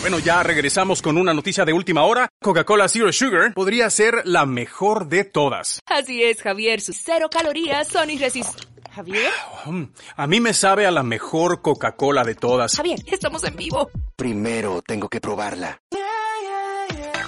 Bueno, 0.00 0.18
ya 0.18 0.42
regresamos 0.42 1.02
con 1.02 1.18
una 1.18 1.34
noticia 1.34 1.64
de 1.64 1.72
última 1.74 2.04
hora. 2.04 2.28
Coca-Cola 2.40 2.88
Zero 2.88 3.12
Sugar 3.12 3.52
podría 3.52 3.90
ser 3.90 4.22
la 4.24 4.46
mejor 4.46 5.08
de 5.08 5.24
todas. 5.24 5.80
Así 5.86 6.22
es, 6.22 6.40
Javier. 6.40 6.80
Sus 6.80 6.96
cero 7.04 7.28
calorías 7.30 7.86
son 7.88 8.08
irresistibles. 8.10 8.66
¿Javier? 8.94 9.30
Mm, 9.66 9.84
A 10.16 10.26
mí 10.26 10.40
me 10.40 10.52
sabe 10.54 10.86
a 10.86 10.90
la 10.90 11.02
mejor 11.02 11.60
Coca-Cola 11.62 12.24
de 12.24 12.34
todas. 12.34 12.74
Javier, 12.76 12.98
estamos 13.06 13.44
en 13.44 13.54
vivo. 13.56 13.90
Primero 14.16 14.82
tengo 14.84 15.08
que 15.08 15.20
probarla. 15.20 15.80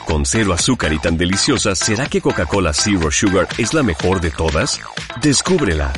Con 0.07 0.27
cero 0.27 0.53
azúcar 0.53 0.93
y 0.93 0.99
tan 0.99 1.17
deliciosa, 1.17 1.75
¿será 1.77 2.07
que 2.07 2.21
Coca-Cola 2.21 2.73
Zero 2.73 3.11
Sugar 3.11 3.47
es 3.59 3.73
la 3.75 3.83
mejor 3.83 4.21
de 4.21 4.31
todas? 4.31 4.81
Descúbrela. 5.21 5.93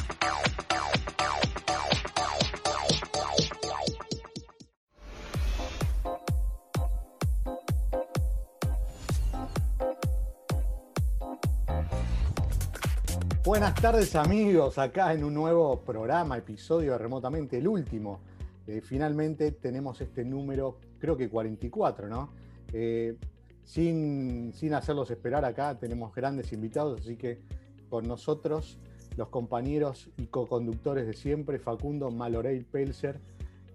Buenas 13.45 13.75
tardes 13.75 14.17
amigos, 14.17 14.79
acá 14.79 15.13
en 15.13 15.23
un 15.23 15.35
nuevo 15.35 15.79
programa, 15.81 16.39
episodio 16.39 16.93
de 16.93 16.99
remotamente, 16.99 17.59
el 17.59 17.69
último. 17.69 18.21
Eh, 18.67 18.81
finalmente 18.81 19.53
tenemos 19.53 20.01
este 20.01 20.25
número, 20.25 20.79
creo 20.99 21.15
que 21.15 21.29
44, 21.29 22.09
¿no? 22.09 22.31
Eh, 22.73 23.19
sin, 23.63 24.55
sin 24.55 24.73
hacerlos 24.73 25.11
esperar 25.11 25.45
acá, 25.45 25.79
tenemos 25.79 26.15
grandes 26.15 26.55
invitados, 26.55 27.03
así 27.03 27.17
que 27.17 27.43
con 27.91 28.09
nosotros 28.09 28.79
los 29.19 29.29
compañeros 29.29 30.09
y 30.17 30.29
co-conductores 30.29 31.07
de 31.07 31.13
siempre, 31.13 31.59
Facundo 31.59 32.11
Maloreil 32.11 32.65
Pelser, 32.65 33.21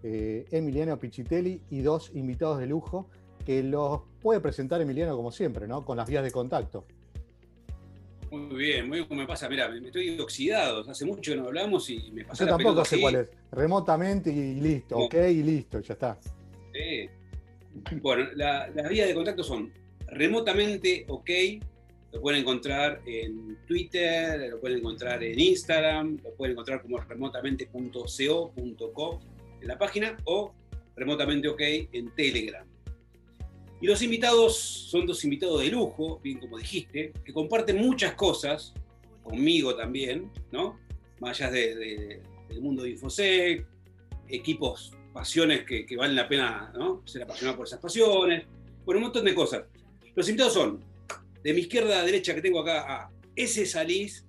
eh, 0.02 0.48
Emiliano 0.50 0.98
Pichitelli 0.98 1.62
y 1.70 1.82
dos 1.82 2.10
invitados 2.16 2.58
de 2.58 2.66
lujo 2.66 3.06
que 3.46 3.62
los 3.62 4.02
puede 4.20 4.40
presentar 4.40 4.82
Emiliano 4.82 5.16
como 5.16 5.32
siempre, 5.32 5.68
¿no? 5.68 5.86
Con 5.86 5.96
las 5.96 6.10
vías 6.10 6.24
de 6.24 6.32
contacto. 6.32 6.86
Muy 8.32 8.56
bien, 8.58 8.88
muy 8.88 8.98
bien, 9.00 9.08
¿cómo 9.08 9.22
me 9.22 9.28
pasa? 9.28 9.50
Mira, 9.50 9.68
me 9.70 9.86
estoy 9.88 10.20
oxidado. 10.20 10.88
Hace 10.90 11.06
mucho 11.06 11.32
que 11.32 11.38
no 11.38 11.48
hablamos 11.48 11.90
y 11.90 12.12
me 12.12 12.24
pasa 12.26 12.46
Yo 12.46 12.52
tampoco 12.56 12.86
sé 12.86 13.00
cuál 13.02 13.16
es. 13.16 13.28
Remotamente 13.52 14.32
y 14.32 14.56
listo, 14.56 14.98
No. 14.98 15.06
ok 15.06 15.16
y 15.30 15.44
listo, 15.44 15.80
ya 15.80 15.94
está. 15.94 16.18
Sí. 16.74 17.10
Bueno, 18.02 18.28
la- 18.36 18.68
las 18.70 18.90
vías 18.90 19.08
de 19.08 19.14
contacto 19.16 19.44
son 19.44 19.72
remotamente 20.08 21.06
ok. 21.08 21.30
Lo 22.12 22.22
pueden 22.22 22.42
encontrar 22.42 23.02
en 23.06 23.56
Twitter, 23.68 24.50
lo 24.50 24.60
pueden 24.60 24.80
encontrar 24.80 25.24
en 25.24 25.40
Instagram, 25.40 26.18
lo 26.24 26.34
pueden 26.34 26.54
encontrar 26.54 26.82
como 26.82 26.98
remotamente.co.co 26.98 29.20
en 29.62 29.68
la 29.68 29.78
página 29.78 30.18
o 30.26 30.52
remotamente 30.96 31.48
ok 31.48 31.62
en 31.92 32.10
Telegram. 32.16 32.66
Y 33.82 33.88
los 33.88 34.02
invitados 34.02 34.58
son 34.58 35.06
dos 35.06 35.24
invitados 35.24 35.62
de 35.62 35.70
lujo, 35.70 36.20
bien 36.22 36.40
como 36.40 36.58
dijiste, 36.58 37.14
que 37.24 37.34
comparten 37.34 37.78
muchas 37.78 38.14
cosas, 38.14 38.74
conmigo 39.24 39.76
también, 39.76 40.32
¿no? 40.52 40.80
Más 41.20 41.40
allá 41.40 41.52
de- 41.52 41.76
de- 41.76 42.22
del 42.50 42.62
mundo 42.62 42.84
de 42.84 42.90
Infosec, 42.90 43.66
equipos, 44.28 44.92
pasiones 45.14 45.64
que, 45.66 45.86
que 45.86 45.96
valen 45.96 46.16
la 46.16 46.28
pena 46.28 46.72
¿no? 46.76 47.02
ser 47.06 47.24
apasionado 47.24 47.58
por 47.58 47.68
esas 47.68 47.80
pasiones, 47.80 48.46
por 48.86 48.96
un 48.96 49.04
montón 49.04 49.24
de 49.26 49.34
cosas. 49.36 49.64
Los 50.16 50.28
invitados 50.28 50.54
son, 50.54 50.84
de 51.44 51.54
mi 51.54 51.62
izquierda 51.62 52.00
a 52.02 52.04
derecha 52.04 52.34
que 52.36 52.42
tengo 52.42 52.60
acá, 52.60 52.82
a 53.06 53.12
S. 53.36 53.66
Salís 53.66 54.26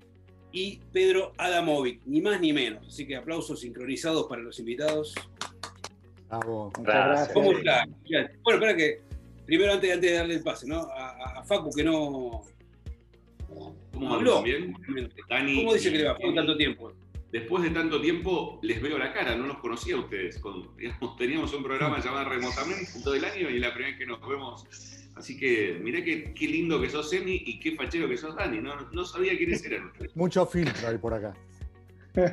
y 0.52 0.78
Pedro 0.92 1.32
Adamovic, 1.38 2.02
ni 2.06 2.20
más 2.20 2.40
ni 2.40 2.52
menos. 2.52 2.86
Así 2.86 3.06
que 3.06 3.16
aplausos 3.16 3.60
sincronizados 3.60 4.26
para 4.26 4.42
los 4.42 4.58
invitados. 4.58 5.14
Bravo. 6.28 6.72
Gracias. 6.78 7.32
¿Cómo 7.32 7.52
están? 7.52 7.94
Bien. 8.04 8.30
Bueno, 8.42 8.58
espera 8.60 8.76
que, 8.76 9.00
primero 9.50 9.72
antes, 9.72 9.92
antes 9.92 10.10
de 10.10 10.16
darle 10.16 10.34
el 10.34 10.42
pase, 10.44 10.66
¿no? 10.68 10.80
A, 10.82 11.10
a- 11.10 11.40
a 11.40 11.44
Facu 11.44 11.70
que 11.74 11.82
no, 11.82 12.42
¿Cómo 13.92 14.14
habló. 14.14 14.44
Dani, 15.28 15.56
¿Cómo 15.56 15.74
dice 15.74 15.90
que 15.90 15.98
le 15.98 16.04
va? 16.04 16.14
Fue 16.14 16.26
Emi, 16.26 16.34
tanto 16.36 16.56
tiempo. 16.56 16.92
Después 17.32 17.62
de 17.64 17.70
tanto 17.70 18.00
tiempo 18.00 18.58
les 18.62 18.80
veo 18.80 18.96
la 18.98 19.12
cara, 19.12 19.34
no 19.36 19.46
los 19.46 19.58
conocía 19.58 19.96
a 19.96 19.98
ustedes. 19.98 20.38
Con- 20.38 20.76
digamos, 20.76 21.16
teníamos 21.16 21.52
un 21.52 21.62
programa 21.64 22.00
llamado 22.00 22.28
Remotamente 22.28 22.92
todo 23.02 23.14
el 23.14 23.24
año 23.24 23.50
y 23.50 23.58
la 23.58 23.72
primera 23.74 23.90
vez 23.90 23.98
que 23.98 24.06
nos 24.06 24.20
vemos. 24.20 24.64
Así 25.16 25.36
que 25.36 25.78
mirá 25.82 26.02
qué, 26.04 26.32
qué 26.32 26.46
lindo 26.46 26.80
que 26.80 26.88
sos 26.88 27.12
Emi 27.12 27.42
y 27.44 27.58
qué 27.58 27.72
fachero 27.74 28.08
que 28.08 28.16
sos 28.16 28.36
Dani. 28.36 28.58
No, 28.60 28.88
no 28.92 29.04
sabía 29.04 29.36
quiénes 29.36 29.64
eran 29.64 29.86
ustedes. 29.86 30.14
Mucho 30.16 30.46
filtro 30.46 30.88
hay 30.88 30.98
por 30.98 31.12
acá. 31.14 31.34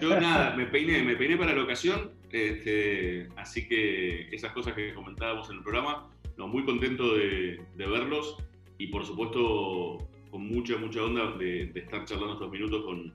Yo 0.02 0.20
nada, 0.20 0.56
me 0.56 0.66
peiné, 0.68 1.04
me 1.04 1.16
peiné 1.16 1.36
para 1.38 1.54
la 1.54 1.64
ocasión. 1.64 2.12
este, 2.32 3.28
así 3.38 3.68
que 3.68 4.28
esas 4.36 4.52
cosas 4.52 4.74
que 4.74 4.94
comentábamos 4.94 5.50
en 5.50 5.58
el 5.58 5.64
programa, 5.64 6.10
no, 6.38 6.48
muy 6.48 6.64
contento 6.66 7.16
de, 7.16 7.66
de 7.76 7.88
verlos 7.88 8.38
y 8.78 8.88
por 8.88 9.06
supuesto 9.06 9.98
con 10.32 10.48
mucha, 10.48 10.78
mucha 10.78 11.04
onda 11.04 11.32
de, 11.38 11.68
de 11.68 11.80
estar 11.80 12.06
charlando 12.06 12.34
estos 12.34 12.52
minutos 12.52 12.84
con, 12.86 13.14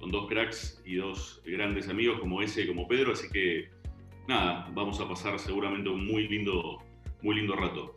con 0.00 0.10
dos 0.10 0.28
cracks 0.28 0.80
y 0.86 0.96
dos 0.96 1.42
grandes 1.44 1.88
amigos 1.88 2.18
como 2.20 2.40
ese 2.40 2.62
y 2.62 2.66
como 2.68 2.86
Pedro. 2.88 3.12
Así 3.12 3.28
que 3.30 3.68
nada, 4.28 4.70
vamos 4.74 5.00
a 5.00 5.08
pasar 5.08 5.38
seguramente 5.38 5.90
un 5.90 6.06
muy 6.06 6.28
lindo, 6.28 6.78
muy 7.22 7.36
lindo 7.36 7.54
rato. 7.56 7.94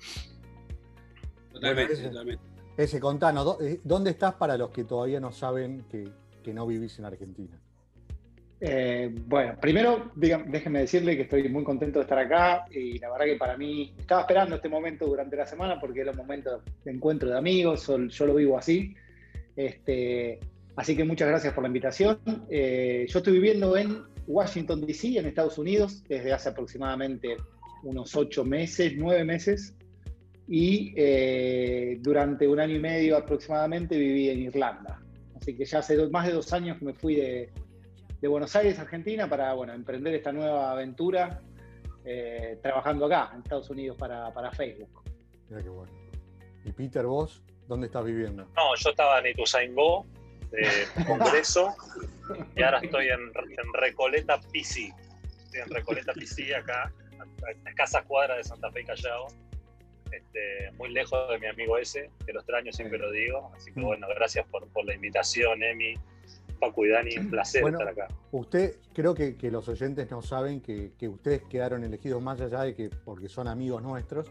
Totalmente, 1.54 1.94
ese- 1.94 2.10
totalmente. 2.10 2.44
Ese, 2.78 3.00
contanos, 3.00 3.46
¿dó- 3.46 3.62
eh, 3.62 3.80
¿dónde 3.84 4.10
estás 4.12 4.34
para 4.34 4.58
los 4.58 4.70
que 4.72 4.84
todavía 4.84 5.20
no 5.22 5.32
saben 5.32 5.86
que, 5.90 6.10
que 6.44 6.54
no 6.54 6.68
vivís 6.68 7.00
en 7.00 7.06
Argentina? 7.06 7.58
Eh, 8.62 9.14
bueno, 9.28 9.58
primero 9.60 10.12
déjenme 10.16 10.80
decirle 10.80 11.16
que 11.18 11.24
estoy 11.24 11.50
muy 11.50 11.64
contento 11.64 12.00
de 12.00 12.04
estar 12.04 12.18
acá 12.18 12.66
y 12.72 12.98
la 13.00 13.12
verdad 13.12 13.26
que 13.26 13.36
para 13.36 13.58
mí 13.58 13.94
estaba 14.00 14.22
esperando 14.22 14.56
este 14.56 14.70
momento 14.70 15.06
durante 15.06 15.36
la 15.36 15.46
semana 15.46 15.78
porque 15.80 16.02
era 16.02 16.12
un 16.12 16.18
momento 16.18 16.62
de 16.86 16.92
encuentro 16.92 17.30
de 17.30 17.38
amigos, 17.38 17.92
yo 18.10 18.26
lo 18.26 18.36
vivo 18.36 18.58
así. 18.58 18.96
Este, 19.56 20.40
así 20.76 20.96
que 20.96 21.04
muchas 21.04 21.28
gracias 21.28 21.54
por 21.54 21.64
la 21.64 21.68
invitación. 21.68 22.18
Eh, 22.50 23.06
yo 23.10 23.20
estoy 23.20 23.34
viviendo 23.34 23.76
en 23.78 24.04
Washington, 24.28 24.86
D.C., 24.86 25.18
en 25.20 25.26
Estados 25.26 25.58
Unidos, 25.58 26.04
desde 26.08 26.34
hace 26.34 26.50
aproximadamente 26.50 27.36
unos 27.84 28.16
ocho 28.16 28.44
meses, 28.46 28.94
nueve 28.96 29.24
meses. 29.26 29.76
Y 30.48 30.94
eh, 30.96 31.98
durante 32.02 32.48
un 32.48 32.60
año 32.60 32.76
y 32.76 32.80
medio 32.80 33.18
aproximadamente 33.18 33.98
viví 33.98 34.30
en 34.30 34.40
Irlanda. 34.44 35.02
Así 35.36 35.56
que 35.56 35.66
ya 35.66 35.80
hace 35.80 35.96
do- 35.96 36.10
más 36.10 36.28
de 36.28 36.34
dos 36.34 36.54
años 36.54 36.78
que 36.80 36.86
me 36.86 36.94
fui 36.94 37.16
de, 37.16 37.50
de 38.22 38.28
Buenos 38.28 38.56
Aires, 38.56 38.80
Argentina, 38.80 39.30
para 39.30 39.54
bueno, 39.54 39.74
emprender 39.74 40.14
esta 40.16 40.32
nueva 40.32 40.72
aventura 40.72 41.42
eh, 42.06 42.60
trabajando 42.62 43.08
acá, 43.08 43.32
en 43.34 43.42
Estados 43.42 43.70
Unidos, 43.70 43.98
para, 43.98 44.34
para 44.34 44.52
Facebook. 44.52 45.04
Mira 45.50 45.64
qué 45.64 45.70
bueno. 45.70 45.92
Y 46.64 46.72
Peter, 46.72 47.06
vos, 47.06 47.42
¿dónde 47.68 47.88
estás 47.88 48.06
viviendo? 48.06 48.46
No, 48.56 48.76
yo 48.76 48.90
estaba 48.92 49.20
en 49.20 49.28
Ituzaingó, 49.28 50.06
de 50.52 50.68
Congreso, 51.08 51.76
y 52.56 52.64
ahora 52.64 52.80
estoy 52.80 53.08
en, 53.08 53.22
en 53.22 53.74
Recoleta 53.74 54.40
PC. 54.52 54.94
Estoy 55.46 55.60
en 55.62 55.70
Recoleta 55.70 56.14
PC, 56.14 56.56
acá, 56.56 56.92
a 57.20 57.70
escasas 57.70 58.04
cuadras 58.06 58.38
de 58.38 58.44
Santa 58.44 58.72
Fe 58.72 58.82
y 58.82 58.86
Callao. 58.86 59.28
Este, 60.12 60.72
muy 60.78 60.90
lejos 60.92 61.28
de 61.30 61.40
mi 61.40 61.48
amigo 61.48 61.78
ese, 61.78 62.10
que 62.26 62.32
lo 62.32 62.40
extraño, 62.40 62.72
siempre 62.72 63.00
lo 63.00 63.12
digo. 63.12 63.52
Así 63.56 63.74
que 63.74 63.82
bueno, 63.82 64.08
gracias 64.16 64.48
por, 64.48 64.68
por 64.70 64.86
la 64.86 64.94
invitación, 64.94 65.62
Emi, 65.62 65.96
Paco 66.60 66.86
y 66.86 66.90
Dani, 66.90 67.18
un 67.18 67.30
placer 67.30 67.62
Bueno, 67.62 67.80
estar 67.80 67.92
acá. 67.92 68.14
Usted, 68.32 68.78
creo 68.94 69.14
que, 69.14 69.36
que 69.36 69.52
los 69.52 69.68
oyentes 69.68 70.10
no 70.12 70.22
saben 70.22 70.62
que, 70.62 70.94
que 70.98 71.08
ustedes 71.08 71.44
quedaron 71.44 71.84
elegidos 71.84 72.22
más 72.22 72.40
allá 72.42 72.62
de 72.62 72.74
que 72.76 72.90
porque 72.90 73.30
son 73.30 73.48
amigos 73.48 73.82
nuestros, 73.82 74.28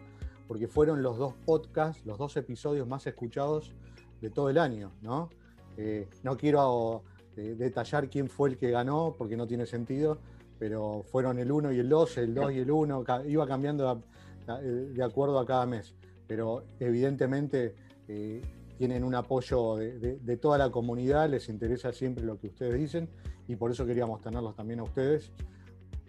porque 0.46 0.68
fueron 0.68 1.02
los 1.02 1.18
dos 1.18 1.34
podcasts, 1.44 2.04
los 2.04 2.18
dos 2.18 2.36
episodios 2.36 2.86
más 2.86 3.06
escuchados 3.06 3.72
de 4.20 4.30
todo 4.30 4.50
el 4.50 4.58
año, 4.58 4.92
¿no? 5.02 5.30
Eh, 5.76 6.08
no 6.22 6.36
quiero 6.36 7.02
eh, 7.36 7.54
detallar 7.56 8.08
quién 8.08 8.28
fue 8.28 8.50
el 8.50 8.56
que 8.56 8.70
ganó, 8.70 9.14
porque 9.16 9.36
no 9.36 9.46
tiene 9.46 9.66
sentido, 9.66 10.18
pero 10.58 11.02
fueron 11.10 11.38
el 11.38 11.50
1 11.50 11.72
y 11.72 11.78
el 11.80 11.88
2, 11.88 12.18
el 12.18 12.34
2 12.34 12.52
y 12.52 12.58
el 12.60 12.70
1, 12.70 13.04
iba 13.26 13.46
cambiando 13.46 14.02
de 14.46 15.04
acuerdo 15.04 15.38
a 15.38 15.46
cada 15.46 15.66
mes, 15.66 15.94
pero 16.26 16.64
evidentemente 16.78 17.74
eh, 18.08 18.42
tienen 18.76 19.04
un 19.04 19.14
apoyo 19.14 19.76
de, 19.76 19.98
de- 19.98 20.16
de 20.18 20.36
toda 20.36 20.58
la 20.58 20.70
comunidad, 20.70 21.28
les 21.28 21.48
interesa 21.48 21.92
siempre 21.92 22.24
lo 22.24 22.38
que 22.38 22.48
ustedes 22.48 22.74
dicen 22.74 23.08
y 23.48 23.56
por 23.56 23.70
eso 23.70 23.84
queríamos 23.86 24.20
tenerlos 24.20 24.54
también 24.56 24.80
a 24.80 24.84
ustedes, 24.84 25.30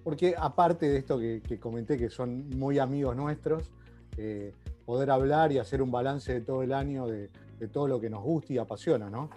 porque 0.03 0.35
aparte 0.37 0.87
de 0.87 0.97
esto 0.97 1.19
que, 1.19 1.41
que 1.41 1.59
comenté, 1.59 1.97
que 1.97 2.09
son 2.09 2.49
muy 2.49 2.79
amigos 2.79 3.15
nuestros, 3.15 3.71
eh, 4.17 4.53
poder 4.85 5.09
hablar 5.11 5.51
y 5.51 5.57
hacer 5.57 5.81
un 5.81 5.91
balance 5.91 6.31
de 6.33 6.41
todo 6.41 6.61
el 6.63 6.73
año 6.73 7.07
de, 7.07 7.29
de 7.59 7.67
todo 7.67 7.87
lo 7.87 7.99
que 7.99 8.09
nos 8.09 8.23
gusta 8.23 8.53
y 8.53 8.57
apasiona, 8.57 9.09
¿no? 9.09 9.29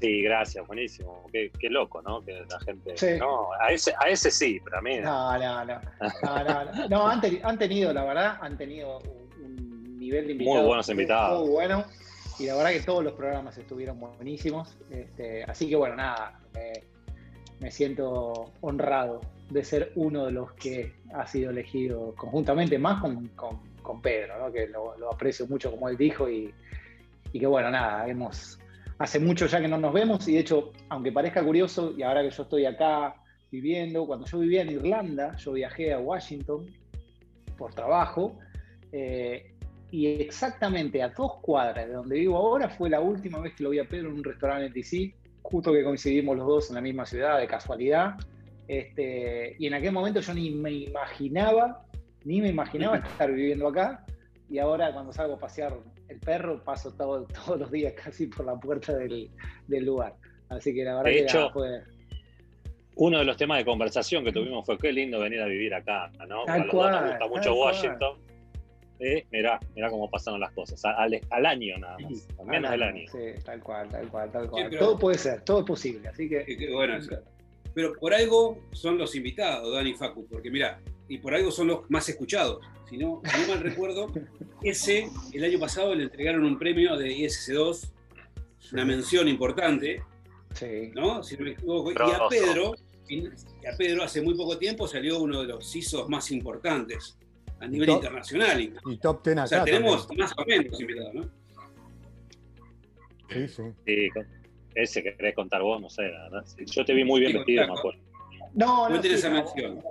Sí, 0.00 0.20
gracias, 0.22 0.66
buenísimo. 0.66 1.24
Qué, 1.32 1.50
qué 1.58 1.70
loco, 1.70 2.02
¿no? 2.02 2.22
Que 2.22 2.44
la 2.50 2.60
gente. 2.60 2.94
Sí. 2.98 3.18
No, 3.18 3.48
a 3.58 3.72
ese, 3.72 3.94
a 3.98 4.10
ese 4.10 4.30
sí, 4.30 4.60
pero 4.62 4.78
a 4.78 4.82
mí 4.82 4.98
no. 5.00 5.38
No, 5.38 5.38
no, 5.38 5.64
no. 5.64 5.80
No, 6.22 6.44
no, 6.44 6.64
no. 6.74 6.88
No, 6.88 7.08
han, 7.08 7.20
teni- 7.22 7.40
han 7.42 7.58
tenido, 7.58 7.94
la 7.94 8.04
verdad, 8.04 8.36
han 8.42 8.58
tenido 8.58 8.98
un 8.98 9.25
nivel 10.06 10.26
de 10.26 10.32
invitados. 10.32 10.66
buenos 10.66 10.88
invitados. 10.88 11.40
Muy 11.40 11.50
bueno. 11.50 11.84
Y 12.38 12.46
la 12.46 12.56
verdad 12.56 12.70
que 12.70 12.80
todos 12.80 13.02
los 13.02 13.14
programas 13.14 13.56
estuvieron 13.58 13.98
buenísimos. 13.98 14.76
Este, 14.90 15.44
así 15.44 15.68
que 15.68 15.76
bueno, 15.76 15.96
nada, 15.96 16.38
me, 16.54 16.84
me 17.60 17.70
siento 17.70 18.52
honrado 18.60 19.20
de 19.50 19.64
ser 19.64 19.92
uno 19.94 20.26
de 20.26 20.32
los 20.32 20.52
que 20.52 20.92
ha 21.14 21.26
sido 21.26 21.50
elegido 21.50 22.14
conjuntamente, 22.16 22.78
más 22.78 23.00
con, 23.00 23.28
con, 23.28 23.60
con 23.82 24.02
Pedro, 24.02 24.38
¿no? 24.38 24.52
que 24.52 24.66
lo, 24.66 24.96
lo, 24.98 25.12
aprecio 25.12 25.46
mucho 25.46 25.70
como 25.70 25.88
él 25.88 25.96
dijo 25.96 26.28
y, 26.28 26.52
y, 27.32 27.38
que 27.38 27.46
bueno, 27.46 27.70
nada, 27.70 28.06
hemos, 28.08 28.58
hace 28.98 29.18
mucho 29.18 29.46
ya 29.46 29.60
que 29.60 29.68
no 29.68 29.78
nos 29.78 29.92
vemos 29.92 30.26
y 30.28 30.34
de 30.34 30.40
hecho, 30.40 30.72
aunque 30.88 31.12
parezca 31.12 31.44
curioso, 31.44 31.94
y 31.96 32.02
ahora 32.02 32.22
que 32.22 32.30
yo 32.30 32.42
estoy 32.42 32.66
acá 32.66 33.14
viviendo, 33.50 34.06
cuando 34.06 34.26
yo 34.26 34.40
vivía 34.40 34.62
en 34.62 34.70
Irlanda, 34.70 35.36
yo 35.36 35.52
viajé 35.52 35.92
a 35.94 35.98
Washington 35.98 36.66
por 37.56 37.72
trabajo, 37.72 38.36
eh, 38.92 39.55
y 39.90 40.06
exactamente 40.06 41.02
a 41.02 41.08
dos 41.10 41.36
cuadras 41.40 41.86
de 41.86 41.94
donde 41.94 42.16
vivo 42.16 42.36
ahora 42.36 42.68
fue 42.68 42.90
la 42.90 43.00
última 43.00 43.38
vez 43.38 43.54
que 43.54 43.62
lo 43.62 43.70
vi 43.70 43.78
a 43.78 43.84
Pedro 43.84 44.08
en 44.08 44.16
un 44.16 44.24
restaurante 44.24 44.66
en 44.66 44.72
DC, 44.72 45.14
justo 45.42 45.72
que 45.72 45.84
coincidimos 45.84 46.36
los 46.36 46.46
dos 46.46 46.68
en 46.70 46.74
la 46.74 46.80
misma 46.80 47.06
ciudad, 47.06 47.38
de 47.38 47.46
casualidad. 47.46 48.16
Este, 48.66 49.54
y 49.58 49.66
en 49.66 49.74
aquel 49.74 49.92
momento 49.92 50.20
yo 50.20 50.34
ni 50.34 50.50
me 50.50 50.72
imaginaba, 50.72 51.84
ni 52.24 52.40
me 52.40 52.48
imaginaba 52.48 52.96
estar 53.10 53.32
viviendo 53.32 53.68
acá. 53.68 54.04
Y 54.50 54.58
ahora 54.58 54.92
cuando 54.92 55.12
salgo 55.12 55.34
a 55.34 55.38
pasear 55.38 55.76
el 56.08 56.18
perro, 56.18 56.62
paso 56.62 56.92
todo, 56.92 57.24
todos 57.46 57.58
los 57.60 57.70
días 57.70 57.92
casi 57.92 58.26
por 58.26 58.44
la 58.46 58.56
puerta 58.56 58.92
del, 58.96 59.30
del 59.68 59.84
lugar. 59.84 60.14
Así 60.48 60.74
que 60.74 60.84
la 60.84 60.96
verdad 60.96 61.04
de 61.04 61.12
que 61.12 61.22
hecho, 61.22 61.50
fue... 61.50 61.82
Uno 62.96 63.18
de 63.18 63.24
los 63.24 63.36
temas 63.36 63.58
de 63.58 63.64
conversación 63.64 64.24
que 64.24 64.32
tuvimos 64.32 64.64
fue 64.64 64.78
qué 64.78 64.90
lindo 64.90 65.20
venir 65.20 65.40
a 65.42 65.46
vivir 65.46 65.74
acá, 65.74 66.10
¿no? 66.26 66.44
Tal 66.44 66.62
a 66.62 66.64
los 66.64 66.74
cual, 66.74 66.92
dos 66.92 67.00
nos 67.02 67.10
gusta 67.10 67.28
mucho 67.28 67.42
tal 67.42 67.98
cual. 67.98 68.16
Eh, 68.98 69.26
mirá, 69.30 69.60
mirá 69.74 69.90
cómo 69.90 70.10
pasaron 70.10 70.40
las 70.40 70.52
cosas. 70.52 70.82
Al, 70.84 71.20
al 71.30 71.46
año 71.46 71.76
nada 71.78 71.98
más, 71.98 72.26
al 72.38 72.46
menos 72.46 72.70
del 72.70 72.82
año. 72.82 73.02
Sí, 73.12 73.18
tal 73.44 73.62
cual, 73.62 73.88
tal 73.88 74.08
cual, 74.08 74.30
tal 74.32 74.48
cual. 74.48 74.66
pero- 74.70 74.80
Todo 74.86 74.98
puede 74.98 75.18
ser, 75.18 75.42
todo 75.42 75.60
es 75.60 75.66
posible. 75.66 76.08
Así 76.08 76.28
que 76.28 76.44
bueno, 76.72 76.94
pero 77.74 77.92
por 77.94 78.14
algo 78.14 78.58
son 78.72 78.96
los 78.96 79.14
invitados, 79.14 79.74
Dani 79.74 79.90
y 79.90 79.94
Facu, 79.94 80.26
porque 80.26 80.50
mira, 80.50 80.80
y 81.08 81.18
por 81.18 81.34
algo 81.34 81.50
son 81.50 81.66
los 81.68 81.90
más 81.90 82.08
escuchados. 82.08 82.64
Si 82.88 82.96
no, 82.96 83.20
si 83.24 83.40
no 83.42 83.48
mal 83.48 83.60
recuerdo, 83.60 84.10
ese, 84.62 85.08
el 85.32 85.44
año 85.44 85.58
pasado 85.58 85.94
le 85.94 86.04
entregaron 86.04 86.44
un 86.44 86.58
premio 86.58 86.96
de 86.96 87.08
ISC2, 87.10 87.90
una 88.72 88.84
mención 88.84 89.28
importante, 89.28 90.02
sí. 90.54 90.90
¿no? 90.94 91.22
Si 91.22 91.36
no 91.36 91.44
me 91.44 91.50
equivoco. 91.50 91.92
Y 91.92 91.94
a. 91.96 92.28
Pedro, 92.30 92.74
y 93.08 93.26
a 93.26 93.76
Pedro 93.76 94.02
hace 94.02 94.22
muy 94.22 94.34
poco 94.34 94.56
tiempo 94.58 94.88
salió 94.88 95.20
uno 95.20 95.42
de 95.42 95.48
los 95.48 95.70
CISOs 95.70 96.08
más 96.08 96.30
importantes 96.32 97.18
a 97.60 97.66
nivel 97.66 97.90
internacional. 97.90 98.60
incluso. 98.60 98.90
Y 98.90 98.96
top 98.98 99.24
10 99.24 99.36
O 99.36 99.40
acá. 99.40 99.46
sea, 99.48 99.64
tenemos 99.64 100.06
también. 100.06 100.28
más 100.28 100.38
o 100.38 100.44
menos 100.44 100.80
invitados, 100.80 101.14
¿no? 101.14 101.22
Sí, 103.30 103.48
sí. 103.48 103.62
Sí, 103.84 104.08
ese 104.74 105.02
que 105.02 105.16
querés 105.16 105.34
contar 105.34 105.62
vos, 105.62 105.80
no 105.80 105.90
sé, 105.90 106.02
la 106.02 106.22
verdad. 106.30 106.44
Yo 106.66 106.84
te 106.84 106.92
vi 106.94 107.04
muy 107.04 107.20
bien 107.20 107.32
Sí, 107.32 107.38
vestido, 107.38 107.66
me 107.66 107.72
acuerdo. 107.78 108.00
No, 108.54 108.88
No 108.88 108.96
no, 108.96 109.00
tiene 109.00 109.16
sí, 109.18 109.28
mención. 109.28 109.82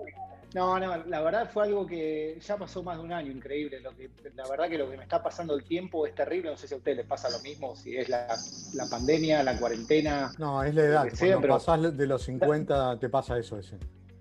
No, 0.54 0.80
no, 0.80 0.96
la 1.06 1.22
verdad 1.22 1.50
fue 1.52 1.66
algo 1.66 1.86
que 1.86 2.40
ya 2.40 2.56
pasó 2.56 2.82
más 2.82 2.98
de 2.98 3.04
un 3.04 3.12
año, 3.12 3.30
increíble. 3.30 3.82
Lo 3.82 3.94
que, 3.94 4.10
la 4.36 4.48
verdad 4.48 4.70
que 4.70 4.78
lo 4.78 4.90
que 4.90 4.96
me 4.96 5.04
está 5.04 5.22
pasando 5.22 5.54
el 5.54 5.66
tiempo 5.66 6.08
es 6.08 6.16
terrible. 6.16 6.50
No 6.52 6.56
sé 6.56 6.68
si 6.70 6.74
a 6.74 6.78
ustedes 6.78 6.98
les 6.98 7.06
pasa 7.06 7.30
lo 7.30 7.40
mismo, 7.42 7.76
si 7.76 7.98
es 7.98 8.08
la, 8.08 8.28
la 8.74 8.86
pandemia, 8.90 9.44
la 9.44 9.60
cuarentena. 9.60 10.32
No, 10.38 10.64
es 10.64 10.74
la 10.74 10.82
edad. 10.84 11.10
Sea, 11.10 11.28
Cuando 11.34 11.42
pero- 11.42 11.54
pasás 11.56 11.98
de 11.98 12.08
los 12.08 12.22
50 12.24 12.98
te 13.00 13.10
pasa 13.10 13.38
eso 13.38 13.60
ese. 13.60 13.76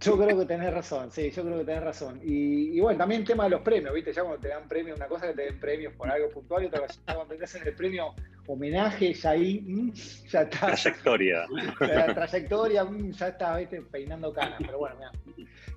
Yo 0.05 0.19
creo 0.19 0.39
que 0.39 0.45
tenés 0.45 0.73
razón, 0.73 1.11
sí, 1.11 1.31
yo 1.31 1.43
creo 1.43 1.59
que 1.59 1.65
tenés 1.65 1.83
razón. 1.83 2.21
Y, 2.23 2.77
y 2.77 2.81
bueno, 2.81 2.99
también 2.99 3.23
el 3.23 3.27
tema 3.27 3.45
de 3.45 3.51
los 3.51 3.63
premios, 3.63 3.95
¿viste? 3.95 4.13
Ya 4.13 4.23
cuando 4.23 4.41
te 4.41 4.49
dan 4.49 4.69
premios, 4.69 4.97
una 4.97 5.07
cosa 5.07 5.29
que 5.29 5.35
te 5.35 5.43
den 5.43 5.59
premios 5.59 5.95
por 5.95 6.11
algo 6.11 6.29
puntual 6.29 6.65
y 6.65 6.67
otra 6.67 6.81
cosa 6.81 7.01
cuando 7.07 7.35
te 7.37 7.45
hacen 7.45 7.67
el 7.67 7.75
premio 7.75 8.15
homenaje, 8.47 9.15
ya 9.15 9.31
ahí, 9.31 9.61
mm, 9.61 9.93
ya 10.29 10.43
está. 10.43 10.67
Trayectoria. 10.67 11.47
la 11.81 12.15
trayectoria, 12.15 12.85
mm, 12.85 13.13
ya 13.13 13.29
está, 13.29 13.57
¿viste? 13.57 13.81
peinando 13.83 14.33
canas, 14.33 14.59
pero 14.59 14.79
bueno, 14.79 14.97
mirá. 14.97 15.13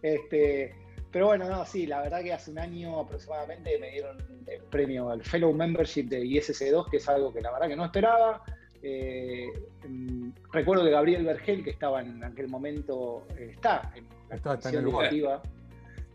Este, 0.01 0.75
pero 1.11 1.27
bueno, 1.27 1.49
no, 1.49 1.65
sí, 1.65 1.87
la 1.87 2.01
verdad 2.01 2.21
que 2.21 2.33
hace 2.33 2.51
un 2.51 2.59
año 2.59 2.99
aproximadamente 2.99 3.77
me 3.79 3.91
dieron 3.91 4.17
el 4.45 4.61
premio 4.63 5.09
al 5.09 5.23
Fellow 5.23 5.53
Membership 5.53 6.03
de 6.03 6.21
ISC2, 6.21 6.89
que 6.89 6.97
es 6.97 7.07
algo 7.07 7.33
que 7.33 7.41
la 7.41 7.51
verdad 7.51 7.67
que 7.69 7.75
no 7.75 7.85
esperaba. 7.85 8.43
Eh, 8.83 9.47
mm, 9.87 10.29
recuerdo 10.51 10.83
que 10.83 10.91
Gabriel 10.91 11.25
Vergel, 11.25 11.63
que 11.63 11.71
estaba 11.71 12.01
en 12.01 12.23
aquel 12.23 12.47
momento, 12.47 13.25
eh, 13.37 13.51
está 13.53 13.91
en 13.95 14.05
la 14.29 14.35
Está- 14.35 14.53
está 14.55 14.69
en 14.69 14.75
comisión 14.75 14.77
el 14.77 14.83
lugar. 14.85 15.09
directiva, 15.09 15.41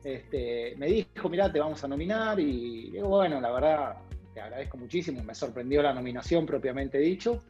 este, 0.04 0.74
me 0.76 0.86
dijo, 0.86 1.28
mirá, 1.28 1.52
te 1.52 1.60
vamos 1.60 1.82
a 1.84 1.88
nominar 1.88 2.38
y 2.40 2.90
digo, 2.90 3.08
bueno, 3.08 3.40
la 3.40 3.50
verdad, 3.52 3.96
te 4.34 4.40
agradezco 4.40 4.76
muchísimo, 4.76 5.22
me 5.22 5.34
sorprendió 5.34 5.82
la 5.82 5.92
nominación 5.94 6.44
propiamente 6.46 6.98
dicho. 6.98 7.42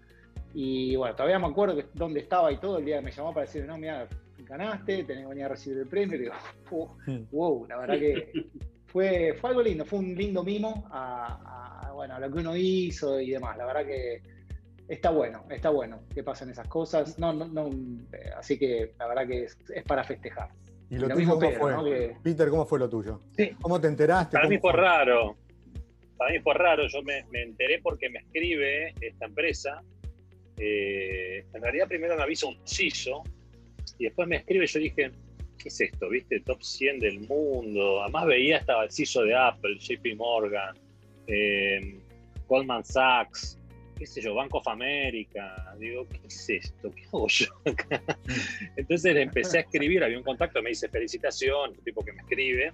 Y 0.55 0.94
bueno, 0.97 1.14
todavía 1.14 1.38
me 1.38 1.47
acuerdo 1.47 1.76
que 1.76 1.87
dónde 1.94 2.20
estaba 2.20 2.53
y 2.53 2.59
todo 2.59 2.79
el 2.79 2.85
día 2.85 2.99
que 2.99 3.05
me 3.06 3.11
llamó 3.11 3.32
para 3.32 3.47
decirme, 3.47 3.69
no, 3.69 3.79
mira, 3.79 4.06
ganaste, 4.38 5.05
tenés 5.05 5.23
que 5.23 5.29
venir 5.29 5.44
a 5.44 5.49
recibir 5.49 5.79
el 5.79 5.87
premio. 5.88 6.17
Y 6.17 6.20
digo, 6.23 6.35
"Uh, 6.70 6.87
wow, 7.32 7.67
la 7.67 7.79
verdad 7.79 7.99
que 7.99 8.32
fue, 8.87 9.35
fue 9.41 9.50
algo 9.50 9.62
lindo, 9.62 9.87
fue 9.87 10.00
un 10.00 10.14
lindo 10.14 10.44
mimo 10.44 10.85
a, 10.91 11.87
a, 11.88 11.93
bueno, 11.93 12.17
a 12.17 12.20
lo 12.20 12.31
que 12.31 12.38
uno 12.41 12.55
hizo 12.55 13.19
y 13.19 13.31
demás. 13.31 13.56
La 13.56 13.64
verdad 13.64 13.87
que 13.87 14.20
está 14.94 15.11
bueno, 15.11 15.44
está 15.50 15.71
bueno 15.71 16.03
que 16.15 16.23
pasen 16.23 16.50
esas 16.50 16.69
cosas. 16.69 17.19
No, 17.19 17.33
no, 17.33 17.47
no, 17.49 17.69
eh, 18.12 18.31
así 18.37 18.59
que 18.59 18.93
la 18.99 19.06
verdad 19.09 19.27
que 19.27 19.44
es, 19.44 19.56
es 19.75 19.83
para 19.85 20.05
festejar. 20.05 20.50
¿Y 20.91 20.97
lo 20.97 21.09
Lo 21.09 21.15
tuyo 21.15 21.17
mismo 21.17 21.35
cómo 21.37 21.49
Pedro, 21.49 21.61
fue? 21.61 21.73
¿no? 21.73 21.85
Que- 21.85 22.17
Peter, 22.23 22.49
¿cómo 22.50 22.67
fue 22.67 22.79
lo 22.79 22.89
tuyo? 22.91 23.21
Sí. 23.37 23.50
¿Cómo 23.61 23.81
te 23.81 23.89
enteraste? 23.89 24.37
Para 24.37 24.49
mí 24.49 24.59
¿Cómo 24.59 24.73
fue 24.73 24.81
raro. 24.81 25.37
Para 26.19 26.33
mí 26.33 26.39
fue 26.41 26.55
raro. 26.55 26.87
Yo 26.89 27.03
me, 27.03 27.25
me 27.31 27.43
enteré 27.43 27.81
porque 27.83 28.11
me 28.11 28.19
escribe 28.19 28.94
esta 29.00 29.25
empresa. 29.27 29.83
Eh, 30.59 31.45
en 31.53 31.62
realidad 31.62 31.88
primero 31.88 32.15
me 32.17 32.23
avisa 32.23 32.47
un 32.47 32.59
CISO 32.67 33.23
y 33.99 34.05
después 34.05 34.29
me 34.29 34.37
escribe. 34.37 34.67
Yo 34.67 34.79
dije, 34.79 35.11
¿qué 35.59 35.69
es 35.69 35.81
esto? 35.81 36.11
¿Viste? 36.11 36.41
Top 36.41 36.62
100 36.62 37.00
del 37.00 37.21
mundo. 37.21 38.03
Además 38.03 38.27
veía, 38.27 38.59
estaba 38.59 38.85
el 38.85 38.93
CISO 38.93 39.23
de 39.23 39.35
Apple, 39.35 39.79
JP 39.79 40.15
Morgan, 40.17 40.77
eh, 41.27 41.99
Goldman 42.47 42.85
Sachs, 42.85 43.59
qué 44.02 44.06
sé 44.08 44.20
yo, 44.20 44.34
Bank 44.34 44.52
of 44.52 44.66
America. 44.66 45.72
Digo, 45.78 46.08
¿qué 46.08 46.26
es 46.26 46.50
esto? 46.50 46.90
¿Qué 46.90 47.04
hago 47.06 47.28
yo 47.28 47.46
acá? 47.66 48.02
Entonces 48.76 49.14
le 49.14 49.22
empecé 49.22 49.58
a 49.58 49.60
escribir, 49.60 50.02
había 50.02 50.19
un 50.19 50.25
contacto, 50.25 50.60
me 50.60 50.70
dice 50.70 50.88
felicitación, 50.88 51.70
un 51.70 51.84
tipo 51.84 52.04
que 52.04 52.12
me 52.12 52.22
escribe, 52.22 52.72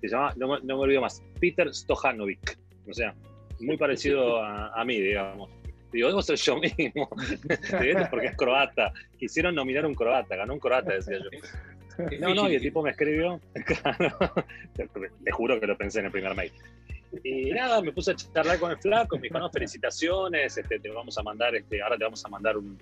se 0.00 0.06
llama, 0.08 0.32
no, 0.36 0.46
me- 0.46 0.60
no 0.62 0.76
me 0.76 0.82
olvido 0.84 1.00
más, 1.00 1.20
Peter 1.40 1.74
Stojanovic, 1.74 2.56
o 2.88 2.94
sea, 2.94 3.12
muy 3.58 3.76
parecido 3.76 4.40
a, 4.40 4.68
a 4.80 4.84
mí, 4.84 5.00
digamos. 5.00 5.50
Digo, 5.92 6.06
debo 6.06 6.22
ser 6.22 6.36
yo 6.36 6.56
mismo, 6.60 7.08
porque 8.10 8.26
es 8.28 8.36
croata. 8.36 8.92
Quisieron 9.18 9.56
nominar 9.56 9.84
un 9.86 9.94
croata, 9.96 10.36
ganó 10.36 10.52
un 10.54 10.60
croata, 10.60 10.94
decía 10.94 11.18
yo. 11.18 12.08
No, 12.20 12.32
no, 12.32 12.48
y 12.48 12.54
el 12.54 12.62
tipo 12.62 12.80
me 12.80 12.90
escribió, 12.90 13.40
claro, 13.66 14.16
te 15.24 15.30
juro 15.32 15.58
que 15.58 15.66
lo 15.66 15.76
pensé 15.76 15.98
en 15.98 16.06
el 16.06 16.12
primer 16.12 16.36
mail. 16.36 16.52
Y 17.24 17.50
nada, 17.50 17.82
me 17.82 17.92
puse 17.92 18.12
a 18.12 18.16
charlar 18.16 18.58
con 18.58 18.70
el 18.70 18.78
flaco, 18.78 19.16
me 19.16 19.22
dijo, 19.22 19.38
no, 19.38 19.50
felicitaciones, 19.50 20.56
este, 20.56 20.78
te 20.78 20.88
vamos 20.90 21.18
a 21.18 21.22
mandar, 21.22 21.54
este, 21.56 21.82
ahora 21.82 21.96
te 21.96 22.04
vamos 22.04 22.24
a 22.24 22.28
mandar 22.28 22.56
un, 22.56 22.78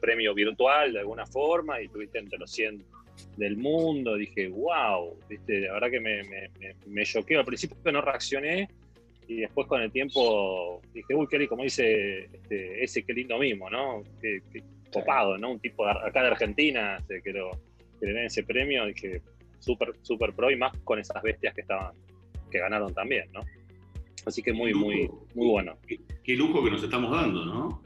premio 0.00 0.34
virtual 0.34 0.92
de 0.92 0.98
alguna 0.98 1.24
forma, 1.26 1.80
y 1.80 1.86
tuviste 1.86 2.18
entre 2.18 2.36
los 2.36 2.50
100 2.50 2.84
del 3.36 3.56
mundo, 3.56 4.16
dije, 4.16 4.48
wow, 4.48 5.16
¿viste? 5.28 5.60
la 5.60 5.74
verdad 5.74 5.90
que 5.90 6.00
me, 6.00 6.24
me, 6.24 6.50
al 7.38 7.44
principio 7.44 7.92
no 7.92 8.00
reaccioné, 8.00 8.68
y 9.28 9.40
después 9.42 9.66
con 9.66 9.80
el 9.80 9.92
tiempo 9.92 10.80
dije, 10.92 11.14
uy, 11.14 11.26
qué 11.30 11.46
como 11.46 11.62
dice 11.62 12.24
este, 12.24 12.82
ese, 12.82 13.04
qué 13.04 13.12
lindo 13.12 13.38
mimo, 13.38 13.70
¿no? 13.70 14.02
Qué 14.20 14.42
copado, 14.92 15.38
¿no? 15.38 15.52
Un 15.52 15.60
tipo 15.60 15.86
de- 15.86 15.92
acá 15.92 16.22
de 16.22 16.28
Argentina 16.28 16.96
este, 16.98 17.22
que, 17.22 17.32
lo, 17.32 17.50
que 17.98 18.06
le 18.06 18.12
den 18.12 18.26
ese 18.26 18.42
premio, 18.42 18.86
dije, 18.86 19.22
súper, 19.58 19.94
súper 20.02 20.32
pro, 20.32 20.50
y 20.50 20.56
más 20.56 20.76
con 20.84 20.98
esas 20.98 21.22
bestias 21.22 21.54
que 21.54 21.62
estaban, 21.62 21.94
que 22.52 22.58
ganaron 22.60 22.94
también, 22.94 23.28
¿no? 23.32 23.40
Así 24.26 24.42
que 24.42 24.52
muy, 24.52 24.72
muy, 24.74 25.10
muy 25.34 25.48
bueno. 25.48 25.76
Qué, 25.86 25.98
qué 26.22 26.36
lujo 26.36 26.62
que 26.62 26.70
nos 26.70 26.82
estamos 26.84 27.10
dando, 27.10 27.44
¿no? 27.44 27.82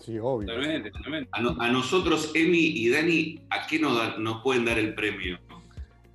Sí, 0.00 0.18
obvio. 0.18 0.48
Totalmente, 0.48 0.90
totalmente. 0.90 1.28
A, 1.32 1.40
no- 1.42 1.56
a 1.60 1.68
nosotros, 1.70 2.32
Emi 2.34 2.58
y 2.58 2.88
Dani, 2.90 3.40
¿a 3.50 3.66
qué 3.66 3.78
nos, 3.78 4.42
pueden 4.42 4.64
dar 4.64 4.78
el 4.78 4.94
premio? 4.94 5.38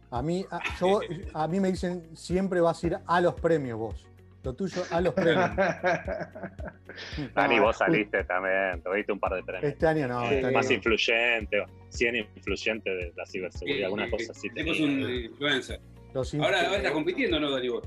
A 0.09 0.21
mí, 0.21 0.45
a, 0.51 0.59
yo- 0.79 0.99
a 1.33 1.47
mí 1.47 1.59
me 1.61 1.71
dicen, 1.71 2.03
siempre 2.15 2.59
vas 2.59 2.83
a 2.83 2.87
ir 2.87 2.97
a 3.05 3.21
los 3.21 3.35
premios 3.35 3.79
vos. 3.79 4.07
Lo 4.43 4.53
tuyo, 4.53 4.83
a 4.89 4.99
los 5.01 5.13
premios. 5.13 5.51
Dani, 7.35 7.59
vos 7.59 7.77
saliste 7.77 8.23
también, 8.23 8.81
te 8.81 8.95
diste 8.95 9.11
un 9.11 9.19
par 9.19 9.35
de 9.35 9.43
premios. 9.43 9.71
Este 9.71 9.87
año 9.87 10.07
no. 10.07 10.23
Este 10.23 10.45
año 10.45 10.51
más 10.51 10.67
no. 10.67 10.73
influyente, 10.73 11.63
100 11.89 12.15
influyente 12.15 12.89
de 12.89 13.13
la 13.15 13.25
ciberseguridad, 13.25 13.85
alguna 13.85 14.09
cosa 14.09 14.31
así. 14.31 14.49
Tenemos 14.49 14.79
un 14.79 15.09
influencer. 15.09 15.79
Los 16.13 16.33
Ahora, 16.33 16.47
ahora 16.47 16.69
inf- 16.71 16.77
estás 16.77 16.91
compitiendo, 16.91 17.39
¿no, 17.39 17.51
Dani? 17.51 17.69
Vos? 17.69 17.83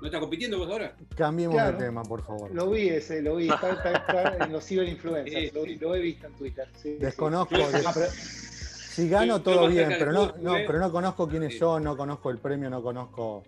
¿No 0.00 0.06
estás 0.06 0.20
compitiendo 0.20 0.58
vos 0.58 0.68
ahora? 0.70 0.94
Cambiemos 1.16 1.54
Claro. 1.56 1.76
de 1.78 1.84
tema, 1.84 2.02
por 2.04 2.22
favor. 2.22 2.54
Lo 2.54 2.70
vi 2.70 2.88
ese, 2.88 3.20
lo 3.22 3.36
vi, 3.36 3.48
está, 3.48 3.72
está- 3.72 3.92
está 3.92 4.44
en 4.46 4.52
los 4.52 4.64
ciberinfluencers, 4.64 5.54
lo, 5.54 5.64
lo 5.66 5.94
he 5.94 6.00
visto 6.00 6.26
en 6.26 6.32
Twitter. 6.34 6.68
sí. 6.76 6.94
Desconozco. 7.00 7.56
Yo- 7.56 7.70
des- 7.70 7.86
Ah, 7.86 7.90
pero- 7.94 8.06
Si 8.10 9.08
gano, 9.08 9.40
todo 9.42 9.68
bien, 9.68 9.88
pero 9.98 10.12
no, 10.12 10.26
no, 10.40 10.50
jugué. 10.50 10.64
pero 10.66 10.78
no 10.80 10.90
conozco 10.90 11.28
quién 11.28 11.44
es 11.44 11.52
Sí. 11.54 11.60
yo, 11.60 11.78
no 11.78 11.96
conozco 11.96 12.30
el 12.30 12.38
premio, 12.38 12.68
no 12.70 12.82
conozco. 12.82 13.44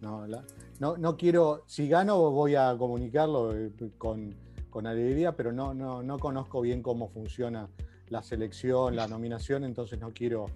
No, 0.00 0.26
la- 0.26 0.44
no, 0.80 0.96
no 0.96 1.16
quiero. 1.16 1.62
Si 1.66 1.88
gano, 1.88 2.30
voy 2.30 2.54
a 2.54 2.74
comunicarlo 2.78 3.54
eh, 3.54 3.70
con, 3.98 4.34
con 4.70 4.86
alegría, 4.86 5.32
pero 5.32 5.52
no, 5.52 5.72
no, 5.74 6.02
no 6.02 6.18
conozco 6.18 6.60
bien 6.62 6.82
cómo 6.82 7.08
funciona 7.08 7.68
la 8.08 8.22
selección, 8.22 8.96
la 8.96 9.06
nominación, 9.08 9.64
entonces 9.64 9.98
no 9.98 10.10
quiero 10.12 10.46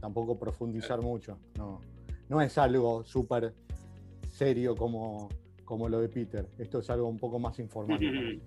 tampoco 0.00 0.38
profundizar 0.38 1.00
mucho. 1.02 1.38
No, 1.56 1.80
no 2.28 2.40
es 2.40 2.56
algo 2.58 3.04
súper 3.04 3.52
serio 4.32 4.76
como, 4.76 5.28
como 5.64 5.88
lo 5.88 6.00
de 6.00 6.08
Peter. 6.08 6.46
Esto 6.58 6.78
es 6.80 6.90
algo 6.90 7.08
un 7.08 7.18
poco 7.18 7.38
más 7.38 7.58
informal. 7.58 7.98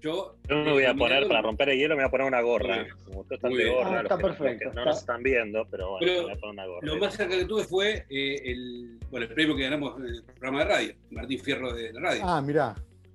Yo, 0.00 0.36
Yo 0.48 0.56
me 0.56 0.70
voy 0.70 0.84
a 0.84 0.94
poner, 0.94 1.26
para 1.26 1.42
romper 1.42 1.70
el 1.70 1.78
hielo, 1.78 1.96
me 1.96 2.02
voy 2.02 2.08
a 2.08 2.10
poner 2.12 2.26
una 2.28 2.40
gorra. 2.40 2.86
Como 3.04 3.20
ustedes 3.22 3.38
están 3.38 3.50
Muy 3.50 3.58
de 3.58 3.64
bien. 3.64 3.76
gorra, 3.76 3.88
Ah, 3.90 3.92
los 3.94 4.02
está 4.04 4.16
que- 4.16 4.22
los 4.22 4.32
que 4.36 4.42
perfecto, 4.44 4.64
no 4.66 4.70
está- 4.70 4.84
nos 4.84 4.98
están 5.00 5.22
viendo, 5.24 5.66
pero 5.68 5.90
bueno, 5.90 6.06
Pero 6.06 6.16
me 6.18 6.22
voy 6.22 6.32
a 6.32 6.36
poner 6.36 6.52
una 6.54 6.66
gorra. 6.66 6.86
Lo 6.86 6.96
más 6.98 7.14
cerca 7.16 7.36
que 7.36 7.44
tuve 7.44 7.64
fue 7.64 8.06
eh, 8.08 8.42
el, 8.44 8.98
bueno, 9.10 9.26
el 9.26 9.34
premio 9.34 9.56
que 9.56 9.62
ganamos 9.64 9.98
en 9.98 10.06
el 10.06 10.22
programa 10.22 10.58
de 10.60 10.64
radio, 10.64 10.94
Martín 11.10 11.40
Fierro 11.40 11.72
de 11.74 11.92
la 11.92 12.00
radio. 12.00 12.22
Ah, 12.24 12.40
mirá. 12.40 12.74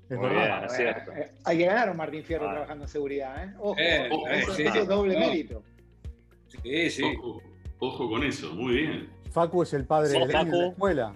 Es 0.09 0.17
Muy 0.17 0.27
verdad. 0.27 0.57
bien, 0.59 0.65
es 0.65 0.73
cierto. 0.75 1.11
Eh, 1.13 1.31
hay 1.45 1.57
que 1.57 1.65
ganar 1.65 1.87
a 1.87 1.91
un 1.91 1.97
Martín 1.97 2.23
Fierro 2.25 2.49
Ah. 2.49 2.51
trabajando 2.51 2.83
en 2.83 2.89
seguridad, 2.89 3.43
¿eh? 3.45 3.53
Ojo, 3.57 3.75
Eh, 3.79 4.09
ojo, 4.11 4.27
eh, 4.27 4.39
eso, 4.39 4.53
sí. 4.53 4.63
eso 4.63 4.77
es 4.81 4.87
doble 4.87 5.13
No. 5.13 5.19
mérito. 5.21 5.63
Sí, 6.61 6.89
sí. 6.89 7.03
Ojo, 7.03 7.41
ojo 7.79 8.09
con 8.09 8.23
eso, 8.23 8.53
muy 8.53 8.73
bien. 8.73 9.09
Facu 9.36 9.63
es 9.63 9.74
el 9.74 9.86
padre 9.86 10.10
de 10.18 10.20
la 10.25 10.27
Facu. 10.32 10.62
escuela. 10.70 11.13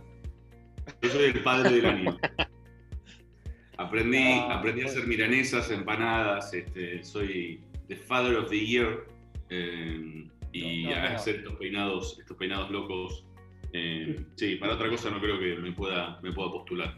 Yo 1.01 1.09
soy 1.09 1.23
el 1.25 1.41
padre 1.41 1.69
del 1.71 1.85
año. 1.85 2.17
Aprendí, 3.77 4.17
Ah, 4.41 4.57
aprendí 4.59 4.81
a 4.81 4.85
hacer 4.87 5.07
milanesas, 5.07 5.71
empanadas, 5.71 6.53
este, 6.53 7.01
soy 7.01 7.61
the 7.87 7.95
father 7.95 8.35
of 8.35 8.49
the 8.49 8.59
year 8.59 9.07
eh, 9.49 10.27
y 10.51 10.83
No, 10.83 10.89
no, 10.89 10.95
a 10.97 11.09
no. 11.11 11.15
hacer 11.15 11.35
estos 11.37 11.55
peinados, 11.55 12.19
estos 12.19 12.35
peinados 12.35 12.69
locos. 12.71 13.25
eh, 13.71 14.17
sí, 14.35 14.55
para 14.57 14.73
otra 14.73 14.89
cosa 14.89 15.09
no 15.11 15.21
creo 15.21 15.39
que 15.39 15.55
me 15.55 15.71
pueda, 15.71 16.19
me 16.21 16.33
pueda 16.33 16.51
postular. 16.51 16.97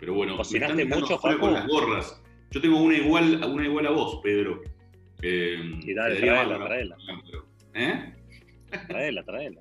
Pero 0.00 0.14
bueno, 0.14 0.32
me 0.32 0.38
¿Cocinaste 0.38 0.72
están 0.82 0.88
dejando 0.88 1.00
mucho, 1.06 1.18
Facu? 1.20 1.40
con 1.40 1.52
las 1.54 1.66
gorras. 1.66 2.22
Yo 2.52 2.60
tengo 2.62 2.80
una 2.80 2.96
igual, 2.96 3.44
una 3.44 3.64
igual 3.66 3.86
a 3.86 3.90
vos, 3.90 4.20
Pedro. 4.22 4.62
Eh, 5.20 5.58
Y 5.82 5.92
dale, 5.92 6.14
Federico 6.16 6.34
traela, 6.56 6.64
traela. 6.64 6.96
¿Eh? 7.74 8.14
Traela, 8.88 9.24
traela. 9.24 9.60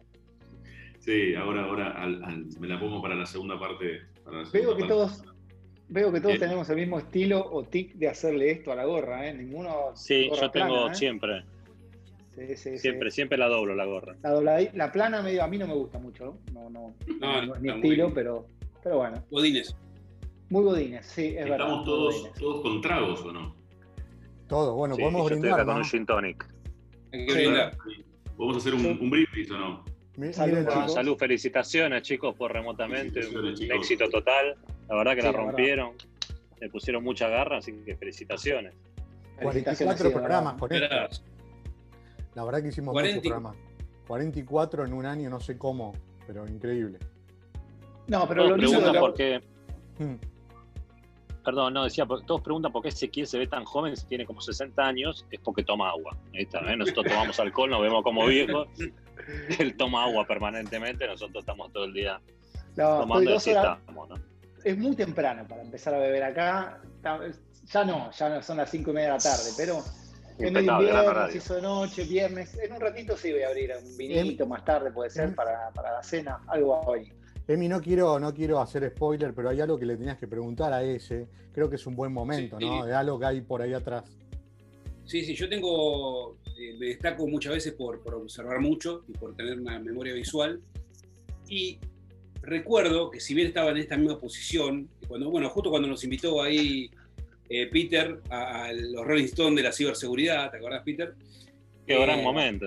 Sí, 1.04 1.36
ahora, 1.36 1.66
ahora 1.66 1.92
al- 2.02 2.24
al- 2.24 2.46
me 2.60 2.68
la 2.68 2.80
pongo 2.80 3.02
para 3.02 3.14
la 3.16 3.26
segunda 3.26 3.60
parte. 3.60 4.02
Para 4.24 4.44
la 4.44 4.50
Veo 4.50 4.70
que 4.76 4.84
parte. 4.84 4.88
todos, 4.88 5.24
veo 5.90 6.14
que 6.14 6.20
todos 6.22 6.36
Bien. 6.36 6.40
tenemos 6.40 6.70
el 6.70 6.78
mismo 6.78 6.98
estilo 7.00 7.46
o 7.52 7.64
tic 7.66 7.94
de 7.96 8.08
hacerle 8.08 8.52
esto 8.52 8.72
a 8.72 8.76
la 8.76 8.86
gorra, 8.86 9.28
¿eh? 9.28 9.34
Ninguno. 9.34 9.92
Sí, 9.96 10.30
yo 10.40 10.50
tengo 10.50 10.90
¿eh? 10.90 10.96
siempre, 10.96 11.44
Sí, 12.36 12.48
sí, 12.48 12.56
sí. 12.56 12.78
siempre, 12.80 13.12
siempre 13.12 13.38
la 13.38 13.48
doblo 13.48 13.76
la 13.76 13.84
gorra. 13.86 14.16
La, 14.24 14.34
dobladi- 14.34 14.72
la 14.74 14.92
plana 14.94 15.22
medio 15.22 15.44
a 15.44 15.48
mí 15.48 15.58
no 15.58 15.68
me 15.68 15.74
gusta 15.74 16.00
mucho, 16.00 16.38
¿no? 16.54 16.70
No, 16.70 16.70
no, 16.70 16.96
No, 17.20 17.46
no 17.48 17.56
es 17.56 17.62
mi 17.62 17.70
estilo, 17.70 18.06
muy- 18.06 18.16
pero, 18.16 18.48
pero 18.82 18.98
bueno. 19.00 19.22
Godínez. 19.30 19.76
Muy 20.50 20.64
godines, 20.64 21.06
sí, 21.06 21.36
es 21.38 21.50
verdad. 21.50 21.68
¿Estamos 21.68 21.84
todos, 21.86 22.16
godines. 22.16 22.40
todos 22.40 22.62
con 22.62 22.82
tragos 22.82 23.22
o 23.24 23.34
no? 23.34 23.56
Todo. 24.48 24.76
Bueno, 24.76 24.96
Sí, 24.96 25.02
podemos 25.02 25.22
yo 25.24 25.28
estoy 25.28 25.40
brindar, 25.42 25.60
acá 25.60 25.66
con 25.66 25.78
un 25.78 25.84
gin 25.86 26.06
tonic. 26.06 26.48
Hay 27.12 27.26
que 27.26 27.32
Sí. 27.34 27.38
brindar. 27.40 27.78
¿Podemos 28.38 28.58
hacer 28.58 28.74
un, 28.74 28.80
Sí. 28.82 28.98
un 29.02 29.10
brindis 29.10 29.52
o 29.52 29.58
no? 29.58 29.86
Salud, 30.15 30.27
miren, 30.38 30.63
chicos. 30.65 30.75
Bueno, 30.75 30.88
salud, 30.89 31.17
felicitaciones 31.17 32.01
chicos 32.03 32.36
por 32.36 32.51
remotamente, 32.53 33.20
un 33.25 33.55
chicos. 33.55 33.77
éxito 33.77 34.10
total. 34.10 34.55
La 34.88 34.96
verdad 34.96 35.15
que 35.15 35.22
Sí, 35.22 35.25
la 35.27 35.32
verdad. 35.32 35.46
rompieron, 35.48 35.91
le 36.60 36.70
pusieron 36.70 37.03
mucha 37.03 37.27
garra, 37.29 37.58
así 37.58 37.74
que 37.86 37.96
felicitaciones. 37.96 38.74
Felicitaciones, 39.38 39.96
44 39.96 39.98
sí, 39.98 40.03
de 40.03 40.12
programas 40.20 40.53
con 40.60 40.72
esto. 40.72 41.24
La 42.36 42.43
verdad 42.46 42.62
que 42.62 42.67
hicimos 42.70 42.93
40 42.93 43.15
muchos 43.17 43.29
programas. 43.32 43.58
44 44.08 44.86
en 44.86 44.93
un 44.93 45.05
año, 45.05 45.29
no 45.29 45.39
sé 45.39 45.58
cómo, 45.58 45.93
pero 46.27 46.48
increíble. 46.48 47.00
No, 48.08 48.27
pero 48.27 48.43
Todos 48.43 48.50
lo 48.51 48.58
preguntan 48.67 48.96
por 49.00 49.13
qué, 49.13 49.41
Mm. 50.00 50.15
perdón, 51.43 51.74
no, 51.74 51.84
decía, 51.86 52.05
todos 52.25 52.41
preguntan 52.41 52.72
por 52.72 52.82
qué 52.82 52.89
Ezequiel 52.89 53.27
se 53.27 53.38
ve 53.39 53.48
tan 53.48 53.63
joven 53.65 53.96
si 53.96 54.05
tiene 54.08 54.25
como 54.25 54.41
60 54.41 54.82
años, 54.84 55.25
es 55.32 55.39
porque 55.39 55.63
toma 55.63 55.89
agua. 55.89 56.17
Ahí 56.34 56.43
está, 56.43 56.60
¿eh? 56.72 56.75
Nosotros 56.77 57.05
tomamos 57.08 57.39
alcohol, 57.39 57.70
nos 57.70 57.82
vemos 57.82 58.03
como 58.03 58.25
viejos. 58.27 58.67
Él 59.60 59.75
toma 59.77 60.03
agua 60.06 60.25
permanentemente, 60.27 61.08
nosotros 61.08 61.42
estamos 61.44 61.72
todo 61.72 61.86
el 61.86 61.94
día 61.94 62.20
No, 62.75 62.84
estoy 62.84 63.00
tomando 63.00 63.36
así 63.36 63.51
horas- 63.51 63.77
estamos, 63.80 64.10
¿no? 64.10 64.15
es 64.63 64.77
muy 64.77 64.96
temprano 64.96 65.46
para 65.48 65.62
empezar 65.62 65.94
a 65.94 65.98
beber 66.00 66.24
acá. 66.24 66.80
Ya 67.72 67.84
no, 67.84 68.12
ya 68.12 68.30
no 68.30 68.42
son 68.42 68.58
las 68.58 68.70
cinco 68.70 68.92
y 68.92 68.94
media 68.94 69.10
de 69.10 69.13
la 69.15 69.20
tarde, 69.20 69.50
pero 69.58 69.84
Impecable, 70.39 70.88
gran 70.89 71.06
invierno, 71.06 71.30
se 71.30 71.38
hizo 71.38 71.56
de 71.56 71.62
noche, 71.62 72.03
viernes. 72.06 72.58
En 72.58 72.72
un 72.74 72.80
ratito 72.82 73.15
sí 73.18 73.32
voy 73.34 73.44
a 73.44 73.50
abrir 73.50 73.72
un 73.84 73.98
vinito, 73.98 74.46
más 74.48 74.63
tarde 74.65 74.89
puede 74.92 75.10
ser 75.10 75.36
para, 75.36 75.70
para 75.72 75.92
la 75.92 76.01
cena, 76.03 76.39
algo 76.48 76.80
hoy. 76.82 77.12
Emi, 77.48 77.68
no 77.68 77.82
quiero, 77.82 78.20
no 78.20 78.34
quiero 78.34 78.60
hacer 78.62 78.89
spoiler, 78.89 79.34
pero 79.34 79.50
hay 79.50 79.60
algo 79.60 79.77
que 79.77 79.86
le 79.86 79.98
tenías 79.98 80.18
que 80.18 80.27
preguntar 80.27 80.72
a 80.72 80.82
ese. 80.82 81.27
Creo 81.53 81.70
que 81.70 81.75
es 81.75 81.86
un 81.86 81.96
buen 81.96 82.12
momento, 82.13 82.58
Sí. 82.58 82.65
¿no? 82.65 82.86
De 82.86 82.96
algo 82.96 83.20
que 83.20 83.25
hay 83.25 83.42
por 83.42 83.62
ahí 83.62 83.74
atrás. 83.74 84.06
Sí, 85.06 85.24
sí, 85.25 85.36
yo 85.36 85.50
tengo, 85.50 86.38
eh, 86.58 86.76
me 86.80 86.88
destaco 86.88 87.28
muchas 87.28 87.54
veces 87.54 87.74
por, 87.74 88.02
por 88.02 88.16
observar 88.16 88.60
mucho 88.60 89.04
y 89.08 89.14
por 89.14 89.36
tener 89.36 89.60
una 89.60 89.80
memoria 89.80 90.14
visual. 90.14 90.62
Y 91.50 91.80
recuerdo 92.42 93.10
que 93.12 93.20
si 93.20 93.34
bien 93.34 93.48
estaba 93.48 93.72
en 93.72 93.78
esta 93.78 93.98
misma 93.98 94.18
posición, 94.20 94.90
cuando, 95.08 95.30
bueno, 95.30 95.50
justo 95.50 95.70
cuando 95.70 95.88
nos 95.88 96.04
invitó 96.04 96.42
ahí 96.42 96.90
eh, 97.50 97.68
Peter 97.68 98.20
a, 98.30 98.66
a 98.66 98.74
los 98.74 99.06
Rolling 99.06 99.26
Stones 99.26 99.58
de 99.58 99.64
la 99.64 99.72
ciberseguridad, 99.72 100.52
¿te 100.52 100.58
acordás, 100.58 100.84
Peter? 100.84 101.14
Qué 101.86 102.00
gran 102.00 102.20
Eh, 102.20 102.24
momento. 102.24 102.66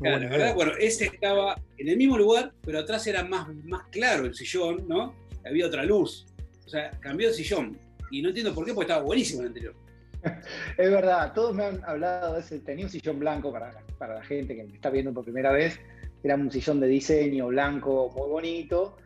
Claro, 0.00 0.18
la 0.20 0.28
verdad, 0.28 0.54
bueno, 0.54 0.72
ese 0.78 1.06
estaba 1.06 1.60
en 1.76 1.88
el 1.88 1.96
mismo 1.96 2.16
lugar, 2.16 2.52
pero 2.62 2.78
atrás 2.78 3.04
era 3.08 3.24
más, 3.24 3.48
más 3.64 3.88
claro 3.90 4.26
el 4.26 4.34
sillón, 4.34 4.86
¿no? 4.86 5.14
Había 5.44 5.66
otra 5.66 5.84
luz. 5.84 6.24
O 6.64 6.68
sea, 6.68 6.90
cambió 7.00 7.28
el 7.28 7.34
sillón. 7.34 7.76
Y 8.10 8.22
no 8.22 8.28
entiendo 8.28 8.54
por 8.54 8.64
qué, 8.64 8.72
porque 8.72 8.84
estaba 8.90 9.04
buenísimo 9.04 9.40
el 9.42 9.48
anterior. 9.48 9.74
Es 10.76 10.90
verdad, 10.90 11.32
todos 11.32 11.54
me 11.54 11.64
han 11.64 11.82
hablado 11.84 12.34
de 12.34 12.40
ese. 12.40 12.60
Tenía 12.60 12.84
un 12.84 12.90
sillón 12.90 13.18
blanco 13.18 13.52
para, 13.52 13.70
para 13.98 14.14
la 14.14 14.24
gente 14.24 14.54
que 14.56 14.64
me 14.64 14.74
está 14.74 14.90
viendo 14.90 15.12
por 15.12 15.24
primera 15.24 15.52
vez. 15.52 15.78
Era 16.22 16.34
un 16.34 16.50
sillón 16.50 16.80
de 16.80 16.86
diseño 16.88 17.48
blanco 17.48 18.10
muy 18.16 18.28
bonito. 18.28 18.96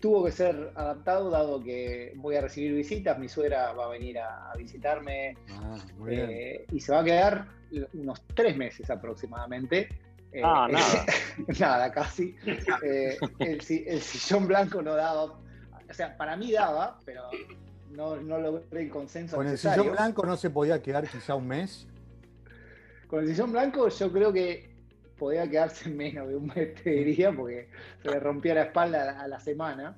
Tuvo 0.00 0.24
que 0.24 0.32
ser 0.32 0.72
adaptado 0.74 1.30
dado 1.30 1.62
que 1.62 2.12
voy 2.16 2.36
a 2.36 2.40
recibir 2.40 2.74
visitas. 2.74 3.18
Mi 3.18 3.28
suegra 3.28 3.72
va 3.72 3.86
a 3.86 3.88
venir 3.88 4.18
a, 4.18 4.50
a 4.52 4.56
visitarme 4.56 5.36
Ah, 5.50 5.76
muy 5.98 6.10
bien. 6.10 6.26
eh, 6.30 6.66
y 6.72 6.80
se 6.80 6.92
va 6.92 7.00
a 7.00 7.04
quedar 7.04 7.46
unos 7.94 8.22
tres 8.34 8.56
meses 8.56 8.88
aproximadamente. 8.90 9.88
Eh, 10.32 10.42
Ah, 10.44 10.66
eh, 10.68 10.72
nada. 10.72 11.04
nada, 11.60 11.92
casi. 11.92 12.36
Eh, 12.82 13.16
el, 13.38 13.60
el 13.86 14.00
sillón 14.02 14.46
blanco 14.46 14.82
no 14.82 14.94
daba. 14.94 15.24
O 15.24 15.92
sea, 15.92 16.16
para 16.16 16.36
mí 16.36 16.50
daba, 16.52 16.98
pero 17.04 17.22
no, 17.90 18.16
no 18.16 18.38
logré 18.38 18.82
el 18.82 18.90
consenso 18.90 19.36
Con 19.36 19.46
el 19.46 19.58
sillón 19.58 19.92
blanco 19.92 20.24
no 20.24 20.36
se 20.36 20.50
podía 20.50 20.82
quedar 20.82 21.06
quizá 21.08 21.34
un 21.34 21.48
mes. 21.48 21.86
Con 23.06 23.20
el 23.20 23.28
sillón 23.28 23.52
blanco 23.52 23.88
yo 23.88 24.12
creo 24.12 24.32
que 24.32 24.70
podía 25.18 25.48
quedarse 25.48 25.88
menos 25.90 26.28
de 26.28 26.36
un 26.36 26.46
mes, 26.46 26.74
te 26.82 26.90
diría, 26.90 27.32
porque 27.32 27.68
se 28.02 28.10
le 28.10 28.20
rompía 28.20 28.54
la 28.54 28.62
espalda 28.64 29.20
a 29.20 29.28
la, 29.28 29.40
semana. 29.40 29.96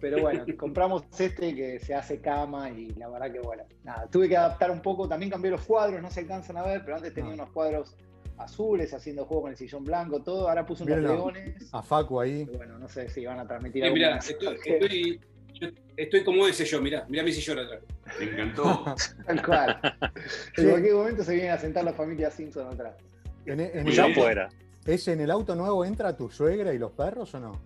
Pero 0.00 0.20
bueno, 0.20 0.44
compramos 0.58 1.04
este 1.18 1.54
que 1.54 1.78
se 1.80 1.94
hace 1.94 2.20
cama 2.20 2.70
y 2.70 2.90
la 2.94 3.08
verdad 3.08 3.32
que 3.32 3.40
bueno, 3.40 3.64
nada, 3.84 4.06
tuve 4.06 4.28
que 4.28 4.36
adaptar 4.36 4.70
un 4.70 4.80
poco, 4.80 5.08
también 5.08 5.30
cambié 5.30 5.50
los 5.50 5.62
cuadros, 5.62 6.00
no 6.00 6.10
se 6.10 6.20
alcanzan 6.20 6.56
a 6.56 6.62
ver, 6.62 6.82
pero 6.84 6.96
antes 6.96 7.12
tenía 7.12 7.30
No. 7.30 7.42
unos 7.42 7.50
cuadros 7.50 7.96
azules 8.38 8.94
haciendo 8.94 9.24
juego 9.24 9.42
con 9.42 9.50
el 9.50 9.56
sillón 9.56 9.84
blanco, 9.84 10.22
todo, 10.22 10.48
ahora 10.48 10.64
puse 10.64 10.84
unos 10.84 10.98
leones. 10.98 11.68
A 11.72 11.82
Facu 11.82 12.20
ahí. 12.20 12.44
Bueno, 12.44 12.78
no 12.78 12.88
sé 12.88 13.08
si 13.08 13.26
van 13.26 13.40
a 13.40 13.46
transmitir 13.46 13.82
Sí, 13.82 13.86
algo 13.86 13.96
mirá, 13.96 14.16
estoy, 14.18 14.58
estoy, 14.64 15.20
yo 15.54 15.68
estoy 15.96 16.24
como 16.24 16.46
ese 16.46 16.64
yo, 16.64 16.80
mirá, 16.80 17.04
mirá 17.08 17.22
mi 17.22 17.32
sillón 17.32 17.58
atrás. 17.60 17.80
Me 18.18 18.26
encantó. 18.26 18.84
Tal 19.26 19.44
cual. 19.44 19.80
Sí. 20.54 20.62
En 20.62 20.70
cualquier 20.70 20.94
momento 20.94 21.24
se 21.24 21.34
vienen 21.34 21.52
a 21.52 21.58
sentar 21.58 21.84
la 21.84 21.92
familia 21.92 22.30
Simpson 22.30 22.66
atrás. 22.72 22.94
En, 23.46 23.60
en 23.60 23.82
Muy 23.84 23.92
Ya 23.92 24.06
el, 24.06 24.12
bien. 24.12 24.20
fuera. 24.22 24.48
¿Es 24.86 25.08
en 25.08 25.20
el 25.20 25.30
auto 25.30 25.54
nuevo 25.54 25.84
entra 25.84 26.16
tu 26.16 26.30
suegra 26.30 26.72
y 26.72 26.78
los 26.78 26.92
perros 26.92 27.34
o 27.34 27.40
no? 27.40 27.60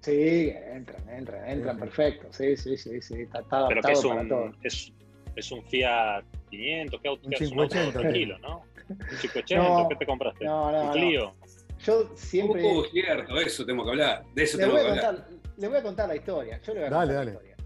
Sí, 0.00 0.50
entran, 0.72 1.08
entran, 1.08 1.48
entran 1.48 1.76
Sí, 1.76 1.80
perfecto. 1.80 2.28
Sí, 2.32 2.56
sí, 2.56 2.76
sí, 2.76 3.02
sí. 3.02 3.22
Está, 3.22 3.40
está 3.40 3.68
Pero 3.68 3.80
que 3.82 3.88
adaptado 3.88 3.92
es 4.10 4.16
para 4.16 4.28
todo. 4.28 4.42
un, 4.44 4.56
es, 4.62 4.92
es 5.36 5.52
un 5.52 5.64
Fiat 5.64 6.24
500, 6.50 7.00
¿qué 7.02 7.08
auto? 7.08 7.26
Un 7.26 7.32
qué 7.32 7.44
es? 7.44 7.52
Un 7.52 7.60
auto 7.60 7.74
580, 7.74 8.00
tranquilo, 8.00 8.38
¿no? 8.38 8.62
Un 8.88 8.96
580, 9.20 9.56
No, 9.68 9.88
¿qué 9.88 9.96
te 9.96 10.06
compraste? 10.06 10.44
no, 10.44 10.72
no, 10.72 10.80
un 10.80 10.86
no. 10.86 10.92
Clio. 10.92 11.32
Yo 11.84 12.10
siempre. 12.16 12.64
Uh, 12.64 12.84
cierto, 12.90 13.40
eso 13.40 13.64
tenemos 13.64 13.84
que 13.86 13.90
hablar. 13.90 14.24
De 14.34 14.42
eso 14.42 14.58
voy 14.58 14.66
que 14.70 14.76
hablar. 14.88 14.88
contar, 15.14 15.28
le 15.58 15.68
voy 15.68 15.76
a 15.78 15.82
contar 15.82 16.08
la 16.08 16.16
historia. 16.16 16.60
Yo 16.62 16.72
le 16.74 16.80
voy 16.80 16.86
a 16.86 16.90
Dale, 16.90 17.14
contar 17.14 17.16
dale. 17.16 17.30
la 17.32 17.32
historia. 17.32 17.56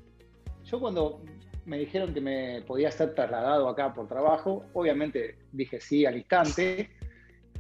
Yo 0.65 0.81
cuando 0.81 1.23
me 1.67 1.79
dijeron 1.79 2.13
que 2.13 2.21
me 2.21 2.63
podía 2.67 2.91
ser 2.91 3.15
trasladado 3.15 3.69
acá 3.69 3.93
por 3.93 4.09
trabajo, 4.09 4.65
obviamente 4.73 5.37
dije 5.53 5.81
sí 5.81 6.05
al 6.07 6.17
instante. 6.17 6.91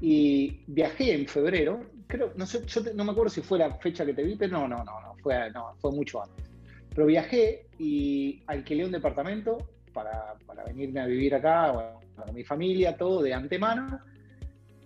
Y 0.00 0.64
viajé 0.66 1.14
en 1.14 1.28
febrero, 1.28 1.80
creo, 2.08 2.32
no 2.34 2.44
sé, 2.44 2.66
yo 2.66 2.82
te- 2.82 2.92
no 2.92 3.04
me 3.04 3.12
acuerdo 3.12 3.30
si 3.30 3.40
fue 3.40 3.58
la 3.58 3.72
fecha 3.76 4.04
que 4.04 4.14
te 4.14 4.24
vi, 4.24 4.34
pero 4.34 4.58
no, 4.58 4.66
no, 4.66 4.78
no, 4.82 5.00
no, 5.00 5.14
fue, 5.22 5.48
no, 5.52 5.74
fue 5.80 5.92
mucho 5.92 6.20
antes. 6.22 6.50
Pero 6.92 7.06
viajé 7.06 7.66
y 7.78 8.42
alquilé 8.48 8.84
un 8.84 8.90
departamento 8.92 9.58
para, 9.92 10.34
para 10.44 10.64
venirme 10.64 11.00
a 11.00 11.06
vivir 11.06 11.34
acá, 11.36 11.70
bueno, 11.70 12.00
con 12.16 12.34
mi 12.34 12.42
familia, 12.42 12.96
todo 12.96 13.22
de 13.22 13.32
antemano. 13.32 14.00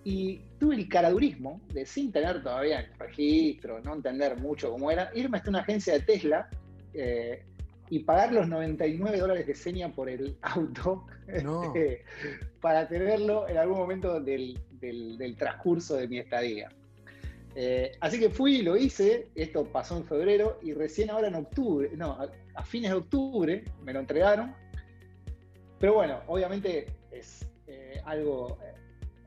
Y 0.08 0.40
tuve 0.60 0.76
el 0.76 0.88
caradurismo 0.88 1.60
de, 1.74 1.84
sin 1.84 2.12
tener 2.12 2.40
todavía 2.40 2.78
el 2.78 2.86
registro, 2.96 3.80
no 3.80 3.92
entender 3.96 4.36
mucho 4.36 4.70
cómo 4.70 4.88
era, 4.92 5.10
irme 5.16 5.38
hasta 5.38 5.50
una 5.50 5.62
agencia 5.62 5.94
de 5.94 6.00
Tesla, 6.00 6.48
eh, 6.94 7.42
y 7.90 7.98
pagar 8.00 8.32
los 8.32 8.46
99 8.48 9.18
dólares 9.18 9.48
de 9.48 9.54
seña 9.56 9.92
por 9.92 10.08
el 10.08 10.36
auto 10.42 11.06
No. 11.42 11.74
para 12.60 12.86
tenerlo 12.86 13.48
en 13.48 13.58
algún 13.58 13.78
momento 13.78 14.20
del, 14.20 14.60
del- 14.80 15.18
del 15.18 15.36
transcurso 15.36 15.96
de 15.96 16.06
mi 16.06 16.18
estadía. 16.18 16.68
Eh, 17.56 17.90
así 18.00 18.20
que 18.20 18.30
fui 18.30 18.56
y 18.58 18.62
lo 18.62 18.76
hice, 18.76 19.28
esto 19.34 19.64
pasó 19.64 19.96
en 19.96 20.04
febrero 20.04 20.60
y 20.62 20.72
recién 20.72 21.10
ahora 21.10 21.26
en 21.26 21.34
octubre, 21.34 21.90
no, 21.96 22.12
a, 22.12 22.30
a 22.54 22.64
fines 22.64 22.92
de 22.92 22.96
octubre 22.98 23.64
me 23.82 23.92
lo 23.92 23.98
entregaron. 23.98 24.54
Pero 25.80 25.94
bueno, 25.94 26.20
obviamente 26.28 26.86
es 27.10 27.44
eh, 27.66 28.00
algo 28.04 28.56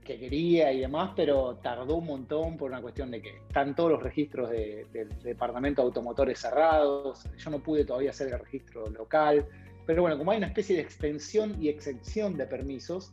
que 0.10 0.18
quería 0.18 0.74
y 0.74 0.80
demás, 0.80 1.12
pero 1.16 1.58
tardó 1.62 1.98
un 1.98 2.08
montón 2.08 2.58
por 2.58 2.72
una 2.72 2.82
cuestión 2.82 3.12
de 3.12 3.22
que 3.22 3.30
están 3.48 3.76
todos 3.76 3.92
los 3.92 4.02
registros 4.02 4.50
de- 4.50 4.88
del 4.92 5.08
departamento 5.22 5.84
de 5.84 5.86
automotores 5.86 6.40
cerrados, 6.40 7.26
yo 7.38 7.52
no 7.52 7.60
pude 7.60 7.86
todavía 7.86 8.10
hacer 8.10 8.34
el 8.34 8.40
registro 8.40 8.90
local, 8.90 9.46
pero 9.86 10.02
bueno, 10.02 10.18
como 10.18 10.32
hay 10.32 10.40
una 10.40 10.48
especie 10.48 10.76
de 10.76 10.82
extensión 10.82 11.62
y 11.62 11.70
exención 11.70 12.36
de 12.38 12.48
permisos, 12.48 13.12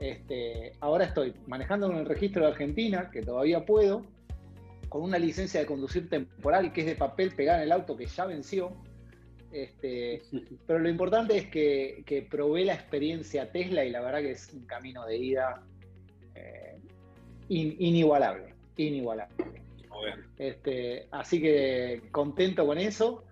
este, 0.00 0.72
ahora 0.80 1.04
estoy 1.04 1.32
manejando 1.46 1.86
con 1.86 1.98
el 1.98 2.06
registro 2.06 2.44
de 2.44 2.50
Argentina, 2.50 3.08
que 3.12 3.22
todavía 3.22 3.64
puedo, 3.64 4.04
con 4.88 5.02
una 5.02 5.20
licencia 5.20 5.60
de 5.60 5.66
conducir 5.66 6.10
temporal 6.10 6.72
que 6.72 6.80
es 6.80 6.86
de 6.88 6.96
papel 6.96 7.36
pegada 7.36 7.58
en 7.58 7.64
el 7.66 7.72
auto 7.72 7.96
que 7.96 8.06
ya 8.06 8.26
venció. 8.26 8.72
Este, 9.52 10.22
pero 10.66 10.80
lo 10.80 10.88
importante 10.88 11.36
es 11.36 11.46
que, 11.46 12.02
que 12.04 12.22
probé 12.22 12.64
la 12.64 12.74
experiencia 12.74 13.52
Tesla 13.52 13.84
y 13.84 13.90
la 13.90 14.00
verdad 14.00 14.22
que 14.22 14.32
es 14.32 14.52
un 14.52 14.66
camino 14.66 15.06
de 15.06 15.16
ida 15.18 15.62
eh, 16.34 16.78
in- 17.48 17.76
inigualable, 17.78 18.54
inigualable. 18.76 19.34
Este, 20.38 21.06
así 21.10 21.40
que 21.40 22.02
contento 22.10 22.66
con 22.66 22.78
eso. 22.78 23.24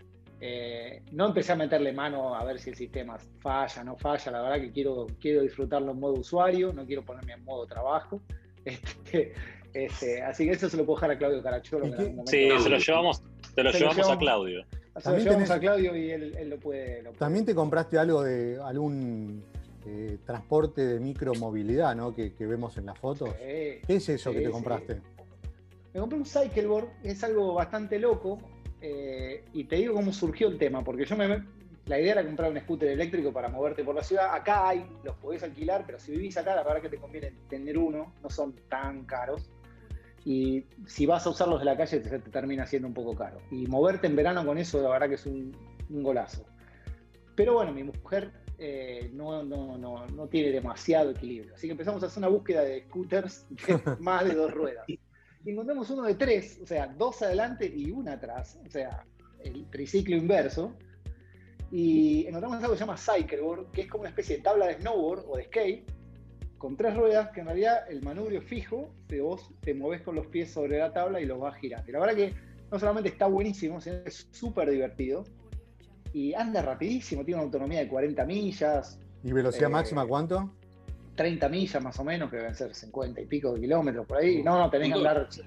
Eh, 0.43 1.03
no 1.13 1.27
empecé 1.27 1.53
a 1.53 1.57
meterle 1.57 1.93
mano 1.93 2.35
a 2.35 2.43
ver 2.45 2.59
si 2.59 2.71
el 2.71 2.77
sistema 2.77 3.19
falla, 3.41 3.85
no 3.85 3.97
falla. 3.97 4.31
La 4.33 4.43
verdad 4.43 4.61
que 4.61 4.71
quiero, 4.73 5.07
quiero 5.21 5.43
disfrutarlo 5.43 5.93
en 5.93 6.01
modo 6.01 6.15
usuario, 6.15 6.73
no 6.73 6.87
quiero 6.87 7.03
ponerme 7.05 7.33
en 7.35 7.45
modo 7.45 7.67
trabajo. 7.67 8.21
Este, 8.65 9.33
este, 9.73 10.23
así 10.23 10.45
que 10.45 10.51
eso 10.53 10.69
se 10.69 10.77
lo 10.77 10.85
puedo 10.85 10.97
dejar 10.99 11.13
a 11.13 11.19
Claudio 11.19 11.43
Caracholo. 11.43 11.87
¿Y 11.87 11.91
que 11.91 11.97
en 11.97 11.97
qué- 11.97 12.03
algún 12.03 12.17
momento- 12.17 12.31
Sí, 12.31 12.63
se 12.63 12.69
lo 12.69 12.79
llevamos, 12.79 13.23
te 13.55 13.63
lo 13.63 13.73
Se 13.73 13.81
lo 13.81 13.91
llevamos 13.91 14.11
a. 14.11 14.19
Claudio. 14.19 14.65
se 14.71 14.75
lo 14.95 15.01
También 15.01 15.25
llevamos 15.25 15.49
tenés- 15.49 15.57
a 15.57 15.61
Claudio 15.61 15.97
y 15.97 16.11
él, 16.11 16.35
él 16.39 16.51
lo, 16.51 16.59
puede, 16.59 16.97
lo 17.03 17.11
puede- 17.11 17.19
También 17.19 17.45
te 17.47 17.55
compraste 17.55 17.99
algo 17.99 18.23
de 18.23 18.59
algún 18.63 19.43
eh, 19.87 20.19
transporte 20.25 20.85
de 20.87 21.01
micromovilidad, 21.01 21.95
¿no? 21.95 22.15
Que, 22.15 22.35
que 22.35 22.47
vemos 22.47 22.77
en 22.79 22.87
las 22.87 22.99
fotos. 22.99 23.31
Sí, 23.31 23.81
¿Qué 23.87 23.97
es 23.97 24.09
eso 24.09 24.31
sí, 24.31 24.37
que 24.37 24.43
te 24.43 24.49
sí. 24.49 24.53
compraste? 24.53 25.01
Me 25.93 26.01
compré 26.01 26.19
un 26.19 26.27
cycleboard, 26.27 26.89
es 27.03 27.25
algo 27.25 27.55
bastante 27.55 27.99
loco, 27.99 28.39
eh, 28.81 29.45
y 29.53 29.65
te 29.65 29.77
digo 29.77 29.95
cómo 29.95 30.13
surgió 30.13 30.49
el 30.49 30.59
tema, 30.59 30.85
porque 30.85 31.05
yo 31.05 31.17
me... 31.17 31.45
La 31.87 31.99
idea 31.99 32.13
era 32.13 32.25
comprar 32.25 32.53
un 32.53 32.61
scooter 32.61 32.91
eléctrico 32.91 33.33
para 33.33 33.49
moverte 33.49 33.83
por 33.83 33.97
la 33.97 34.05
ciudad. 34.05 34.33
Acá 34.33 34.69
hay, 34.69 34.87
los 35.03 35.17
podés 35.17 35.43
alquilar, 35.43 35.83
pero 35.87 35.99
si 35.99 36.13
vivís 36.13 36.37
acá, 36.37 36.55
la 36.55 36.63
verdad 36.63 36.83
que 36.83 36.89
te 36.89 36.99
conviene 36.99 37.33
tener 37.49 37.77
uno, 37.77 38.13
no 38.23 38.31
son 38.31 38.55
tan 38.69 39.05
caros. 39.07 39.51
Y 40.25 40.67
si 40.87 41.07
vas 41.07 41.27
a 41.27 41.31
usarlos 41.31 41.59
de 41.59 41.65
la 41.65 41.77
calle, 41.77 41.99
te, 41.99 42.19
te 42.21 42.31
termina 42.31 42.65
siendo 42.67 42.87
un 42.87 42.95
poco 42.95 43.17
caro. 43.17 43.39
Y 43.51 43.67
moverte 43.67 44.07
en 44.07 44.15
verano 44.15 44.47
con 44.47 44.59
eso, 44.59 44.81
la 44.81 44.91
verdad 44.91 45.09
que 45.09 45.15
es 45.17 45.27
un, 45.27 45.57
un 45.89 46.03
golazo. 46.03 46.45
Pero 47.35 47.55
bueno, 47.55 47.73
mi 47.73 47.83
mujer 47.83 48.31
eh, 48.63 49.11
no, 49.15 49.43
no, 49.43 49.79
no, 49.79 50.07
no 50.07 50.29
tiene 50.29 50.51
demasiado 50.51 51.13
equilibrio. 51.13 51.55
Así 51.55 51.67
que 51.67 51.73
empezamos 51.73 52.03
a 52.03 52.07
hacer 52.07 52.19
una 52.19 52.29
búsqueda 52.29 52.63
de 52.63 52.83
scooters 52.83 53.47
de 53.49 53.81
más 54.01 54.29
de 54.29 54.35
dos 54.35 54.53
ruedas. 54.53 54.85
Y 54.87 55.01
encontramos 55.47 55.89
uno 55.89 56.03
de 56.03 56.15
tres, 56.15 56.61
o 56.63 56.67
sea, 56.67 56.87
dos 56.87 57.23
adelante 57.23 57.67
y 57.75 57.91
una 57.91 58.13
atrás, 58.13 58.59
o 58.67 58.71
sea, 58.71 59.07
el 59.43 59.65
triciclo 59.71 60.15
inverso. 60.15 60.75
Y 61.73 62.27
encontramos 62.27 62.59
algo 62.59 62.73
que 62.73 62.79
se 62.79 62.85
llama 62.85 62.99
cycleboard, 62.99 63.71
que 63.71 63.83
es 63.83 63.89
como 63.89 64.03
una 64.03 64.11
especie 64.11 64.37
de 64.37 64.43
tabla 64.43 64.67
de 64.67 64.75
snowboard 64.75 65.25
o 65.27 65.39
de 65.39 65.45
skate, 65.45 65.91
con 66.59 66.77
tres 66.77 66.95
ruedas, 66.95 67.31
que 67.31 67.41
en 67.41 67.47
realidad 67.47 67.91
el 67.91 68.03
manubrio 68.03 68.43
fijo, 68.43 68.91
que 69.09 69.23
vos 69.23 69.51
te 69.61 69.73
movés 69.73 70.03
con 70.03 70.17
los 70.17 70.27
pies 70.27 70.51
sobre 70.51 70.79
la 70.79 70.93
tabla 70.93 71.19
y 71.19 71.25
los 71.25 71.41
vas 71.41 71.57
girando. 71.57 71.89
Y 71.89 71.93
la 71.93 72.01
verdad 72.01 72.15
que 72.15 72.35
no 72.71 72.79
solamente 72.79 73.09
está 73.09 73.27
buenísimo, 73.27 73.81
sino 73.81 74.03
que 74.03 74.11
es 74.11 74.29
súper 74.31 74.71
divertido. 74.71 75.25
Y 76.13 76.35
anda 76.35 76.63
rapidísimo, 76.63 77.25
tiene 77.25 77.41
una 77.41 77.47
autonomía 77.47 77.81
de 77.81 77.89
40 77.89 78.25
millas, 78.25 78.99
¿Y 79.23 79.33
velocidad 79.33 79.69
Eh, 79.69 79.73
máxima 79.73 80.07
cuánto? 80.07 80.51
30 81.15 81.49
millas 81.51 81.83
más 81.83 81.99
o 81.99 82.05
menos, 82.05 82.31
que 82.31 82.37
deben 82.39 82.55
ser 82.55 82.75
50 82.75 83.21
y 83.21 83.27
pico 83.27 83.53
de 83.53 83.61
kilómetros 83.61 84.07
por 84.07 84.17
ahí. 84.19 84.43
No, 84.43 84.59
no, 84.59 84.71
tenés 84.71 84.89
que 84.89 84.95
andar. 84.95 85.29
Sí, 85.31 85.39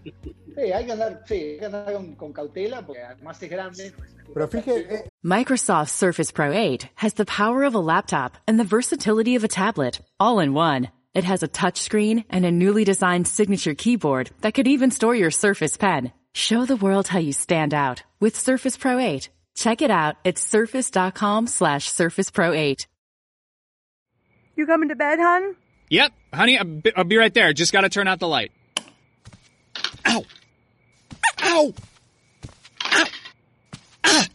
hay 0.72 0.86
que 0.86 0.92
andar, 0.92 1.24
sí, 1.26 1.34
hay 1.34 1.60
que 1.60 1.66
andar 1.66 1.94
con, 1.94 2.16
con 2.16 2.32
cautela, 2.34 2.86
porque 2.86 3.02
además 3.02 3.42
es 3.42 3.50
grande. 3.50 3.94
Pero 4.34 4.48
fíjate, 4.48 4.96
eh, 4.96 5.04
Microsoft 5.24 5.90
Surface 5.90 6.32
Pro 6.32 6.52
8 6.54 6.88
has 6.96 7.16
the 7.16 7.26
power 7.26 7.64
of 7.64 7.74
a 7.74 7.80
laptop 7.80 8.38
and 8.48 8.60
the 8.60 8.64
versatility 8.64 9.36
of 9.36 9.44
a 9.44 9.48
tablet, 9.48 10.00
all 10.20 10.40
in 10.40 10.54
one. 10.56 10.92
It 11.16 11.24
has 11.24 11.42
a 11.44 11.48
touchscreen 11.48 12.26
and 12.30 12.46
a 12.46 12.52
newly 12.52 12.84
designed 12.84 13.28
signature 13.28 13.74
keyboard 13.76 14.30
that 14.42 14.54
could 14.54 14.68
even 14.68 14.92
store 14.92 15.16
your 15.16 15.32
Surface 15.32 15.78
Pen. 15.78 16.12
Show 16.34 16.66
the 16.66 16.76
world 16.76 17.08
how 17.08 17.20
you 17.20 17.32
stand 17.34 17.74
out 17.74 18.04
with 18.20 18.36
Surface 18.36 18.78
Pro 18.78 18.98
8. 19.00 19.30
Check 19.56 19.82
it 19.82 19.92
out 19.92 20.16
at 20.26 20.38
surface.com 20.38 21.48
slash 21.48 21.90
Surface 21.90 22.32
Pro 22.32 22.54
8. 22.54 22.88
You 24.56 24.66
coming 24.66 24.90
to 24.90 24.96
bed, 24.96 25.20
hon? 25.20 25.56
Yep, 25.90 26.12
honey, 26.34 26.58
I'll 26.58 26.66
be, 26.66 26.96
I'll 26.96 27.04
be 27.04 27.18
right 27.18 27.34
there. 27.34 27.54
Just 27.54 27.72
gotta 27.74 27.90
turn 27.90 28.08
out 28.08 28.20
the 28.20 28.28
light. 28.28 28.52
Ow! 30.08 30.24
Ow! 31.44 31.74
Ow! 32.92 33.06
Ah! 34.04 34.28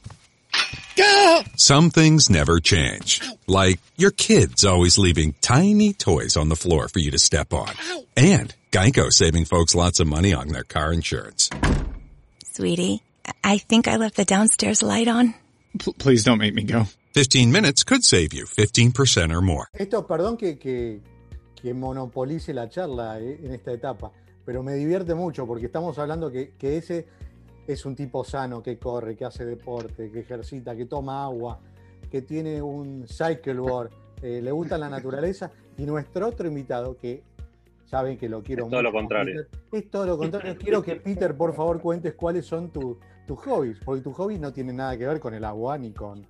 Gah! 0.97 1.43
Some 1.57 1.91
things 1.91 2.31
never 2.31 2.61
change. 2.61 3.21
Like 3.47 3.81
your 3.97 4.11
kids 4.11 4.65
always 4.65 4.99
leaving 4.99 5.35
tiny 5.41 5.93
toys 5.93 6.37
on 6.37 6.49
the 6.49 6.57
floor 6.57 6.89
for 6.89 6.99
you 6.99 7.11
to 7.11 7.19
step 7.19 7.53
on. 7.53 7.73
And 8.17 8.55
Geico 8.73 9.13
saving 9.13 9.45
folks 9.47 9.75
lots 9.75 10.01
of 10.01 10.07
money 10.07 10.33
on 10.35 10.49
their 10.49 10.65
car 10.65 10.93
insurance. 10.93 11.51
Sweetie, 12.45 13.03
I 13.45 13.59
think 13.59 13.87
I 13.89 13.97
left 13.97 14.17
the 14.17 14.25
downstairs 14.25 14.83
light 14.83 15.09
on. 15.09 15.35
P- 15.79 15.93
please 15.99 16.25
don't 16.25 16.39
make 16.39 16.55
me 16.55 16.65
go. 16.65 16.87
15 17.15 17.51
minutes 17.51 17.85
could 17.85 18.03
save 18.03 18.29
you 18.33 18.45
15% 18.47 19.33
or 19.35 19.41
more. 19.43 19.67
esto, 19.73 20.07
perdón 20.07 20.37
que, 20.37 20.59
que, 20.59 21.01
que 21.61 21.75
monopolice 21.75 22.53
la 22.55 22.69
charla 22.69 23.19
eh, 23.21 23.41
en 23.43 23.53
esta 23.55 23.73
etapa, 23.73 24.13
pero 24.45 24.63
me 24.63 24.75
divierte 24.75 25.15
mucho 25.15 25.47
porque 25.47 25.67
estamos 25.67 25.99
hablando 25.99 26.31
que, 26.31 26.53
que 26.59 26.77
ese 26.77 27.07
es 27.67 27.85
un 27.85 27.95
tipo 27.97 28.25
sano, 28.25 28.63
que 28.63 28.79
corre, 28.79 29.17
que 29.17 29.25
hace 29.25 29.45
deporte, 29.45 30.11
que 30.11 30.21
ejercita, 30.21 30.75
que 30.77 30.87
toma 30.87 31.25
agua, 31.25 31.59
que 32.11 32.23
tiene 32.23 32.63
un 32.63 33.07
cycleboard, 33.07 33.91
eh, 34.23 34.41
le 34.43 34.51
gusta 34.53 34.79
la 34.79 34.89
naturaleza. 34.89 35.51
Y 35.77 35.85
nuestro 35.85 36.29
otro 36.29 36.49
invitado, 36.49 36.97
que 36.97 37.23
saben 37.87 38.17
que 38.17 38.29
lo 38.29 38.43
quiero 38.43 38.65
Es 38.65 38.71
todo 38.71 38.81
mucho, 38.81 38.91
lo 38.91 38.93
contrario. 38.93 39.35
Peter, 39.71 39.85
es 39.85 39.91
todo 39.91 40.07
lo 40.07 40.19
contrario. 40.19 40.57
Quiero 40.59 40.83
que 40.83 40.97
Peter, 40.97 41.37
por 41.37 41.55
favor, 41.55 41.81
cuentes 41.81 42.15
cuáles 42.15 42.47
son 42.47 42.71
tu- 42.71 42.99
tus 43.29 43.39
hobbies, 43.41 43.79
porque 43.85 44.03
tus 44.03 44.15
hobbies 44.17 44.41
no 44.41 44.53
tienen 44.53 44.77
nada 44.77 44.97
que 44.99 45.07
ver 45.07 45.21
con 45.21 45.35
el 45.35 45.45
agua 45.45 45.79
ni 45.79 45.93
con, 45.93 46.27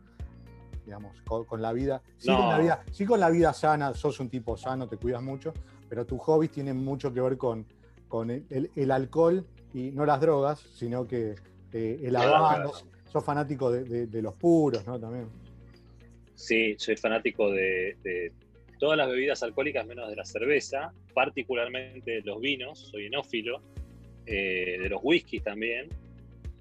digamos, 0.84 1.18
con, 1.22 1.44
con 1.46 1.62
la 1.62 1.72
vida. 1.72 2.02
Sí, 2.18 2.28
No. 2.28 2.38
con 2.38 2.48
la 2.50 2.58
vida. 2.58 2.84
sí 2.90 3.06
con 3.06 3.20
la 3.20 3.30
vida 3.30 3.52
sana, 3.54 3.94
sos 3.94 4.20
un 4.20 4.28
tipo 4.28 4.56
sano, 4.56 4.86
te 4.88 4.96
cuidas 4.98 5.22
mucho, 5.22 5.54
pero 5.88 6.04
tus 6.04 6.18
hobbies 6.20 6.50
tienen 6.50 6.76
mucho 6.76 7.14
que 7.14 7.20
ver 7.20 7.38
con, 7.38 7.64
con 8.08 8.30
el, 8.30 8.44
el- 8.50 8.70
el 8.76 8.90
alcohol 8.90 9.46
y 9.72 9.92
no 9.92 10.04
las 10.04 10.20
drogas, 10.20 10.58
sino 10.60 11.06
que 11.06 11.36
eh, 11.72 12.00
el 12.02 12.16
habano. 12.16 12.72
Sos 13.10 13.24
fanático 13.24 13.70
de, 13.70 13.84
de- 13.84 14.06
de 14.06 14.20
los 14.22 14.34
puros, 14.34 14.86
¿no? 14.86 14.98
También. 15.00 15.28
Sí, 16.34 16.74
soy 16.78 16.96
fanático 16.96 17.50
de, 17.50 17.96
de 18.02 18.32
todas 18.78 18.98
las 18.98 19.08
bebidas 19.08 19.42
alcohólicas 19.42 19.86
menos 19.86 20.08
de 20.10 20.16
la 20.16 20.24
cerveza, 20.26 20.92
particularmente 21.14 22.10
de 22.10 22.22
los 22.22 22.40
vinos, 22.40 22.78
soy 22.90 23.06
enófilo, 23.06 23.62
eh, 24.26 24.78
de 24.82 24.88
los 24.90 25.00
whiskies 25.02 25.42
también, 25.42 25.88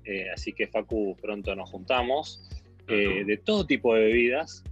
eh, 0.08 0.30
así 0.34 0.54
que 0.54 0.68
Facu 0.68 1.16
pronto 1.22 1.54
nos 1.56 1.70
juntamos, 1.70 2.50
eh, 2.88 3.24
de 3.26 3.38
todo 3.38 3.66
tipo 3.66 3.94
de 3.94 4.06
bebidas 4.06 4.64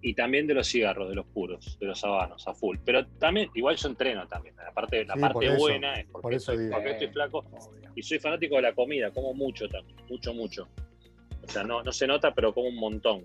y 0.00 0.14
también 0.14 0.46
de 0.46 0.54
los 0.54 0.68
cigarros, 0.68 1.08
de 1.08 1.14
los 1.16 1.26
puros, 1.26 1.76
de 1.80 1.86
los 1.86 2.04
habanos, 2.04 2.46
a 2.46 2.54
full. 2.54 2.76
Pero 2.84 3.06
también, 3.18 3.50
igual 3.54 3.76
yo 3.76 3.88
entreno 3.88 4.28
también, 4.28 4.54
la 4.56 4.70
parte, 4.72 5.04
la 5.04 5.14
Sí, 5.14 5.20
parte 5.20 5.34
por 5.34 5.44
eso, 5.44 5.56
buena 5.58 5.94
es 5.98 6.06
porque, 6.06 6.22
por 6.22 6.34
eso 6.34 6.52
soy- 6.52 6.58
digo. 6.64 6.74
porque 6.74 6.90
estoy 6.92 7.08
flaco 7.08 7.44
y 7.96 8.02
soy 8.02 8.18
fanático 8.18 8.56
de 8.56 8.62
la 8.62 8.72
comida, 8.74 9.10
como 9.10 9.34
mucho 9.34 9.68
también, 9.68 9.96
mucho, 10.08 10.32
mucho. 10.34 10.68
O 11.42 11.48
sea, 11.48 11.62
no, 11.64 11.82
no 11.82 11.90
se 11.92 12.06
nota, 12.06 12.32
pero 12.34 12.52
como 12.54 12.68
un 12.68 12.76
montón. 12.76 13.24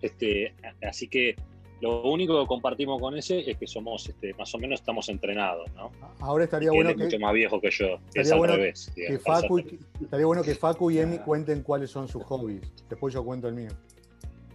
Este, 0.00 0.54
así 0.82 1.08
que 1.08 1.36
lo 1.82 2.02
único 2.04 2.40
que 2.40 2.46
compartimos 2.46 3.00
con 3.00 3.16
ese 3.18 3.50
es 3.50 3.58
que 3.58 3.66
somos, 3.66 4.08
este, 4.08 4.32
más 4.34 4.54
o 4.54 4.58
menos 4.58 4.80
estamos 4.80 5.08
entrenados, 5.08 5.68
¿no? 5.74 5.90
Ahora 6.20 6.44
estaría 6.44 6.68
Y 6.68 6.70
él 6.70 6.74
bueno 6.76 6.90
es 6.90 6.96
que, 6.96 7.04
mucho 7.04 7.18
más 7.18 7.34
viejo 7.34 7.60
que 7.60 7.70
yo, 7.70 7.98
es 8.14 8.30
al 8.32 8.38
bueno 8.38 8.54
revés. 8.56 8.90
que 8.94 9.00
digamos, 9.02 9.22
Facu, 9.24 9.58
y- 9.58 9.78
estaría 10.04 10.26
bueno 10.26 10.42
que 10.42 10.54
Facu 10.54 10.90
y 10.92 10.98
Emi 11.00 11.18
cuenten 11.18 11.62
cuáles 11.62 11.90
son 11.90 12.06
sus 12.08 12.22
hobbies. 12.24 12.62
Después 12.88 13.12
yo 13.12 13.24
cuento 13.24 13.48
el 13.48 13.54
mío. 13.54 13.70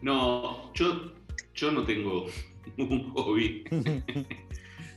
No, 0.01 0.73
yo, 0.73 1.11
yo 1.53 1.71
no 1.71 1.83
tengo 1.83 2.25
un 2.77 3.11
hobby. 3.13 3.63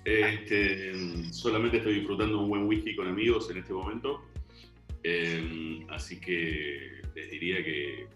Este, 0.02 0.92
solamente 1.30 1.76
estoy 1.76 1.96
disfrutando 1.96 2.40
un 2.40 2.48
buen 2.48 2.66
whisky 2.66 2.96
con 2.96 3.06
amigos 3.06 3.50
en 3.50 3.58
este 3.58 3.74
momento. 3.74 4.22
Eh, 5.02 5.84
así 5.90 6.18
que 6.18 7.02
les 7.14 7.30
diría 7.30 7.62
que 7.62 8.06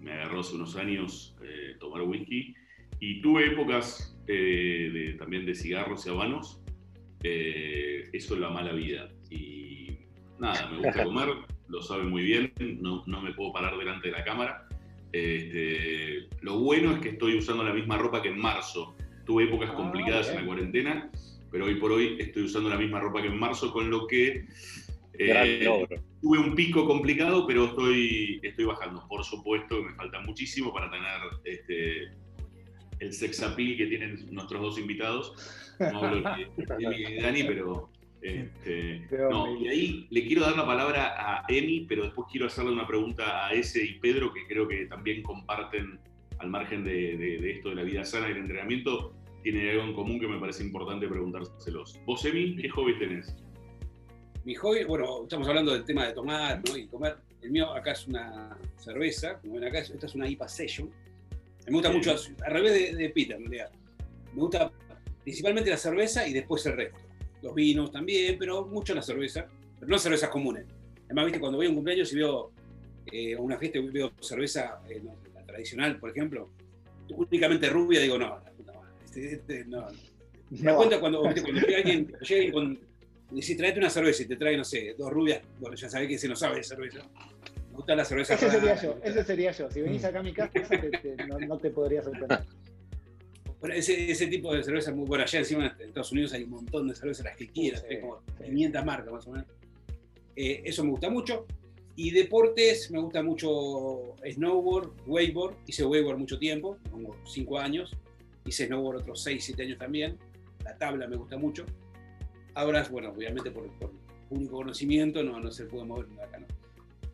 me 0.00 0.12
agarró 0.12 0.40
hace 0.40 0.56
unos 0.56 0.74
años 0.76 1.36
eh, 1.42 1.76
tomar 1.78 2.02
whisky. 2.02 2.54
Y 3.00 3.20
tuve 3.20 3.46
épocas 3.46 4.16
eh, 4.26 4.90
de, 4.92 5.12
también 5.14 5.44
de 5.46 5.54
cigarros 5.54 6.06
y 6.06 6.10
habanos. 6.10 6.60
Eh, 7.22 8.08
eso 8.12 8.34
es 8.34 8.40
la 8.40 8.50
mala 8.50 8.72
vida. 8.72 9.10
Y 9.30 9.98
nada, 10.38 10.70
me 10.70 10.78
gusta 10.78 11.04
comer, 11.04 11.28
lo 11.68 11.82
saben 11.82 12.08
muy 12.08 12.22
bien, 12.22 12.52
no, 12.80 13.02
no 13.06 13.20
me 13.20 13.32
puedo 13.32 13.52
parar 13.52 13.76
delante 13.76 14.08
de 14.08 14.12
la 14.12 14.24
cámara. 14.24 14.68
Este, 15.12 16.28
lo 16.40 16.58
bueno 16.58 16.92
es 16.92 16.98
que 16.98 17.10
estoy 17.10 17.36
usando 17.36 17.62
la 17.62 17.72
misma 17.72 17.98
ropa 17.98 18.20
que 18.20 18.28
en 18.28 18.38
marzo. 18.38 18.96
Tuve 19.24 19.44
épocas 19.44 19.70
Ah, 19.72 19.76
complicadas 19.76 20.28
en 20.28 20.36
la 20.36 20.44
cuarentena, 20.44 21.10
pero 21.50 21.64
hoy 21.66 21.76
por 21.76 21.92
hoy 21.92 22.16
estoy 22.18 22.42
usando 22.42 22.68
la 22.68 22.76
misma 22.76 23.00
ropa 23.00 23.22
que 23.22 23.28
en 23.28 23.38
marzo, 23.38 23.72
con 23.72 23.88
lo 23.88 24.06
que 24.06 24.44
eh, 25.18 25.66
tuve 26.20 26.38
un 26.38 26.54
pico 26.54 26.86
complicado, 26.86 27.46
pero 27.46 27.66
estoy, 27.66 28.40
estoy 28.42 28.64
bajando. 28.64 29.06
Por 29.08 29.24
supuesto 29.24 29.78
que 29.78 29.90
me 29.90 29.94
falta 29.94 30.20
muchísimo 30.20 30.74
para 30.74 30.90
tener 30.90 31.20
este, 31.44 32.12
el 33.04 33.12
sex 33.12 33.42
appeal 33.42 33.76
que 33.76 33.86
tienen 33.86 34.26
nuestros 34.30 34.60
dos 34.62 34.78
invitados. 34.78 35.32
No 35.78 35.98
hablo 36.04 36.22
de 36.36 36.48
Emi 36.84 36.96
y 36.96 37.14
de 37.14 37.22
Dani, 37.22 37.42
pero. 37.44 37.90
este, 38.22 39.06
no, 39.30 39.54
y 39.60 39.68
ahí 39.68 40.06
le 40.10 40.26
quiero 40.26 40.42
dar 40.42 40.56
la 40.56 40.64
palabra 40.66 41.14
a 41.16 41.44
Emi, 41.48 41.86
pero 41.88 42.04
después 42.04 42.26
quiero 42.30 42.46
hacerle 42.46 42.72
una 42.72 42.86
pregunta 42.86 43.46
a 43.46 43.52
ese 43.52 43.84
y 43.84 43.98
Pedro, 43.98 44.32
que 44.32 44.46
creo 44.46 44.66
que 44.66 44.86
también 44.86 45.22
comparten, 45.22 45.98
al 46.38 46.48
margen 46.50 46.84
de, 46.84 47.16
de- 47.16 47.38
de 47.38 47.50
esto 47.52 47.68
de 47.70 47.74
la 47.76 47.82
vida 47.82 48.04
sana 48.04 48.28
y 48.28 48.32
el 48.32 48.38
entrenamiento, 48.38 49.14
tienen 49.42 49.68
algo 49.68 49.82
en 49.84 49.92
común 49.94 50.18
que 50.18 50.26
me 50.26 50.38
parece 50.38 50.64
importante 50.64 51.06
preguntárselos. 51.06 52.00
Vos, 52.06 52.24
Emi, 52.24 52.56
¿qué 52.56 52.68
hobby 52.70 52.98
tenés? 52.98 53.34
Mi 54.44 54.54
hobby, 54.54 54.84
bueno, 54.84 55.22
estamos 55.22 55.46
hablando 55.48 55.72
del 55.72 55.84
tema 55.84 56.06
de 56.06 56.12
tomar 56.14 56.60
¿no? 56.68 56.76
y 56.76 56.86
comer. 56.86 57.16
El 57.42 57.50
mío 57.50 57.72
acá 57.74 57.92
es 57.92 58.06
una 58.08 58.56
cerveza, 58.76 59.38
como 59.40 59.54
ven 59.54 59.64
acá, 59.64 59.78
esta 59.80 60.06
es 60.06 60.14
una 60.14 60.28
IPA 60.28 60.48
Session. 60.48 60.90
Me 61.66 61.72
gusta 61.72 61.90
mucho, 61.90 62.14
al 62.44 62.52
revés 62.52 62.72
de, 62.72 62.94
de 62.96 63.10
Peter, 63.10 63.36
en 63.36 63.42
realidad. 63.42 63.70
Me 64.34 64.40
gusta 64.40 64.70
principalmente 65.22 65.70
la 65.70 65.76
cerveza 65.76 66.26
y 66.26 66.32
después 66.32 66.64
el 66.66 66.76
resto. 66.76 66.98
Los 67.42 67.54
vinos 67.54 67.90
también, 67.90 68.36
pero 68.38 68.66
mucho 68.66 68.94
la 68.94 69.02
cerveza, 69.02 69.46
pero 69.78 69.88
no 69.90 69.98
cervezas 69.98 70.28
comunes. 70.30 70.64
Además, 71.06 71.26
viste, 71.26 71.40
cuando 71.40 71.58
voy 71.58 71.66
a 71.66 71.68
un 71.70 71.74
cumpleaños 71.76 72.12
y 72.12 72.16
veo 72.16 72.50
eh, 73.12 73.36
una 73.36 73.58
fiesta 73.58 73.78
y 73.78 73.88
veo 73.88 74.12
cerveza, 74.20 74.80
eh, 74.88 75.00
no 75.02 75.14
la 75.34 75.44
tradicional, 75.44 75.98
por 75.98 76.10
ejemplo, 76.10 76.50
únicamente 77.10 77.68
rubia, 77.68 78.00
digo, 78.00 78.18
no, 78.18 78.28
madre, 78.30 78.50
este- 79.04 79.32
este, 79.34 79.64
no. 79.66 79.86
Me 80.50 80.58
das 80.58 80.62
No. 80.74 80.76
cuenta 80.76 81.00
cuando, 81.00 81.22
viste, 81.24 81.42
cuando 81.42 81.60
llega 81.66 81.78
alguien, 81.78 82.12
llega 82.28 82.52
con. 82.52 82.78
Y 83.32 83.42
si 83.42 83.56
traete 83.56 83.78
una 83.78 83.90
cerveza 83.90 84.22
y 84.22 84.26
te 84.26 84.36
trae, 84.36 84.56
no 84.56 84.64
sé, 84.64 84.94
dos 84.96 85.10
rubias, 85.10 85.40
bueno, 85.58 85.74
ya 85.76 85.88
sabés 85.88 86.08
que 86.08 86.18
se 86.18 86.28
no 86.28 86.36
sabe 86.36 86.56
de 86.56 86.62
cerveza. 86.62 87.00
Me 87.74 87.78
gusta 87.78 87.96
la 87.96 88.04
cerveza. 88.04 88.34
Ese 88.34 88.50
sería 88.52 88.80
yo, 88.80 88.96
ese 89.02 89.24
sería 89.24 89.50
yo. 89.50 89.68
Si 89.68 89.80
venís 89.82 90.04
acá 90.04 90.20
a 90.20 90.22
mi 90.22 90.32
casa, 90.32 90.52
te- 90.52 90.90
te- 90.90 91.26
no, 91.26 91.40
no 91.40 91.58
te 91.58 91.70
podría 91.70 92.04
sorprender. 92.04 92.38
Bueno, 93.58 93.74
ese, 93.74 94.12
ese 94.12 94.28
tipo 94.28 94.54
de 94.54 94.62
cerveza 94.62 94.92
muy 94.94 95.06
buena. 95.08 95.24
Allá 95.24 95.40
encima 95.40 95.74
en 95.80 95.88
Estados 95.88 96.12
Unidos 96.12 96.32
hay 96.34 96.44
un 96.44 96.50
montón 96.50 96.86
de 96.86 96.94
cervezas, 96.94 97.24
las 97.24 97.36
que 97.36 97.48
quieras, 97.48 97.84
Sí, 97.88 97.94
hay 97.96 98.00
como 98.00 98.20
sí. 98.38 98.44
500 98.44 98.84
marcas 98.84 99.12
más 99.12 99.26
o 99.26 99.32
menos. 99.32 99.46
Eh, 100.36 100.62
eso 100.64 100.84
me 100.84 100.90
gusta 100.90 101.10
mucho. 101.10 101.46
Y 101.96 102.12
deportes, 102.12 102.92
me 102.92 103.00
gusta 103.00 103.24
mucho 103.24 104.14
snowboard, 104.32 104.92
wakeboard. 105.08 105.56
Hice 105.66 105.84
wakeboard 105.84 106.18
mucho 106.18 106.38
tiempo, 106.38 106.78
como 106.92 107.16
5 107.26 107.58
años. 107.58 107.90
Hice 108.46 108.68
snowboard 108.68 108.98
otros 108.98 109.20
6, 109.24 109.44
7 109.44 109.64
años 109.64 109.78
también. 109.78 110.16
La 110.62 110.78
tabla 110.78 111.08
me 111.08 111.16
gusta 111.16 111.36
mucho. 111.36 111.64
Ahora, 112.54 112.86
bueno, 112.88 113.10
obviamente 113.10 113.50
por, 113.50 113.68
por 113.80 113.90
público 114.28 114.58
conocimiento 114.58 115.24
no, 115.24 115.40
no 115.40 115.50
se 115.50 115.64
puede 115.64 115.84
mover 115.86 116.06
acá, 116.22 116.38
¿no? 116.38 116.46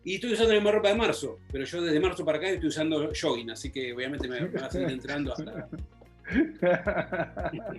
Y 0.05 0.15
estoy 0.15 0.33
usando 0.33 0.53
la 0.55 0.61
misma 0.61 0.73
ropa 0.73 0.89
de 0.89 0.95
marzo, 0.95 1.39
pero 1.53 1.65
yo 1.65 1.83
desde 1.83 2.01
marzo 2.01 2.25
para 2.25 2.39
acá 2.39 2.49
estoy 2.49 2.69
usando 2.69 3.11
jogging, 3.21 3.51
así 3.51 3.71
que 3.71 3.93
obviamente 3.93 4.29
me, 4.29 4.41
me 4.41 4.61
va 4.61 4.67
a 4.67 4.71
seguir 4.71 4.89
entrando 4.91 5.33
hasta, 5.35 5.69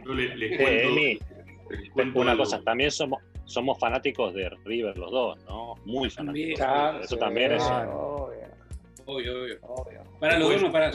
Yo 0.06 0.14
le- 0.14 0.36
les 0.36 0.52
Eh, 0.52 0.58
cuento- 0.58 0.90
Emi, 0.90 1.20
les 1.70 1.90
cuento 1.92 2.20
una 2.20 2.32
algo. 2.32 2.44
cosa, 2.44 2.62
también 2.62 2.92
somos, 2.92 3.22
somos 3.46 3.80
fanáticos 3.80 4.34
de 4.34 4.50
River 4.66 4.98
los 4.98 5.12
dos, 5.12 5.40
¿no? 5.46 5.76
Muy 5.86 6.10
fanáticos. 6.10 6.60
Eso 7.02 7.16
sí, 7.16 7.20
también 7.20 7.54
es. 7.54 7.64
obvio, 7.64 8.46
obvio, 9.06 9.42
obvio. 9.42 9.60
obvio. 9.64 10.04
Para 10.20 10.38
los 10.38 10.50
dos, 10.52 10.62
no 10.62 10.72
para. 10.72 10.92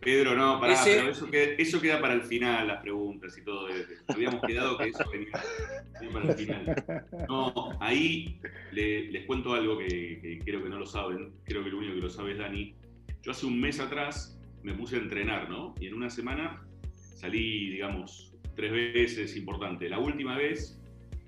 Pedro, 0.00 0.36
no, 0.36 0.60
pará, 0.60 0.74
Ese- 0.74 0.94
pero 0.96 1.10
eso 1.10 1.30
queda, 1.30 1.44
eso 1.58 1.80
queda 1.80 2.00
para 2.00 2.14
el 2.14 2.22
final, 2.22 2.68
las 2.68 2.80
preguntas 2.82 3.36
y 3.36 3.42
todo. 3.42 3.66
Habíamos 4.06 4.40
quedado 4.42 4.78
que 4.78 4.88
eso 4.90 5.04
venía, 5.10 6.12
para 6.12 6.28
el 6.30 6.34
final. 6.38 6.84
No, 7.28 7.76
ahí 7.80 8.40
le- 8.72 9.10
les 9.10 9.24
cuento 9.26 9.54
algo 9.54 9.76
que, 9.78 10.20
que 10.22 10.38
creo 10.44 10.62
que 10.62 10.68
no 10.68 10.78
lo 10.78 10.86
saben, 10.86 11.32
creo 11.44 11.64
que 11.64 11.70
lo 11.70 11.78
único 11.78 11.94
que 11.94 12.00
lo 12.00 12.10
sabe 12.10 12.32
es 12.32 12.38
Dani. 12.38 12.74
Yo 13.22 13.32
hace 13.32 13.46
un 13.46 13.60
mes 13.60 13.80
atrás 13.80 14.38
me 14.62 14.72
puse 14.74 14.96
a 14.96 15.00
entrenar, 15.00 15.50
¿no? 15.50 15.74
Y 15.80 15.86
en 15.88 15.94
una 15.94 16.10
semana 16.10 16.62
salí, 16.94 17.70
digamos, 17.70 18.32
tres 18.54 18.70
veces 18.72 19.36
importante. 19.36 19.88
La 19.88 19.98
última 19.98 20.36
vez 20.36 20.80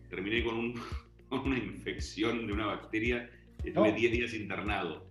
terminé 0.09 0.45
con, 0.45 0.57
un- 0.57 0.75
con 1.29 1.41
una 1.41 1.59
infección 1.59 2.47
de 2.47 2.53
una 2.53 2.67
bacteria 2.67 3.29
y 3.65 3.69
estuve 3.69 3.91
No. 3.91 3.97
10 3.97 4.13
días 4.13 4.35
internado. 4.35 5.10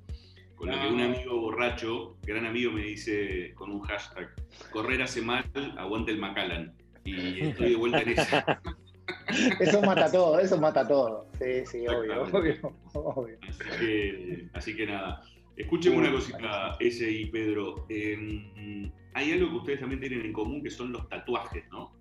Con 0.59 0.69
lo 0.69 0.79
que 0.81 0.87
un 0.89 0.99
amigo 0.99 1.39
borracho, 1.39 2.17
gran 2.23 2.45
amigo, 2.45 2.71
me 2.73 2.81
dice 2.81 3.53
con 3.55 3.71
un 3.71 3.79
hashtag, 3.79 4.29
correr 4.71 5.01
hace 5.01 5.21
mal, 5.21 5.45
aguante 5.77 6.11
el 6.11 6.17
Macallan. 6.19 6.73
Y 7.05 7.39
estoy 7.39 7.69
de 7.69 7.75
vuelta 7.77 8.01
en 8.01 8.09
esa. 8.09 8.61
Eso 9.59 9.81
mata 9.81 10.11
todo, 10.11 10.37
eso 10.39 10.59
mata 10.59 10.87
todo. 10.87 11.25
Sí, 11.39 11.65
sí, 11.65 11.87
obvio, 11.87 12.23
obvio, 12.23 12.55
obvio. 12.93 13.37
Así 13.47 13.79
que, 13.79 14.47
así 14.53 14.75
que 14.75 14.85
nada. 14.85 15.21
Escúcheme 15.55 15.97
una 15.97 16.11
cosita, 16.11 16.75
ese 16.79 17.09
y 17.09 17.25
Pedro. 17.27 17.85
Eh, 17.89 18.91
hay 19.13 19.31
algo 19.31 19.49
que 19.49 19.55
ustedes 19.57 19.79
también 19.79 19.99
tienen 20.01 20.25
en 20.25 20.33
común 20.33 20.61
que 20.61 20.69
son 20.69 20.91
los 20.91 21.07
tatuajes, 21.09 21.63
¿no? 21.71 21.91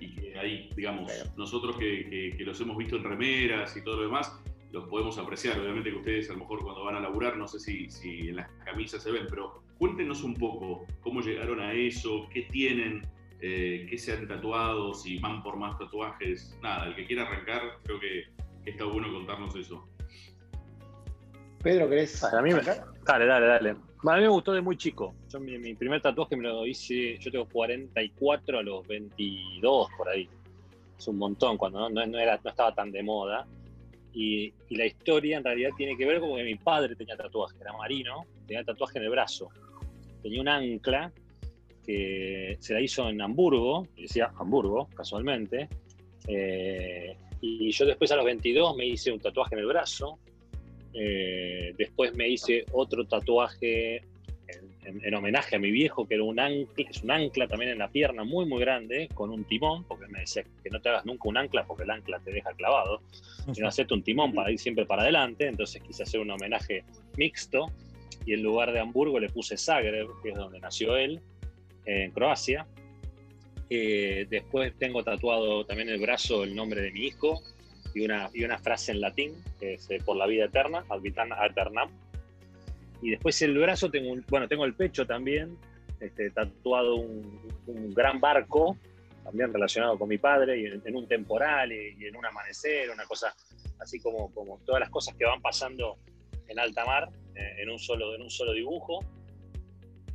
Y 0.00 0.14
que 0.14 0.38
ahí, 0.38 0.70
digamos, 0.76 1.10
nosotros 1.36 1.76
que, 1.78 2.08
que- 2.08 2.36
que 2.36 2.44
los 2.44 2.60
hemos 2.60 2.76
visto 2.76 2.96
en 2.96 3.04
remeras 3.04 3.76
y 3.76 3.82
todo 3.82 3.96
lo 3.96 4.02
demás, 4.04 4.32
los 4.74 4.88
podemos 4.88 5.16
apreciar. 5.18 5.58
Obviamente 5.60 5.90
que 5.90 5.96
ustedes 5.96 6.28
a 6.28 6.32
lo 6.32 6.40
mejor 6.40 6.62
cuando 6.62 6.84
van 6.84 6.96
a 6.96 7.00
laburar, 7.00 7.36
no 7.36 7.46
sé 7.46 7.60
si, 7.60 7.88
si 7.88 8.28
en 8.28 8.36
las 8.36 8.50
camisas 8.64 9.02
se 9.02 9.12
ven, 9.12 9.26
pero 9.30 9.62
cuéntenos 9.78 10.24
un 10.24 10.34
poco 10.34 10.84
cómo 11.00 11.20
llegaron 11.20 11.60
a 11.60 11.72
eso, 11.72 12.28
qué 12.32 12.42
tienen, 12.42 13.06
eh, 13.40 13.86
qué 13.88 13.96
se 13.96 14.12
han 14.12 14.26
tatuado, 14.26 14.92
si 14.92 15.18
van 15.18 15.44
por 15.44 15.56
más 15.56 15.78
tatuajes. 15.78 16.58
Nada, 16.60 16.88
el 16.88 16.96
que 16.96 17.06
quiera 17.06 17.22
arrancar, 17.22 17.78
creo 17.84 18.00
que, 18.00 18.24
que 18.64 18.70
está 18.70 18.84
bueno 18.84 19.12
contarnos 19.12 19.54
eso. 19.54 19.88
Pedro, 21.62 21.88
¿querés? 21.88 22.22
A 22.24 22.42
mí 22.42 22.52
me-? 22.52 22.60
Dale, 22.60 23.26
dale, 23.26 23.46
dale. 23.46 23.70
A 23.70 24.16
mí 24.16 24.22
me 24.22 24.28
gustó 24.28 24.52
de 24.52 24.60
muy 24.60 24.76
chico. 24.76 25.14
Yo, 25.28 25.38
mi, 25.38 25.56
mi 25.56 25.74
primer 25.74 26.02
tatuaje 26.02 26.36
me 26.36 26.42
lo 26.42 26.66
hice, 26.66 27.16
yo 27.18 27.30
tengo 27.30 27.46
44 27.48 28.58
a 28.58 28.62
los 28.62 28.86
22 28.88 29.88
por 29.96 30.08
ahí. 30.08 30.28
Es 30.98 31.06
un 31.06 31.16
montón, 31.16 31.56
cuando 31.56 31.78
no, 31.78 31.90
no, 31.90 32.04
no 32.04 32.18
era, 32.18 32.40
no 32.42 32.50
estaba 32.50 32.74
tan 32.74 32.90
de 32.90 33.02
moda. 33.04 33.46
Y, 34.14 34.52
la 34.70 34.86
historia 34.86 35.38
en 35.38 35.44
realidad 35.44 35.70
tiene 35.76 35.96
que 35.96 36.06
ver 36.06 36.20
con 36.20 36.36
que 36.36 36.42
mi 36.42 36.56
padre 36.56 36.96
tenía 36.96 37.16
tatuaje, 37.16 37.56
era 37.60 37.72
marino, 37.72 38.24
tenía 38.46 38.64
tatuaje 38.64 38.98
en 38.98 39.04
el 39.04 39.10
brazo. 39.10 39.48
Tenía 40.22 40.40
un 40.40 40.48
ancla 40.48 41.12
que 41.84 42.56
se 42.60 42.74
la 42.74 42.80
hizo 42.80 43.08
en 43.08 43.20
Hamburgo, 43.20 43.86
decía 43.96 44.32
Hamburgo, 44.36 44.88
casualmente. 44.94 45.68
Eh, 46.26 47.16
y 47.40 47.70
yo 47.70 47.84
después 47.84 48.10
a 48.10 48.16
los 48.16 48.24
22 48.24 48.76
me 48.76 48.86
hice 48.86 49.12
un 49.12 49.20
tatuaje 49.20 49.54
en 49.54 49.60
el 49.60 49.66
brazo, 49.66 50.18
eh, 50.94 51.74
después 51.76 52.14
me 52.14 52.28
hice 52.28 52.64
otro 52.72 53.04
tatuaje 53.06 54.02
en, 54.84 54.96
en- 54.96 55.04
en 55.04 55.14
homenaje 55.14 55.56
a 55.56 55.58
mi 55.58 55.70
viejo, 55.70 56.06
que 56.06 56.14
era 56.14 56.24
un 56.24 56.38
ancla, 56.40 56.88
es 56.90 57.02
un 57.02 57.10
ancla 57.10 57.46
también 57.48 57.70
en 57.72 57.78
la 57.78 57.88
pierna 57.88 58.24
muy, 58.24 58.46
muy 58.46 58.60
grande, 58.60 59.08
con 59.14 59.30
un 59.30 59.44
timón, 59.44 59.84
porque 59.84 60.06
me 60.08 60.20
decía 60.20 60.44
que 60.62 60.70
no 60.70 60.80
te 60.80 60.88
hagas 60.88 61.04
nunca 61.06 61.28
un 61.28 61.36
ancla, 61.36 61.64
porque 61.66 61.82
el 61.84 61.90
ancla 61.90 62.20
te 62.20 62.32
deja 62.32 62.52
clavado, 62.54 63.00
sino 63.52 63.68
hacerte 63.68 63.94
un 63.94 64.02
timón 64.02 64.32
para 64.32 64.50
ir 64.50 64.58
siempre 64.58 64.86
para 64.86 65.02
adelante. 65.02 65.46
Entonces 65.46 65.82
quise 65.82 66.02
hacer 66.04 66.20
un 66.20 66.30
homenaje 66.30 66.84
mixto, 67.16 67.70
y 68.26 68.32
en 68.34 68.42
lugar 68.42 68.72
de 68.72 68.80
Hamburgo 68.80 69.20
le 69.20 69.28
puse 69.28 69.56
Zagreb, 69.56 70.08
que 70.22 70.30
es 70.30 70.34
donde 70.36 70.58
nació 70.60 70.96
él, 70.96 71.20
en 71.86 72.10
Croacia. 72.12 72.66
Eh, 73.70 74.26
después 74.30 74.72
tengo 74.78 75.02
tatuado 75.02 75.64
también 75.64 75.88
en 75.88 75.94
el 75.96 76.00
brazo 76.00 76.44
el 76.44 76.54
nombre 76.54 76.80
de 76.82 76.90
mi 76.92 77.06
hijo, 77.06 77.40
y 77.94 78.00
una, 78.04 78.28
y 78.34 78.44
una 78.44 78.58
frase 78.58 78.92
en 78.92 79.00
latín, 79.00 79.32
que 79.60 79.74
es 79.74 79.88
eh, 79.90 79.98
por 80.04 80.16
la 80.16 80.26
vida 80.26 80.46
eterna, 80.46 80.84
ad 80.88 81.00
vitam 81.00 81.32
aeternam. 81.32 81.88
Y 83.04 83.10
después 83.10 83.40
el 83.42 83.58
brazo, 83.58 83.90
tengo 83.90 84.16
bueno, 84.30 84.48
tengo 84.48 84.64
el 84.64 84.72
pecho 84.72 85.06
también, 85.06 85.58
este, 86.00 86.30
tatuado 86.30 86.96
un, 86.96 87.92
gran 87.92 88.18
barco, 88.18 88.78
también 89.22 89.52
relacionado 89.52 89.98
con 89.98 90.08
mi 90.08 90.16
padre, 90.16 90.58
y 90.58 90.64
en, 90.64 90.96
un 90.96 91.06
temporal 91.06 91.70
y, 91.70 92.02
en 92.02 92.16
un 92.16 92.24
amanecer, 92.24 92.88
una 92.88 93.04
cosa 93.04 93.34
así 93.78 94.00
como, 94.00 94.32
como 94.32 94.58
todas 94.64 94.80
las 94.80 94.88
cosas 94.88 95.14
que 95.16 95.26
van 95.26 95.42
pasando 95.42 95.98
en 96.48 96.58
alta 96.58 96.86
mar, 96.86 97.10
eh, 97.34 97.56
en, 97.58 97.68
un 97.68 97.78
solo, 97.78 98.14
en 98.14 98.22
un 98.22 98.30
solo 98.30 98.54
dibujo. 98.54 99.04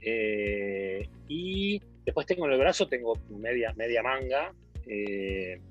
Eh, 0.02 1.08
y 1.28 1.80
después 2.04 2.26
tengo 2.26 2.48
en 2.48 2.54
el 2.54 2.60
brazo, 2.60 2.88
tengo 2.88 3.20
media, 3.30 3.72
media 3.78 4.02
manga, 4.02 4.52
eh, 4.88 5.62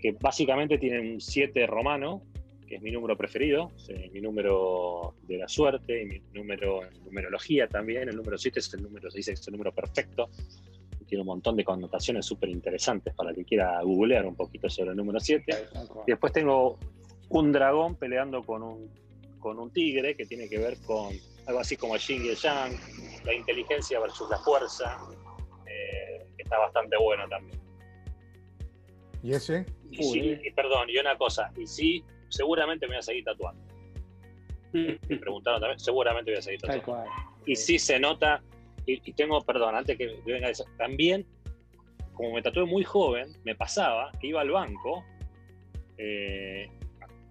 que 0.00 0.10
básicamente 0.20 0.76
tiene 0.78 0.98
un 0.98 1.20
7 1.20 1.68
romano, 1.68 2.20
que 2.66 2.76
es 2.76 2.82
mi 2.82 2.90
número 2.90 3.16
preferido, 3.16 3.70
mi 4.12 4.20
número 4.20 5.14
de 5.22 5.38
la 5.38 5.48
suerte, 5.48 6.02
y 6.02 6.06
mi 6.06 6.22
número 6.32 6.84
en 6.84 7.04
numerología 7.04 7.68
también. 7.68 8.08
El 8.08 8.16
número 8.16 8.38
7 8.38 8.58
es 8.58 8.74
el 8.74 8.82
número, 8.82 9.10
se 9.10 9.18
dice 9.18 9.32
que 9.32 9.40
es 9.40 9.46
el 9.46 9.52
número 9.52 9.72
perfecto. 9.72 10.28
Tiene 11.06 11.20
un 11.20 11.26
montón 11.26 11.56
de 11.56 11.64
connotaciones 11.64 12.24
súper 12.24 12.48
interesantes 12.48 13.14
para 13.14 13.30
el 13.30 13.36
que 13.36 13.44
quiera 13.44 13.80
googlear 13.82 14.26
un 14.26 14.34
poquito 14.34 14.68
sobre 14.70 14.90
el 14.90 14.96
número 14.96 15.20
7. 15.20 15.54
Y 16.06 16.10
después 16.10 16.32
tengo 16.32 16.78
un 17.28 17.52
dragón 17.52 17.96
peleando 17.96 18.42
con 18.42 18.62
un, 18.62 18.90
con 19.38 19.58
un 19.58 19.70
tigre 19.70 20.16
que 20.16 20.24
tiene 20.24 20.48
que 20.48 20.58
ver 20.58 20.78
con 20.86 21.14
algo 21.46 21.60
así 21.60 21.76
como 21.76 21.94
el 21.94 22.00
yin 22.00 22.24
y 22.24 22.28
el 22.28 22.36
yang, 22.36 22.72
la 23.24 23.34
inteligencia 23.34 24.00
versus 24.00 24.30
la 24.30 24.38
fuerza, 24.38 24.98
eh, 25.66 26.26
que 26.36 26.42
está 26.42 26.58
bastante 26.58 26.96
bueno 26.96 27.28
también. 27.28 27.60
¿Y 29.22 29.32
ese? 29.32 29.66
Y 29.90 30.02
sí, 30.02 30.38
y 30.42 30.50
perdón, 30.52 30.88
y 30.90 30.98
una 30.98 31.16
cosa, 31.16 31.52
y 31.56 31.66
sí, 31.66 32.04
seguramente 32.36 32.86
me 32.86 32.94
voy 32.94 32.98
a 32.98 33.02
seguir 33.02 33.24
tatuando. 33.24 33.62
Me 34.72 35.16
preguntaron 35.18 35.60
también, 35.60 35.78
seguramente 35.78 36.30
voy 36.32 36.38
a 36.38 36.42
seguir 36.42 36.60
Tal 36.60 36.80
tatuando. 36.80 37.04
cual. 37.10 37.26
Y 37.46 37.56
sí 37.56 37.78
se 37.78 37.98
nota, 37.98 38.42
y, 38.86 39.00
y 39.08 39.12
tengo, 39.12 39.40
perdón, 39.42 39.76
antes 39.76 39.96
que 39.96 40.20
venga 40.26 40.48
eso, 40.48 40.64
también, 40.76 41.26
como 42.12 42.34
me 42.34 42.42
tatué 42.42 42.64
muy 42.64 42.84
joven, 42.84 43.28
me 43.44 43.54
pasaba 43.54 44.10
que 44.20 44.28
iba 44.28 44.40
al 44.40 44.50
banco, 44.50 45.04
eh, 45.98 46.68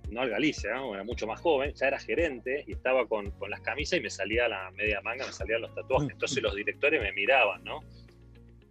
no 0.10 0.22
al 0.22 0.30
Galicia, 0.30 0.76
¿no? 0.76 0.94
era 0.94 1.04
mucho 1.04 1.26
más 1.28 1.42
joven, 1.42 1.74
ya 1.74 1.88
era 1.88 2.00
gerente 2.00 2.64
y 2.68 2.74
estaba 2.74 3.08
con, 3.08 3.32
con 3.32 3.50
las 3.50 3.62
camisas 3.62 4.00
y 4.00 4.02
me 4.02 4.10
salía 4.10 4.48
la 4.48 4.70
media 4.72 5.02
manga, 5.02 5.26
me 5.26 5.32
salían 5.34 5.62
los 5.62 5.74
tatuajes. 5.74 6.12
Entonces 6.12 6.42
los 6.44 6.56
directores 6.56 7.02
me 7.02 7.12
miraban, 7.14 7.64
¿no? 7.64 7.82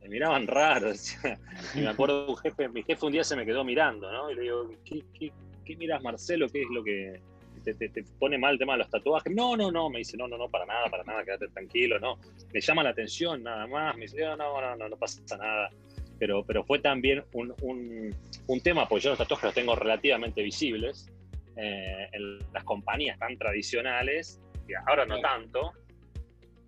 Me 0.00 0.08
miraban 0.08 0.46
raro. 0.46 0.92
Y 1.74 1.80
me 1.80 1.88
acuerdo 1.88 2.28
un 2.28 2.36
jefe, 2.36 2.68
mi 2.68 2.82
jefe 2.82 3.06
un 3.06 3.12
día 3.12 3.24
se 3.24 3.36
me 3.36 3.44
quedó 3.44 3.64
mirando, 3.64 4.10
¿no? 4.10 4.30
Y 4.30 4.34
le 4.34 4.42
digo, 4.42 4.70
¿qué, 4.84 5.02
qué, 5.18 5.32
qué 5.64 5.76
miras, 5.76 6.02
Marcelo? 6.02 6.48
¿Qué 6.48 6.62
es 6.62 6.68
lo 6.70 6.82
que 6.84 7.20
te, 7.64 7.74
te- 7.74 7.88
te 7.88 8.02
pone 8.18 8.38
mal 8.38 8.52
el 8.54 8.58
tema 8.58 8.72
de 8.74 8.78
los 8.80 8.90
tatuajes? 8.90 9.32
No, 9.34 9.56
no, 9.56 9.70
no, 9.70 9.88
me 9.90 9.98
dice, 9.98 10.16
no, 10.16 10.26
no, 10.28 10.36
no, 10.36 10.48
para 10.48 10.66
nada, 10.66 10.86
para 10.90 11.04
nada, 11.04 11.24
quédate 11.24 11.48
tranquilo, 11.48 11.98
no. 11.98 12.18
Me 12.52 12.60
llama 12.60 12.82
la 12.82 12.90
atención 12.90 13.42
nada 13.42 13.66
más, 13.66 13.94
me 13.96 14.02
dice, 14.02 14.20
no, 14.20 14.36
no, 14.36 14.60
no, 14.60 14.76
no, 14.76 14.88
no 14.88 14.96
pasa 14.96 15.20
nada. 15.36 15.70
Pero, 16.18 16.44
pero 16.44 16.62
fue 16.64 16.78
también 16.78 17.24
un, 17.32 17.52
un, 17.62 18.14
un 18.46 18.60
tema, 18.60 18.88
porque 18.88 19.04
yo 19.04 19.10
los 19.10 19.18
tatuajes 19.18 19.44
los 19.46 19.54
tengo 19.54 19.74
relativamente 19.74 20.42
visibles 20.42 21.10
eh, 21.56 22.08
en 22.12 22.38
las 22.52 22.64
compañías 22.64 23.18
tan 23.18 23.36
tradicionales, 23.36 24.40
ahora 24.86 25.04
no 25.04 25.20
tanto, 25.20 25.72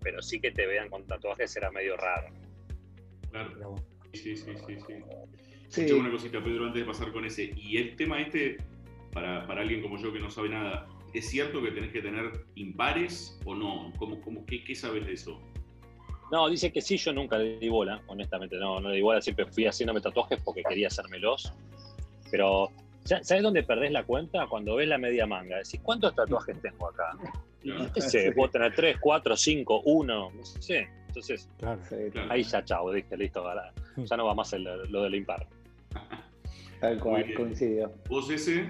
pero 0.01 0.21
sí 0.21 0.39
que 0.39 0.51
te 0.51 0.67
vean 0.67 0.89
con 0.89 1.05
tatuajes 1.07 1.55
era 1.55 1.71
medio 1.71 1.95
raro. 1.97 2.27
Claro. 3.31 3.75
Sí, 4.13 4.35
sí, 4.35 4.53
sí, 4.67 4.75
sí. 4.87 4.93
Sí. 5.67 5.81
Escuchame 5.81 6.01
una 6.01 6.11
cosita, 6.11 6.43
Pedro, 6.43 6.65
antes 6.67 6.81
de 6.81 6.87
pasar 6.87 7.11
con 7.11 7.25
ese. 7.25 7.51
Y 7.55 7.77
el 7.77 7.95
tema 7.95 8.21
este, 8.21 8.57
para, 9.15 9.47
para 9.47 9.61
alguien 9.61 9.81
como 9.81 9.97
yo 9.97 10.11
que 10.13 10.19
no 10.19 10.29
sabe 10.29 10.49
nada, 10.49 10.87
¿es 11.13 11.29
cierto 11.29 11.63
que 11.63 11.71
tenés 11.71 11.91
que 11.93 12.01
tener 12.01 12.45
impares 12.55 13.39
o 13.45 13.55
no? 13.55 13.91
¿Cómo, 13.97 14.19
cómo, 14.21 14.45
qué, 14.45 14.61
qué 14.65 14.75
sabes 14.75 15.05
de 15.07 15.13
eso? 15.13 15.41
No, 16.31 16.49
dice 16.49 16.71
que 16.73 16.81
sí, 16.81 16.97
yo 16.97 17.13
nunca 17.13 17.37
le 17.37 17.57
di 17.57 17.69
bola, 17.69 18.01
honestamente, 18.07 18.57
no, 18.57 18.81
no 18.81 18.89
le 18.89 18.97
di 18.97 19.01
bola, 19.01 19.21
siempre 19.21 19.45
fui 19.45 19.65
haciéndome 19.65 20.01
tatuajes 20.01 20.39
porque 20.43 20.63
quería 20.63 20.87
hacérmelos. 20.87 21.53
Pero, 22.29 22.69
¿sa- 23.05 23.23
¿sabes 23.23 23.41
dónde 23.41 23.63
perdés 23.63 23.91
la 23.91 24.03
cuenta? 24.03 24.47
Cuando 24.47 24.75
ves 24.75 24.89
la 24.89 24.97
media 24.97 25.25
manga. 25.25 25.57
Decís, 25.57 25.79
¿cuántos 25.81 26.13
tatuajes 26.13 26.59
tengo 26.61 26.89
acá? 26.89 27.17
No 27.63 27.87
sé, 27.95 28.31
puedo 28.35 28.49
tener 28.51 28.73
tres, 28.75 28.97
cuatro, 28.99 29.37
cinco, 29.37 29.81
uno, 29.85 30.29
no 30.35 30.43
sé. 30.43 30.89
Entonces, 31.07 31.47
Claro. 31.59 31.79
ahí 32.29 32.43
ya 32.43 32.65
chao, 32.65 32.91
dije, 32.91 33.15
listo, 33.15 33.47
ahora, 33.47 33.71
ya 33.95 34.17
no 34.17 34.25
va 34.25 34.33
más 34.35 34.51
el- 34.51 34.63
lo 34.89 35.03
del 35.03 35.15
impar. 35.15 35.47
Tal 36.81 36.99
cual, 36.99 37.23
bien. 37.23 37.37
coincido. 37.37 37.93
¿Vos 38.09 38.29
ese? 38.29 38.67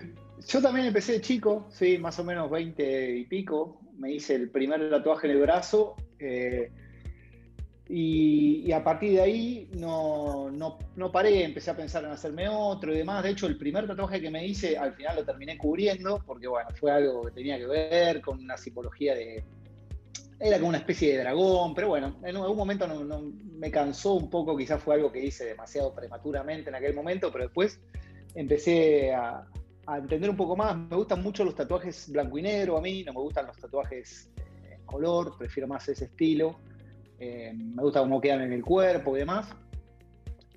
Yo 0.48 0.62
también 0.62 0.88
empecé 0.88 1.13
de 1.13 1.21
chico, 1.21 1.67
sí, 1.71 1.98
más 1.98 2.19
o 2.19 2.24
menos 2.24 2.50
20 2.50 3.17
y 3.17 3.26
pico. 3.26 3.80
Me 3.98 4.12
hice 4.12 4.36
el 4.36 4.50
primer 4.50 4.89
tatuaje 4.89 5.28
en 5.28 5.34
el 5.34 5.41
brazo. 5.41 5.95
eh, 6.19 6.69
y, 7.88 8.71
a 8.71 8.84
partir 8.84 9.13
de 9.13 9.21
ahí 9.21 9.69
no, 9.78 10.50
no, 10.50 10.80
no 10.95 11.12
paré, 11.12 11.43
empecé 11.43 11.69
a 11.69 11.78
pensar 11.78 12.04
en 12.04 12.12
hacerme 12.12 12.50
otro 12.50 12.91
y 12.93 12.98
demás. 12.98 13.24
De 13.24 13.30
hecho, 13.30 13.45
el 13.45 13.58
primer 13.58 13.86
tatuaje 13.86 14.19
que 14.19 14.32
me 14.32 14.45
hice, 14.45 14.76
al 14.78 14.93
final 14.95 15.17
lo 15.17 15.26
terminé 15.26 15.56
cubriendo, 15.58 16.21
porque 16.26 16.48
bueno, 16.48 16.69
fue 16.80 16.91
algo 16.91 17.24
que 17.26 17.32
tenía 17.32 17.58
que 17.60 17.67
ver 17.67 18.21
con 18.21 18.39
una 18.39 18.58
simbología 18.58 19.13
de. 19.13 19.43
Era 20.39 20.58
como 20.58 20.69
una 20.69 20.80
especie 20.80 21.13
de 21.13 21.19
dragón, 21.19 21.74
pero 21.76 21.89
bueno, 21.89 22.17
en 22.24 22.36
algún 22.36 22.58
momento 22.58 22.88
no- 22.88 23.32
me 23.58 23.71
cansó 23.71 24.15
un 24.15 24.30
poco, 24.30 24.58
quizás 24.58 24.82
fue 24.82 24.95
algo 24.95 25.12
que 25.12 25.24
hice 25.24 25.45
demasiado 25.45 25.93
prematuramente 25.93 26.69
en 26.69 26.76
aquel 26.76 26.93
momento, 26.93 27.32
pero 27.32 27.45
después 27.45 27.80
empecé 28.34 29.13
a, 29.13 29.48
a 29.88 29.98
entender 29.98 30.30
un 30.30 30.36
poco 30.38 30.56
más. 30.56 30.78
Me 30.78 30.95
gustan 30.95 31.21
mucho 31.21 31.43
los 31.43 31.56
tatuajes 31.56 32.10
blanco 32.12 32.38
y 32.38 32.41
negro 32.41 32.78
a 32.78 32.82
mí, 32.82 33.04
no 33.04 33.13
me 33.13 33.19
gustan 33.19 33.48
los 33.48 33.58
tatuajes 33.58 34.30
eh, 34.38 34.76
en 34.80 34.86
color, 34.86 35.38
prefiero 35.38 35.67
más 35.67 35.88
ese 35.89 36.06
estilo. 36.06 36.60
Eh, 37.19 37.54
me 37.54 37.82
gusta 37.84 38.02
cómo 38.02 38.19
quedan 38.19 38.41
en 38.41 38.54
el 38.54 38.63
cuerpo 38.63 39.15
y 39.15 39.19
demás. 39.19 39.56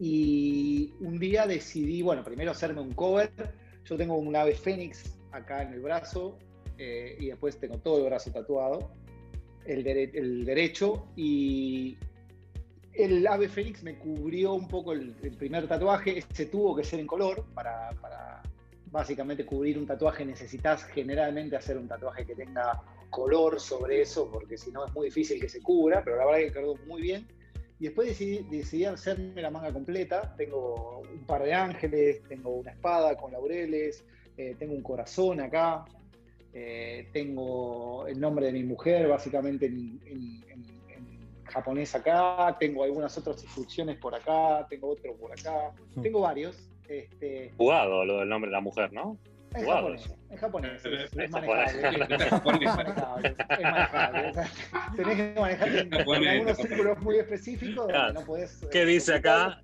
Y 0.00 0.92
un 1.00 1.18
día 1.18 1.46
decidí, 1.46 2.02
bueno, 2.02 2.22
primero 2.22 2.52
hacerme 2.52 2.80
un 2.80 2.92
cover. 2.94 3.30
Yo 3.84 3.96
tengo 3.96 4.16
un 4.16 4.34
ave 4.36 4.54
fénix 4.54 5.18
acá 5.32 5.62
en 5.62 5.72
el 5.72 5.80
brazo 5.80 6.38
eh, 6.76 7.16
y 7.18 7.26
después 7.26 7.58
tengo 7.58 7.78
todo 7.78 7.98
el 7.98 8.04
brazo 8.04 8.30
tatuado, 8.30 8.92
el, 9.66 9.84
dere- 9.84 10.10
el 10.14 10.44
derecho. 10.44 11.08
Y 11.16 11.96
el 12.92 13.26
ave 13.26 13.48
fénix 13.48 13.82
me 13.82 13.98
cubrió 13.98 14.54
un 14.54 14.68
poco 14.68 14.92
el, 14.92 15.14
el 15.22 15.36
primer 15.36 15.66
tatuaje. 15.66 16.18
Ese 16.18 16.46
tuvo 16.46 16.76
que 16.76 16.84
ser 16.84 17.00
en 17.00 17.06
color 17.06 17.44
para, 17.54 17.90
para 18.00 18.42
básicamente 18.90 19.44
cubrir 19.46 19.78
un 19.78 19.86
tatuaje. 19.86 20.24
Necesitas 20.24 20.84
generalmente 20.84 21.56
hacer 21.56 21.76
un 21.78 21.88
tatuaje 21.88 22.24
que 22.26 22.34
tenga 22.34 22.80
color 23.10 23.58
sobre 23.60 24.02
eso, 24.02 24.30
porque 24.30 24.56
si 24.58 24.70
no 24.70 24.84
es 24.84 24.92
muy 24.94 25.06
difícil 25.06 25.40
que 25.40 25.48
se 25.48 25.60
cubra, 25.62 26.02
pero 26.04 26.16
la 26.16 26.26
verdad 26.26 26.40
que 26.40 26.52
quedó 26.52 26.74
muy 26.86 27.02
bien. 27.02 27.26
Y 27.80 27.84
después 27.84 28.08
decidí, 28.08 28.44
decidí 28.50 28.84
hacerme 28.86 29.40
la 29.40 29.50
manga 29.50 29.72
completa. 29.72 30.34
Tengo 30.36 31.00
un 31.00 31.24
par 31.26 31.42
de 31.44 31.54
ángeles, 31.54 32.22
tengo 32.28 32.50
una 32.50 32.72
espada 32.72 33.16
con 33.16 33.30
laureles, 33.32 34.04
eh, 34.36 34.56
tengo 34.58 34.74
un 34.74 34.82
corazón 34.82 35.40
acá, 35.40 35.84
eh, 36.52 37.08
tengo 37.12 38.06
el 38.06 38.18
nombre 38.18 38.46
de 38.46 38.52
mi 38.52 38.64
mujer 38.64 39.06
básicamente 39.08 39.66
en, 39.66 40.00
en- 40.06 40.44
en- 40.50 40.90
en 40.90 41.44
japonés 41.44 41.94
acá, 41.94 42.56
tengo 42.58 42.82
algunas 42.84 43.16
otras 43.16 43.42
instrucciones 43.44 43.96
por 43.98 44.14
acá, 44.14 44.66
tengo 44.68 44.88
otro 44.88 45.14
por 45.16 45.30
acá, 45.32 45.72
tengo 46.02 46.20
varios. 46.20 46.56
Este, 46.88 47.52
Jugado 47.56 48.04
lo 48.04 48.18
del 48.20 48.28
nombre 48.28 48.48
de 48.50 48.52
la 48.52 48.60
mujer, 48.60 48.92
¿no? 48.92 49.18
en 49.54 49.62
Jugado 49.64 49.80
japonés, 49.80 50.04
eso. 50.04 50.16
en 50.30 50.36
japonés, 50.36 50.84
es, 50.84 50.92
es 51.12 51.12
Es 51.18 51.30
manejable. 51.30 51.82
japonés. 52.28 52.68
Es 52.68 52.76
manejable, 52.76 53.28
es 53.28 53.60
manejable. 53.62 54.28
O 54.30 54.34
sea, 54.34 54.50
tenés 54.96 55.16
que 55.16 55.40
manejar 55.40 55.68
en, 55.68 55.94
en 55.94 56.28
algunos 56.28 56.56
círculos 56.58 56.98
muy 57.00 57.16
específicos 57.18 57.88
donde 57.88 58.12
no 58.12 58.20
podés. 58.26 58.62
eh, 58.62 58.68
¿Qué 58.70 58.84
dice 58.84 59.14
acá? 59.14 59.62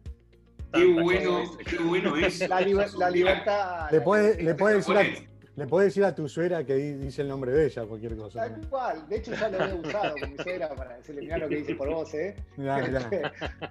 Qué 0.73 0.85
bueno, 0.87 1.43
qué 1.69 1.79
bueno 1.79 2.17
es. 2.17 2.49
La, 2.49 2.61
liber- 2.63 2.93
la 2.99 3.11
libertad. 3.11 3.91
Le 3.91 3.99
la 3.99 4.05
puede, 4.05 4.43
le, 4.43 4.55
puede 4.55 4.77
decir 4.77 4.97
a, 4.97 5.03
le 5.57 5.67
puede 5.67 5.85
decir 5.87 6.05
a 6.05 6.15
tu 6.15 6.29
suegra 6.29 6.65
que 6.65 6.75
di- 6.75 6.95
dice 6.95 7.23
el 7.23 7.29
nombre 7.29 7.53
de 7.53 7.67
ella, 7.67 7.85
cualquier 7.85 8.17
cosa. 8.17 8.41
Tal 8.49 8.67
cual. 8.69 9.09
De 9.09 9.17
hecho, 9.17 9.33
ya 9.35 9.49
lo 9.51 9.65
he 9.65 9.75
usado 9.75 10.15
con 10.19 10.31
mi 10.33 10.37
suegra 10.39 10.69
para 10.75 10.97
decirle, 10.97 11.21
mirá 11.21 11.39
lo 11.39 11.49
que 11.49 11.57
dice 11.57 11.75
por 11.75 11.91
vos, 11.91 12.13
¿eh? 12.15 12.35
Mirá, 12.57 12.79
mirá. 12.79 13.33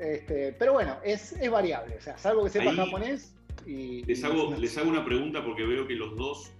Este, 0.00 0.52
pero 0.58 0.72
bueno, 0.72 0.96
es, 1.04 1.32
es 1.32 1.50
variable. 1.50 1.96
O 1.96 2.00
sea, 2.00 2.16
salvo 2.16 2.44
que 2.44 2.50
sepa 2.50 2.70
Ahí- 2.70 2.76
japonés 2.76 3.34
y. 3.66 4.02
Les 4.04 4.20
y- 4.20 4.24
hago, 4.24 4.54
les 4.56 4.76
hago 4.78 4.88
una 4.90 5.04
pregunta 5.04 5.44
porque 5.44 5.64
veo 5.64 5.86
que 5.86 5.94
los 5.94 6.16
dos 6.16 6.52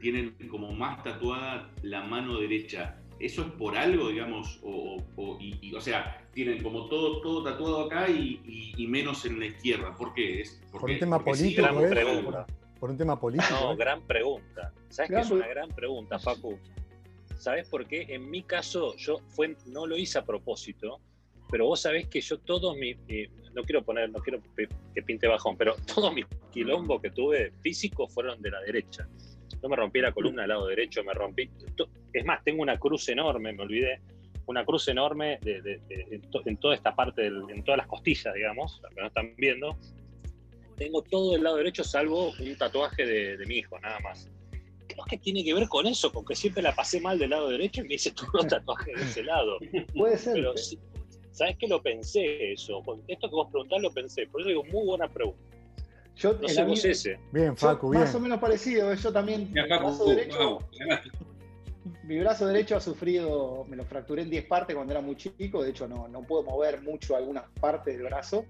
tienen 0.00 0.34
como 0.50 0.72
más 0.72 1.02
tatuada 1.02 1.70
la 1.82 2.02
mano 2.02 2.38
derecha. 2.38 2.98
¿Eso 3.20 3.42
es 3.42 3.48
por 3.52 3.76
algo, 3.76 4.08
digamos? 4.08 4.58
O, 4.64 4.96
o- 4.96 5.04
o- 5.16 5.38
y, 5.40 5.56
y, 5.62 5.74
o 5.74 5.80
sea, 5.80 6.26
tienen 6.32 6.60
como 6.62 6.88
todo, 6.88 7.20
todo 7.20 7.44
tatuado 7.44 7.82
acá 7.86 8.08
y, 8.10 8.40
y- 8.44 8.74
y 8.82 8.86
menos 8.88 9.24
en 9.24 9.38
la 9.38 9.46
izquierda. 9.46 9.94
¿Por 9.96 10.12
qué? 10.12 10.40
¿Es 10.40 10.60
Por 10.72 10.84
un 10.90 10.98
tema 10.98 11.18
porque 11.18 11.30
político, 11.38 11.62
Gran 11.62 11.90
pregunta. 11.90 12.46
Por 12.80 12.90
un 12.90 12.98
tema 12.98 13.20
político. 13.20 13.54
No, 13.60 13.72
¿eh? 13.72 13.76
gran 13.76 14.02
pregunta. 14.02 14.72
¿Sabes 14.88 15.08
qué 15.08 15.14
Gran 15.14 15.24
es 15.26 15.30
una 15.30 15.46
gran 15.46 15.68
pregunta, 15.68 16.18
Facu? 16.18 16.58
¿Sabes 17.38 17.68
por 17.68 17.86
qué? 17.86 18.06
En 18.08 18.28
mi 18.28 18.42
caso, 18.42 18.96
yo 18.96 19.18
fue, 19.28 19.56
no 19.66 19.86
lo 19.86 19.96
hice 19.96 20.18
a 20.18 20.24
propósito, 20.24 21.00
pero 21.52 21.66
vos 21.66 21.80
sabés 21.82 22.08
que 22.08 22.20
yo 22.20 22.38
todos 22.40 22.76
mis, 22.76 22.96
eh, 23.08 23.28
no 23.54 23.62
quiero 23.62 23.84
poner, 23.84 24.10
no 24.10 24.18
quiero 24.20 24.40
que 24.56 25.02
pinte 25.02 25.28
bajón, 25.28 25.56
pero 25.56 25.76
todos 25.94 26.12
mis 26.12 26.24
quilombos 26.50 27.00
que 27.00 27.10
tuve 27.10 27.52
físicos 27.62 28.12
fueron 28.12 28.42
de 28.42 28.50
la 28.50 28.60
derecha. 28.62 29.06
Yo 29.62 29.68
me 29.68 29.76
rompí 29.76 30.00
la 30.00 30.10
columna 30.12 30.42
del 30.42 30.48
lado 30.48 30.66
derecho, 30.66 31.04
me 31.04 31.12
rompí. 31.14 31.48
Es 32.12 32.24
más, 32.24 32.42
tengo 32.42 32.62
una 32.62 32.78
cruz 32.78 33.08
enorme, 33.10 33.52
me 33.52 33.62
olvidé, 33.62 34.00
una 34.46 34.64
cruz 34.64 34.88
enorme 34.88 35.38
de- 35.42 35.62
de- 35.62 35.78
de- 35.88 36.06
en, 36.10 36.20
to- 36.30 36.42
en 36.46 36.56
toda 36.56 36.74
esta 36.74 36.96
parte, 36.96 37.22
del- 37.22 37.44
en 37.48 37.62
todas 37.62 37.78
las 37.78 37.86
costillas, 37.86 38.34
digamos, 38.34 38.80
que 38.96 39.00
no 39.00 39.06
están 39.06 39.36
viendo. 39.36 39.76
Tengo 40.76 41.02
todo 41.02 41.36
el 41.36 41.42
lado 41.44 41.56
derecho 41.58 41.84
salvo 41.84 42.32
un 42.40 42.56
tatuaje 42.56 43.06
de, 43.06 43.36
de 43.36 43.46
mi 43.46 43.58
hijo, 43.58 43.78
nada 43.78 44.00
más. 44.00 44.28
Creo 44.88 45.04
que 45.04 45.18
tiene 45.18 45.44
que 45.44 45.54
ver 45.54 45.68
con 45.68 45.86
eso, 45.86 46.10
porque 46.10 46.34
siempre 46.34 46.62
la 46.62 46.74
pasé 46.74 47.00
mal 47.00 47.18
del 47.18 47.30
lado 47.30 47.48
derecho 47.48 47.82
y 47.82 47.88
me 47.88 47.94
hice 47.94 48.10
todos 48.10 48.30
los 48.34 48.46
tatuajes 48.48 48.96
de 48.96 49.02
ese 49.02 49.22
lado. 49.22 49.58
Puede 49.94 50.18
ser. 50.18 50.34
Pero 50.34 50.56
sí, 50.56 50.78
¿sabes 51.32 51.56
qué 51.58 51.66
lo 51.66 51.82
pensé 51.82 52.52
eso? 52.52 52.82
Con 52.84 53.02
esto 53.08 53.28
que 53.28 53.34
vos 53.34 53.48
preguntás 53.50 53.82
lo 53.82 53.92
pensé, 53.92 54.26
por 54.26 54.40
eso 54.40 54.48
digo, 54.48 54.64
muy 54.64 54.86
buena 54.86 55.08
pregunta. 55.08 55.40
Yo, 56.16 56.34
No 56.34 56.48
sé 56.48 56.64
vos 56.64 56.84
ese. 56.84 57.18
Bien, 57.32 57.56
Facu, 57.56 57.90
bien. 57.90 58.02
más 58.04 58.14
o 58.14 58.20
menos 58.20 58.38
parecido. 58.38 58.92
Yo 58.92 59.12
también, 59.12 59.50
mi 59.52 59.62
brazo 59.62 60.04
derecho, 60.04 60.58
mi 62.04 62.18
brazo 62.18 62.46
derecho 62.46 62.76
ha 62.76 62.80
sufrido, 62.80 63.64
me 63.68 63.76
lo 63.76 63.84
fracturé 63.84 64.22
en 64.22 64.30
10 64.30 64.44
partes 64.44 64.76
cuando 64.76 64.92
era 64.92 65.00
muy 65.00 65.16
chico. 65.16 65.62
De 65.62 65.70
hecho, 65.70 65.88
no, 65.88 66.08
no 66.08 66.22
puedo 66.22 66.42
mover 66.42 66.82
mucho 66.82 67.16
algunas 67.16 67.44
partes 67.60 67.96
del 67.96 68.04
brazo. 68.06 68.44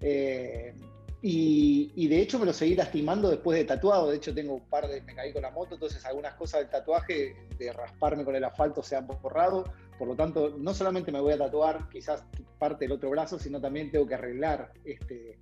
Eh, 0.00 0.74
y, 1.22 1.92
y 1.96 2.08
de 2.08 2.20
hecho 2.20 2.38
me 2.38 2.46
lo 2.46 2.52
seguí 2.52 2.74
lastimando 2.74 3.28
después 3.28 3.58
de 3.58 3.64
tatuado. 3.64 4.10
De 4.10 4.16
hecho, 4.16 4.34
tengo 4.34 4.54
un 4.54 4.68
par 4.68 4.88
de. 4.88 5.02
Me 5.02 5.14
caí 5.14 5.32
con 5.32 5.42
la 5.42 5.50
moto, 5.50 5.74
entonces 5.74 6.04
algunas 6.04 6.34
cosas 6.34 6.60
del 6.60 6.70
tatuaje, 6.70 7.36
de 7.58 7.72
rasparme 7.72 8.24
con 8.24 8.34
el 8.36 8.44
asfalto, 8.44 8.82
se 8.82 8.96
han 8.96 9.06
borrado. 9.06 9.64
Por 9.98 10.08
lo 10.08 10.14
tanto, 10.14 10.56
no 10.58 10.74
solamente 10.74 11.10
me 11.10 11.20
voy 11.20 11.32
a 11.32 11.38
tatuar 11.38 11.88
quizás 11.88 12.24
parte 12.58 12.84
del 12.84 12.92
otro 12.92 13.10
brazo, 13.10 13.38
sino 13.38 13.60
también 13.60 13.90
tengo 13.90 14.06
que 14.06 14.14
arreglar 14.14 14.72
este, 14.84 15.38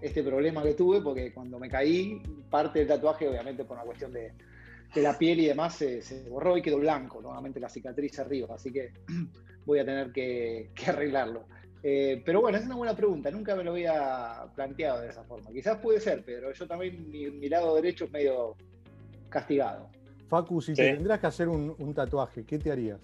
este 0.00 0.22
problema 0.22 0.62
que 0.62 0.74
tuve, 0.74 1.00
porque 1.00 1.32
cuando 1.32 1.58
me 1.58 1.68
caí, 1.68 2.20
parte 2.48 2.80
del 2.80 2.88
tatuaje, 2.88 3.28
obviamente 3.28 3.64
por 3.64 3.76
una 3.76 3.84
cuestión 3.86 4.12
de, 4.12 4.32
de 4.94 5.02
la 5.02 5.18
piel 5.18 5.40
y 5.40 5.46
demás, 5.46 5.74
se, 5.74 6.00
se 6.02 6.28
borró 6.28 6.56
y 6.56 6.62
quedó 6.62 6.78
blanco, 6.78 7.20
nuevamente 7.20 7.58
la 7.58 7.68
cicatriz 7.68 8.18
arriba. 8.20 8.54
Así 8.54 8.72
que 8.72 8.92
voy 9.66 9.80
a 9.80 9.84
tener 9.84 10.12
que, 10.12 10.70
que 10.74 10.86
arreglarlo. 10.90 11.44
Eh, 11.82 12.22
pero 12.24 12.40
bueno, 12.40 12.58
es 12.58 12.66
una 12.66 12.74
buena 12.76 12.96
pregunta, 12.96 13.30
nunca 13.30 13.54
me 13.54 13.62
lo 13.62 13.70
había 13.72 14.44
planteado 14.54 15.00
de 15.00 15.08
esa 15.10 15.22
forma. 15.24 15.50
Quizás 15.50 15.78
puede 15.78 16.00
ser, 16.00 16.24
pero 16.24 16.52
yo 16.52 16.66
también, 16.66 17.08
mi, 17.08 17.30
mi 17.30 17.48
lado 17.48 17.74
derecho 17.76 18.04
es 18.06 18.10
medio 18.12 18.56
castigado. 19.28 19.88
Facu, 20.28 20.60
si 20.60 20.74
Sí. 20.74 20.82
te 20.82 20.94
tendrás 20.94 21.20
que 21.20 21.26
hacer 21.28 21.48
un, 21.48 21.74
un 21.78 21.94
tatuaje, 21.94 22.44
¿qué 22.44 22.58
te 22.58 22.70
harías? 22.72 23.00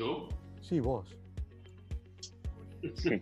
¿Yo? 0.00 0.28
Sí, 0.62 0.80
vos. 0.80 1.14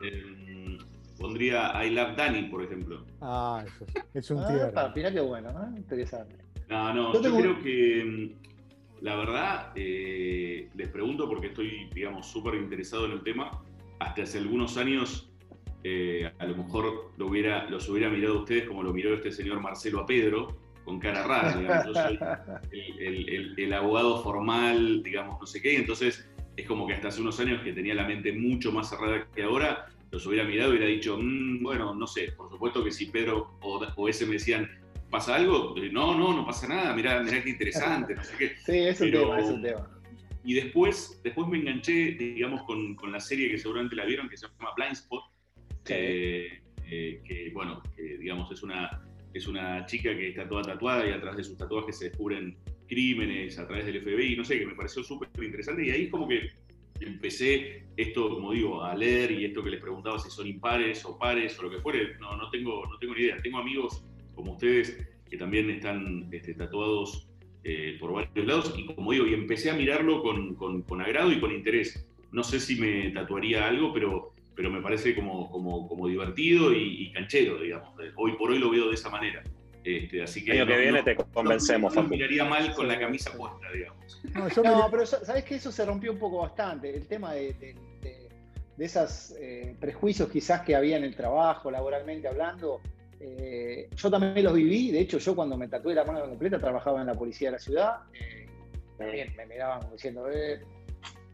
Eh, 0.00 0.78
pondría 1.18 1.84
I 1.84 1.90
Love 1.90 2.16
Danny, 2.16 2.44
por 2.44 2.62
ejemplo. 2.64 3.04
Ah, 3.20 3.62
eso 3.66 3.84
es, 3.84 4.04
es 4.14 4.30
un 4.30 4.38
Ah, 4.38 4.46
tierno. 4.48 4.72
para, 4.72 4.94
mirá 4.94 5.12
qué 5.12 5.20
bueno, 5.20 5.52
¿no? 5.52 5.76
Interesante. 5.76 6.36
No, 6.70 6.94
no, 6.94 7.12
Yo 7.12 7.20
yo, 7.20 7.20
tengo- 7.20 7.40
creo 7.40 7.58
que 7.62 8.04
mm, 8.04 9.04
la 9.04 9.16
verdad, 9.16 9.72
eh, 9.74 10.70
les 10.74 10.88
pregunto 10.88 11.28
porque 11.28 11.48
estoy, 11.48 11.90
digamos, 11.94 12.26
súper 12.26 12.54
interesado 12.54 13.04
en 13.04 13.12
el 13.12 13.22
tema. 13.22 13.50
Hasta 13.98 14.22
hace 14.22 14.38
algunos 14.38 14.78
años, 14.78 15.28
eh, 15.84 16.32
a 16.38 16.46
lo 16.46 16.56
mejor 16.56 17.12
lo 17.18 17.26
hubiera, 17.26 17.68
los 17.68 17.86
hubiera 17.90 18.08
mirado 18.08 18.38
a 18.38 18.40
ustedes 18.40 18.66
como 18.66 18.82
lo 18.82 18.94
miró 18.94 19.12
este 19.14 19.30
señor 19.32 19.60
Marcelo 19.60 20.00
a 20.00 20.06
Pedro, 20.06 20.56
con 20.88 20.98
cara 20.98 21.22
rara. 21.22 21.54
digamos. 21.56 21.86
Yo 21.86 21.92
soy 21.94 22.18
el, 22.72 22.98
el- 22.98 23.28
el- 23.28 23.54
el 23.58 23.72
abogado 23.74 24.22
formal, 24.22 25.02
digamos, 25.02 25.38
no 25.38 25.46
sé 25.46 25.60
qué. 25.60 25.74
y 25.74 25.76
Entonces, 25.76 26.26
es 26.56 26.66
como 26.66 26.86
que 26.86 26.94
hasta 26.94 27.08
hace 27.08 27.20
unos 27.20 27.38
años 27.40 27.62
que 27.62 27.74
tenía 27.74 27.94
la 27.94 28.06
mente 28.08 28.32
mucho 28.32 28.72
más 28.72 28.88
cerrada 28.88 29.26
que 29.34 29.42
ahora, 29.42 29.86
los 30.10 30.26
hubiera 30.26 30.44
mirado 30.44 30.70
y 30.72 30.76
hubiera 30.78 30.86
dicho, 30.90 31.18
"Mm, 31.20 31.62
bueno, 31.62 31.94
no 31.94 32.06
sé, 32.06 32.32
por 32.32 32.48
supuesto 32.50 32.82
que 32.82 32.90
si 32.90 33.06
Pedro 33.06 33.58
o, 33.60 33.86
o 33.96 34.08
ese 34.08 34.24
me 34.24 34.32
decían, 34.34 34.66
¿pasa 35.10 35.36
algo? 35.36 35.74
Eh, 35.76 35.90
No, 35.92 36.16
no, 36.18 36.34
no 36.34 36.46
pasa 36.46 36.66
nada, 36.66 36.94
mirá, 36.96 37.22
mirá 37.22 37.42
qué 37.42 37.50
interesante, 37.50 38.14
no 38.14 38.24
sé 38.24 38.34
qué. 38.38 38.56
Sí, 38.64 38.78
es 38.78 38.98
un 39.02 39.10
Pero- 39.10 39.20
tema, 39.24 39.40
es 39.40 39.46
un 39.50 39.62
tema. 39.62 39.90
Y 40.44 40.54
después, 40.54 41.20
después 41.22 41.46
me 41.48 41.58
enganché, 41.58 42.12
digamos, 42.12 42.62
con, 42.62 42.94
con 42.94 43.12
la 43.12 43.20
serie 43.20 43.50
que 43.50 43.58
seguramente 43.58 43.94
la 43.94 44.06
vieron, 44.06 44.26
que 44.30 44.38
se 44.38 44.46
llama 44.48 44.70
Blind 44.74 44.92
Spot, 44.92 45.22
eh, 45.90 46.62
eh, 46.90 47.20
que, 47.26 47.50
bueno, 47.52 47.82
que, 47.94 48.16
digamos, 48.16 48.50
es 48.50 48.62
una, 48.62 49.02
es 49.34 49.46
una 49.46 49.84
chica 49.86 50.16
que 50.16 50.28
está 50.30 50.48
toda 50.48 50.62
tatuada 50.62 51.06
y 51.08 51.12
a 51.12 51.20
través 51.20 51.36
de 51.38 51.44
sus 51.44 51.56
tatuajes 51.56 51.98
se 51.98 52.08
descubren 52.10 52.56
crímenes 52.86 53.58
a 53.58 53.66
través 53.66 53.86
del 53.86 54.00
FBI, 54.02 54.36
no 54.36 54.44
sé, 54.44 54.58
que 54.58 54.66
me 54.66 54.74
pareció 54.74 55.02
súper 55.02 55.28
interesante. 55.42 55.86
Y 55.86 55.90
ahí 55.90 56.04
es 56.04 56.10
como 56.10 56.26
que 56.26 56.50
empecé 57.00 57.84
esto, 57.96 58.28
como 58.30 58.52
digo, 58.52 58.82
a 58.82 58.94
leer 58.96 59.30
y 59.32 59.44
esto 59.44 59.62
que 59.62 59.70
les 59.70 59.80
preguntaba 59.80 60.18
si 60.18 60.30
son 60.30 60.46
impares 60.46 61.04
o 61.04 61.18
pares 61.18 61.58
o 61.58 61.62
lo 61.62 61.70
que 61.70 61.78
fuere, 61.80 62.16
no, 62.18 62.36
no, 62.36 62.50
tengo, 62.50 62.84
no 62.86 62.98
tengo 62.98 63.14
ni 63.14 63.22
idea. 63.22 63.36
Tengo 63.42 63.58
amigos 63.58 64.04
como 64.34 64.52
ustedes 64.52 64.96
que 65.28 65.36
también 65.36 65.68
están 65.70 66.28
este, 66.32 66.54
tatuados 66.54 67.28
eh, 67.64 67.96
por 68.00 68.12
varios 68.12 68.46
lados 68.46 68.74
y 68.76 68.86
como 68.86 69.12
digo, 69.12 69.26
y 69.26 69.34
empecé 69.34 69.70
a 69.70 69.74
mirarlo 69.74 70.22
con, 70.22 70.54
con- 70.54 70.82
con 70.82 71.00
agrado 71.00 71.30
y 71.32 71.40
con 71.40 71.52
interés. 71.52 72.06
No 72.32 72.42
sé 72.42 72.60
si 72.60 72.76
me 72.80 73.10
tatuaría 73.10 73.66
algo, 73.66 73.92
pero, 73.92 74.32
pero 74.58 74.70
me 74.70 74.82
parece 74.82 75.14
como, 75.14 75.48
como, 75.52 75.86
como 75.86 76.08
divertido 76.08 76.72
y, 76.72 77.04
y 77.04 77.12
canchero, 77.12 77.60
digamos. 77.60 77.90
Hoy 78.16 78.32
por 78.36 78.50
hoy 78.50 78.58
lo 78.58 78.70
veo 78.70 78.88
de 78.88 78.94
esa 78.96 79.08
manera. 79.08 79.40
Este, 79.84 80.20
así 80.20 80.44
que 80.44 80.50
El 80.50 80.56
año 80.62 80.66
que 80.66 80.72
no- 80.74 80.78
viene 80.80 80.98
no- 80.98 81.04
te 81.04 81.14
convencemos, 81.32 81.94
no, 81.94 82.02
no 82.02 82.08
miraría 82.08 82.44
mal 82.44 82.74
con 82.74 82.88
la 82.88 82.98
camisa 82.98 83.30
puesta, 83.36 83.70
digamos. 83.72 84.20
No, 84.34 84.48
yo 84.48 84.62
me- 84.64 84.90
pero 84.90 85.06
sa- 85.06 85.24
sabes 85.24 85.44
que 85.44 85.54
eso 85.54 85.70
se 85.70 85.86
rompió 85.86 86.10
un 86.10 86.18
poco 86.18 86.38
bastante. 86.38 86.92
El 86.92 87.06
tema 87.06 87.34
de, 87.34 87.52
de, 87.54 87.74
de- 88.02 88.28
de 88.76 88.84
esos 88.84 89.32
prejuicios 89.78 90.28
quizás 90.28 90.62
que 90.62 90.74
había 90.74 90.96
en 90.96 91.04
el 91.04 91.14
trabajo, 91.14 91.70
laboralmente 91.70 92.26
hablando, 92.26 92.80
eh, 93.20 93.88
yo 93.94 94.10
también 94.10 94.42
los 94.44 94.54
viví. 94.54 94.90
De 94.90 94.98
hecho, 94.98 95.18
yo 95.18 95.36
cuando 95.36 95.56
me 95.56 95.68
tatué 95.68 95.94
la 95.94 96.04
mano 96.04 96.20
completa 96.28 96.58
trabajaba 96.58 97.00
en 97.00 97.06
la 97.06 97.14
policía 97.14 97.50
de 97.50 97.52
la 97.52 97.58
ciudad. 97.60 97.96
eh, 98.12 98.48
también 98.98 99.32
me 99.36 99.46
miraban 99.46 99.82
como 99.82 99.92
diciendo, 99.92 100.28
eh, 100.28 100.60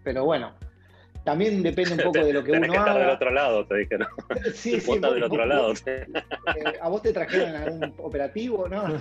pero 0.02 0.26
bueno, 0.26 0.52
también 1.24 1.62
depende 1.62 1.94
un 1.94 1.98
poco 2.12 2.24
de 2.24 2.32
lo 2.32 2.44
que 2.44 2.52
Tenés 2.52 2.68
uno 2.68 2.72
que 2.74 2.78
estar 2.78 2.94
del 2.94 3.04
haga. 3.04 3.14
otro 3.14 3.30
lado, 3.32 3.66
te 3.66 3.76
dijeron. 3.78 4.08
Sí, 4.54 4.80
sí, 4.80 4.86
Vos 4.86 5.00
del 5.00 5.28
vos- 5.28 5.46
lado. 5.48 5.72
Eh, 5.86 6.06
¿A 6.80 6.88
vos 6.88 7.02
te 7.02 7.12
trajeron 7.12 7.54
algún 7.56 7.94
operativo? 7.98 8.68
No, 8.74 8.88
no, 8.88 9.00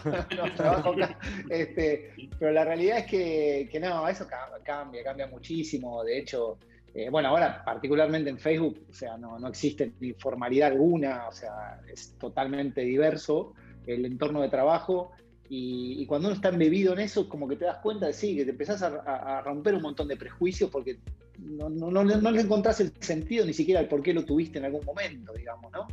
trabajo 0.55 0.91
acá. 0.93 1.17
Este, 1.49 2.13
pero 2.39 2.51
la 2.51 2.63
realidad 2.65 2.99
es 2.99 3.05
que, 3.05 3.69
que 3.71 3.79
no, 3.79 4.07
eso 4.07 4.25
ca- 4.27 4.49
cambia, 4.63 5.03
cambia 5.03 5.27
muchísimo. 5.27 6.03
De 6.03 6.17
hecho, 6.19 6.57
eh, 6.93 7.09
bueno, 7.09 7.29
ahora 7.29 7.61
particularmente 7.65 8.29
en 8.29 8.37
Facebook, 8.39 8.85
o 8.89 8.93
sea, 8.93 9.17
no, 9.17 9.37
no 9.39 9.47
existe 9.47 9.93
ni 9.99 10.13
formalidad 10.13 10.71
alguna, 10.71 11.27
o 11.27 11.31
sea, 11.31 11.79
es 11.91 12.15
totalmente 12.19 12.81
diverso 12.81 13.53
el 13.85 14.05
entorno 14.05 14.41
de 14.41 14.49
trabajo. 14.49 15.11
Y, 15.49 16.01
y 16.01 16.05
cuando 16.05 16.29
uno 16.29 16.35
está 16.35 16.49
embebido 16.49 16.93
en 16.93 16.99
eso, 17.01 17.27
como 17.27 17.47
que 17.47 17.57
te 17.57 17.65
das 17.65 17.77
cuenta 17.79 18.07
de 18.07 18.13
sí, 18.13 18.35
que 18.35 18.45
te 18.45 18.51
empezás 18.51 18.81
a, 18.81 19.03
a- 19.05 19.37
a 19.39 19.41
romper 19.41 19.75
un 19.75 19.81
montón 19.81 20.07
de 20.07 20.15
prejuicios 20.17 20.69
porque 20.69 20.97
no, 21.39 21.69
no, 21.69 21.89
no, 21.91 22.03
no 22.03 22.31
le 22.31 22.41
encontrás 22.41 22.79
el 22.81 22.91
sentido 22.99 23.45
ni 23.45 23.53
siquiera 23.53 23.79
el 23.81 23.87
por 23.87 24.01
qué 24.03 24.13
lo 24.13 24.23
tuviste 24.25 24.59
en 24.59 24.65
algún 24.65 24.85
momento, 24.85 25.33
digamos, 25.33 25.71
¿no? 25.71 25.87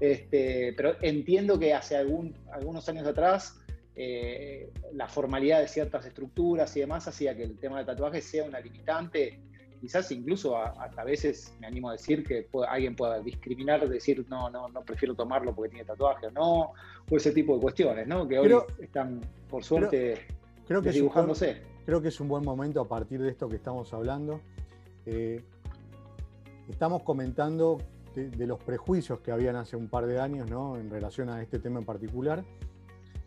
Este, 0.00 0.72
pero 0.76 0.96
entiendo 1.02 1.58
que 1.58 1.72
hace 1.72 1.96
algún, 1.96 2.34
algunos 2.52 2.88
años 2.88 3.06
atrás 3.06 3.60
eh, 3.96 4.70
la 4.92 5.06
formalidad 5.08 5.60
de 5.60 5.68
ciertas 5.68 6.04
estructuras 6.04 6.76
y 6.76 6.80
demás 6.80 7.06
hacía 7.06 7.36
que 7.36 7.44
el 7.44 7.58
tema 7.58 7.76
del 7.78 7.86
tatuaje 7.86 8.20
sea 8.20 8.44
una 8.44 8.58
limitante. 8.60 9.38
Quizás 9.80 10.10
incluso 10.12 10.56
a- 10.56 10.70
hasta 10.82 11.02
a 11.02 11.04
veces 11.04 11.54
me 11.60 11.66
animo 11.68 11.90
a 11.90 11.92
decir 11.92 12.24
que 12.24 12.42
puede- 12.42 12.66
alguien 12.68 12.96
pueda 12.96 13.20
discriminar, 13.20 13.88
decir 13.88 14.24
no, 14.28 14.50
no, 14.50 14.68
no 14.68 14.82
prefiero 14.82 15.14
tomarlo 15.14 15.54
porque 15.54 15.70
tiene 15.70 15.84
tatuaje 15.84 16.26
o 16.26 16.30
no, 16.32 16.72
o 17.08 17.16
ese 17.16 17.30
tipo 17.32 17.54
de 17.54 17.60
cuestiones, 17.60 18.06
¿no? 18.08 18.26
Que 18.26 18.38
hoy 18.38 18.46
Creo- 18.46 18.66
están, 18.80 19.20
por 19.48 19.62
suerte, 19.62 20.18
creo 20.66 20.80
que 20.82 20.88
es 20.88 20.94
un 20.96 21.02
desdibujándose. 21.02 21.46
buen- 21.46 21.62
creo 21.86 22.02
que 22.02 22.08
es 22.08 22.18
un 22.20 22.28
buen 22.28 22.44
momento 22.44 22.80
a 22.80 22.88
partir 22.88 23.20
de 23.22 23.28
esto 23.30 23.48
que 23.48 23.56
estamos 23.56 23.92
hablando. 23.94 24.40
Eh, 25.06 25.42
estamos 26.68 27.02
comentando 27.02 27.78
de, 28.14 28.30
de 28.30 28.46
los 28.46 28.62
prejuicios 28.62 29.20
que 29.20 29.32
habían 29.32 29.56
hace 29.56 29.76
un 29.76 29.88
par 29.88 30.06
de 30.06 30.20
años 30.20 30.50
¿no? 30.50 30.76
en 30.76 30.90
relación 30.90 31.28
a 31.30 31.42
este 31.42 31.58
tema 31.58 31.80
en 31.80 31.84
particular. 31.84 32.44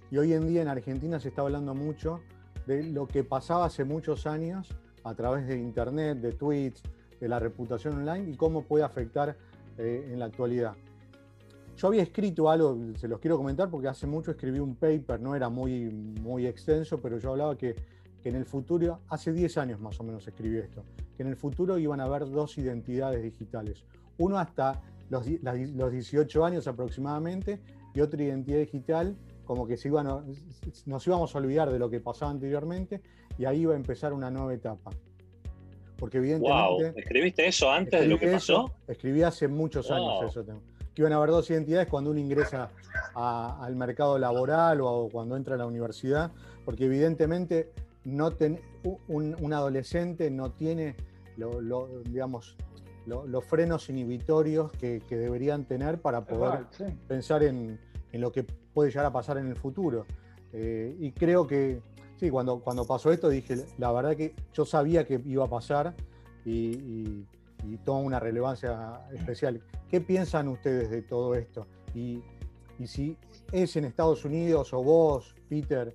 Y 0.10 0.18
hoy 0.18 0.34
en 0.34 0.48
día 0.48 0.62
en 0.62 0.68
Argentina 0.68 1.20
se 1.20 1.30
está 1.30 1.42
hablando 1.42 1.76
mucho 1.76 2.22
de 2.66 2.84
lo 2.84 3.08
que 3.08 3.24
pasaba 3.24 3.66
hace 3.66 3.84
muchos 3.84 4.26
años 4.28 4.70
a 5.04 5.16
través 5.16 5.48
de 5.48 5.58
Internet, 5.58 6.20
de 6.20 6.34
tweets, 6.34 6.82
de 7.20 7.28
la 7.28 7.40
reputación 7.40 7.98
online 7.98 8.32
y 8.32 8.36
cómo 8.36 8.64
puede 8.64 8.84
afectar 8.84 9.36
eh, 9.78 10.10
en 10.12 10.20
la 10.20 10.26
actualidad. 10.26 10.76
Yo 11.78 11.88
había 11.88 12.02
escrito 12.02 12.50
algo, 12.50 12.78
se 12.98 13.08
los 13.08 13.20
quiero 13.20 13.38
comentar 13.38 13.70
porque 13.70 13.88
hace 13.88 14.08
mucho 14.08 14.32
escribí 14.32 14.60
un 14.60 14.76
paper, 14.76 15.20
no 15.20 15.36
era 15.36 15.48
muy, 15.48 15.90
muy 15.90 16.48
extenso, 16.48 17.00
pero 17.00 17.20
yo 17.20 17.32
hablaba 17.32 17.56
que, 17.56 17.76
que 18.22 18.30
en 18.30 18.36
el 18.36 18.46
futuro, 18.46 19.00
hace 19.10 19.32
10 19.32 19.58
años 19.58 19.80
más 19.80 20.00
o 20.00 20.04
menos 20.04 20.28
escribí 20.28 20.58
esto, 20.58 20.84
que 21.16 21.24
en 21.24 21.30
el 21.30 21.36
futuro 21.36 21.78
iban 21.78 22.00
a 22.02 22.06
haber 22.06 22.30
dos 22.30 22.58
identidades 22.58 23.22
digitales. 23.24 23.84
Uno 24.18 24.38
hasta 24.40 24.82
los, 25.10 25.26
los 25.28 25.92
18 25.92 26.46
años 26.46 26.68
aproximadamente 26.68 27.60
y 27.94 28.02
otra 28.02 28.22
identidad 28.24 28.60
digital 28.60 29.16
como 29.46 29.66
que 29.66 29.78
se 29.78 29.88
iban 29.88 30.08
a- 30.08 30.24
nos 30.86 31.08
íbamos 31.08 31.34
a 31.34 31.38
olvidar 31.38 31.72
de 31.72 31.80
lo 31.80 31.90
que 31.90 32.00
pasaba 32.02 32.32
anteriormente 32.32 33.02
y 33.38 33.46
ahí 33.46 33.62
iba 33.62 33.74
a 33.74 33.78
empezar 33.78 34.12
una 34.14 34.30
nueva 34.30 34.54
etapa. 34.54 34.92
Porque 35.98 36.20
Wow, 36.20 36.26
evidentemente... 36.28 37.00
¿escribiste 37.00 37.48
eso 37.48 37.72
antes 37.72 38.02
de 38.02 38.08
lo 38.08 38.20
que 38.20 38.28
pasó? 38.34 38.66
eso, 38.66 38.76
escribí 38.88 39.24
hace 39.24 39.48
muchos 39.48 39.90
años 39.90 40.14
Wow. 40.20 40.28
eso. 40.28 40.44
tengo. 40.44 40.62
Que 40.94 41.02
iban 41.04 41.14
a 41.14 41.18
haber 41.18 41.30
dos 41.30 41.50
identidades 41.50 41.88
cuando 41.88 42.12
uno 42.12 42.20
ingresa 42.20 42.70
a- 43.16 43.64
al 43.64 43.76
mercado 43.76 44.18
laboral 44.20 44.82
o 44.82 45.08
cuando 45.12 45.38
entra 45.38 45.56
a 45.56 45.58
la 45.58 45.66
universidad, 45.66 46.32
porque 46.66 46.86
evidentemente 46.86 47.72
no 48.08 48.32
ten- 48.32 48.60
un, 49.08 49.36
un 49.40 49.54
adolescente 49.54 50.32
no 50.32 50.52
tiene 50.52 50.96
lo- 51.36 51.62
lo- 51.62 51.88
digamos, 52.04 52.56
lo- 53.06 53.26
los 53.28 53.44
frenos 53.46 53.90
inhibitorios 53.90 54.72
que, 54.72 55.02
que 55.08 55.18
deberían 55.18 55.66
tener 55.66 56.02
para 56.02 56.26
poder 56.26 56.66
sí. 56.72 56.86
pensar 57.08 57.44
en, 57.44 57.80
en 58.12 58.22
lo 58.22 58.32
que 58.32 58.44
puede 58.74 58.90
llegar 58.90 59.06
a 59.06 59.12
pasar 59.12 59.38
en 59.38 59.48
el 59.48 59.56
futuro. 59.56 60.06
Eh, 60.54 60.96
y 61.00 61.12
creo 61.12 61.46
que, 61.46 61.82
sí, 62.18 62.30
cuando, 62.30 62.60
cuando 62.60 62.86
pasó 62.86 63.12
esto 63.12 63.30
dije, 63.30 63.66
la 63.78 63.92
verdad 63.92 64.16
que 64.16 64.34
yo 64.54 64.66
sabía 64.66 65.06
que 65.06 65.22
iba 65.26 65.46
a 65.46 65.50
pasar 65.50 65.94
y, 66.46 66.52
y- 66.78 67.26
y 67.66 67.78
toma 67.78 68.00
una 68.00 68.20
relevancia 68.20 69.02
especial. 69.14 69.62
¿Qué 69.90 70.00
piensan 70.00 70.48
ustedes 70.48 70.90
de 70.90 71.02
todo 71.02 71.34
esto? 71.36 71.66
Y, 71.96 72.22
y 72.80 72.88
si 72.88 73.18
es 73.52 73.76
en 73.76 73.86
Estados 73.86 74.24
Unidos 74.26 74.74
o 74.74 74.84
vos, 74.84 75.36
Peter, 75.50 75.94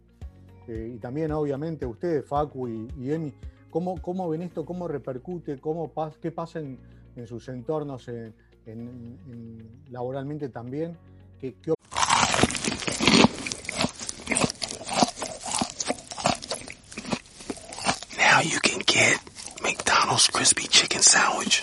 eh, 0.69 0.93
y 0.95 0.99
también 0.99 1.33
obviamente 1.33 1.87
ustedes, 1.87 2.25
Facu 2.27 2.69
y, 2.69 2.89
y 2.99 3.13
Emi, 3.13 3.33
¿cómo, 3.71 4.01
¿cómo 4.01 4.29
ven 4.29 4.43
esto? 4.43 4.65
¿Cómo 4.65 4.89
repercute? 4.89 5.59
Cómo 5.59 5.89
¿Qué 6.21 6.31
pasa 6.31 6.61
en, 6.61 6.79
sus 7.27 7.49
entornos 7.49 8.09
en- 8.09 8.35
en- 8.67 9.19
en- 9.29 9.83
laboralmente 9.91 10.49
también? 10.49 10.97
¿Qué, 11.41 11.55
qué 11.63 11.73
Now 18.19 18.41
McDonald's 19.63 20.29
crispy 20.29 20.67
chicken 20.69 21.03
sandwich. 21.03 21.63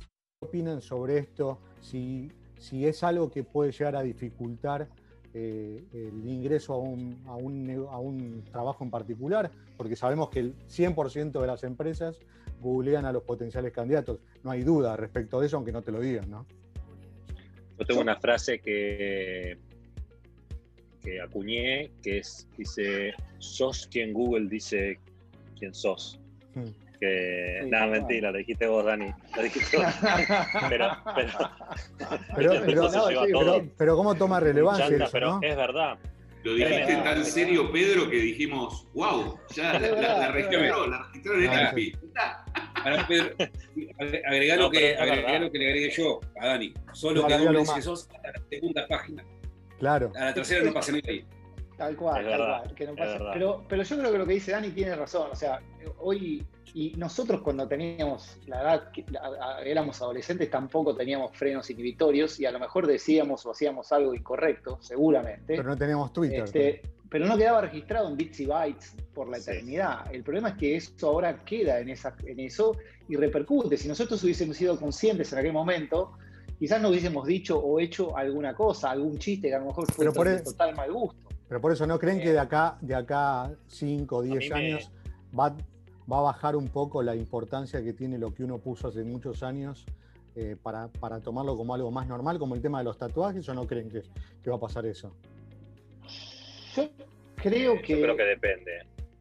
Opinan 0.41 0.81
sobre 0.81 1.19
esto? 1.19 1.59
Si, 1.81 2.29
si 2.59 2.85
es 2.85 3.03
algo 3.03 3.29
que 3.31 3.43
puede 3.43 3.71
llegar 3.71 3.95
a 3.95 4.01
dificultar 4.01 4.87
eh, 5.33 5.83
el 5.93 6.27
ingreso 6.27 6.73
a 6.73 6.77
un, 6.79 7.21
a, 7.27 7.35
un, 7.35 7.65
nego- 7.65 7.89
a 7.89 7.99
un 7.99 8.43
trabajo 8.51 8.83
en 8.83 8.89
particular, 8.89 9.51
porque 9.77 9.95
sabemos 9.95 10.29
que 10.29 10.39
el 10.39 10.55
100% 10.67 11.39
de 11.39 11.47
las 11.47 11.63
empresas 11.63 12.17
googlean 12.59 13.05
a 13.05 13.11
los 13.13 13.23
potenciales 13.23 13.71
candidatos. 13.71 14.19
No 14.43 14.51
hay 14.51 14.63
duda 14.63 14.97
respecto 14.97 15.39
de 15.39 15.47
eso, 15.47 15.57
aunque 15.57 15.71
no 15.71 15.81
te 15.83 15.91
lo 15.91 16.01
digan, 16.01 16.29
¿no? 16.29 16.45
Yo 17.79 17.85
tengo 17.85 18.01
una 18.01 18.19
frase 18.19 18.59
que, 18.59 19.57
que 21.03 21.21
acuñé, 21.21 21.91
que 22.01 22.19
es, 22.19 22.47
dice, 22.57 23.13
sos 23.39 23.87
quien 23.87 24.11
Google 24.13 24.47
dice 24.49 24.99
quién 25.57 25.73
sos. 25.73 26.19
Hmm. 26.53 26.65
Que, 27.01 27.61
Sí, 27.63 27.69
nada, 27.71 27.87
cual. 27.87 27.99
mentira, 27.99 28.31
lo 28.31 28.37
dijiste 28.37 28.67
vos, 28.67 28.85
Dani. 28.85 29.11
Lo 29.35 29.41
dijiste 29.41 29.77
vos. 29.77 29.85
pero, 30.69 30.87
pero, 31.15 31.31
Pero, 33.25 33.65
pero- 33.75 33.95
¿cómo 33.97 34.13
toma 34.15 34.39
relevancia 34.39 34.87
Chanta, 34.87 35.03
eso, 35.05 35.11
pero 35.11 35.27
no? 35.31 35.39
es 35.41 35.55
verdad. 35.55 35.97
Lo 36.43 36.53
dijiste 36.55 36.93
Eh, 36.93 37.01
tan 37.03 37.25
serio, 37.25 37.71
Pedro, 37.71 38.09
que 38.09 38.17
dijimos, 38.17 38.87
wow, 38.93 39.37
ya 39.55 39.73
la, 39.73 39.79
la- 39.79 40.17
la 40.19 40.27
registró, 40.31 40.87
la 40.87 41.07
registraron 41.07 41.43
en 41.43 41.49
Ah, 42.13 43.05
Pedro, 43.07 43.35
agre- 43.99 44.21
agregá 44.25 44.55
lo 44.57 44.61
No, 44.63 44.69
que, 44.71 44.95
agregá 44.95 45.39
lo 45.39 45.51
que 45.51 45.57
le 45.59 45.67
agregué 45.69 45.89
yo 45.91 46.19
a 46.39 46.47
Dani. 46.47 46.73
Solo 46.93 47.21
No, 47.21 47.27
que 47.27 47.33
agregalo 47.33 47.59
Google 47.59 47.73
dice 47.73 47.89
más. 47.89 47.99
sos 47.99 48.09
a 48.11 48.27
la 48.27 48.43
segunda 48.49 48.87
página. 48.87 49.23
Claro. 49.79 50.11
A 50.15 50.25
la 50.25 50.33
tercera 50.35 50.63
no 50.65 50.73
pasa 50.73 50.91
ni 50.91 51.01
ahí. 51.07 51.25
Tal 51.77 51.95
cual, 51.95 52.21
Es 52.23 52.29
tal 52.31 52.39
verdad, 52.39 52.63
cual. 52.63 52.75
que 52.75 52.85
no 52.87 52.95
pase. 52.95 53.19
Pero, 53.33 53.65
pero 53.67 53.83
yo 53.83 53.97
creo 53.97 54.11
que 54.11 54.17
lo 54.19 54.25
que 54.27 54.33
dice 54.33 54.51
Dani 54.51 54.69
tiene 54.69 54.95
razón. 54.95 55.29
O 55.31 55.35
sea, 55.35 55.59
hoy, 55.99 56.43
y 56.73 56.93
nosotros 56.97 57.41
cuando 57.41 57.67
teníamos 57.67 58.37
la 58.47 58.61
edad, 58.61 58.91
que 58.91 59.05
a- 59.21 59.57
a- 59.57 59.61
éramos 59.63 60.01
adolescentes, 60.01 60.49
tampoco 60.49 60.95
teníamos 60.95 61.35
frenos 61.35 61.69
inhibitorios 61.69 62.39
y 62.39 62.45
a 62.45 62.51
lo 62.51 62.59
mejor 62.59 62.87
decíamos 62.87 63.45
o 63.45 63.51
hacíamos 63.51 63.91
algo 63.91 64.13
incorrecto, 64.13 64.77
seguramente. 64.81 65.55
Pero 65.57 65.63
no 65.69 65.77
teníamos 65.77 66.13
Twitter. 66.13 66.43
Este, 66.43 66.81
pero 67.09 67.25
no 67.25 67.37
quedaba 67.37 67.61
registrado 67.61 68.07
en 68.09 68.15
bits 68.15 68.39
y 68.39 68.45
bytes 68.45 68.95
por 69.13 69.27
la 69.27 69.37
Sí. 69.37 69.51
eternidad. 69.51 70.13
El 70.13 70.23
problema 70.23 70.49
es 70.49 70.55
que 70.55 70.75
eso 70.77 71.07
ahora 71.07 71.43
queda 71.43 71.79
en, 71.79 71.89
esa, 71.89 72.15
en 72.25 72.39
eso 72.39 72.77
y 73.09 73.15
repercute. 73.17 73.75
Si 73.75 73.87
nosotros 73.89 74.23
hubiésemos 74.23 74.55
sido 74.55 74.79
conscientes 74.79 75.33
en 75.33 75.39
aquel 75.39 75.51
momento, 75.51 76.13
quizás 76.57 76.81
no 76.81 76.87
hubiésemos 76.89 77.27
dicho 77.27 77.59
o 77.59 77.79
hecho 77.81 78.15
alguna 78.15 78.55
cosa, 78.55 78.91
algún 78.91 79.17
chiste 79.17 79.49
que 79.49 79.55
a 79.55 79.59
lo 79.59 79.65
mejor 79.65 79.91
fue 79.91 80.05
Pero 80.05 80.13
por 80.13 80.29
de 80.29 80.35
e- 80.35 80.39
total 80.41 80.73
mal 80.75 80.91
gusto. 80.93 81.27
Pero 81.49 81.59
por 81.59 81.73
eso, 81.73 81.85
¿no 81.85 81.99
creen 81.99 82.21
que 82.21 82.31
de 82.31 82.39
acá, 82.39 82.77
de 82.79 82.95
acá 82.95 83.51
5 83.67 84.17
o 84.19 84.21
mí 84.21 84.29
10 84.37 84.49
me- 84.51 84.55
años 84.55 84.89
va, 85.37 85.53
va 86.11 86.19
a 86.19 86.21
bajar 86.21 86.55
un 86.55 86.67
poco 86.67 87.01
la 87.03 87.15
importancia 87.15 87.81
que 87.83 87.93
tiene 87.93 88.17
lo 88.17 88.33
que 88.33 88.43
uno 88.43 88.57
puso 88.57 88.87
hace 88.89 89.03
muchos 89.03 89.43
años 89.43 89.85
eh, 90.35 90.55
para, 90.61 90.87
para 90.87 91.19
tomarlo 91.19 91.55
como 91.57 91.73
algo 91.73 91.91
más 91.91 92.07
normal, 92.07 92.39
como 92.39 92.55
el 92.55 92.61
tema 92.61 92.79
de 92.79 92.85
los 92.85 92.97
tatuajes, 92.97 93.47
o 93.49 93.53
no 93.53 93.65
creen 93.67 93.89
que, 93.89 94.01
que 94.43 94.49
va 94.49 94.55
a 94.57 94.59
pasar 94.59 94.85
eso? 94.85 95.13
Yo 96.75 96.89
creo 97.35 97.81
que, 97.81 97.95
Yo 97.95 98.01
creo 98.01 98.17
que 98.17 98.23
depende. 98.23 98.71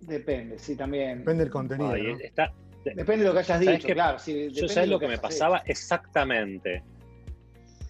depende, 0.01 0.59
sí, 0.59 0.77
también. 0.77 1.19
Depende 1.21 1.45
del 1.45 1.53
contenido. 1.53 1.91
Ay, 1.93 2.03
¿no? 2.03 2.19
está, 2.21 2.53
Depende 2.85 3.19
de 3.19 3.25
lo 3.25 3.33
que 3.33 3.39
hayas 3.41 3.47
¿Sabes 3.63 3.69
dicho, 3.69 3.87
qué? 3.89 3.93
claro. 3.93 4.19
sí, 4.19 4.49
Yo 4.53 4.67
sabes 4.67 4.75
de 4.77 4.87
lo 4.87 4.99
que 4.99 5.09
me 5.09 5.19
pasaba 5.19 5.59
exactamente. 5.67 6.83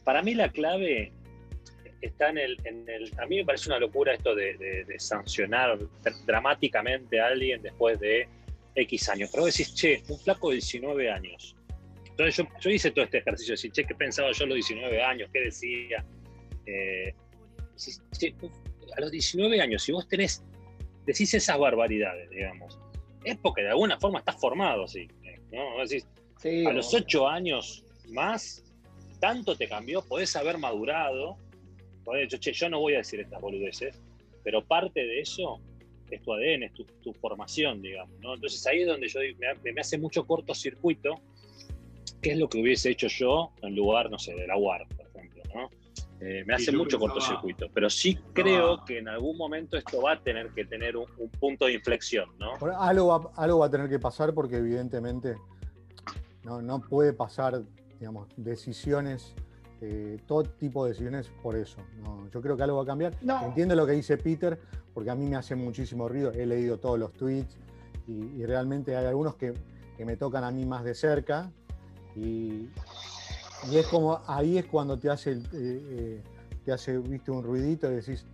Para 0.05 0.21
mí 0.23 0.35
la 0.35 0.49
clave 0.51 1.13
está 2.01 2.31
en 2.31 2.39
el, 2.39 2.57
en 2.65 2.89
el- 2.89 3.13
A 3.21 3.27
mí 3.27 3.37
me 3.37 3.45
parece 3.45 3.69
una 3.69 3.79
locura 3.79 4.15
esto 4.15 4.35
de, 4.35 4.57
de- 4.57 4.85
de 4.85 4.99
sancionar 4.99 5.79
dr- 5.79 6.25
dramáticamente 6.25 7.21
a 7.21 7.27
alguien 7.29 7.63
después 7.63 8.01
de 8.01 8.27
X 8.75 9.09
años. 9.09 9.31
Pero 9.33 9.45
vos 9.45 9.57
decís, 9.57 9.75
che, 9.75 10.03
un 10.09 10.19
flaco 10.19 10.51
de 10.51 10.57
19 10.57 11.11
años. 11.11 11.57
Entonces 12.09 12.37
yo, 12.37 12.45
yo 12.61 12.71
hice 12.71 12.91
todo 12.91 13.05
este 13.05 13.19
ejercicio 13.19 13.53
de 13.53 13.57
decir, 13.57 13.73
che, 13.73 13.85
¿qué 13.85 13.95
pensaba 13.95 14.31
yo 14.33 14.45
a 14.45 14.49
los 14.49 14.55
19 14.57 15.03
años? 15.03 15.31
¿Qué 15.33 15.41
decía? 15.41 16.05
Eh, 16.67 17.15
decís, 17.77 18.03
che, 18.19 18.35
a 18.97 19.01
los 19.01 19.11
19 19.11 19.61
años, 19.61 19.83
si 19.83 19.93
vos 19.93 20.07
tenés, 20.09 20.45
decís 21.07 21.33
esas 21.35 21.59
barbaridades, 21.59 22.29
digamos, 22.31 22.79
es 23.25 23.37
porque 23.39 23.63
de 23.63 23.69
alguna 23.71 23.99
forma 23.99 24.19
estás 24.19 24.39
formado 24.41 24.87
Sí, 24.87 25.09
a 26.67 26.73
los 26.73 26.89
obvio. 26.89 26.99
ocho 27.05 27.29
años 27.29 27.85
más, 28.09 28.65
tanto 29.21 29.57
te 29.57 29.69
cambió, 29.69 30.03
podés 30.03 30.35
haber 30.37 30.59
madurado, 30.59 31.37
podés 32.05 32.31
decir, 32.31 32.41
che, 32.41 32.53
yo 32.53 32.69
no 32.69 32.81
voy 32.81 32.95
a 32.95 32.99
decir 32.99 33.21
estas 33.21 33.41
boludeces, 33.41 34.01
pero 34.43 34.65
parte 34.65 35.01
de 35.01 35.21
eso 35.21 35.61
es 36.17 36.23
tu 36.23 36.33
ADN, 36.33 36.65
es 36.65 36.73
tu, 36.75 36.85
tu 36.85 37.13
formación, 37.15 37.81
digamos, 37.83 38.19
¿no? 38.21 38.35
Entonces 38.35 38.67
ahí 38.67 38.81
es 38.83 38.87
donde 38.87 39.09
yo 39.09 39.21
digo, 39.21 39.39
me, 39.65 39.73
me 39.73 39.81
hace 39.81 39.99
mucho 39.99 40.27
cortocircuito, 40.27 41.21
qué 42.21 42.33
es 42.33 42.39
lo 42.39 42.49
que 42.49 42.61
hubiese 42.61 42.91
hecho 42.91 43.07
yo 43.09 43.53
en 43.63 43.75
lugar, 43.75 44.11
no 44.11 44.19
sé, 44.19 44.35
de 44.35 44.47
la 44.47 44.57
UAR, 44.57 44.87
por 44.89 45.07
ejemplo, 45.07 45.43
¿no? 45.55 45.71
Eh, 46.23 46.45
me 46.47 46.55
hace 46.55 46.71
mucho 46.71 46.99
pensaba- 46.99 47.15
cortocircuito, 47.15 47.69
pero 47.73 47.89
sí 47.89 48.19
creo 48.35 48.85
que 48.85 48.99
en 48.99 49.09
algún 49.09 49.39
momento 49.39 49.79
esto 49.79 50.03
va 50.03 50.13
a 50.13 50.21
tener 50.23 50.51
que 50.51 50.67
tener 50.67 50.97
un, 50.97 51.07
un 51.17 51.31
punto 51.31 51.65
de 51.65 51.73
inflexión, 51.75 52.29
¿no? 52.39 52.53
Algo 52.79 53.07
va, 53.07 53.31
algo 53.37 53.59
va 53.61 53.67
a 53.67 53.71
tener 53.71 53.89
que 53.89 53.99
pasar 53.99 54.35
porque 54.35 54.57
evidentemente 54.57 55.37
no, 56.45 56.61
no 56.61 56.81
puede 56.83 57.15
pasar, 57.15 57.63
digamos, 57.99 58.29
decisiones, 58.37 59.35
eh, 59.83 60.19
todo 60.27 60.45
tipo 60.45 60.85
de 60.85 60.91
decisiones 60.91 61.31
por 61.43 61.57
eso. 61.57 61.79
No, 62.03 62.29
yo 62.31 62.43
creo 62.43 62.57
que 62.57 62.63
algo 62.63 62.77
va 62.77 62.83
a 62.83 62.87
cambiar. 62.87 63.17
No. 63.23 63.45
Entiendo 63.47 63.75
lo 63.75 63.87
que 63.87 63.93
dice 63.93 64.17
Peter, 64.19 64.59
porque 64.93 65.11
a 65.11 65.15
mí 65.15 65.27
me 65.27 65.37
hace 65.37 65.55
muchísimo 65.55 66.09
ruido. 66.09 66.33
He 66.33 66.45
leído 66.45 66.79
todos 66.79 66.99
los 66.99 67.13
tweets 67.13 67.57
y, 68.07 68.41
y 68.41 68.47
realmente 68.47 68.97
hay 68.97 69.07
algunos 69.07 69.37
que, 69.37 69.55
que 69.97 70.05
me 70.05 70.17
tocan 70.17 70.45
a 70.45 70.51
mí 70.51 70.67
más 70.67 70.85
de 70.85 70.95
cerca. 70.95 71.51
Y, 72.15 72.69
y 73.71 73.77
es 73.77 73.87
como, 73.87 74.21
ahí 74.27 74.59
es 74.59 74.67
cuando 74.67 74.99
te 74.99 75.09
hace, 75.09 75.33
eh, 75.33 75.43
eh, 75.53 76.23
te 76.65 76.73
hace, 76.73 76.99
viste, 76.99 77.31
un 77.31 77.43
ruidito 77.43 77.91
y 77.91 77.97
decís, 77.97 78.27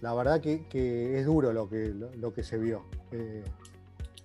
la 0.00 0.14
verdad 0.14 0.40
que, 0.40 0.66
que 0.66 1.18
es 1.18 1.26
duro 1.26 1.52
lo 1.52 1.68
que, 1.68 1.88
lo, 1.88 2.12
lo 2.16 2.32
que 2.32 2.42
se 2.42 2.58
vio. 2.58 2.84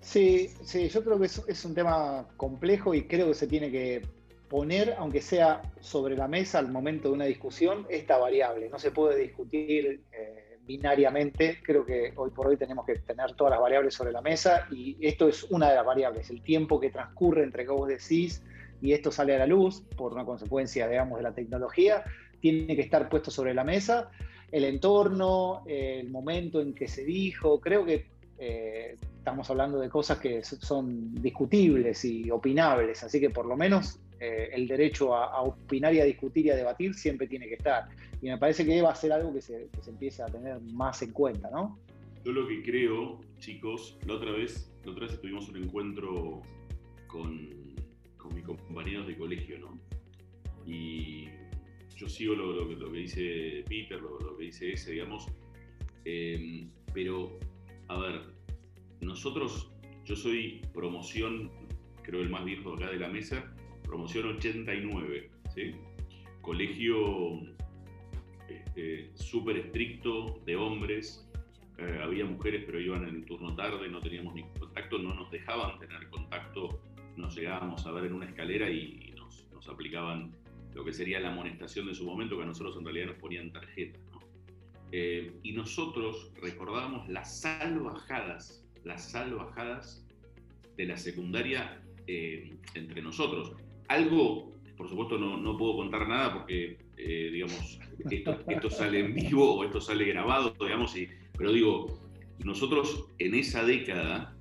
Sí, 0.02 0.50
sí, 0.64 0.90
yo 0.90 1.04
creo 1.04 1.18
que 1.18 1.26
es, 1.28 1.42
es 1.48 1.64
un 1.64 1.74
tema 1.74 2.28
complejo 2.38 2.94
y 2.94 3.08
creo 3.08 3.28
que 3.28 3.34
se 3.34 3.48
tiene 3.48 3.72
que 3.72 4.02
poner, 4.50 4.96
aunque 4.98 5.22
sea 5.22 5.62
sobre 5.80 6.16
la 6.16 6.28
mesa 6.28 6.60
al 6.60 6.72
momento 6.72 7.10
de 7.10 7.16
una 7.16 7.26
discusión, 7.26 7.86
esta 7.90 8.18
variable. 8.18 8.70
No 8.70 8.80
se 8.80 8.92
puede 8.92 9.20
discutir 9.20 10.02
eh, 10.12 10.58
binariamente. 10.66 11.60
Creo 11.64 11.86
que 11.86 12.14
hoy 12.16 12.30
por 12.32 12.48
hoy 12.48 12.58
tenemos 12.58 12.86
que 12.86 12.96
tener 12.96 13.34
todas 13.34 13.52
las 13.52 13.60
variables 13.60 13.94
sobre 13.94 14.12
la 14.12 14.22
mesa 14.22 14.68
y 14.72 14.98
esto 15.02 15.28
es 15.28 15.44
una 15.46 15.70
de 15.70 15.76
las 15.76 15.86
variables, 15.86 16.30
el 16.30 16.42
tiempo 16.42 16.80
que 16.80 16.90
transcurre 16.90 17.44
entre 17.44 17.66
que 17.66 17.72
vos 17.72 17.88
decís 17.88 18.44
y 18.82 18.92
esto 18.92 19.12
sale 19.12 19.34
a 19.36 19.40
la 19.40 19.48
luz 19.48 19.82
por 19.96 20.14
una 20.14 20.26
consecuencia, 20.26 20.88
digamos, 20.88 21.18
de 21.18 21.24
la 21.24 21.34
tecnología, 21.34 22.04
tiene 22.42 22.76
que 22.76 22.82
estar 22.82 23.08
puesto 23.08 23.32
sobre 23.32 23.54
la 23.54 23.64
mesa. 23.64 24.12
El 24.52 24.66
entorno, 24.66 25.64
el 25.66 26.10
momento 26.10 26.60
en 26.60 26.76
que 26.76 26.90
se 26.90 27.06
dijo, 27.06 27.62
creo 27.62 27.86
que 27.86 28.06
eh, 28.38 28.98
estamos 29.18 29.50
hablando 29.50 29.80
de 29.80 29.90
cosas 29.90 30.18
que 30.20 30.44
son 30.44 31.16
discutibles 31.22 32.04
y 32.04 32.30
opinables, 32.30 33.04
así 33.04 33.22
que 33.22 33.30
por 33.30 33.46
lo 33.46 33.56
menos 33.56 34.00
eh, 34.20 34.50
el 34.54 34.68
derecho 34.68 35.16
a, 35.16 35.42
opinar 35.42 35.94
y 35.94 36.00
a 36.00 36.06
discutir 36.06 36.46
y 36.46 36.50
a 36.50 36.56
debatir 36.56 36.94
siempre 36.94 37.28
tiene 37.28 37.48
que 37.48 37.56
estar. 37.56 37.90
Y 38.22 38.28
me 38.28 38.38
parece 38.38 38.66
que 38.66 38.82
va 38.82 38.92
a 38.92 38.96
ser 38.96 39.12
algo 39.12 39.34
que 39.34 39.42
se, 39.42 39.70
empiece 39.88 40.24
a 40.24 40.28
tener 40.28 40.60
más 40.62 41.02
en 41.02 41.12
cuenta, 41.12 41.50
¿no? 41.52 41.80
Yo 42.24 42.32
lo 42.32 42.48
que 42.48 42.64
creo, 42.64 43.20
chicos, 43.40 43.98
la 44.08 44.14
otra 44.14 44.32
vez, 44.32 44.72
la 44.86 44.92
otra 44.92 45.08
vez 45.08 45.20
tuvimos 45.20 45.50
un 45.50 45.58
encuentro 45.58 46.42
con, 47.08 47.76
con 48.18 48.34
mis 48.34 48.46
compañeros 48.46 49.08
de 49.08 49.18
colegio, 49.18 49.60
¿no? 49.60 49.80
Y 50.66 51.28
yo 51.96 52.08
sigo 52.08 52.36
lo, 52.36 52.54
lo 52.54 52.70
que- 52.70 52.76
lo 52.76 52.92
que 52.92 52.98
dice 53.00 53.64
Peter, 53.68 54.02
lo, 54.02 54.38
que 54.38 54.46
dice 54.46 54.74
ese, 54.74 54.92
digamos. 54.92 55.28
Eh, 56.06 56.68
pero, 56.94 57.38
a 57.88 57.98
ver, 57.98 58.22
nosotros, 59.02 59.70
yo 60.06 60.16
soy 60.16 60.62
promoción, 60.74 61.52
creo 62.04 62.22
el 62.22 62.30
más 62.30 62.46
viejo 62.46 62.74
acá 62.74 62.90
de 62.90 63.00
la 63.00 63.10
mesa, 63.10 63.53
promoción 63.94 64.26
89, 64.26 65.30
¿sí? 65.54 65.76
Colegio 66.42 67.42
este, 68.50 69.12
súper 69.14 69.58
estricto 69.58 70.42
de 70.48 70.56
hombres, 70.56 71.30
eh, 71.78 72.00
había 72.02 72.26
mujeres 72.26 72.64
pero 72.66 72.80
iban 72.80 73.08
en 73.08 73.24
turno 73.24 73.56
tarde, 73.56 73.88
no 73.90 74.02
teníamos 74.02 74.34
ni 74.34 74.46
contacto, 74.60 74.98
no 74.98 75.14
nos 75.14 75.30
dejaban 75.30 75.78
tener 75.78 76.10
contacto, 76.10 76.82
nos 77.18 77.36
llegábamos 77.36 77.86
a 77.86 77.92
ver 77.92 78.06
en 78.06 78.14
una 78.14 78.26
escalera 78.26 78.68
y, 78.68 79.14
nos, 79.16 79.70
aplicaban 79.70 80.32
lo 80.74 80.84
que 80.84 80.92
sería 80.92 81.20
la 81.20 81.32
amonestación 81.32 81.86
de 81.86 81.94
su 81.94 82.04
momento, 82.04 82.36
que 82.36 82.44
a 82.44 82.48
nosotros 82.48 82.76
en 82.78 82.86
realidad 82.86 83.06
nos 83.06 83.18
ponían 83.18 83.52
tarjetas. 83.52 84.02
Eh, 84.92 85.32
y 85.44 85.52
nosotros 85.52 86.32
recordábamos 86.42 87.08
las 87.10 87.42
salvajadas, 87.42 88.66
las 88.84 89.12
salvajadas 89.12 90.04
de 90.78 90.86
la 90.86 90.98
secundaria 90.98 91.80
eh, 92.06 92.58
entre 92.74 93.02
nosotros. 93.02 93.54
Algo, 93.94 94.52
por 94.76 94.90
supuesto 94.90 95.20
no, 95.20 95.38
no 95.38 95.56
puedo 95.56 95.76
contar 95.76 96.08
nada 96.08 96.34
porque, 96.34 96.78
eh, 96.98 97.30
digamos, 97.32 97.80
esto, 98.10 98.40
esto 98.48 98.70
sale 98.72 99.00
en 99.02 99.14
vivo 99.14 99.54
o 99.56 99.64
esto 99.64 99.80
sale 99.80 100.06
grabado, 100.06 100.56
digamos, 100.60 100.98
y, 100.98 101.08
pero 101.38 101.52
digo, 101.52 102.00
nosotros 102.44 103.06
en 103.20 103.36
esa 103.36 103.64
década, 103.64 104.36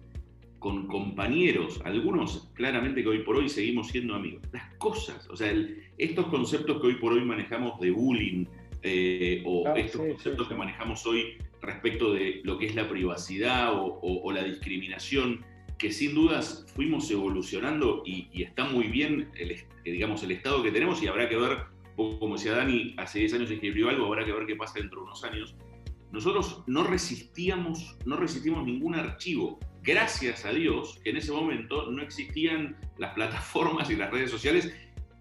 con 0.59 0.87
compañeros, 0.87 1.83
algunos 1.85 2.49
claramente 2.55 3.03
que 3.03 3.09
hoy 3.11 3.19
por 3.25 3.37
hoy 3.37 3.51
seguimos 3.51 3.89
siendo 3.89 4.15
amigos, 4.15 4.41
las 4.53 4.73
cosas, 4.77 5.29
o 5.29 5.37
sea, 5.37 5.51
el- 5.51 5.83
estos 5.99 6.27
conceptos 6.29 6.81
que 6.81 6.87
hoy 6.87 6.95
por 6.95 7.13
hoy 7.13 7.23
manejamos 7.25 7.79
de 7.81 7.91
bullying 7.91 8.47
eh, 8.85 9.43
o 9.45 9.65
Claro, 9.65 9.79
estos 9.81 10.01
sí, 10.01 10.07
sí, 10.07 10.13
conceptos 10.15 10.47
sí. 10.47 10.53
que 10.53 10.59
manejamos 10.59 11.07
hoy 11.07 11.37
respecto 11.61 12.13
de 12.15 12.41
lo 12.43 12.57
que 12.59 12.67
es 12.67 12.75
la 12.75 12.89
privacidad 12.89 13.75
o, 13.75 13.85
o- 13.85 14.23
o 14.25 14.33
la 14.33 14.43
discriminación, 14.45 15.45
que 15.83 15.91
sin 15.93 16.14
dudas 16.14 16.64
fuimos 16.76 17.11
evolucionando 17.11 18.03
y, 18.07 18.28
y 18.33 18.45
está 18.45 18.64
muy 18.64 18.87
bien, 18.87 19.28
el, 19.35 19.51
eh, 19.51 19.66
digamos, 19.85 20.22
el 20.22 20.30
estado 20.30 20.62
que 20.62 20.70
tenemos 20.70 21.03
y 21.03 21.09
habrá 21.09 21.28
que 21.28 21.37
ver, 21.37 21.59
como 21.97 22.37
decía 22.37 22.53
Dani, 22.55 22.95
hace 22.99 23.18
10 23.18 23.35
años 23.35 23.51
escribió 23.51 23.89
algo, 23.91 24.07
habrá 24.07 24.24
que 24.24 24.33
ver 24.33 24.47
qué 24.47 24.55
pasa 24.55 24.74
dentro 24.78 25.01
de 25.01 25.07
unos 25.07 25.24
años. 25.24 25.57
Nosotros 26.12 26.62
no 26.68 26.85
resistíamos, 26.85 27.97
no 28.07 28.16
resistimos 28.16 28.64
ningún 28.64 28.95
archivo. 28.95 29.59
Gracias 29.83 30.45
a 30.45 30.53
Dios 30.53 31.01
que 31.03 31.11
en 31.11 31.16
ese 31.16 31.33
momento 31.33 31.91
no 31.91 32.01
existían 32.01 32.76
las 32.99 33.12
plataformas 33.14 33.91
y 33.91 33.97
las 33.97 34.11
redes 34.12 34.30
sociales 34.30 34.72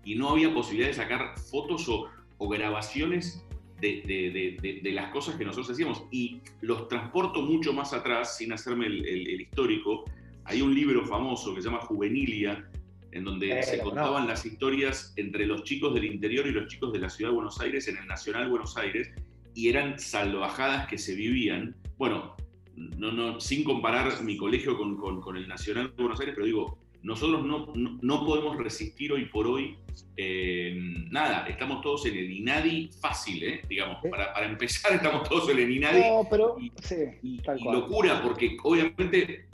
y 0.06 0.14
no 0.16 0.30
había 0.30 0.54
posibilidad 0.54 0.90
de 0.90 0.94
sacar 0.94 1.40
fotos 1.40 1.90
o, 1.90 2.08
o 2.38 2.48
grabaciones 2.50 3.44
de- 3.80 4.04
de- 4.06 4.58
de- 4.62 4.80
de 4.82 4.92
las 4.92 5.12
cosas 5.12 5.36
que 5.38 5.44
nosotros 5.46 5.72
hacíamos. 5.72 6.04
Y 6.12 6.40
los 6.62 6.88
transporto 6.88 7.42
mucho 7.42 7.74
más 7.74 7.94
atrás, 7.94 8.38
sin 8.38 8.54
hacerme 8.54 8.86
el, 8.86 9.04
el- 9.08 9.28
el 9.28 9.42
histórico. 9.42 10.06
Hay 10.46 10.62
un 10.62 10.74
libro 10.74 11.06
famoso 11.06 11.54
que 11.54 11.62
se 11.62 11.68
llama 11.70 11.82
Juvenilia, 11.82 12.68
en 13.12 13.24
donde 13.26 13.60
Eh, 13.60 13.64
se 13.64 13.78
no. 13.78 13.84
contaban 13.84 14.28
las 14.28 14.46
historias 14.46 15.14
entre 15.18 15.46
los 15.46 15.64
chicos 15.64 15.94
del 15.94 16.06
interior 16.06 16.48
y 16.48 16.52
los 16.52 16.68
chicos 16.68 16.92
de 16.94 17.00
la 17.00 17.10
ciudad 17.10 17.32
de 17.32 17.36
Buenos 17.36 17.60
Aires 17.62 17.88
en 17.88 17.98
el 17.98 18.08
Nacional 18.08 18.50
Buenos 18.50 18.78
Aires, 18.78 19.10
y 19.54 19.68
eran 19.70 20.00
salvajadas 20.00 20.88
que 20.88 20.98
se 20.98 21.14
vivían. 21.16 21.76
Bueno, 21.98 22.36
no, 22.76 23.12
no, 23.12 23.40
sin 23.40 23.64
comparar 23.64 24.24
mi 24.24 24.38
colegio 24.38 24.78
con, 24.78 24.96
con- 24.98 25.20
con 25.22 25.36
el 25.38 25.48
Nacional 25.48 25.94
de 25.96 26.02
Buenos 26.02 26.20
Aires, 26.22 26.34
pero 26.36 26.46
digo, 26.46 26.78
nosotros 27.04 27.46
no, 27.46 27.74
no, 27.76 27.98
no 28.02 28.26
podemos 28.26 28.56
resistir 28.58 29.12
hoy 29.12 29.26
por 29.26 29.48
hoy 29.48 29.76
eh, 30.18 30.76
nada, 31.10 31.48
estamos 31.48 31.82
todos 31.82 32.06
en 32.06 32.16
el 32.16 32.32
INADI 32.32 32.92
fácil, 33.02 33.44
¿eh? 33.44 33.62
digamos, 33.68 33.98
para, 34.10 34.32
para 34.34 34.46
empezar 34.46 34.94
estamos 34.96 35.28
todos 35.28 35.50
en 35.50 35.60
el 35.60 35.72
INADI 35.72 36.00
No, 36.02 36.28
pero 36.30 36.56
sí, 36.84 37.40
tal 37.44 37.60
y 37.60 37.64
cual. 37.64 37.80
locura, 37.80 38.22
porque 38.24 38.56
obviamente 38.64 39.48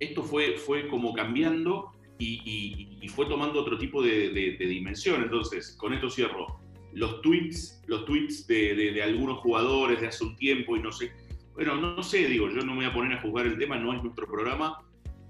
esto 0.00 0.22
fue, 0.22 0.56
fue 0.56 0.88
como 0.88 1.12
cambiando 1.12 1.92
y, 2.18 3.08
fue 3.08 3.26
tomando 3.26 3.60
otro 3.60 3.78
tipo 3.78 4.02
de, 4.02 4.56
dimensión. 4.58 5.22
Entonces, 5.22 5.76
con 5.78 5.92
esto 5.92 6.10
cierro. 6.10 6.58
Los 6.92 7.22
tweets, 7.22 7.82
los 7.86 8.04
tweets 8.04 8.46
de, 8.46 9.00
algunos 9.02 9.38
jugadores 9.38 10.00
de 10.00 10.08
hace 10.08 10.24
un 10.24 10.36
tiempo 10.36 10.76
y 10.76 10.80
no 10.80 10.90
sé. 10.90 11.12
Bueno, 11.54 11.76
no, 11.76 11.94
no 11.94 12.02
sé, 12.02 12.26
digo, 12.26 12.48
yo 12.48 12.62
no 12.62 12.72
me 12.72 12.76
voy 12.76 12.84
a 12.86 12.92
poner 12.92 13.18
a 13.18 13.20
juzgar 13.20 13.46
el 13.46 13.58
tema, 13.58 13.78
no 13.78 13.92
es 13.92 14.02
nuestro 14.02 14.26
programa, 14.26 14.82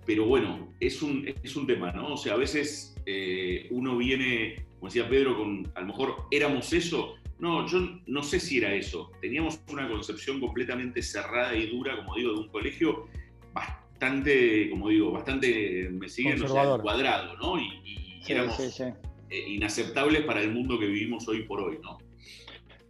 pero 0.07 0.25
bueno, 0.27 0.73
es 0.81 1.03
un, 1.03 1.33
es 1.43 1.57
un 1.57 1.67
tema, 1.67 1.93
¿no? 1.93 2.15
O 2.15 2.17
sea, 2.17 2.35
a 2.35 2.37
veces 2.37 2.95
eh, 3.07 3.67
uno 3.71 3.97
viene, 3.97 4.67
como 4.75 4.87
decía 4.87 5.09
Pedro, 5.09 5.37
con 5.37 5.71
a 5.75 5.81
lo 5.81 5.87
mejor 5.87 6.17
éramos 6.31 6.73
eso. 6.73 7.15
No, 7.39 7.67
yo 7.67 7.99
no 8.07 8.23
sé 8.23 8.39
si 8.39 8.59
era 8.59 8.75
eso. 8.75 9.11
Teníamos 9.21 9.61
una 9.71 9.89
concepción 9.89 10.41
completamente 10.41 11.03
cerrada 11.03 11.57
y 11.57 11.67
dura, 11.67 11.97
como 11.97 12.15
digo, 12.15 12.35
de 12.35 12.41
un 12.41 12.49
colegio 12.49 13.07
bastante, 14.01 14.71
como 14.71 14.89
digo, 14.89 15.13
bastante, 15.13 15.89
me 15.91 16.09
siguen, 16.09 16.43
o 16.43 16.49
sea, 16.49 16.79
cuadrado, 16.79 17.37
¿no? 17.37 17.59
Y, 17.61 17.65
y 17.85 18.23
Sí, 18.23 18.33
éramos 18.33 18.57
sí, 18.57 18.71
sí. 18.71 18.85
eh, 19.29 19.45
inaceptables 19.49 20.23
para 20.25 20.41
el 20.41 20.53
mundo 20.53 20.79
que 20.79 20.87
vivimos 20.87 21.29
hoy 21.29 21.43
por 21.43 21.61
hoy, 21.61 21.79
¿no? 21.83 21.99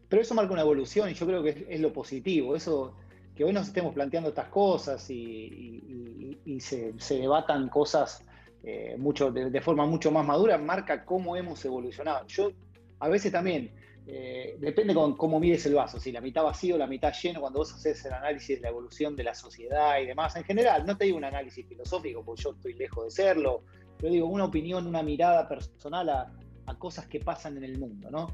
Pero 0.09 0.23
eso 0.23 0.35
marca 0.35 0.53
una 0.53 0.63
evolución 0.63 1.11
y 1.11 1.15
yo 1.15 1.27
creo 1.27 1.43
que 1.43 1.51
es, 1.51 1.57
es 1.69 1.81
lo 1.81 1.93
positivo. 1.93 2.55
Eso, 2.55 2.95
que 3.35 3.45
hoy 3.45 3.53
nos 3.53 3.67
estemos 3.69 3.93
planteando 3.93 4.29
estas 4.31 4.49
cosas 4.49 5.09
y, 5.11 5.15
y- 5.15 6.39
y- 6.45 6.55
y 6.55 6.61
se, 6.61 6.95
se 6.99 7.19
debatan 7.19 7.69
cosas 7.69 8.25
eh, 8.63 8.95
mucho, 8.99 9.31
de, 9.33 9.51
de 9.51 9.61
forma 9.61 9.87
mucho 9.87 10.11
más 10.13 10.25
madura, 10.27 10.59
marca 10.59 11.05
cómo 11.05 11.37
hemos 11.37 11.65
evolucionado. 11.65 12.25
Yo 12.29 12.53
a 13.01 13.09
veces 13.09 13.33
también, 13.33 13.73
eh, 14.07 14.57
depende 14.59 14.95
con 14.95 15.17
cómo 15.17 15.39
mires 15.39 15.65
el 15.67 15.75
vaso, 15.75 16.01
si 16.01 16.11
la 16.11 16.21
mitad 16.21 16.43
vacío 16.43 16.75
o 16.75 16.79
la 16.79 16.87
mitad 16.87 17.13
lleno, 17.13 17.41
cuando 17.41 17.61
vos 17.61 17.73
haces 17.73 18.05
el 18.05 18.13
análisis 18.13 18.57
de 18.57 18.63
la 18.63 18.69
evolución 18.69 19.15
de 19.15 19.25
la 19.25 19.35
sociedad 19.35 20.01
y 20.01 20.07
demás. 20.07 20.35
En 20.37 20.45
general, 20.45 20.85
no 20.87 20.97
te 20.97 21.05
digo 21.05 21.17
un 21.17 21.25
análisis 21.25 21.67
filosófico, 21.67 22.25
porque 22.25 22.43
yo 22.43 22.51
estoy 22.53 22.75
lejos 22.75 23.05
de 23.05 23.11
serlo, 23.11 23.63
pero 23.99 24.13
digo 24.13 24.27
una 24.27 24.45
opinión, 24.45 24.87
una 24.87 25.03
mirada 25.03 25.49
personal 25.49 26.09
a, 26.09 26.33
cosas 26.79 27.09
que 27.09 27.19
pasan 27.19 27.57
en 27.57 27.65
el 27.65 27.79
mundo, 27.79 28.13
¿no? 28.13 28.33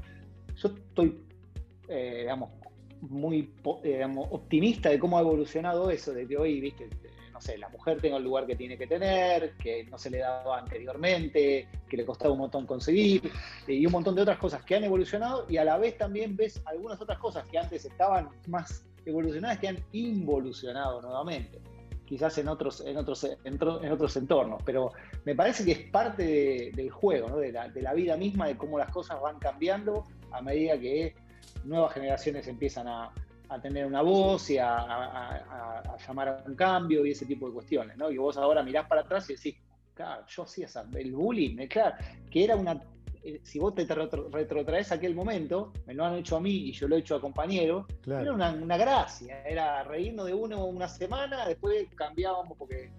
Yo 0.57 0.69
estoy 0.69 1.25
eh, 1.87 2.19
digamos, 2.19 2.51
muy 3.01 3.51
eh, 3.83 3.93
digamos, 3.93 4.27
optimista 4.29 4.89
de 4.89 4.99
cómo 4.99 5.17
ha 5.17 5.21
evolucionado 5.21 5.89
eso, 5.89 6.13
de 6.13 6.37
hoy, 6.37 6.61
viste, 6.61 6.87
no 7.37 7.41
sé, 7.41 7.55
la 7.59 7.69
mujer 7.69 8.01
tenga 8.01 8.17
el 8.17 8.23
lugar 8.23 8.47
que 8.47 8.55
tiene 8.55 8.79
que 8.79 8.87
tener, 8.87 9.53
que 9.57 9.83
no 9.91 9.99
se 9.99 10.09
le 10.09 10.17
daba 10.17 10.57
anteriormente, 10.57 11.67
que 11.87 11.95
le 11.97 12.03
costaba 12.03 12.31
un 12.33 12.39
montón 12.39 12.65
conseguir, 12.65 13.31
eh, 13.67 13.73
y 13.75 13.85
un 13.85 13.91
montón 13.91 14.15
de 14.15 14.23
otras 14.23 14.39
cosas 14.39 14.63
que 14.63 14.75
han 14.75 14.83
evolucionado, 14.83 15.45
y 15.47 15.57
a 15.57 15.63
la 15.63 15.77
vez 15.77 15.99
también 15.99 16.35
ves 16.35 16.59
algunas 16.65 16.99
otras 16.99 17.19
cosas 17.19 17.47
que 17.47 17.59
antes 17.59 17.85
estaban 17.85 18.29
más 18.47 18.83
evolucionadas 19.05 19.59
que 19.59 19.67
han 19.67 19.77
involucionado 19.91 20.99
nuevamente. 20.99 21.59
Quizás 22.07 22.35
en 22.39 22.47
otros, 22.47 22.81
en 22.81 22.97
otros, 22.97 23.23
en, 23.23 23.59
tro- 23.59 23.83
en 23.83 23.91
otros 23.91 24.17
entornos, 24.17 24.63
pero 24.65 24.91
me 25.23 25.35
parece 25.35 25.63
que 25.63 25.73
es 25.73 25.79
parte 25.91 26.23
de- 26.23 26.71
del 26.73 26.89
juego, 26.89 27.37
de, 27.37 27.51
la, 27.51 27.67
de 27.69 27.81
la 27.83 27.93
vida 27.93 28.17
misma, 28.17 28.47
de 28.47 28.57
cómo 28.57 28.79
las 28.79 28.89
cosas 28.89 29.21
van 29.21 29.37
cambiando 29.37 30.05
a 30.31 30.41
medida 30.41 30.79
que 30.79 31.13
nuevas 31.65 31.93
generaciones 31.93 32.47
empiezan 32.47 32.87
a, 32.87 33.13
a 33.49 33.61
tener 33.61 33.85
una 33.85 34.01
voz 34.01 34.49
y 34.49 34.57
a, 34.57 34.77
a- 34.77 35.97
llamar 36.05 36.27
a 36.29 36.43
un 36.45 36.55
cambio 36.55 37.05
y 37.05 37.11
ese 37.11 37.25
tipo 37.25 37.47
de 37.47 37.53
cuestiones, 37.53 37.97
¿no? 37.97 38.11
Y 38.11 38.17
vos 38.17 38.37
ahora 38.37 38.63
mirás 38.63 38.87
para 38.87 39.01
atrás 39.01 39.29
y 39.29 39.35
decís, 39.35 39.55
claro, 39.93 40.23
yo 40.27 40.43
hacía 40.43 40.65
esa- 40.65 40.85
el 40.95 41.11
bullying, 41.13 41.57
eh, 41.59 41.67
claro, 41.67 41.95
que 42.29 42.43
era 42.43 42.55
una... 42.55 42.79
eh, 43.23 43.39
Si 43.43 43.57
vos 43.59 43.73
te 43.75 43.85
retro- 43.87 44.29
retrotraes 44.31 44.91
a 44.91 44.95
aquel 44.95 45.15
momento, 45.15 45.73
me 45.85 45.93
lo 45.93 46.05
han 46.05 46.15
hecho 46.15 46.37
a 46.37 46.41
mí 46.41 46.51
y 46.51 46.71
yo 46.71 46.87
lo 46.87 46.95
he 46.95 46.99
hecho 46.99 47.15
a 47.15 47.21
compañeros, 47.21 47.85
Claro. 48.01 48.21
era 48.23 48.33
una, 48.33 48.51
una 48.51 48.77
gracia, 48.77 49.43
era 49.47 49.83
reírnos 49.83 50.25
de 50.27 50.33
uno 50.33 50.65
una 50.65 50.87
semana, 50.87 51.45
después 51.47 51.87
cambiábamos 51.95 52.57
porque 52.57 52.89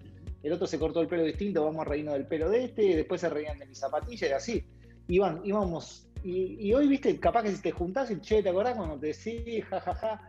el 0.43 0.53
otro 0.53 0.67
se 0.67 0.79
cortó 0.79 1.01
el 1.01 1.07
pelo 1.07 1.23
distinto, 1.23 1.63
vamos 1.65 1.81
a 1.85 1.89
reírnos 1.89 2.13
del 2.15 2.25
pelo 2.27 2.49
de 2.49 2.65
este, 2.65 2.95
después 2.95 3.21
se 3.21 3.29
reían 3.29 3.59
de 3.59 3.65
mis 3.65 3.77
zapatillas 3.79 4.29
y 4.29 4.33
así. 4.33 4.65
Iban, 5.07 5.41
íbamos, 5.43 6.07
y, 6.23 6.67
y 6.67 6.73
hoy, 6.73 6.87
viste, 6.87 7.19
capaz 7.19 7.43
que 7.43 7.51
si 7.55 7.61
te 7.61 7.71
juntás 7.71 8.11
y 8.11 8.19
che, 8.21 8.43
¿te 8.43 8.49
acordás 8.49 8.75
cuando 8.75 8.99
te 8.99 9.07
decís, 9.07 9.65
jajaja? 9.65 10.28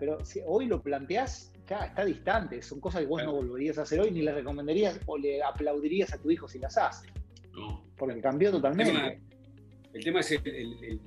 Pero 0.00 0.24
si 0.24 0.40
hoy 0.46 0.66
lo 0.66 0.82
planteás, 0.82 1.52
ya 1.68 1.84
está 1.84 2.04
distante, 2.04 2.62
son 2.62 2.80
cosas 2.80 3.02
que 3.02 3.06
vos 3.06 3.22
no 3.22 3.32
volverías 3.34 3.78
a 3.78 3.82
hacer 3.82 4.00
hoy, 4.00 4.10
ni 4.10 4.22
le 4.22 4.32
recomendarías 4.32 4.98
o 5.06 5.16
le 5.18 5.42
aplaudirías 5.42 6.12
a 6.14 6.18
tu 6.18 6.30
hijo 6.30 6.48
si 6.48 6.58
las 6.58 6.76
hace. 6.78 7.06
Porque 7.96 8.20
cambió 8.20 8.48
El 8.48 8.54
tema, 8.54 8.70
totalmente. 8.70 9.20
el 9.92 10.02
tema 10.04 10.20
es 10.20 10.30
el- 10.32 10.46
el- 10.48 10.84
el- 10.84 11.00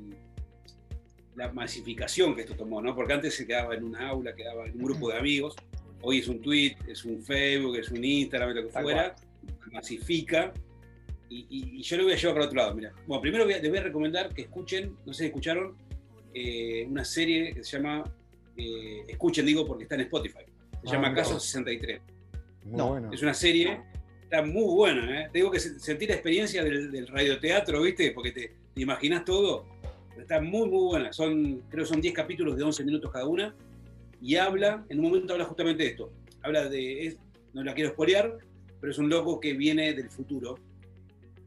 la 1.35 1.51
masificación 1.51 2.35
que 2.35 2.41
esto 2.41 2.55
tomó, 2.55 2.79
¿no? 2.81 2.95
Porque 2.95 3.13
antes 3.13 3.35
se 3.35 3.47
quedaba 3.47 3.73
en 3.73 3.83
una 3.83 4.07
aula, 4.09 4.35
quedaba 4.35 4.67
en 4.67 4.73
un 4.77 4.83
grupo 4.83 5.09
de 5.09 5.17
amigos, 5.17 5.55
Hoy 6.05 6.19
es 6.19 6.27
un 6.27 6.41
tweet, 6.41 6.75
es 6.85 7.05
un 7.05 7.23
Facebook, 7.23 7.77
es 7.77 7.89
un 7.89 8.03
Instagram, 8.03 8.49
lo 8.53 8.63
que 8.63 8.73
Tal 8.73 8.83
fuera, 8.83 9.15
masifica. 9.71 10.51
Y, 11.29 11.47
y- 11.49 11.79
y 11.79 11.81
yo 11.81 11.95
lo 11.95 12.03
voy 12.03 12.11
a 12.11 12.15
llevar 12.17 12.33
para 12.35 12.45
otro 12.47 12.57
lado. 12.57 12.75
Mira. 12.75 12.91
Bueno, 13.07 13.21
primero 13.21 13.45
voy 13.45 13.53
a- 13.53 13.59
les 13.61 13.69
voy 13.69 13.77
a 13.79 13.83
recomendar 13.83 14.33
que 14.33 14.41
escuchen, 14.41 14.97
no 15.05 15.13
sé 15.13 15.19
si 15.19 15.25
escucharon, 15.27 15.77
eh, 16.33 16.85
una 16.89 17.05
serie 17.05 17.53
que 17.53 17.63
se 17.63 17.77
llama, 17.77 18.03
eh, 18.57 19.03
escuchen 19.07 19.45
digo 19.45 19.65
porque 19.65 19.83
está 19.83 19.95
en 19.95 20.01
Spotify, 20.01 20.39
se 20.83 20.89
Ah, 20.89 20.91
llama 20.93 21.09
mira 21.09 21.21
Caso 21.21 21.35
vos. 21.35 21.43
63. 21.43 22.01
Muy 22.65 22.77
No, 22.77 22.89
bueno. 22.89 23.11
es 23.13 23.21
una 23.21 23.33
serie, 23.33 23.81
está 24.23 24.41
muy 24.43 24.63
buena, 24.75 25.21
¿eh? 25.21 25.29
Te 25.31 25.39
digo 25.39 25.51
que 25.51 25.59
se- 25.59 25.79
sentí 25.79 26.05
la 26.07 26.13
experiencia 26.13 26.63
del, 26.63 26.91
del 26.91 27.07
radioteatro, 27.07 27.81
¿viste? 27.81 28.11
Porque 28.11 28.31
te, 28.31 28.53
te 28.73 28.81
imaginas 28.81 29.25
todo. 29.25 29.65
Está 30.17 30.39
muy, 30.41 30.69
muy 30.69 30.83
buena. 30.85 31.11
Son, 31.11 31.61
creo 31.69 31.83
que 31.83 31.89
son 31.89 31.99
10 32.01 32.13
capítulos 32.13 32.55
de 32.55 32.63
11 32.63 32.83
minutos 32.85 33.11
cada 33.11 33.27
una. 33.27 33.55
Y 34.21 34.35
habla, 34.35 34.85
en 34.89 34.99
un 34.99 35.05
momento 35.05 35.33
habla 35.33 35.45
justamente 35.45 35.83
de 35.83 35.89
esto. 35.89 36.11
Habla 36.41 36.69
de, 36.69 37.07
es- 37.07 37.17
no 37.53 37.63
la 37.63 37.73
quiero 37.73 37.89
spoilear, 37.91 38.37
pero 38.79 38.91
es 38.91 38.97
un 38.97 39.09
loco 39.09 39.39
que 39.39 39.53
viene 39.53 39.93
del 39.93 40.09
futuro. 40.09 40.57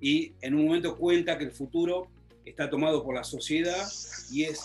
Y 0.00 0.32
en 0.42 0.54
un 0.54 0.66
momento 0.66 0.96
cuenta 0.96 1.38
que 1.38 1.44
el 1.44 1.52
futuro 1.52 2.08
está 2.46 2.70
tomado 2.70 3.02
por 3.04 3.14
la 3.14 3.24
sociedad 3.24 3.86
y 4.30 4.44
es 4.44 4.60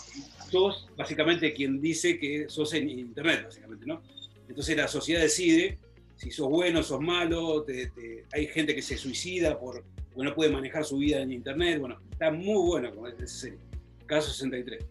sos 0.50 0.88
básicamente 0.96 1.52
quien 1.52 1.80
dice 1.80 2.18
que 2.18 2.48
sos 2.48 2.72
en 2.74 2.88
internet, 2.88 3.42
básicamente, 3.44 3.84
¿no? 3.86 4.00
Entonces 4.48 4.76
la 4.76 4.88
sociedad 4.88 5.20
decide 5.20 5.78
si 6.16 6.30
sos 6.30 6.48
bueno, 6.48 6.82
sos 6.82 7.00
malo, 7.00 7.62
te- 7.64 7.88
te- 7.88 8.24
hay 8.32 8.46
gente 8.46 8.74
que 8.74 8.82
se 8.82 8.96
suicida 8.96 9.58
por, 9.58 9.84
porque 10.14 10.28
no 10.28 10.34
puede 10.34 10.50
manejar 10.50 10.84
su 10.84 10.96
vida 10.98 11.20
en 11.20 11.32
internet, 11.32 11.78
bueno, 11.80 11.98
está 12.10 12.30
muy 12.30 12.64
buena 12.66 12.90
como 12.92 13.08
es 13.08 13.14
esa 13.20 13.26
serie. 13.40 13.58
Caso 14.06 14.30
63. 14.30 14.84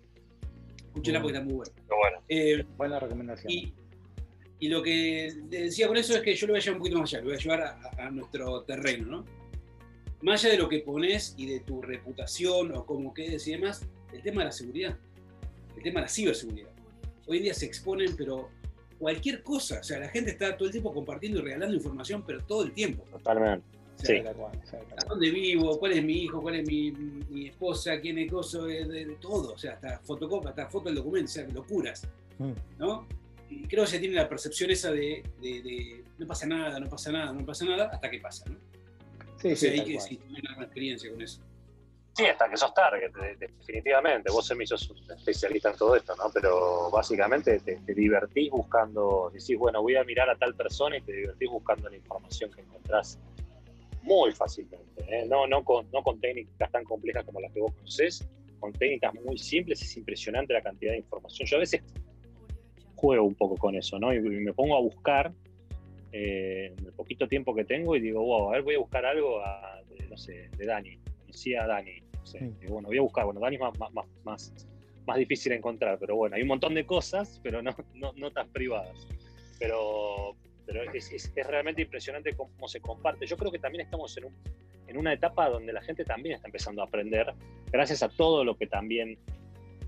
Escúchenla 0.88 1.22
porque 1.22 1.38
está 1.38 1.46
muy 1.46 1.56
buena. 1.56 1.72
Eh, 2.28 2.66
Buena 2.78 3.00
recomendación. 3.00 3.52
y, 3.52 3.74
y 4.60 4.68
lo 4.70 4.82
que 4.84 5.32
decía 5.50 5.88
con 5.88 5.98
eso 5.98 6.16
es 6.16 6.22
que 6.22 6.36
yo 6.36 6.48
lo 6.48 6.54
voy 6.54 6.60
a 6.60 6.64
llevar 6.64 6.76
un 6.76 6.80
poquito 6.80 7.00
más 7.00 7.10
allá, 7.14 7.20
lo 7.22 7.28
voy 7.30 7.36
a 7.38 7.40
llevar 7.40 7.62
a, 7.62 8.06
a 8.08 8.12
nuestro 8.12 8.64
terreno, 8.64 9.06
¿no? 9.08 9.26
Más 10.22 10.44
allá 10.44 10.54
de 10.54 10.60
lo 10.60 10.70
que 10.70 10.80
pones 10.80 11.34
y 11.38 11.46
de 11.48 11.60
tu 11.62 11.82
reputación 11.82 12.72
o 12.76 12.86
cómo 12.86 13.14
quedes 13.14 13.48
y 13.48 13.52
demás, 13.52 13.82
el 14.14 14.22
tema 14.22 14.42
de 14.42 14.46
la 14.46 14.52
seguridad, 14.52 14.98
el 15.76 15.84
tema 15.84 16.02
de 16.02 16.06
la 16.06 16.10
ciberseguridad. 16.10 16.70
Hoy 17.28 17.38
en 17.38 17.44
día 17.44 17.54
se 17.54 17.66
exponen, 17.66 18.16
pero 18.16 18.50
cualquier 19.00 19.42
cosa, 19.42 19.80
o 19.80 19.84
sea, 19.84 20.00
la 20.00 20.10
gente 20.10 20.32
está 20.32 20.56
todo 20.58 20.68
el 20.68 20.72
tiempo 20.72 20.94
compartiendo 20.94 21.40
y 21.40 21.42
regalando 21.44 21.76
información, 21.76 22.24
pero 22.26 22.44
todo 22.44 22.64
el 22.64 22.72
tiempo. 22.74 23.04
Totalmente. 23.12 23.66
O 23.78 23.82
Sí. 24.04 24.14
¿A 24.18 25.06
dónde 25.08 25.30
vivo? 25.30 25.78
¿Cuál 25.78 25.92
es 25.92 26.04
mi 26.04 26.24
hijo? 26.24 26.42
¿Cuál 26.42 26.56
es 26.56 26.68
mi, 26.68 26.92
mi 26.92 27.48
esposa? 27.50 28.00
¿Quién 28.00 28.18
es 28.18 28.32
coso? 28.32 28.64
De, 28.66 28.86
de- 28.86 29.06
de 29.06 29.16
todo. 29.18 29.54
O 29.54 29.58
sea, 29.60 29.74
hasta 29.74 30.00
fotocopia, 30.00 30.50
hasta 30.50 30.68
foto 30.68 30.86
del 30.86 30.96
documento, 30.96 31.30
o 31.30 31.34
sea, 31.34 31.48
locuras. 31.50 32.08
Mm. 32.40 32.52
¿No? 32.80 33.08
Y 33.50 33.64
creo 33.68 33.84
que 33.84 33.92
se 33.92 34.00
tiene 34.00 34.16
la 34.16 34.28
percepción 34.28 34.72
esa 34.72 34.92
de, 34.92 35.22
de- 35.40 35.62
de 35.62 36.04
no 36.18 36.26
pasa 36.26 36.48
nada, 36.48 36.80
no 36.80 36.90
pasa 36.90 37.12
nada, 37.12 37.32
no 37.32 37.46
pasa 37.46 37.66
nada, 37.66 37.90
hasta 37.94 38.10
que 38.10 38.18
pasa, 38.20 38.50
¿no? 38.50 38.58
Sí, 39.42 39.56
sí, 39.56 39.68
hay 39.68 39.84
que 39.86 40.00
sí, 40.00 40.20
una 40.30 40.64
experiencia 40.64 41.10
con 41.12 41.22
eso. 41.22 41.42
Sí, 42.14 42.26
hasta 42.26 42.50
que 42.50 42.58
sos 42.58 42.74
target, 42.74 43.12
de- 43.14 43.48
definitivamente. 43.48 44.32
Vos, 44.32 44.50
Emi, 44.52 44.68
sos 44.68 44.90
un 44.90 45.12
especialista 45.18 45.70
en 45.72 45.78
todo 45.78 45.96
esto, 45.96 46.14
¿no? 46.18 46.26
Pero 46.34 46.92
básicamente 46.92 47.60
te, 47.60 47.78
te 47.78 47.94
divertís 47.94 48.52
buscando, 48.52 49.32
decís, 49.34 49.58
bueno, 49.58 49.82
voy 49.82 49.96
a 49.96 50.04
mirar 50.04 50.30
a 50.30 50.36
tal 50.38 50.54
persona 50.56 50.98
y 50.98 51.02
te 51.02 51.14
divertís 51.14 51.50
buscando 51.50 51.90
la 51.90 51.96
información 51.96 52.52
que 52.52 52.62
encontrás 52.62 53.18
muy 54.04 54.32
fácilmente. 54.34 55.04
¿eh? 55.08 55.26
No, 55.28 55.48
no, 55.48 55.64
con, 55.64 55.90
no 55.92 56.04
con 56.04 56.20
técnicas 56.20 56.70
tan 56.72 56.84
complejas 56.84 57.24
como 57.24 57.40
las 57.40 57.52
que 57.54 57.62
vos 57.62 57.74
conocés, 57.74 58.28
con 58.60 58.74
técnicas 58.74 59.14
muy 59.14 59.38
simples. 59.38 59.82
Es 59.82 59.96
impresionante 59.96 60.54
la 60.54 60.62
cantidad 60.62 60.92
de 60.92 60.98
información. 60.98 61.48
Yo 61.48 61.58
a 61.58 61.60
veces 61.62 61.82
juego 62.96 63.24
un 63.24 63.36
poco 63.36 63.56
con 63.56 63.76
eso, 63.76 63.98
¿no? 64.00 64.14
Y, 64.14 64.18
y 64.18 64.22
me 64.22 64.54
pongo 64.54 64.76
a 64.76 64.82
buscar 64.82 65.32
eh, 66.12 66.74
en 66.78 66.86
el 66.86 66.94
poquito 66.94 67.28
tiempo 67.28 67.56
que 67.56 67.66
tengo 67.66 67.96
y 67.96 68.02
digo, 68.02 68.22
wow, 68.22 68.50
a 68.50 68.52
ver, 68.54 68.64
voy 68.64 68.76
a 68.76 68.80
buscar 68.80 69.06
algo 69.06 69.40
a, 69.44 69.82
de, 69.90 70.08
no 70.08 70.18
sé, 70.18 70.50
de 70.58 70.66
Dani. 70.66 70.98
Conocí 71.22 71.56
a 71.56 71.66
Dani. 71.66 72.02
no 72.14 72.26
sé. 72.26 72.52
Y 72.62 72.68
bueno, 72.68 72.90
voy 72.90 72.98
a 72.98 73.02
buscar, 73.02 73.26
bueno, 73.26 73.40
Dani 73.40 73.56
es 73.56 73.62
más, 73.62 73.80
más, 73.80 73.94
más, 73.94 74.06
más, 74.24 74.68
más 75.06 75.18
difícil 75.18 75.52
de 75.52 75.58
encontrar, 75.58 75.98
pero 76.00 76.16
bueno, 76.16 76.36
hay 76.36 76.42
un 76.42 76.50
montón 76.50 76.74
de 76.74 76.86
cosas, 76.86 77.40
pero 77.44 77.62
no, 77.62 77.76
no, 77.96 78.14
no 78.14 78.32
tan 78.32 78.50
privadas. 78.50 79.08
Pero, 79.60 80.36
pero 80.66 80.84
es, 80.92 81.12
es, 81.12 81.32
es 81.36 81.48
realmente 81.48 81.82
impresionante 81.82 82.34
cómo 82.36 82.68
se 82.68 82.82
comparte. 82.82 83.26
Yo 83.26 83.38
creo 83.38 83.52
que 83.52 83.60
también 83.60 83.86
estamos 83.86 84.16
en, 84.18 84.26
un, 84.26 84.36
en 84.88 84.98
una 84.98 85.14
etapa 85.14 85.50
donde 85.50 85.72
la 85.72 85.82
gente 85.82 86.04
también 86.04 86.36
está 86.36 86.48
empezando 86.48 86.82
a 86.82 86.86
aprender, 86.86 87.34
gracias 87.72 88.04
a 88.04 88.10
todo 88.10 88.44
lo 88.44 88.58
que 88.58 88.68
también 88.68 89.18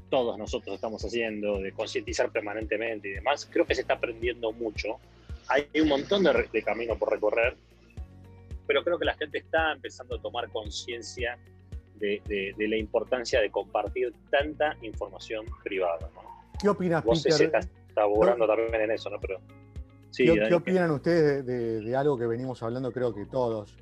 todos 0.09 0.37
nosotros 0.37 0.75
estamos 0.75 1.03
haciendo, 1.03 1.59
de 1.59 1.71
concientizar 1.71 2.31
permanentemente 2.31 3.09
y 3.09 3.11
demás, 3.13 3.49
creo 3.51 3.65
que 3.65 3.73
se 3.73 3.81
está 3.81 3.95
aprendiendo 3.95 4.51
mucho. 4.51 4.99
Hay 5.49 5.67
un 5.81 5.89
montón 5.89 6.23
de, 6.23 6.49
de 6.51 6.63
camino 6.63 6.97
por 6.97 7.11
recorrer, 7.11 7.55
pero 8.67 8.83
creo 8.83 8.97
que 8.97 9.05
la 9.05 9.15
gente 9.15 9.39
está 9.39 9.73
empezando 9.73 10.15
a 10.15 10.21
tomar 10.21 10.49
conciencia 10.49 11.37
de, 11.95 12.21
de- 12.25 12.53
de 12.57 12.67
la 12.67 12.77
importancia 12.77 13.39
de 13.41 13.49
compartir 13.51 14.13
tanta 14.31 14.75
información 14.81 15.45
privada. 15.63 16.09
¿no? 16.15 16.21
¿Qué 16.61 16.69
opinas, 16.69 17.03
Vos 17.03 17.23
Peter? 17.23 17.45
Estás 17.45 17.69
también 17.93 18.81
en 18.81 18.91
eso, 18.91 19.09
¿no? 19.09 19.19
Pero, 19.19 19.39
sí, 20.11 20.25
¿Qué, 20.25 20.53
opinan 20.53 20.91
ustedes 20.91 21.45
de, 21.45 21.53
de- 21.53 21.79
de 21.81 21.95
algo 21.95 22.17
que 22.17 22.25
venimos 22.25 22.63
hablando, 22.63 22.91
creo 22.91 23.13
que 23.13 23.25
todos, 23.25 23.77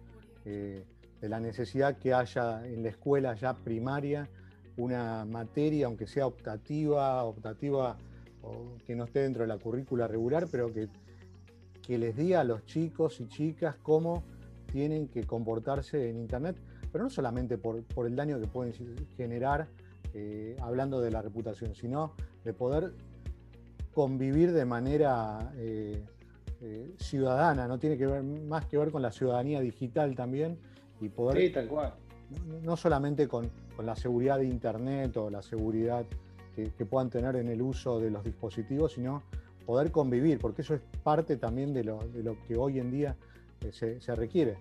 eh, 0.46 0.84
de 1.22 1.30
la 1.30 1.40
necesidad 1.40 1.98
que 1.98 2.14
haya 2.14 2.66
en 2.66 2.84
la 2.84 2.90
escuela 2.90 3.36
ya 3.36 3.54
primaria 3.54 4.28
una 4.78 5.26
materia, 5.26 5.86
aunque 5.86 6.08
sea 6.08 6.26
optativa, 6.26 7.24
optativa 7.24 7.98
o 8.42 8.78
que 8.88 8.96
no 8.96 9.04
esté 9.04 9.20
dentro 9.20 9.44
de 9.44 9.48
la 9.48 9.58
currícula 9.58 10.08
regular, 10.08 10.48
pero 10.52 10.74
que, 10.74 10.88
que 11.92 11.98
les 11.98 12.16
diga 12.16 12.40
a 12.40 12.44
los 12.46 12.64
chicos 12.66 13.20
y 13.20 13.28
chicas 13.28 13.76
cómo 13.84 14.24
tienen 14.72 15.10
que 15.10 15.26
comportarse 15.26 16.10
en 16.10 16.20
Internet, 16.20 16.56
pero 16.90 17.04
no 17.04 17.10
solamente 17.10 17.58
por, 17.58 17.84
por 17.84 18.08
el 18.08 18.16
daño 18.16 18.40
que 18.40 18.48
pueden 18.48 18.72
generar 19.18 19.68
eh, 20.14 20.56
hablando 20.62 21.02
de 21.02 21.12
la 21.12 21.22
reputación, 21.22 21.76
sino 21.76 22.14
de 22.46 22.54
poder 22.54 22.94
convivir 23.94 24.54
de 24.54 24.64
manera 24.64 25.52
eh, 25.58 26.02
eh, 26.62 26.94
ciudadana, 26.98 27.68
no 27.68 27.78
tiene 27.78 27.98
que 27.98 28.08
ver 28.08 28.24
más 28.24 28.66
que 28.68 28.78
ver 28.78 28.90
con 28.90 29.02
la 29.02 29.12
ciudadanía 29.12 29.60
digital 29.60 30.16
también 30.16 30.58
y 31.02 31.10
poder 31.10 31.42
Sí, 31.42 31.50
tal 31.52 31.68
cual. 31.68 31.94
no- 32.64 32.78
solamente 32.78 33.28
con, 33.28 33.50
con 33.76 33.86
la 33.86 33.98
seguridad 33.98 34.38
de 34.38 34.46
Internet 34.46 35.18
o 35.18 35.30
la 35.30 35.42
seguridad 35.42 36.06
que, 36.56 36.72
que 36.72 36.86
puedan 36.86 37.10
tener 37.10 37.36
en 37.36 37.50
el 37.50 37.62
uso 37.62 38.00
de 38.00 38.12
los 38.12 38.24
dispositivos, 38.24 38.94
sino 38.94 39.24
poder 39.66 39.92
convivir, 39.92 40.40
porque 40.40 40.62
eso 40.62 40.74
es 40.76 40.82
parte 41.04 41.38
también 41.38 41.74
de 41.74 41.84
lo, 41.84 42.00
de 42.14 42.24
lo 42.24 42.38
que 42.48 42.56
hoy 42.58 42.80
en 42.80 42.92
día 42.92 43.16
eh, 43.62 43.72
se, 43.72 44.00
se 44.02 44.16
requiere. 44.16 44.58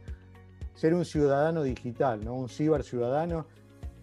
Ser 0.75 0.95
un 0.95 1.05
ciudadano 1.05 1.63
digital, 1.63 2.25
¿no? 2.25 2.35
un 2.35 2.49
ciberciudadano, 2.49 3.47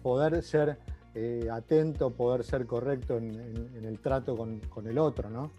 poder 0.02 0.42
ser 0.42 0.76
eh, 1.14 1.48
atento, 1.50 2.10
poder 2.10 2.44
ser 2.44 2.66
correcto 2.66 3.16
en, 3.16 3.30
en- 3.40 3.76
en 3.76 3.84
el 3.84 3.98
trato 3.98 4.36
con, 4.36 4.60
con 4.60 4.86
el 4.86 4.98
otro, 4.98 5.28
¿no? 5.30 5.50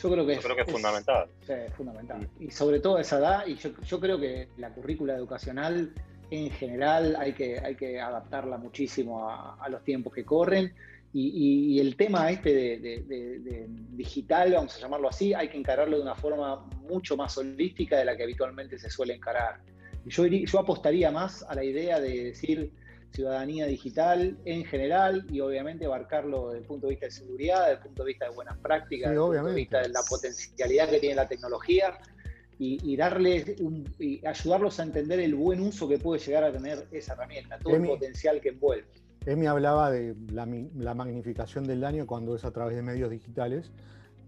Yo 0.00 0.10
creo 0.10 0.24
que 0.24 0.34
Yo 0.34 0.38
es, 0.38 0.44
creo 0.44 0.56
que 0.56 0.62
es 0.62 0.70
fundamental. 0.70 1.28
Sí, 1.44 1.52
es 1.52 1.74
fundamental. 1.74 2.28
Y 2.38 2.50
sobre 2.52 2.78
todo 2.80 2.96
a 2.96 3.00
esa 3.00 3.18
edad, 3.18 3.46
y 3.46 3.56
yo, 3.56 3.70
yo 3.84 3.98
creo 4.00 4.18
que 4.18 4.48
la 4.56 4.70
currícula 4.72 5.14
educacional 5.16 5.92
en 6.30 6.50
general 6.52 7.16
hay 7.18 7.32
que, 7.32 7.58
hay 7.58 7.74
que 7.74 8.00
adaptarla 8.00 8.58
muchísimo 8.58 9.28
a, 9.28 9.56
a 9.56 9.68
los 9.68 9.82
tiempos 9.82 10.14
que 10.14 10.24
corren. 10.24 10.72
Y, 11.12 11.28
y- 11.28 11.72
y 11.76 11.80
el 11.80 11.96
tema 11.96 12.30
este 12.30 12.52
de, 12.54 12.78
de- 12.78 13.02
de- 13.04 13.38
de 13.40 13.66
digital, 13.92 14.52
vamos 14.52 14.76
a 14.76 14.80
llamarlo 14.80 15.08
así, 15.08 15.32
hay 15.34 15.48
que 15.48 15.56
encararlo 15.56 15.96
de 15.96 16.02
una 16.02 16.14
forma 16.14 16.66
mucho 16.88 17.16
más 17.16 17.36
holística 17.38 17.96
de 17.98 18.04
la 18.04 18.16
que 18.16 18.24
habitualmente 18.24 18.78
se 18.78 18.90
suele 18.90 19.14
encarar. 19.14 19.60
Yo, 20.06 20.24
apostaría 20.58 21.10
más 21.10 21.42
a 21.42 21.54
la 21.54 21.64
idea 21.64 21.98
de 22.00 22.24
decir 22.24 22.70
ciudadanía 23.10 23.66
digital 23.66 24.36
en 24.44 24.64
general 24.66 25.26
y 25.30 25.40
obviamente 25.40 25.86
abarcarlo 25.86 26.48
desde 26.48 26.60
el 26.60 26.64
punto 26.66 26.86
de 26.86 26.90
vista 26.92 27.06
de 27.06 27.12
seguridad, 27.12 27.60
desde 27.62 27.72
el 27.72 27.78
punto 27.80 28.02
de 28.04 28.06
vista 28.08 28.28
de 28.28 28.34
buenas 28.34 28.58
prácticas, 28.58 29.10
Sí, 29.10 29.16
desde 29.16 29.38
el 29.38 29.42
punto 29.42 29.48
de 29.48 29.54
vista 29.54 29.82
de 29.82 29.88
la 29.88 30.00
potencialidad 30.08 30.90
que 30.90 31.00
tiene 31.00 31.14
la 31.14 31.28
tecnología 31.28 31.98
y, 32.58 32.78
y 32.92 32.96
darles 32.96 33.58
un- 33.60 33.88
y 33.98 34.24
ayudarlos 34.26 34.78
a 34.78 34.82
entender 34.82 35.20
el 35.20 35.34
buen 35.34 35.60
uso 35.60 35.88
que 35.88 35.98
puede 35.98 36.20
llegar 36.22 36.44
a 36.44 36.52
tener 36.52 36.86
esa 36.92 37.14
herramienta, 37.14 37.58
todo 37.58 37.74
Emi- 37.76 37.82
el 37.84 37.88
potencial 37.88 38.40
que 38.42 38.50
envuelve. 38.50 38.86
Emi 39.26 39.46
hablaba 39.46 39.90
de 39.90 40.16
la, 40.32 40.46
la 40.76 40.94
magnificación 40.94 41.64
del 41.64 41.80
daño 41.80 42.06
cuando 42.06 42.34
es 42.36 42.44
a 42.44 42.50
través 42.50 42.76
de 42.76 42.82
medios 42.82 43.10
digitales. 43.10 43.70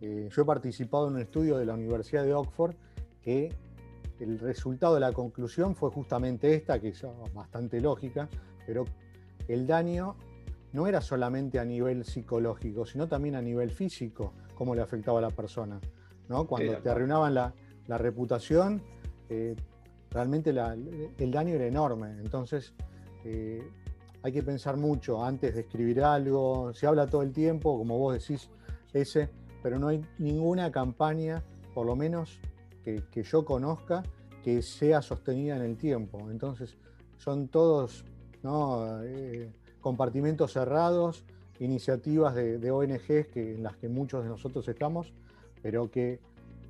Eh, 0.02 0.28
yo 0.30 0.42
he 0.42 0.44
participado 0.44 1.08
en 1.08 1.14
un 1.14 1.20
estudio 1.20 1.56
de 1.58 1.66
la 1.66 1.74
Universidad 1.74 2.24
de 2.24 2.34
Oxford 2.34 2.74
que 3.22 3.54
el 4.18 4.38
resultado 4.38 4.94
de 4.94 5.00
la 5.00 5.12
conclusión 5.12 5.74
fue 5.74 5.90
justamente 5.90 6.54
esta, 6.54 6.78
que 6.80 6.88
es 6.88 7.02
bastante 7.34 7.80
lógica, 7.80 8.28
pero 8.66 8.84
el 9.48 9.66
daño 9.66 10.16
no 10.72 10.86
era 10.86 11.00
solamente 11.00 11.58
a 11.58 11.64
nivel 11.64 12.04
psicológico, 12.04 12.84
sino 12.86 13.08
también 13.08 13.34
a 13.34 13.42
nivel 13.42 13.70
físico, 13.70 14.34
cómo 14.54 14.74
le 14.74 14.82
afectaba 14.82 15.18
a 15.18 15.22
la 15.22 15.30
persona. 15.30 15.80
¿no? 16.28 16.46
Cuando 16.46 16.72
te 16.82 16.88
arruinaban 16.90 17.34
la, 17.34 17.54
la 17.88 17.98
reputación, 17.98 18.82
eh, 19.30 19.56
realmente 20.10 20.52
la- 20.52 20.74
el 20.74 21.30
daño 21.30 21.54
era 21.54 21.66
enorme. 21.66 22.10
Entonces, 22.20 22.74
eh, 23.24 23.62
hay 24.22 24.32
que 24.32 24.42
pensar 24.42 24.76
mucho 24.76 25.24
antes 25.24 25.54
de 25.54 25.62
escribir 25.62 26.02
algo. 26.02 26.72
Se 26.74 26.86
habla 26.86 27.06
todo 27.06 27.22
el 27.22 27.32
tiempo, 27.32 27.76
como 27.78 27.98
vos 27.98 28.14
decís, 28.14 28.48
ese, 28.92 29.30
pero 29.62 29.78
no 29.78 29.88
hay 29.88 30.04
ninguna 30.18 30.70
campaña 30.70 31.42
por 31.74 31.86
lo 31.86 31.96
menos 31.96 32.40
que, 32.84 33.22
yo 33.22 33.44
conozca, 33.44 34.02
que 34.42 34.62
sea 34.62 35.00
sostenida 35.02 35.56
en 35.56 35.62
el 35.62 35.76
tiempo. 35.76 36.30
Entonces, 36.30 36.76
son 37.18 37.48
todos. 37.48 38.04
Eh, 39.04 39.52
compartimentos 39.80 40.52
cerrados, 40.52 41.24
iniciativas 41.58 42.34
de, 42.34 42.58
de 42.58 42.70
ONGs 42.70 43.28
que, 43.32 43.54
en 43.54 43.62
las 43.62 43.76
que 43.76 43.88
muchos 43.88 44.22
de 44.22 44.28
nosotros 44.28 44.66
estamos, 44.68 45.12
pero 45.62 45.90
que, 45.90 46.20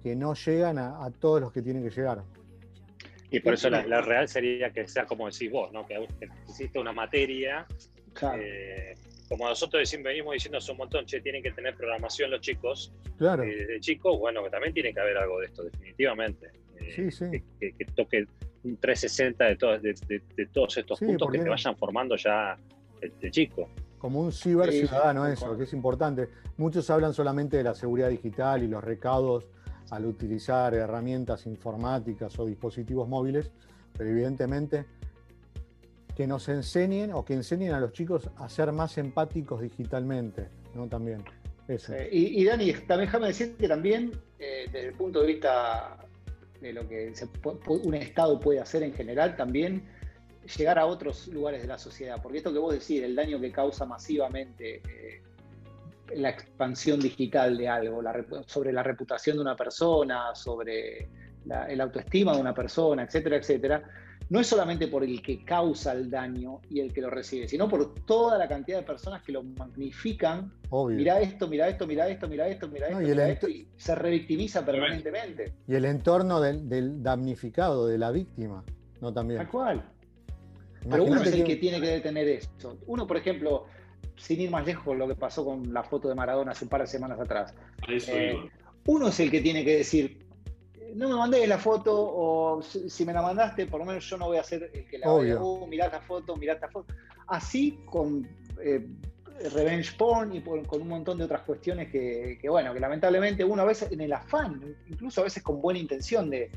que 0.03 0.17
no 0.17 0.35
llegan 0.35 0.79
a, 0.79 1.05
a 1.05 1.11
todos 1.11 1.41
los 1.41 1.53
que 1.53 1.63
tienen 1.63 1.83
que 1.83 1.91
llegar. 1.91 2.23
Y 3.31 3.41
por 3.41 3.55
eso 3.55 3.71
la, 3.71 3.87
la 3.87 4.01
real 4.01 4.29
sería 4.29 4.71
que 4.73 4.87
sea 4.89 5.07
como 5.07 5.27
decís 5.31 5.51
vos, 5.51 5.73
¿no? 5.73 5.87
que 5.87 6.07
existe 6.49 6.79
una 6.79 6.93
materia. 6.93 7.67
eh, 8.37 8.95
como 9.29 9.49
nosotros 9.49 9.89
siempre 9.89 10.11
venimos 10.13 10.35
diciendo 10.35 10.59
hace 10.59 10.73
un 10.73 10.79
montón, 10.79 11.07
che, 11.07 11.21
tienen 11.21 11.43
que 11.43 11.53
tener 11.53 11.77
programación 11.77 12.31
los 12.33 12.41
chicos. 12.41 12.93
Claro. 13.17 13.45
Eh, 13.45 13.55
Desde 13.55 13.81
chicos, 13.81 14.19
bueno, 14.19 14.43
que 14.43 14.51
también 14.51 14.75
tiene 14.75 14.93
que 14.93 14.99
haber 15.01 15.17
algo 15.19 15.39
de 15.39 15.47
esto, 15.47 15.63
definitivamente. 15.63 16.47
Eh, 16.81 16.93
Sí, 16.97 17.11
sí. 17.13 17.25
Que, 17.31 17.43
que- 17.61 17.73
que 17.77 17.85
toque 17.93 18.27
un 18.65 18.77
360 18.79 19.45
de, 19.45 19.57
todos 19.57 19.81
de, 19.83 19.95
de- 20.09 20.23
de 20.35 20.47
todos 20.47 20.77
estos 20.77 20.99
Sí, 20.99 21.07
puntos 21.07 21.31
que 21.31 21.39
te 21.39 21.49
vayan 21.49 21.77
formando 21.77 22.17
ya 22.17 22.57
el, 23.01 23.13
el 23.21 23.31
chico. 23.31 23.71
Como 23.99 24.21
un 24.21 24.33
ciber 24.33 24.73
ciudadano 24.73 25.27
sí, 25.27 25.33
eso, 25.35 25.57
que 25.57 25.65
es 25.65 25.73
importante. 25.73 26.29
Muchos 26.57 26.91
hablan 26.91 27.13
solamente 27.15 27.59
de 27.59 27.63
la 27.65 27.75
seguridad 27.75 28.09
digital 28.09 28.63
y 28.65 28.67
los 28.67 28.83
recaudos 28.83 29.47
al 29.91 30.07
utilizar 30.07 30.75
herramientas 30.75 31.47
informáticas 31.47 32.39
o 32.39 32.47
dispositivos 32.47 33.09
móviles, 33.09 33.51
pero 33.97 34.11
evidentemente 34.11 34.87
que 36.17 36.27
nos 36.27 36.49
enseñen 36.49 37.13
o 37.13 37.25
que 37.25 37.35
enseñen 37.35 37.73
a 37.73 37.81
los 37.81 37.93
chicos 37.93 38.31
a 38.37 38.49
ser 38.49 38.73
más 38.73 38.99
empáticos 38.99 39.63
digitalmente, 39.63 40.49
¿no? 40.75 40.87
También. 40.87 41.25
Eso. 41.67 41.95
Eh, 41.95 42.09
y, 42.13 42.45
Dani, 42.45 42.73
también 42.73 43.09
déjame 43.09 43.29
decir 43.29 43.57
que 43.57 43.69
también, 43.69 44.11
eh, 44.39 44.67
desde 44.73 44.89
el 44.89 44.95
punto 44.95 45.21
de 45.21 45.27
vista 45.29 45.97
de 46.61 46.73
lo 46.73 46.87
que 46.89 47.15
se 47.15 47.29
un 47.69 47.95
Estado 47.95 48.39
puede 48.39 48.61
hacer 48.61 48.83
en 48.83 48.93
general, 48.93 49.37
también 49.37 49.85
llegar 50.59 50.79
a 50.79 50.87
otros 50.87 51.29
lugares 51.29 51.63
de 51.63 51.69
la 51.69 51.79
sociedad. 51.79 52.21
Porque 52.23 52.39
esto 52.39 52.53
que 52.53 52.59
vos 52.59 52.73
decís, 52.73 53.03
el 53.03 53.15
daño 53.15 53.41
que 53.41 53.53
causa 53.53 53.87
masivamente 53.87 54.83
eh, 54.89 55.23
la 56.17 56.31
expansión 56.31 57.01
digital 57.01 57.57
de 57.57 57.69
algo, 57.69 58.03
la 58.03 58.25
sobre 58.47 58.73
la 58.73 58.83
reputación 58.83 59.37
de 59.37 59.43
una 59.43 59.57
persona, 59.57 60.35
sobre 60.35 61.09
la, 61.47 61.67
el 61.67 61.81
autoestima 61.81 62.35
de 62.35 62.41
una 62.41 62.55
persona, 62.55 63.03
etcétera, 63.03 63.37
etcétera, 63.37 63.83
no 64.29 64.39
es 64.39 64.47
solamente 64.47 64.87
por 64.87 65.03
el 65.03 65.21
que 65.23 65.45
causa 65.45 65.93
el 65.93 66.09
daño 66.09 66.61
y 66.71 66.79
el 66.81 66.93
que 66.93 67.01
lo 67.01 67.11
recibe, 67.11 67.49
sino 67.49 67.69
por 67.69 67.95
toda 68.05 68.39
la 68.39 68.47
cantidad 68.47 68.79
de 68.79 68.85
personas 68.85 69.23
que 69.25 69.33
lo 69.33 69.43
magnifican. 69.43 70.53
Obvio. 70.71 70.97
Mira 70.97 71.21
esto, 71.21 71.49
mira 71.49 71.69
esto, 71.69 71.87
mira 71.87 72.07
esto, 72.09 72.29
mira 72.29 72.47
esto, 72.47 72.69
mira 72.69 72.91
No, 72.91 73.01
esto, 73.01 73.23
esto, 73.23 73.49
y 73.49 73.67
se 73.77 73.95
revictimiza 73.97 74.65
permanentemente. 74.65 75.55
Y 75.67 75.75
el 75.75 75.85
entorno 75.85 76.41
del, 76.41 76.69
del 76.69 77.03
damnificado, 77.03 77.89
de 77.89 77.99
la 77.99 78.13
víctima, 78.13 78.63
¿no? 79.01 79.13
También. 79.13 79.39
Tal 79.39 79.49
cual. 79.51 79.83
Pero 80.89 81.05
uno 81.05 81.21
es 81.23 81.27
el 81.33 81.39
que- 81.39 81.45
que 81.45 81.57
tiene 81.57 81.81
que 81.81 81.89
detener 81.89 82.29
esto. 82.29 82.79
Uno, 82.87 83.07
por 83.07 83.17
ejemplo, 83.17 83.67
sin 84.17 84.41
ir 84.41 84.51
más 84.51 84.67
lejos, 84.67 84.97
lo 84.97 85.09
que 85.09 85.15
pasó 85.15 85.45
con 85.45 85.73
la 85.73 85.83
foto 85.83 86.09
de 86.09 86.15
Maradona 86.15 86.53
hace 86.53 86.65
un 86.65 86.69
par 86.69 86.81
de 86.83 86.87
semanas 86.87 87.19
atrás. 87.21 87.55
Eh, 88.13 88.51
uno 88.87 89.09
es 89.09 89.21
el 89.21 89.31
que 89.31 89.41
tiene 89.41 89.65
que 89.65 89.77
decir, 89.79 90.27
no 90.95 91.09
me 91.09 91.15
mandé 91.15 91.47
la 91.47 91.59
foto, 91.59 91.93
o 91.95 92.63
si 92.63 93.05
me 93.05 93.13
la 93.13 93.23
mandaste, 93.23 93.67
por 93.67 93.81
lo 93.81 93.87
menos 93.87 94.09
yo 94.09 94.17
no 94.19 94.27
voy 94.27 94.39
a 94.39 94.45
ser 94.45 94.71
el 94.75 94.87
que 94.87 94.99
la 94.99 95.07
vea. 95.23 95.35
Oh, 95.41 95.67
mirá 95.67 95.87
esta 95.87 96.01
foto, 96.01 96.37
mirá 96.37 96.55
esta 96.55 96.69
foto. 96.69 96.93
Así 97.29 97.79
con 97.85 98.29
eh, 98.63 98.87
revenge 99.55 99.93
porn 99.97 100.35
y 100.35 100.41
por- 100.41 100.67
con 100.67 100.83
un 100.83 100.89
montón 100.89 101.17
de 101.19 101.25
otras 101.25 101.43
cuestiones 101.43 101.91
que, 101.91 102.39
que, 102.41 102.49
bueno, 102.49 102.75
que 102.75 102.81
lamentablemente 102.81 103.45
uno 103.45 103.63
a 103.63 103.65
veces 103.67 103.91
en 103.93 104.01
el 104.01 104.13
afán, 104.13 104.77
incluso 104.89 105.21
a 105.21 105.25
veces 105.25 105.43
con 105.43 105.63
buena 105.63 105.79
intención 105.81 106.29
de 106.29 106.51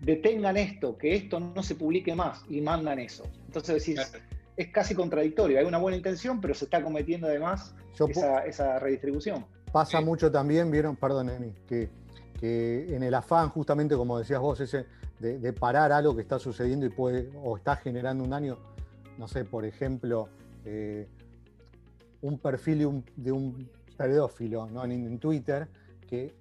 detengan 0.00 0.56
esto, 0.58 0.98
que 0.98 1.14
esto 1.14 1.40
no 1.40 1.62
se 1.62 1.74
publique 1.76 2.14
más 2.14 2.44
y 2.50 2.60
mandan 2.60 2.98
eso. 2.98 3.24
Entonces 3.46 3.76
decís, 3.86 4.12
es 4.56 4.68
casi 4.68 4.94
contradictorio. 4.94 5.58
Hay 5.58 5.64
una 5.64 5.78
buena 5.78 5.96
intención, 5.96 6.40
pero 6.40 6.54
se 6.54 6.64
está 6.64 6.82
cometiendo 6.82 7.26
además 7.26 7.74
Yo 7.94 8.06
esa, 8.08 8.44
esa 8.46 8.78
redistribución. 8.78 9.44
Pasa 9.72 10.00
mucho 10.00 10.30
también, 10.30 10.70
vieron, 10.70 10.96
perdón, 10.96 11.28
Emi, 11.28 11.52
que, 11.66 11.90
que 12.40 12.94
en 12.94 13.02
el 13.02 13.14
afán, 13.14 13.50
justamente 13.50 13.94
como 13.96 14.18
decías 14.18 14.40
vos, 14.40 14.60
ese 14.60 14.86
de, 15.18 15.38
de 15.38 15.52
parar 15.52 15.92
algo 15.92 16.14
que 16.14 16.22
está 16.22 16.38
sucediendo 16.38 16.86
y 16.86 16.90
puede, 16.90 17.30
o 17.42 17.56
está 17.56 17.76
generando 17.76 18.24
un 18.24 18.30
daño, 18.30 18.58
no 19.18 19.28
sé, 19.28 19.44
por 19.44 19.64
ejemplo, 19.64 20.28
eh, 20.64 21.06
un 22.22 22.38
perfil 22.38 22.78
de 22.78 22.86
un, 22.86 23.04
de 23.16 23.32
un 23.32 23.70
pedófilo 23.96 24.66
¿no? 24.66 24.84
en, 24.84 24.92
en 24.92 25.18
Twitter, 25.18 25.68
que 26.08 26.34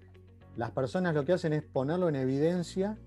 las 0.56 0.72
personas 0.72 1.14
lo 1.14 1.26
que 1.26 1.34
hacen 1.34 1.54
es 1.54 1.64
ponerlo 1.64 2.10
en 2.10 2.16
evidencia, 2.16 2.98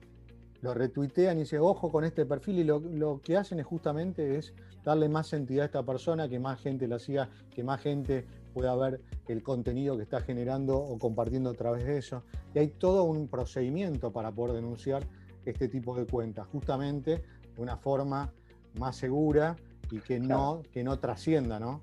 lo 0.60 0.74
retuitean 0.74 1.36
y 1.36 1.40
dicen, 1.40 1.60
ojo 1.60 1.90
con 1.90 2.04
este 2.04 2.26
perfil, 2.26 2.58
y 2.60 2.64
lo, 2.64 2.80
lo 2.80 3.20
que 3.22 3.36
hacen 3.36 3.60
es 3.60 3.66
justamente 3.66 4.36
es 4.36 4.54
darle 4.84 5.08
más 5.08 5.32
entidad 5.32 5.62
a 5.62 5.66
esta 5.66 5.82
persona, 5.84 6.28
que 6.28 6.38
más 6.38 6.60
gente 6.60 6.88
la 6.88 6.98
siga, 6.98 7.28
que 7.54 7.62
más 7.62 7.80
gente 7.80 8.24
pueda 8.54 8.74
ver 8.74 9.00
el 9.28 9.42
contenido 9.42 9.96
que 9.96 10.02
está 10.02 10.20
generando 10.20 10.76
o 10.76 10.98
compartiendo 10.98 11.50
a 11.50 11.54
través 11.54 11.84
de 11.84 11.98
eso. 11.98 12.24
Y 12.54 12.58
hay 12.58 12.68
todo 12.68 13.04
un 13.04 13.28
procedimiento 13.28 14.12
para 14.12 14.32
poder 14.32 14.56
denunciar 14.56 15.06
este 15.44 15.68
tipo 15.68 15.96
de 15.96 16.06
cuentas, 16.06 16.46
justamente 16.48 17.22
de 17.54 17.62
una 17.62 17.76
forma 17.76 18.32
más 18.78 18.96
segura 18.96 19.56
y 19.90 20.00
que 20.00 20.18
no, 20.18 20.62
que 20.72 20.82
no 20.82 20.98
trascienda, 20.98 21.58
¿no? 21.60 21.82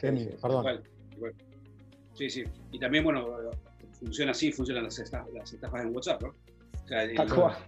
Emi, 0.00 0.26
perdón. 0.40 0.60
Igual, 0.60 0.82
igual. 1.16 1.34
Sí, 2.14 2.30
sí. 2.30 2.44
Y 2.72 2.78
también, 2.78 3.04
bueno, 3.04 3.26
funciona 3.92 4.32
así, 4.32 4.52
funcionan 4.52 4.84
las 4.84 4.98
estafas 4.98 5.82
en 5.82 5.94
WhatsApp, 5.94 6.22
¿no? 6.22 6.34
O 6.84 6.88
sea, 6.88 7.04
el-. 7.04 7.16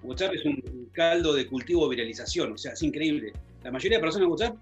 WhatsApp 0.02 0.34
es 0.34 0.44
un 0.44 0.90
caldo 0.92 1.34
de 1.34 1.46
cultivo 1.46 1.88
de 1.88 1.96
viralización, 1.96 2.52
o 2.52 2.58
sea, 2.58 2.72
es 2.72 2.82
increíble. 2.82 3.32
La 3.62 3.70
mayoría 3.70 3.98
de 3.98 4.02
personas 4.02 4.26
en 4.26 4.30
WhatsApp 4.30 4.56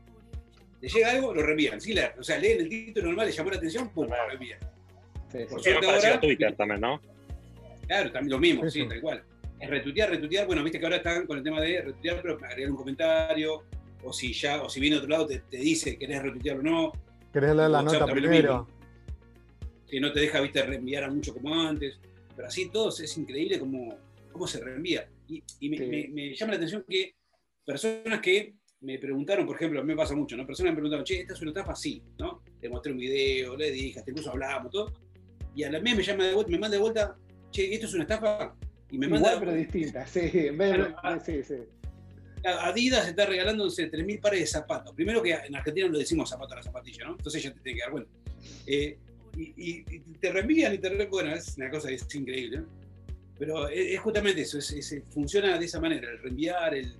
le 0.80 0.88
llega 0.88 1.10
algo, 1.10 1.34
lo 1.34 1.42
reenvían, 1.42 1.78
leer. 1.80 2.14
O 2.18 2.22
sea, 2.22 2.38
leen 2.38 2.60
el 2.60 2.68
título 2.68 3.06
normal, 3.06 3.26
les 3.26 3.36
llamó 3.36 3.50
la 3.50 3.56
atención, 3.56 3.88
pum, 3.90 4.06
lo 4.08 4.28
reenvían. 4.28 4.58
Por 5.30 5.62
pareció 5.62 5.90
ahora, 5.90 6.20
Twitter 6.20 6.54
también, 6.54 6.80
¿no? 6.80 7.00
claro, 7.88 8.12
también 8.12 8.30
lo 8.30 8.38
mismo, 8.38 8.70
sí, 8.70 8.86
tal 8.86 9.00
cual. 9.00 9.22
Es 9.58 9.68
retuitear, 9.68 10.10
retuitear, 10.10 10.46
bueno, 10.46 10.62
viste 10.62 10.78
que 10.78 10.86
ahora 10.86 10.96
están 10.96 11.26
con 11.26 11.38
el 11.38 11.44
tema 11.44 11.60
de 11.60 11.82
retuitear, 11.82 12.22
pero 12.22 12.38
agregar 12.44 12.70
un 12.70 12.76
comentario, 12.76 13.64
o 14.04 14.12
si 14.12 14.32
ya, 14.32 14.62
o 14.62 14.68
si 14.68 14.80
viene 14.80 14.96
de 14.96 15.02
otro 15.02 15.10
lado 15.10 15.26
te, 15.26 15.40
te 15.40 15.56
dice 15.56 15.98
querés 15.98 16.22
retuitear 16.22 16.58
o 16.58 16.62
no. 16.62 16.92
¿Querés 17.32 17.56
leer 17.56 17.70
la 17.70 17.82
WhatsApp 17.82 18.00
nota 18.00 18.12
primero? 18.12 18.68
que 19.88 20.00
no 20.00 20.12
te 20.12 20.20
deja, 20.20 20.40
viste, 20.40 20.62
reenviar 20.62 21.04
a 21.04 21.10
mucho 21.10 21.32
como 21.32 21.54
antes. 21.54 21.98
Pero 22.34 22.48
así 22.48 22.68
todos 22.68 22.98
es 23.00 23.16
increíble 23.16 23.60
cómo, 23.60 23.96
cómo 24.34 24.46
se 24.46 24.60
reenvía. 24.62 25.08
Y, 25.28 25.42
y 25.60 25.68
me, 25.70 25.78
Sí. 25.78 25.86
me- 25.86 26.08
me 26.12 26.34
llama 26.34 26.52
la 26.52 26.56
atención 26.56 26.84
que 26.86 27.14
personas 27.64 28.20
que 28.20 28.54
me 28.80 28.98
preguntaron, 28.98 29.46
por 29.46 29.56
ejemplo, 29.56 29.80
a 29.80 29.82
mí 29.82 29.88
me 29.88 29.96
pasa 29.96 30.14
mucho, 30.14 30.36
¿no? 30.36 30.46
Personas 30.46 30.72
me 30.72 30.76
preguntaron, 30.76 31.04
che, 31.06 31.20
esta 31.20 31.32
es 31.32 31.40
una 31.40 31.52
estafa, 31.52 31.74
sí, 31.74 32.02
¿no? 32.18 32.42
Le 32.60 32.68
mostré 32.68 32.92
un 32.92 32.98
video, 32.98 33.56
le 33.56 33.70
dije, 33.70 33.98
hasta 34.00 34.10
incluso 34.10 34.30
hablamos, 34.32 34.70
todo. 34.70 34.92
Y 35.56 35.62
a 35.62 35.70
la 35.70 35.80
mes 35.80 35.96
me 35.96 36.02
llama 36.02 36.26
de 36.26 36.34
vuelta, 36.34 36.50
me 36.52 36.58
manda 36.58 36.76
de 36.76 36.82
vuelta, 36.82 37.16
che, 37.50 37.72
¿esto 37.72 37.86
es 37.86 37.94
una 37.94 38.02
estafa? 38.02 38.54
Y 38.90 38.98
me 38.98 39.06
Igual 39.06 39.22
manda. 39.22 39.40
pero 39.40 39.54
distinta, 39.54 40.06
sí. 40.06 40.20
En 40.34 40.58
vez 40.58 40.72
de- 40.72 40.94
Claro, 40.94 41.20
sí, 41.24 41.42
sí. 41.42 41.54
Adidas 42.44 43.08
está 43.08 43.24
regalando 43.24 43.66
3.000 43.70 44.20
pares 44.20 44.40
de 44.40 44.46
zapatos. 44.46 44.94
Primero 44.94 45.22
que 45.22 45.32
en 45.32 45.54
Argentina 45.56 45.86
no 45.86 45.94
le 45.94 46.00
decimos 46.00 46.28
zapato 46.28 46.52
a 46.52 46.56
la 46.58 46.62
zapatilla, 46.62 47.06
¿no? 47.06 47.12
Entonces 47.12 47.42
ya 47.42 47.54
te 47.54 47.60
tiene 47.60 47.78
que 47.78 47.82
dar 47.84 47.90
cuenta. 47.92 48.10
Eh, 48.66 48.98
y, 49.36 49.42
y- 49.56 49.84
y 49.88 50.00
te 50.20 50.30
reenvían 50.30 50.74
y 50.74 50.78
te 50.78 50.90
re- 50.90 51.06
Bueno, 51.06 51.34
es 51.34 51.56
una 51.56 51.70
cosa 51.70 51.88
que 51.88 51.94
es 51.94 52.14
increíble. 52.14 52.58
¿no? 52.58 52.66
Pero 53.38 53.68
es, 53.68 53.98
justamente 54.00 54.42
eso, 54.42 54.58
es- 54.58 54.70
es- 54.72 55.02
funciona 55.10 55.58
de 55.58 55.64
esa 55.64 55.80
manera, 55.80 56.10
el 56.10 56.18
reenviar, 56.20 56.74
el, 56.74 56.92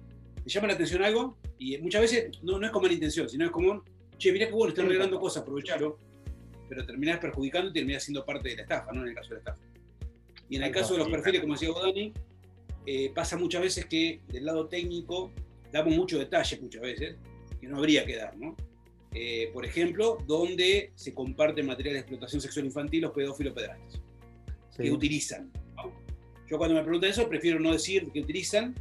te 0.42 0.50
llama 0.50 0.66
la 0.68 0.74
atención 0.74 1.02
algo 1.02 1.38
y 1.58 1.78
muchas 1.78 2.02
veces 2.02 2.38
no, 2.42 2.58
no 2.58 2.66
es 2.66 2.72
con 2.72 2.82
mala 2.82 2.94
intención, 2.94 3.28
sino 3.28 3.44
es 3.44 3.50
como, 3.50 3.84
che, 4.18 4.32
mirá 4.32 4.46
que 4.46 4.52
bueno, 4.52 4.70
están 4.70 4.88
regalando 4.88 5.18
cosas, 5.20 5.42
aprovechalo, 5.42 5.98
pero 6.68 6.84
terminás 6.84 7.18
perjudicando 7.18 7.70
y 7.70 7.72
terminás 7.72 8.02
siendo 8.02 8.24
parte 8.24 8.48
de 8.48 8.56
la 8.56 8.62
estafa, 8.62 8.92
¿no? 8.92 9.02
En 9.02 9.08
el 9.08 9.14
caso 9.14 9.28
de 9.30 9.34
la 9.36 9.38
estafa. 9.40 9.58
Y 10.48 10.56
en 10.56 10.62
el 10.64 10.70
caso 10.72 10.92
de 10.94 10.98
los 11.00 11.08
perfiles, 11.08 11.40
como 11.40 11.54
decía 11.54 11.68
Dani, 11.80 12.12
eh, 12.86 13.12
pasa 13.14 13.36
muchas 13.38 13.62
veces 13.62 13.86
que 13.86 14.20
del 14.28 14.44
lado 14.44 14.66
técnico 14.68 15.32
damos 15.72 15.94
mucho 15.96 16.18
detalle 16.18 16.58
muchas 16.60 16.82
veces, 16.82 17.16
que 17.60 17.66
no 17.66 17.78
habría 17.78 18.04
que 18.04 18.16
dar, 18.16 18.36
¿no? 18.36 18.56
Eh, 19.12 19.50
por 19.54 19.64
ejemplo, 19.64 20.18
donde 20.26 20.90
se 20.96 21.14
comparte 21.14 21.62
material 21.62 21.94
de 21.94 22.00
explotación 22.00 22.40
sexual 22.42 22.66
infantil 22.66 23.02
los 23.02 23.12
pedófilos 23.12 23.54
pederastas, 23.54 24.00
Sí. 24.70 24.82
que 24.82 24.90
utilizan. 24.92 25.50
Cuando 26.58 26.76
me 26.76 26.82
preguntan 26.82 27.10
eso, 27.10 27.28
prefiero 27.28 27.60
no 27.60 27.72
decir 27.72 28.10
que 28.12 28.20
utilizan 28.20 28.74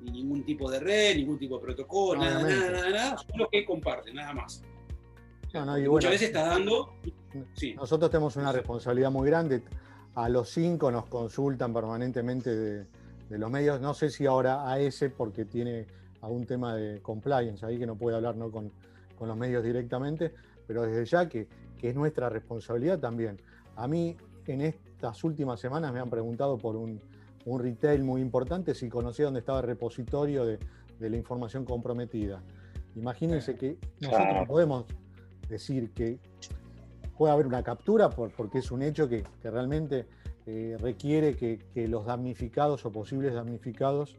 ni 0.00 0.10
ningún 0.10 0.44
tipo 0.44 0.70
de 0.70 0.80
red, 0.80 1.16
ningún 1.16 1.38
tipo 1.38 1.56
de 1.58 1.62
protocolo, 1.62 2.20
nada, 2.20 2.42
nada, 2.42 2.70
nada, 2.70 2.90
nada, 2.90 3.16
solo 3.16 3.48
que 3.50 3.64
comparten, 3.64 4.14
nada 4.14 4.32
más. 4.32 4.62
No, 5.52 5.64
no, 5.64 5.78
y 5.78 5.82
Muchas 5.82 5.90
bueno, 5.90 6.10
veces 6.10 6.28
estás 6.28 6.48
dando... 6.48 6.94
Sí. 7.54 7.74
Nosotros 7.74 8.10
tenemos 8.10 8.36
una 8.36 8.52
responsabilidad 8.52 9.10
muy 9.10 9.28
grande. 9.28 9.62
A 10.14 10.28
los 10.28 10.50
cinco 10.50 10.90
nos 10.90 11.06
consultan 11.06 11.72
permanentemente 11.72 12.54
de, 12.54 12.86
de 13.28 13.38
los 13.38 13.50
medios. 13.50 13.80
No 13.80 13.94
sé 13.94 14.10
si 14.10 14.26
ahora 14.26 14.70
a 14.70 14.80
ese, 14.80 15.10
porque 15.10 15.44
tiene 15.44 15.86
algún 16.20 16.46
tema 16.46 16.74
de 16.74 17.00
compliance 17.00 17.64
ahí 17.64 17.78
que 17.78 17.86
no 17.86 17.96
puede 17.96 18.16
hablar 18.16 18.36
¿no? 18.36 18.50
con, 18.50 18.72
con 19.16 19.28
los 19.28 19.36
medios 19.36 19.62
directamente, 19.62 20.32
pero 20.66 20.82
desde 20.82 21.04
ya 21.04 21.28
que, 21.28 21.48
que 21.78 21.90
es 21.90 21.94
nuestra 21.94 22.28
responsabilidad 22.28 22.98
también. 22.98 23.40
A 23.76 23.86
mí, 23.86 24.16
en 24.46 24.60
estas 24.98 25.22
últimas 25.22 25.60
semanas 25.60 25.92
me 25.92 26.00
han 26.00 26.10
preguntado 26.10 26.58
por 26.58 26.74
un, 26.74 27.00
un 27.44 27.60
retail 27.60 28.02
muy 28.02 28.20
importante 28.20 28.74
si 28.74 28.88
conocía 28.88 29.26
dónde 29.26 29.38
estaba 29.38 29.60
el 29.60 29.66
repositorio 29.66 30.44
de, 30.44 30.58
de 30.98 31.08
la 31.10 31.16
información 31.16 31.64
comprometida. 31.64 32.42
Imagínense 32.96 33.54
que 33.54 33.78
nosotros 34.00 34.26
Claro. 34.26 34.46
podemos 34.48 34.86
decir 35.48 35.92
que 35.92 36.18
puede 37.16 37.32
haber 37.32 37.46
una 37.46 37.62
captura 37.62 38.10
por- 38.10 38.32
porque 38.32 38.58
es 38.58 38.72
un 38.72 38.82
hecho 38.82 39.08
que, 39.08 39.22
que 39.40 39.50
realmente 39.52 40.06
eh, 40.46 40.76
requiere 40.80 41.36
que, 41.36 41.60
que 41.72 41.86
los 41.86 42.04
damnificados 42.04 42.84
o 42.84 42.90
posibles 42.90 43.34
damnificados 43.34 44.16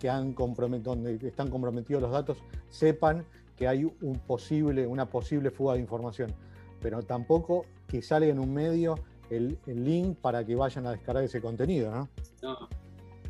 que 0.00 0.08
han 0.08 0.34
donde 0.34 1.18
están 1.28 1.50
comprometidos 1.50 2.00
los 2.00 2.12
datos 2.12 2.38
sepan 2.70 3.26
que 3.56 3.68
hay 3.68 3.84
un 4.00 4.18
posible, 4.26 4.86
una 4.86 5.04
posible 5.04 5.50
fuga 5.50 5.74
de 5.74 5.80
información, 5.80 6.32
pero 6.80 7.02
tampoco 7.02 7.66
que 7.86 8.00
salga 8.00 8.28
en 8.28 8.38
un 8.38 8.52
medio 8.54 8.94
el, 9.30 9.58
el 9.66 9.84
link 9.84 10.18
para 10.18 10.44
que 10.44 10.54
vayan 10.54 10.86
a 10.86 10.92
descargar 10.92 11.24
ese 11.24 11.40
contenido, 11.40 11.90
¿no? 11.90 12.08
No, 12.42 12.68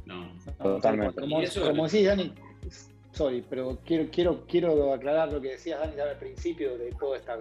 No. 0.04 0.32
Totalmente. 0.58 1.20
Como, 1.20 1.42
como 1.66 1.88
decís, 1.88 2.06
Dani, 2.06 2.32
sorry, 3.12 3.44
pero 3.48 3.78
quiero, 3.84 4.10
quiero, 4.10 4.46
quiero 4.46 4.92
aclarar 4.92 5.32
lo 5.32 5.40
que 5.40 5.52
decías, 5.52 5.80
Dani, 5.80 6.00
al 6.00 6.18
principio 6.18 6.76
de 6.76 6.92
toda 6.92 7.16
esta 7.16 7.38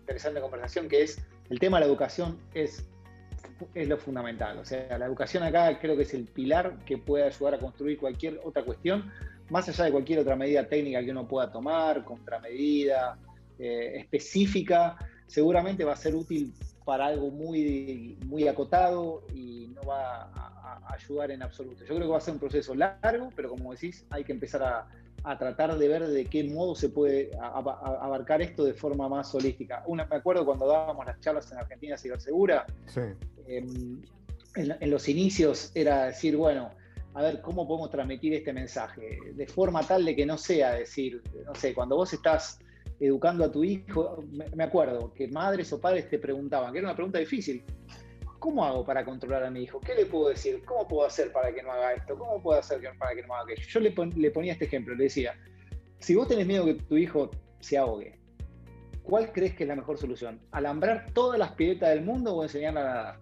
interesante 0.00 0.40
conversación, 0.40 0.88
que 0.88 1.02
es 1.02 1.22
el 1.50 1.58
tema 1.58 1.78
de 1.78 1.86
la 1.86 1.90
educación 1.90 2.38
es, 2.54 2.84
es 3.74 3.88
lo 3.88 3.96
fundamental. 3.98 4.58
O 4.58 4.64
sea, 4.64 4.98
la 4.98 5.06
educación 5.06 5.42
acá 5.42 5.78
creo 5.78 5.96
que 5.96 6.02
es 6.02 6.14
el 6.14 6.24
pilar 6.24 6.78
que 6.84 6.98
puede 6.98 7.24
ayudar 7.24 7.54
a 7.54 7.58
construir 7.58 7.98
cualquier 7.98 8.40
otra 8.44 8.64
cuestión, 8.64 9.10
más 9.50 9.68
allá 9.68 9.84
de 9.84 9.92
cualquier 9.92 10.18
otra 10.20 10.36
medida 10.36 10.66
técnica 10.66 11.02
que 11.02 11.10
uno 11.10 11.26
pueda 11.26 11.50
tomar, 11.50 12.04
contramedida, 12.04 13.18
eh, 13.58 13.98
específica, 13.98 14.96
seguramente 15.26 15.84
va 15.84 15.92
a 15.92 15.96
ser 15.96 16.14
útil 16.14 16.52
para 16.88 17.04
algo 17.04 17.30
muy, 17.30 18.16
muy 18.24 18.48
acotado 18.48 19.22
y 19.34 19.70
no 19.74 19.82
va 19.82 20.22
a, 20.22 20.80
a 20.86 20.94
ayudar 20.94 21.30
en 21.30 21.42
absoluto. 21.42 21.80
Yo 21.84 21.94
creo 21.94 22.00
que 22.00 22.12
va 22.12 22.16
a 22.16 22.20
ser 22.22 22.32
un 22.32 22.40
proceso 22.40 22.74
largo, 22.74 23.28
pero 23.36 23.50
como 23.50 23.72
decís, 23.72 24.06
hay 24.08 24.24
que 24.24 24.32
empezar 24.32 24.62
a, 24.62 24.88
a 25.22 25.36
tratar 25.38 25.76
de 25.76 25.86
ver 25.86 26.06
de 26.06 26.24
qué 26.24 26.44
modo 26.44 26.74
se 26.74 26.88
puede 26.88 27.30
a- 27.42 27.58
abarcar 27.58 28.40
esto 28.40 28.64
de 28.64 28.72
forma 28.72 29.06
más 29.06 29.34
holística. 29.34 29.82
Una, 29.86 30.06
me 30.06 30.16
acuerdo 30.16 30.46
cuando 30.46 30.66
dábamos 30.66 31.04
las 31.04 31.20
charlas 31.20 31.52
en 31.52 31.58
Argentina 31.58 31.98
Cibersegura, 31.98 32.64
Sí. 32.86 33.02
em, 33.46 34.00
en, 34.56 34.74
en 34.80 34.90
los 34.90 35.10
inicios 35.10 35.70
era 35.74 36.06
decir, 36.06 36.38
bueno, 36.38 36.70
a 37.12 37.20
ver 37.20 37.42
cómo 37.42 37.68
podemos 37.68 37.90
transmitir 37.90 38.32
este 38.32 38.54
mensaje 38.54 39.18
de 39.34 39.46
forma 39.46 39.82
tal 39.82 40.06
de 40.06 40.16
que 40.16 40.24
no 40.24 40.38
sea 40.38 40.72
decir, 40.72 41.22
no 41.44 41.54
sé, 41.54 41.74
cuando 41.74 41.96
vos 41.96 42.14
estás 42.14 42.60
educando 43.00 43.44
a 43.44 43.52
tu 43.52 43.62
hijo, 43.64 44.24
me, 44.54 44.64
acuerdo 44.64 45.12
que 45.14 45.28
madres 45.28 45.72
o 45.72 45.80
padres 45.80 46.08
te 46.08 46.18
preguntaban, 46.18 46.72
que 46.72 46.78
era 46.78 46.88
una 46.88 46.96
pregunta 46.96 47.18
difícil, 47.18 47.62
¿cómo 48.38 48.64
hago 48.64 48.84
para 48.84 49.04
controlar 49.04 49.44
a 49.44 49.50
mi 49.50 49.62
hijo? 49.62 49.80
¿Qué 49.80 49.94
le 49.94 50.06
puedo 50.06 50.28
decir? 50.28 50.62
¿Cómo 50.64 50.86
puedo 50.88 51.06
hacer 51.06 51.32
para 51.32 51.52
que 51.52 51.62
no 51.62 51.72
haga 51.72 51.94
esto? 51.94 52.16
¿Cómo 52.18 52.42
puedo 52.42 52.58
hacer 52.58 52.80
para 52.98 53.14
que 53.14 53.22
no 53.22 53.34
haga 53.34 53.44
aquello? 53.44 53.66
Yo 53.68 53.80
le, 53.80 53.90
pon- 53.92 54.14
le 54.16 54.30
ponía 54.30 54.52
este 54.52 54.64
ejemplo, 54.64 54.94
le 54.94 55.04
decía, 55.04 55.34
si 55.98 56.14
vos 56.14 56.28
tenés 56.28 56.46
miedo 56.46 56.64
que 56.64 56.74
tu 56.74 56.96
hijo 56.96 57.30
se 57.60 57.78
ahogue, 57.78 58.18
¿cuál 59.02 59.32
crees 59.32 59.54
que 59.54 59.64
es 59.64 59.68
la 59.68 59.76
mejor 59.76 59.98
solución? 59.98 60.40
¿Alambrar 60.50 61.06
todas 61.12 61.38
las 61.38 61.52
piletas 61.52 61.90
del 61.90 62.02
mundo 62.04 62.34
o 62.36 62.42
enseñarle 62.42 62.80
a 62.80 62.84
nadar? 62.84 63.18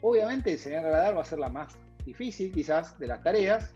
Obviamente 0.00 0.52
enseñarle 0.52 0.88
a 0.88 0.92
nadar 0.92 1.16
va 1.16 1.22
a 1.22 1.24
ser 1.24 1.38
la 1.38 1.48
más 1.48 1.76
difícil 2.04 2.52
quizás 2.52 2.98
de 2.98 3.06
las 3.06 3.22
tareas, 3.22 3.74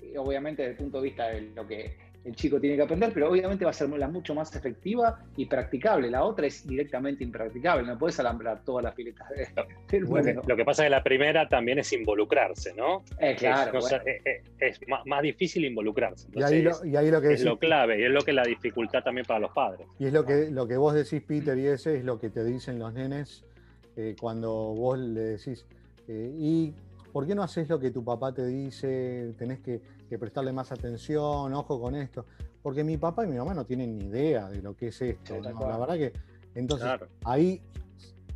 y 0.00 0.16
obviamente 0.16 0.62
desde 0.62 0.72
el 0.72 0.78
punto 0.78 0.98
de 0.98 1.04
vista 1.04 1.28
de 1.28 1.40
lo 1.40 1.66
que 1.66 1.96
el 2.26 2.34
chico 2.34 2.60
tiene 2.60 2.74
que 2.76 2.82
aprender, 2.82 3.12
pero 3.14 3.30
obviamente 3.30 3.64
va 3.64 3.70
a 3.70 3.74
ser 3.74 3.88
la 3.88 4.08
mucho 4.08 4.34
más 4.34 4.54
efectiva 4.56 5.16
y 5.36 5.46
practicable. 5.46 6.10
La 6.10 6.24
otra 6.24 6.46
es 6.48 6.66
directamente 6.66 7.22
impracticable, 7.22 7.86
no 7.86 7.96
puedes 7.96 8.18
alambrar 8.18 8.62
todas 8.64 8.82
las 8.84 8.94
piletas 8.94 9.28
de- 9.30 9.46
del 9.90 10.02
Lo 10.02 10.14
que, 10.16 10.22
mundo. 10.34 10.42
lo 10.46 10.56
que 10.56 10.64
pasa 10.64 10.82
es 10.82 10.86
que 10.86 10.90
la 10.90 11.02
primera 11.04 11.48
también 11.48 11.78
es 11.78 11.92
involucrarse, 11.92 12.74
¿no? 12.74 13.04
Eh, 13.20 13.36
claro, 13.38 13.70
es, 13.78 13.84
cosa- 13.84 14.02
bueno. 14.02 14.18
eh, 14.24 14.42
eh, 14.58 14.66
es 14.70 14.80
más, 14.88 15.06
más 15.06 15.22
difícil 15.22 15.64
involucrarse. 15.64 16.26
Y 16.32 16.42
ahí, 16.42 16.62
lo, 16.62 16.70
Entonces, 16.70 16.92
y 16.92 16.96
ahí 16.96 17.10
lo 17.10 17.20
que 17.20 17.26
es 17.28 17.30
decís, 17.34 17.44
lo 17.46 17.58
clave 17.58 18.00
y 18.00 18.04
es 18.04 18.10
lo 18.10 18.22
que 18.22 18.32
es 18.32 18.34
la 18.34 18.44
dificultad 18.44 19.02
también 19.04 19.24
para 19.24 19.38
los 19.40 19.52
padres. 19.52 19.86
y 20.00 20.06
es 20.06 20.12
lo 20.12 20.24
que, 20.26 20.50
lo 20.50 20.66
que 20.66 20.76
vos 20.76 20.94
decís, 20.94 21.22
Peter, 21.22 21.56
y 21.56 21.66
ese 21.68 21.98
es 21.98 22.04
lo 22.04 22.18
que 22.18 22.30
te 22.30 22.44
dicen 22.44 22.78
los 22.80 22.92
nenes 22.92 23.44
eh, 23.96 24.16
cuando 24.20 24.50
vos 24.74 24.98
le 24.98 25.20
decís, 25.20 25.64
eh, 26.08 26.30
¿y 26.36 26.74
por 27.16 27.26
qué 27.26 27.34
no 27.34 27.42
haces 27.42 27.66
lo 27.70 27.80
que 27.80 27.90
tu 27.90 28.04
papá 28.04 28.30
te 28.34 28.44
dice? 28.46 29.32
Tenés 29.38 29.60
que, 29.60 29.80
que 30.06 30.18
prestarle 30.18 30.52
más 30.52 30.70
atención, 30.70 31.54
ojo 31.54 31.80
con 31.80 31.94
esto. 31.94 32.26
Porque 32.62 32.84
mi 32.84 32.98
papá 32.98 33.24
y 33.24 33.28
mi 33.28 33.38
mamá 33.38 33.54
no 33.54 33.64
tienen 33.64 33.96
ni 33.96 34.04
idea 34.04 34.50
de 34.50 34.60
lo 34.60 34.76
que 34.76 34.88
es 34.88 35.00
esto. 35.00 35.34
Sí, 35.36 35.40
¿no? 35.40 35.66
La 35.66 35.78
verdad 35.78 35.94
que, 35.94 36.12
entonces, 36.54 36.84
Claro. 36.86 37.08
ahí 37.24 37.62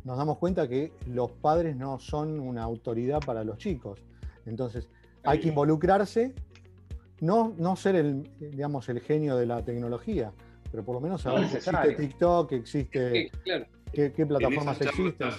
nos 0.03 0.17
damos 0.17 0.39
cuenta 0.39 0.67
que 0.67 0.93
los 1.05 1.29
padres 1.31 1.75
no 1.75 1.99
son 1.99 2.39
una 2.39 2.63
autoridad 2.63 3.19
para 3.23 3.43
los 3.43 3.59
chicos. 3.59 3.99
Entonces, 4.47 4.89
hay 5.23 5.39
que 5.39 5.49
involucrarse, 5.49 6.33
no, 7.19 7.53
no 7.59 7.75
ser 7.75 7.95
el, 7.97 8.31
digamos, 8.39 8.89
el 8.89 8.99
genio 9.01 9.37
de 9.37 9.45
la 9.45 9.63
tecnología, 9.63 10.33
pero 10.71 10.83
por 10.83 10.95
lo 10.95 11.01
menos 11.01 11.23
No 11.23 11.33
saber 11.33 11.47
que 11.47 11.53
necesario. 11.53 11.81
existe 11.91 12.07
TikTok, 12.07 12.49
que 12.49 12.55
existe, 12.55 13.19
Eh, 13.25 13.31
claro. 13.43 13.65
qué, 13.93 14.11
qué 14.11 14.23
En 14.23 14.27
plataformas 14.27 14.81
existen. 14.81 15.29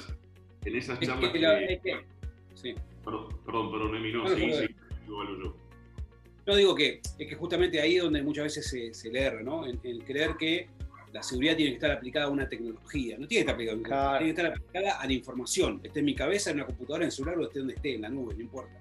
en 0.65 0.77
esas 0.77 1.03
Es 1.03 1.09
charlas 1.09 1.33
que 1.33 1.41
que- 1.41 1.45
la- 1.45 1.61
es 1.61 1.81
que- 1.81 2.07
sí. 2.55 2.75
Perdón, 3.05 3.29
perdón, 3.45 3.71
perdón, 3.73 3.97
Emi, 3.97 4.13
no, 4.13 4.29
sí, 4.29 4.53
sí, 4.53 4.67
igual 5.07 5.29
yo. 5.43 5.57
No 6.47 6.57
digo 6.57 6.75
que 6.75 7.01
es 7.19 7.29
que 7.29 7.35
justamente 7.37 7.81
ahí 7.81 7.97
es 7.97 8.03
donde 8.03 8.23
muchas 8.23 8.45
veces 8.45 8.67
se, 8.69 8.93
se 8.95 9.11
le 9.11 9.21
erra, 9.23 9.43
¿no? 9.43 9.67
En, 9.67 9.79
en 9.83 9.99
creer 10.01 10.37
que 10.37 10.69
la 11.13 11.23
seguridad 11.23 11.55
tiene 11.57 11.73
que 11.73 11.77
estar 11.77 11.91
aplicada 11.91 12.27
a 12.27 12.29
una 12.31 12.49
tecnología. 12.49 13.17
No 13.19 13.27
tiene 13.29 13.45
que 13.45 13.51
estar 13.51 13.55
aplicada 13.55 13.77
a 13.77 13.79
una 13.81 13.89
Claro. 13.89 14.19
tiene 14.19 14.35
que 14.35 14.41
estar 14.41 14.57
aplicada 14.57 15.01
a 15.01 15.07
la 15.07 15.13
información. 15.13 15.81
Esté 15.85 15.99
en 16.01 16.05
mi 16.07 16.15
cabeza, 16.15 16.51
en 16.51 16.57
una 16.57 16.67
computadora, 16.67 17.05
en 17.05 17.07
el 17.09 17.13
celular 17.13 17.39
o 17.39 17.43
esté 17.45 17.59
donde 17.61 17.75
esté, 17.75 17.95
en 17.95 18.03
la 18.03 18.09
nube, 18.09 18.35
no 18.35 18.41
importa. 18.41 18.73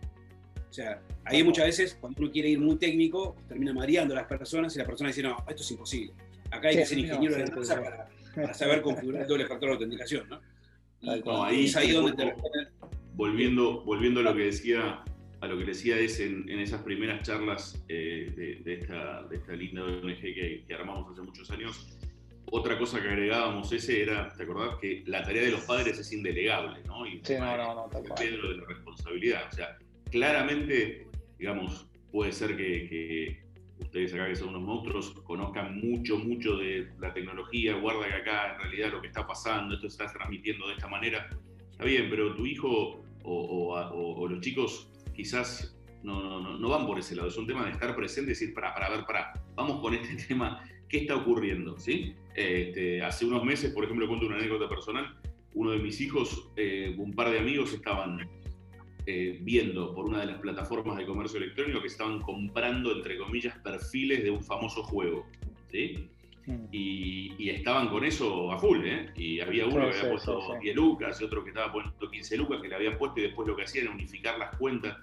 O 0.69 0.74
sea, 0.74 1.01
ahí 1.26 1.43
muchas 1.43 1.65
veces, 1.65 1.97
cuando 1.99 2.22
uno 2.22 2.32
quiere 2.32 2.49
ir 2.49 2.59
muy 2.59 2.78
técnico, 2.78 3.36
termina 3.47 3.74
mareando 3.74 4.13
a 4.13 4.17
las 4.22 4.28
personas 4.28 4.74
y 4.76 4.80
la 4.80 4.86
persona 4.86 5.09
dice, 5.09 5.22
no, 5.22 5.36
esto 5.47 5.61
es 5.61 5.72
imposible. 5.72 6.13
Acá 6.49 6.69
hay 6.69 6.76
Sí, 6.76 6.80
que 6.80 6.86
ser 6.86 6.97
no, 6.97 7.03
ingeniero 7.03 7.36
de 7.36 7.45
la 7.47 7.55
NASA 7.55 7.82
para, 7.82 8.09
para 8.34 8.53
saber 8.53 8.82
configurar 8.82 9.24
el 9.24 9.28
doble 9.28 9.45
factor 9.45 9.69
de 9.69 9.74
autenticación, 9.74 10.30
¿no? 10.30 10.39
Y. 11.01 11.09
Ahí 11.30 11.65
es 11.65 11.76
ahí 11.76 11.91
donde 11.91 12.13
te 12.13 12.34
volviendo, 13.14 13.82
volviendo 13.84 14.20
a 14.20 14.24
lo 14.24 14.36
que 14.36 14.45
decía, 14.45 15.03
a 15.41 15.47
lo 15.47 15.57
que 15.57 15.66
decía 15.66 15.97
es 15.97 16.20
en, 16.20 16.49
en 16.49 16.59
esas 16.59 16.82
primeras 16.82 17.22
charlas 17.24 17.84
eh, 17.88 18.32
de, 18.36 18.55
de 18.64 18.74
esta, 18.74 19.24
de 19.24 19.38
esta 19.38 19.53
linda 19.53 19.84
ONG 19.84 20.20
que, 20.22 20.64
que 20.68 20.74
armamos 20.74 21.12
hace 21.12 21.22
muchos 21.22 21.49
años, 21.51 21.97
otra 22.53 22.78
cosa 22.78 23.01
que 23.01 23.07
agregábamos 23.07 23.72
ese 23.72 24.01
era, 24.01 24.30
¿te 24.34 24.43
acordás? 24.43 24.76
Que 24.80 25.03
la 25.07 25.24
tarea 25.24 25.43
de 25.43 25.51
los 25.51 25.62
padres 25.62 25.97
es 25.97 26.12
indelegable, 26.12 26.84
¿no? 26.86 27.07
Y 27.07 27.22
Sí, 27.24 27.36
no, 27.39 27.57
no, 27.57 27.76
no, 27.76 27.89
tal 27.89 28.03
cual. 28.03 28.16
Pedro 28.20 28.49
de 28.49 28.57
la 28.57 28.66
responsabilidad. 28.66 29.47
O 29.49 29.55
sea, 29.55 29.78
claramente, 30.09 31.07
digamos, 31.39 31.88
puede 32.12 32.34
ser 32.34 32.57
que, 32.57 32.89
que 32.89 33.43
ustedes 33.80 34.14
acá 34.14 34.28
que 34.28 34.36
son 34.36 34.49
unos 34.49 34.64
monstruos 34.64 35.12
conozcan 35.24 35.80
mucho, 35.80 36.18
mucho 36.18 36.57
de 36.57 36.91
la 36.99 37.14
tecnología, 37.14 37.76
guarda 37.76 38.07
que 38.07 38.16
acá 38.16 38.53
en 38.53 38.59
realidad 38.59 38.91
lo 38.91 39.01
que 39.01 39.07
está 39.07 39.26
pasando, 39.26 39.76
esto 39.76 39.89
se 39.89 40.03
está 40.03 40.14
transmitiendo 40.14 40.68
de 40.68 40.74
esta 40.74 40.88
manera. 40.88 41.30
Está 41.82 41.90
bien, 41.90 42.12
pero 42.12 42.36
tu 42.36 42.46
hijo 42.46 43.04
o, 43.24 44.28
los 44.30 44.40
chicos 44.42 44.88
quizás 45.16 45.76
no, 46.04 46.22
no, 46.22 46.40
no, 46.40 46.60
no 46.60 46.70
van 46.70 46.86
por 46.86 47.00
ese 47.00 47.16
lado. 47.16 47.30
Es 47.30 47.38
un 47.38 47.48
tema 47.48 47.66
de 47.66 47.72
estar 47.72 47.96
presente 47.96 48.30
y 48.30 48.34
decir, 48.36 48.54
para, 48.54 48.72
para 48.72 48.92
ver, 48.92 49.04
para, 49.08 49.34
vamos 49.56 49.82
con 49.82 49.96
este 49.96 50.24
tema, 50.28 50.64
¿qué 50.88 51.00
está 51.00 51.16
ocurriendo? 51.16 51.80
¿Sí? 51.80 52.14
Este, 52.36 53.02
hace 53.02 53.26
unos 53.26 53.44
meses, 53.44 53.74
por 53.74 53.84
ejemplo, 53.84 54.08
cuento 54.08 54.28
una 54.28 54.36
anécdota 54.36 54.70
personal, 54.70 55.20
uno 55.56 55.72
de 55.72 55.80
mis 55.80 56.00
hijos, 56.02 56.52
eh, 56.56 56.94
un 57.00 57.14
par 57.14 57.32
de 57.32 57.40
amigos 57.40 57.74
estaban 57.74 58.30
eh, 59.08 59.40
viendo 59.42 59.96
por 59.96 60.06
una 60.06 60.20
de 60.20 60.28
las 60.28 60.38
plataformas 60.38 60.98
de 60.98 61.08
comercio 61.08 61.40
electrónico 61.40 61.82
que 61.82 61.88
estaban 61.88 62.22
comprando, 62.22 62.96
entre 62.96 63.18
comillas, 63.18 63.58
perfiles 63.58 64.24
de 64.24 64.30
un 64.30 64.44
famoso 64.44 64.84
juego. 64.84 65.26
¿sí? 65.72 66.12
Y, 66.72 67.34
y 67.38 67.50
estaban 67.50 67.89
con 67.89 68.04
eso 68.04 68.52
a 68.52 68.58
full, 68.58 68.84
¿eh? 68.86 69.12
Y 69.16 69.39
había 69.39 69.66
uno 69.66 69.89
que 69.89 69.98
había 69.98 70.10
puesto 70.12 70.42
sí, 70.42 70.48
sí. 70.54 70.60
10 70.64 70.76
lucas 70.76 71.22
y 71.22 71.24
otro 71.24 71.44
que 71.44 71.50
estaba 71.50 71.72
poniendo 71.72 72.10
15 72.10 72.38
lucas 72.38 72.62
que 72.62 72.68
le 72.68 72.76
habían 72.76 72.98
puesto 72.98 73.20
y 73.20 73.24
después 73.24 73.48
lo 73.48 73.56
que 73.56 73.64
hacían 73.64 73.86
era 73.86 73.94
unificar 73.94 74.39
las 74.39 74.56
cuentas. 74.58 74.98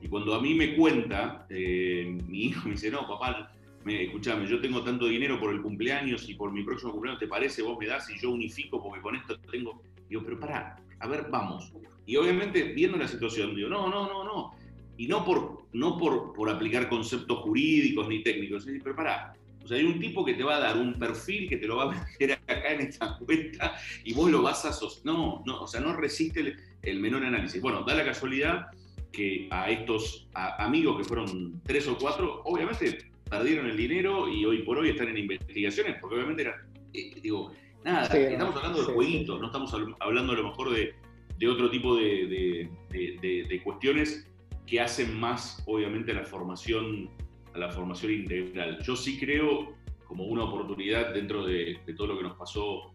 Y 0.00 0.08
cuando 0.08 0.34
a 0.34 0.40
mí 0.40 0.54
me 0.54 0.76
cuenta, 0.76 1.46
eh, 1.50 2.18
mi 2.26 2.44
hijo 2.44 2.66
me 2.66 2.72
dice, 2.72 2.90
no, 2.90 3.06
papá, 3.08 3.52
me, 3.84 4.04
escuchame, 4.04 4.46
yo 4.46 4.60
tengo 4.60 4.82
tanto 4.82 5.06
dinero 5.06 5.38
por 5.40 5.52
el 5.52 5.62
cumpleaños 5.62 6.28
y 6.28 6.34
por 6.34 6.52
mi 6.52 6.62
próximo 6.62 6.92
cumpleaños, 6.92 7.20
¿te 7.20 7.28
parece? 7.28 7.62
Vos 7.62 7.78
me 7.78 7.86
das 7.86 8.08
y 8.10 8.18
yo 8.20 8.30
unifico 8.30 8.82
porque 8.82 9.00
con 9.00 9.16
esto 9.16 9.38
tengo... 9.50 9.82
Digo, 10.08 10.22
pero 10.24 10.38
pará, 10.38 10.76
a 11.00 11.08
ver, 11.08 11.26
vamos. 11.30 11.72
Y 12.06 12.16
obviamente, 12.16 12.62
viendo 12.62 12.96
la 12.96 13.08
situación, 13.08 13.54
digo, 13.56 13.68
no, 13.68 13.88
no, 13.88 14.06
no, 14.06 14.24
no. 14.24 14.54
Y 14.96 15.08
no 15.08 15.24
por, 15.24 15.66
no 15.72 15.98
por, 15.98 16.32
por 16.32 16.48
aplicar 16.48 16.88
conceptos 16.88 17.38
jurídicos 17.40 18.08
ni 18.08 18.22
técnicos, 18.22 18.66
pero 18.82 18.94
pará. 18.94 19.34
O 19.66 19.68
sea, 19.68 19.78
hay 19.78 19.84
un 19.84 19.98
tipo 19.98 20.24
que 20.24 20.34
te 20.34 20.44
va 20.44 20.56
a 20.56 20.60
dar 20.60 20.76
un 20.78 20.94
perfil 20.94 21.48
que 21.48 21.56
te 21.56 21.66
lo 21.66 21.74
va 21.76 21.92
a 21.92 22.06
meter 22.20 22.32
acá 22.46 22.72
en 22.72 22.82
esta 22.82 23.18
cuenta 23.18 23.74
y 24.04 24.14
vos 24.14 24.30
lo 24.30 24.40
vas 24.42 24.64
a... 24.64 24.72
sos- 24.72 25.04
No, 25.04 25.42
no, 25.44 25.62
o 25.62 25.66
sea, 25.66 25.80
no 25.80 25.92
resiste 25.96 26.38
el, 26.38 26.56
el 26.82 27.00
menor 27.00 27.24
análisis. 27.24 27.60
Bueno, 27.60 27.82
da 27.82 27.94
la 27.96 28.04
casualidad 28.04 28.66
que 29.10 29.48
a 29.50 29.68
estos 29.68 30.28
a- 30.34 30.64
amigos 30.64 30.98
que 30.98 31.04
fueron 31.04 31.60
tres 31.64 31.88
o 31.88 31.98
cuatro, 31.98 32.42
obviamente 32.44 33.10
perdieron 33.28 33.66
el 33.68 33.76
dinero 33.76 34.28
y 34.28 34.44
hoy 34.44 34.62
por 34.62 34.78
hoy 34.78 34.90
están 34.90 35.08
en 35.08 35.18
investigaciones, 35.18 35.96
porque 36.00 36.14
obviamente 36.14 36.42
era, 36.42 36.64
eh, 36.94 37.12
digo, 37.20 37.50
nada, 37.84 38.08
Sí, 38.08 38.18
estamos 38.18 38.54
hablando 38.54 38.78
de 38.78 38.86
sí, 38.86 38.92
jueguitos, 38.94 39.40
no 39.40 39.46
estamos 39.46 39.74
habl- 39.74 39.96
hablando 39.98 40.32
a 40.32 40.36
lo 40.36 40.44
mejor 40.44 40.70
de, 40.70 40.94
de 41.38 41.48
otro 41.48 41.68
tipo 41.70 41.96
de, 41.96 42.04
de- 42.28 42.70
de- 42.90 43.18
de- 43.20 43.44
de 43.48 43.62
cuestiones 43.64 44.30
que 44.64 44.80
hacen 44.80 45.18
más, 45.18 45.60
obviamente, 45.66 46.12
a 46.12 46.14
la 46.14 46.24
formación, 46.24 47.10
a 47.56 47.58
la 47.58 47.70
formación 47.70 48.12
integral. 48.12 48.78
Yo 48.82 48.94
sí 48.94 49.18
creo, 49.18 49.74
como 50.06 50.24
una 50.24 50.44
oportunidad 50.44 51.12
dentro 51.14 51.44
de, 51.44 51.80
todo 51.96 52.08
lo 52.08 52.18
que 52.18 52.24
nos 52.24 52.36
pasó 52.36 52.92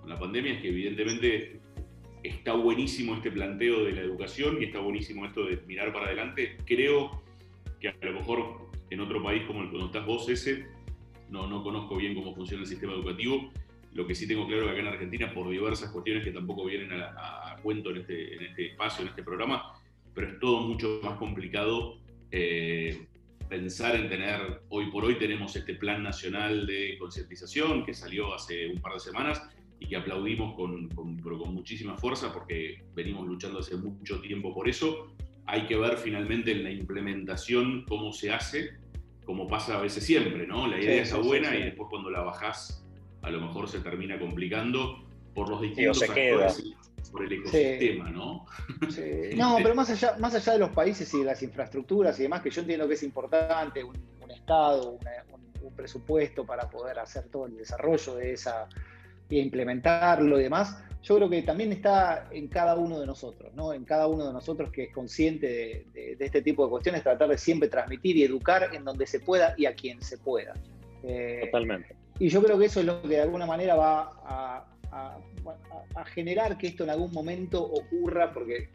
con 0.00 0.10
la 0.10 0.18
pandemia, 0.18 0.54
es 0.54 0.62
que 0.62 0.68
evidentemente 0.68 1.60
está 2.22 2.52
buenísimo 2.54 3.14
este 3.14 3.30
planteo 3.30 3.84
de 3.84 3.92
la 3.92 4.02
educación 4.02 4.60
y 4.60 4.66
está 4.66 4.80
buenísimo 4.80 5.24
esto 5.24 5.44
de 5.46 5.56
mirar 5.66 5.92
para 5.92 6.06
adelante. 6.06 6.58
Creo 6.66 7.22
que 7.80 7.88
a 7.88 7.96
lo 8.02 8.12
mejor 8.12 8.70
en 8.90 9.00
otro 9.00 9.22
país 9.22 9.44
como 9.46 9.62
el 9.62 9.70
que 9.70 9.78
estás 9.78 10.04
vos, 10.04 10.28
ese, 10.28 10.66
no, 11.30 11.46
no 11.46 11.62
conozco 11.62 11.96
bien 11.96 12.14
cómo 12.14 12.34
funciona 12.34 12.62
el 12.62 12.68
sistema 12.68 12.92
educativo. 12.92 13.50
Lo 13.94 14.06
que 14.06 14.14
sí 14.14 14.28
tengo 14.28 14.46
claro 14.46 14.66
que 14.66 14.70
acá 14.70 14.80
en 14.80 14.86
Argentina, 14.86 15.32
por 15.32 15.48
diversas 15.48 15.90
cuestiones 15.90 16.24
que 16.24 16.30
tampoco 16.30 16.64
vienen 16.64 16.92
a 16.92 17.56
cuento 17.62 17.90
en 17.90 17.98
este, 17.98 18.34
en 18.36 18.42
este 18.42 18.66
espacio, 18.66 19.02
en 19.02 19.08
este 19.08 19.22
programa, 19.22 19.72
pero 20.14 20.28
es 20.28 20.38
todo 20.38 20.60
mucho 20.60 21.00
más 21.02 21.18
complicado 21.18 21.98
eh, 22.30 23.06
pensar 23.54 23.96
en 23.96 24.08
tener, 24.08 24.62
hoy 24.68 24.90
por 24.92 25.04
hoy 25.04 25.16
tenemos 25.18 25.54
este 25.56 25.74
plan 25.74 26.02
nacional 26.04 26.66
de 26.66 26.96
concientización 26.98 27.84
que 27.84 27.92
salió 27.92 28.32
hace 28.32 28.68
un 28.68 28.80
par 28.80 28.94
de 28.94 29.00
semanas 29.00 29.42
y 29.80 29.86
que 29.88 29.96
aplaudimos 29.96 30.54
con, 30.54 30.88
con- 30.90 31.16
pero 31.16 31.36
con 31.38 31.52
muchísima 31.52 31.98
fuerza 31.98 32.32
porque 32.32 32.84
venimos 32.94 33.26
luchando 33.26 33.58
hace 33.58 33.76
mucho 33.76 34.20
tiempo 34.20 34.54
por 34.54 34.68
eso. 34.68 35.12
Hay 35.46 35.66
que 35.66 35.76
ver 35.76 35.98
finalmente 35.98 36.52
en 36.52 36.62
la 36.62 36.70
implementación 36.70 37.84
cómo 37.88 38.12
se 38.12 38.30
hace, 38.32 38.70
como 39.24 39.48
pasa 39.48 39.78
a 39.78 39.82
veces 39.82 40.04
siempre, 40.04 40.46
¿no? 40.46 40.68
La 40.68 40.78
idea 40.80 40.92
Sí, 41.04 41.10
está 41.10 41.20
sí, 41.20 41.26
buena 41.28 41.50
sí, 41.50 41.56
y 41.56 41.62
después 41.62 41.88
cuando 41.90 42.08
la 42.10 42.20
bajás 42.22 42.86
a 43.22 43.30
lo 43.30 43.40
mejor 43.40 43.68
se 43.68 43.80
termina 43.80 44.16
complicando 44.18 45.04
por 45.34 45.48
los 45.50 45.60
distintos 45.60 45.98
queda. 46.14 46.46
Por 47.10 47.24
el 47.24 47.32
ecosistema, 47.32 48.10
¿no? 48.10 48.46
Sí. 48.90 49.30
No, 49.36 49.56
pero 49.62 49.74
más 49.74 49.90
allá, 49.90 50.16
más 50.18 50.34
allá 50.34 50.52
de 50.54 50.58
los 50.58 50.70
países 50.70 51.12
y 51.14 51.18
de 51.20 51.24
las 51.24 51.42
infraestructuras 51.42 52.18
y 52.18 52.24
demás, 52.24 52.42
que 52.42 52.50
yo 52.50 52.60
entiendo 52.62 52.86
que 52.88 52.94
es 52.94 53.02
importante, 53.02 53.82
un, 53.84 53.96
un 54.22 54.30
Estado, 54.30 54.90
una- 54.92 55.24
un, 55.34 55.50
un 55.66 55.74
presupuesto 55.74 56.44
para 56.44 56.68
poder 56.68 56.98
hacer 56.98 57.28
todo 57.28 57.46
el 57.46 57.56
desarrollo 57.56 58.14
de 58.16 58.32
esa 58.32 58.68
y 59.28 59.38
implementarlo 59.38 60.38
y 60.40 60.42
demás, 60.42 60.76
yo 61.02 61.16
creo 61.16 61.30
que 61.30 61.42
también 61.42 61.72
está 61.72 62.28
en 62.30 62.48
cada 62.48 62.74
uno 62.74 62.98
de 63.00 63.06
nosotros, 63.06 63.54
¿no? 63.54 63.72
En 63.72 63.84
cada 63.84 64.06
uno 64.08 64.26
de 64.26 64.32
nosotros 64.32 64.70
que 64.70 64.84
es 64.84 64.92
consciente 64.92 65.46
de, 65.46 65.86
de- 65.94 66.16
de 66.16 66.24
este 66.26 66.42
tipo 66.42 66.64
de 66.64 66.70
cuestiones, 66.70 67.02
tratar 67.02 67.28
de 67.28 67.38
siempre 67.38 67.68
transmitir 67.68 68.16
y 68.16 68.24
educar 68.24 68.70
en 68.74 68.84
donde 68.84 69.06
se 69.06 69.20
pueda 69.20 69.54
y 69.56 69.66
a 69.66 69.74
quien 69.74 70.02
se 70.02 70.18
pueda. 70.18 70.52
Eh, 71.04 71.42
Totalmente. 71.46 71.96
y 72.18 72.28
yo 72.28 72.42
creo 72.42 72.58
que 72.58 72.66
eso 72.66 72.80
es 72.80 72.86
lo 72.86 73.00
que 73.02 73.08
de 73.08 73.20
alguna 73.22 73.46
manera 73.46 73.74
va 73.76 74.12
a, 74.24 74.66
a- 74.92 75.18
a- 75.94 76.04
generar 76.04 76.56
que 76.58 76.68
esto 76.68 76.84
en 76.84 76.90
algún 76.90 77.12
momento 77.12 77.62
ocurra, 77.62 78.32
porque 78.32 78.68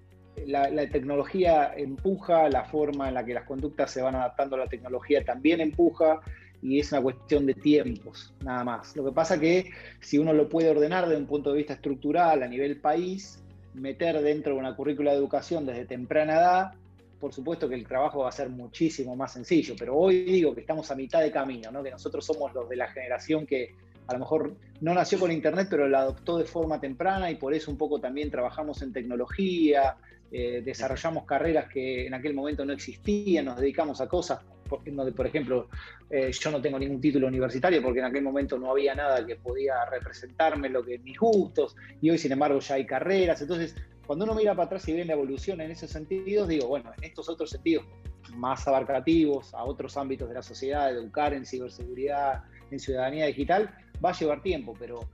la, 0.45 0.69
la 0.69 0.87
tecnología 0.89 1.73
empuja, 1.75 2.49
la 2.49 2.65
forma 2.65 3.07
en 3.07 3.13
la 3.13 3.25
que 3.25 3.33
las 3.33 3.45
conductas 3.45 3.91
se 3.91 4.01
van 4.01 4.15
adaptando 4.15 4.55
a 4.55 4.59
la 4.59 4.67
tecnología 4.67 5.23
también 5.23 5.61
empuja, 5.61 6.19
y 6.61 6.79
es 6.79 6.91
una 6.91 7.01
cuestión 7.01 7.45
de 7.45 7.53
tiempos, 7.53 8.33
nada 8.43 8.63
más. 8.63 8.95
Lo 8.95 9.05
que 9.05 9.11
pasa 9.11 9.39
que 9.39 9.71
si 10.01 10.17
uno 10.17 10.33
lo 10.33 10.49
puede 10.49 10.69
ordenar 10.69 11.07
desde 11.07 11.21
un 11.21 11.27
punto 11.27 11.51
de 11.51 11.57
vista 11.57 11.73
estructural 11.73 12.41
a 12.41 12.47
nivel 12.47 12.81
país, 12.81 13.43
meter 13.73 14.21
dentro 14.21 14.53
de 14.53 14.59
una 14.59 14.75
currícula 14.75 15.11
de 15.11 15.17
educación 15.17 15.65
desde 15.65 15.85
temprana 15.85 16.33
edad, 16.33 16.71
por 17.19 17.33
supuesto 17.33 17.69
que 17.69 17.75
el 17.75 17.87
trabajo 17.87 18.19
va 18.19 18.29
a 18.29 18.31
ser 18.31 18.49
muchísimo 18.49 19.15
más 19.15 19.33
sencillo, 19.33 19.75
pero 19.77 19.95
hoy 19.95 20.23
digo 20.25 20.53
que 20.53 20.61
estamos 20.61 20.89
a 20.91 20.95
mitad 20.95 21.21
de 21.21 21.31
camino, 21.31 21.71
¿no? 21.71 21.83
que 21.83 21.91
nosotros 21.91 22.25
somos 22.25 22.53
los 22.53 22.67
de 22.69 22.75
la 22.75 22.87
generación 22.87 23.45
que 23.45 23.75
a 24.07 24.13
lo 24.13 24.19
mejor 24.19 24.55
no 24.81 24.93
nació 24.93 25.19
con 25.19 25.31
Internet, 25.31 25.67
pero 25.69 25.87
la 25.87 25.99
adoptó 25.99 26.37
de 26.37 26.45
forma 26.45 26.79
temprana 26.79 27.31
y 27.31 27.35
por 27.35 27.53
eso 27.53 27.71
un 27.71 27.77
poco 27.77 27.99
también 27.99 28.29
trabajamos 28.29 28.81
en 28.81 28.93
tecnología, 28.93 29.97
eh, 30.31 30.61
desarrollamos 30.63 31.25
carreras 31.25 31.69
que 31.69 32.07
en 32.07 32.13
aquel 32.13 32.33
momento 32.33 32.65
no 32.65 32.73
existían, 32.73 33.45
nos 33.45 33.59
dedicamos 33.59 34.01
a 34.01 34.07
cosas 34.07 34.39
donde, 34.83 35.11
por 35.11 35.27
ejemplo, 35.27 35.69
eh, 36.09 36.31
yo 36.31 36.51
no 36.51 36.59
tengo 36.59 36.79
ningún 36.79 36.99
título 36.99 37.27
universitario 37.27 37.81
porque 37.83 37.99
en 37.99 38.05
aquel 38.05 38.23
momento 38.23 38.57
no 38.57 38.71
había 38.71 38.95
nada 38.95 39.25
que 39.25 39.35
podía 39.35 39.85
representarme 39.85 40.69
lo 40.69 40.83
que 40.83 40.97
mis 40.99 41.19
gustos 41.19 41.75
y 42.01 42.09
hoy 42.09 42.17
sin 42.17 42.31
embargo 42.31 42.59
ya 42.59 42.75
hay 42.75 42.85
carreras, 42.85 43.41
entonces 43.41 43.75
cuando 44.05 44.25
uno 44.25 44.35
mira 44.35 44.55
para 44.55 44.65
atrás 44.65 44.87
y 44.87 44.93
ve 44.93 45.05
la 45.05 45.13
evolución 45.13 45.61
en 45.61 45.71
esos 45.71 45.89
sentidos, 45.89 46.47
digo, 46.47 46.67
bueno, 46.67 46.91
en 46.97 47.03
estos 47.03 47.29
otros 47.29 47.49
sentidos 47.49 47.85
más 48.31 48.67
abarcativos, 48.67 49.53
a 49.53 49.63
otros 49.63 49.97
ámbitos 49.97 50.27
de 50.27 50.35
la 50.35 50.43
sociedad, 50.43 50.89
educar 50.89 51.33
en 51.33 51.45
ciberseguridad, 51.45 52.43
en 52.71 52.79
ciudadanía 52.79 53.25
digital, 53.25 53.73
va 54.03 54.09
a 54.09 54.13
llevar 54.13 54.41
tiempo, 54.41 54.73
pero 54.77 55.07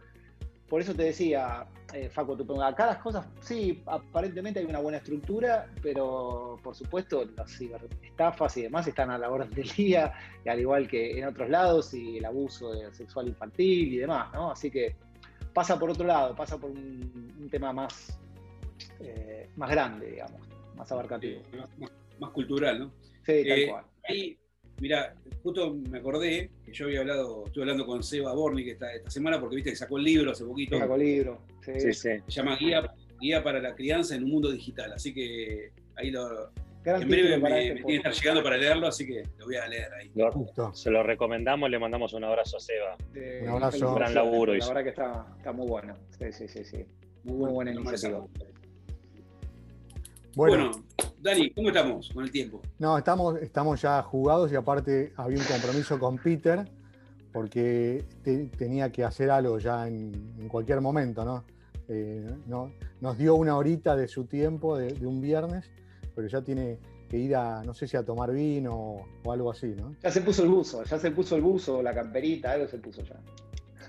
por 0.72 0.80
eso 0.80 0.96
te 0.96 1.04
decía, 1.04 1.66
eh, 1.94 2.10
preguntas, 2.14 2.48
acá 2.64 2.86
las 2.86 3.00
cosas, 3.00 3.28
sí, 3.42 3.84
aparentemente 3.86 4.62
hay 4.62 4.66
una 4.66 4.80
buena 4.80 5.00
estructura, 5.00 5.68
pero 5.82 6.58
por 6.64 6.74
supuesto 6.76 7.26
las 7.36 7.58
ciberestafas 7.58 8.56
y 8.56 8.62
demás 8.62 8.88
están 8.88 9.12
a 9.12 9.18
la 9.18 9.30
orden 9.30 9.50
del 9.52 9.68
día, 9.68 10.14
y 10.46 10.48
al 10.48 10.62
igual 10.62 10.88
que 10.88 11.20
en 11.20 11.28
otros 11.28 11.50
lados, 11.50 11.94
y 11.94 12.20
el 12.20 12.26
abuso 12.26 12.74
sexual 12.94 13.28
infantil 13.28 13.94
y 13.94 13.98
demás, 13.98 14.32
¿no? 14.34 14.52
Así 14.52 14.72
que 14.72 14.96
pasa 15.54 15.78
por 15.78 15.90
otro 15.90 16.08
lado, 16.08 16.34
pasa 16.36 16.58
por 16.58 16.72
un, 16.72 17.50
tema 17.52 17.74
más, 17.74 18.18
eh, 19.02 19.50
más 19.58 19.70
grande, 19.70 20.12
digamos, 20.12 20.40
más 20.78 20.90
abarcativo. 20.90 21.42
más 22.18 22.30
cultural, 22.30 22.80
¿no? 22.80 22.92
Sí, 23.26 23.44
tal 23.48 23.60
Eh, 23.60 23.68
cual. 23.70 23.86
Ahí, 24.04 24.38
mira, 24.80 25.14
justo 25.44 25.74
me 25.90 26.00
acordé 26.00 26.50
que 26.66 26.74
yo 26.74 26.86
había 26.86 27.02
hablado, 27.02 27.46
estuve 27.46 27.64
hablando 27.64 27.86
con 27.86 28.04
Seba 28.04 28.34
Borni 28.34 28.64
que 28.64 28.72
esta, 28.72 28.94
esta 28.94 29.10
semana, 29.10 29.40
porque 29.40 29.56
viste 29.58 29.70
que 29.72 29.76
sacó 29.76 29.98
el 29.98 30.04
libro 30.04 30.32
hace 30.32 30.44
poquito. 30.46 30.78
Sacó 30.78 30.96
el 30.96 31.02
libro, 31.02 31.42
sí. 31.64 31.72
Sí, 31.80 31.94
sí. 31.94 32.10
Se 32.28 32.32
llama 32.32 32.58
Guía, 32.58 32.92
Guía 33.20 33.44
para 33.44 33.60
la 33.60 33.76
crianza 33.76 34.16
en 34.16 34.24
un 34.24 34.32
mundo 34.32 34.52
digital. 34.52 34.92
Así 34.94 35.14
que 35.14 35.72
ahí 35.96 36.12
lo. 36.12 36.52
Gran 36.84 37.04
en 37.04 37.10
breve 37.10 37.38
me, 37.38 37.62
este 37.62 37.76
tiene 37.76 37.86
que 37.86 37.96
estar 37.98 38.12
llegando 38.12 38.42
para 38.42 38.58
leerlo, 38.58 38.88
así 38.88 39.06
que 39.06 39.22
lo 39.38 39.46
voy 39.46 39.56
a 39.56 39.68
leer 39.68 39.94
ahí. 39.94 40.10
Lo- 40.16 40.74
se 40.74 40.90
lo 40.90 41.04
recomendamos, 41.04 41.70
le 41.70 41.78
mandamos 41.78 42.12
un 42.14 42.24
abrazo 42.24 42.58
a 42.58 42.60
Seba. 42.60 42.98
Eh, 43.14 43.42
Un 43.44 43.50
abrazo. 43.50 43.88
Un 43.90 43.96
gran 43.96 44.16
laburo 44.16 44.54
La 44.54 44.58
hizo. 44.58 44.70
verdad 44.70 44.84
que 44.84 44.90
está, 44.90 45.28
está 45.38 45.52
muy 45.52 45.68
bueno. 45.68 45.94
Sí, 46.18 46.32
sí, 46.34 46.48
sí, 46.48 46.64
sí. 46.66 46.84
Muy, 47.24 47.52
buena 47.52 47.72
lo 47.72 47.82
iniciativa. 47.82 48.26
Bueno, 50.36 50.72
Dani, 51.22 51.52
¿cómo 51.52 51.68
estamos 51.70 52.10
con 52.14 52.24
el 52.24 52.32
tiempo? 52.32 52.62
No, 52.80 52.98
estamos, 52.98 53.40
estamos 53.42 53.82
ya 53.82 54.02
jugados 54.02 54.52
y 54.52 54.56
aparte 54.56 55.14
había 55.16 55.38
un 55.38 55.46
compromiso 55.46 56.00
con 56.00 56.18
Peter 56.18 56.68
porque 57.32 58.04
te- 58.24 58.48
tenía 58.48 58.92
que 58.92 59.04
hacer 59.04 59.30
algo 59.30 59.60
ya 59.60 59.88
en, 59.88 60.12
en 60.40 60.48
cualquier 60.48 60.82
momento, 60.82 61.24
¿no? 61.24 61.44
Eh, 61.88 62.26
no- 62.48 62.72
Nos 63.02 63.18
dio 63.18 63.36
una 63.36 63.56
horita 63.58 63.96
de 63.96 64.08
su 64.08 64.26
tiempo 64.26 64.78
de, 64.78 64.94
de 64.94 65.08
un 65.08 65.22
viernes, 65.22 65.70
pero 66.16 66.28
ya 66.28 66.42
tiene 66.42 66.78
que 67.10 67.18
ir 67.18 67.36
a, 67.36 67.64
no 67.64 67.74
sé 67.74 67.88
si 67.88 67.98
a 67.98 68.04
tomar 68.04 68.32
vino 68.32 68.74
o, 68.76 69.06
o 69.24 69.32
algo 69.32 69.52
así, 69.52 69.68
¿no? 69.78 69.96
Ya 70.04 70.12
se 70.12 70.22
puso 70.22 70.44
el 70.44 70.50
buzo, 70.50 70.84
ya 70.84 70.98
se 71.00 71.12
puso 71.12 71.36
el 71.36 71.42
buzo, 71.42 71.82
la 71.82 71.94
camperita, 71.94 72.52
algo 72.52 72.68
se 72.68 72.78
puso 72.78 73.02
ya. 73.04 73.16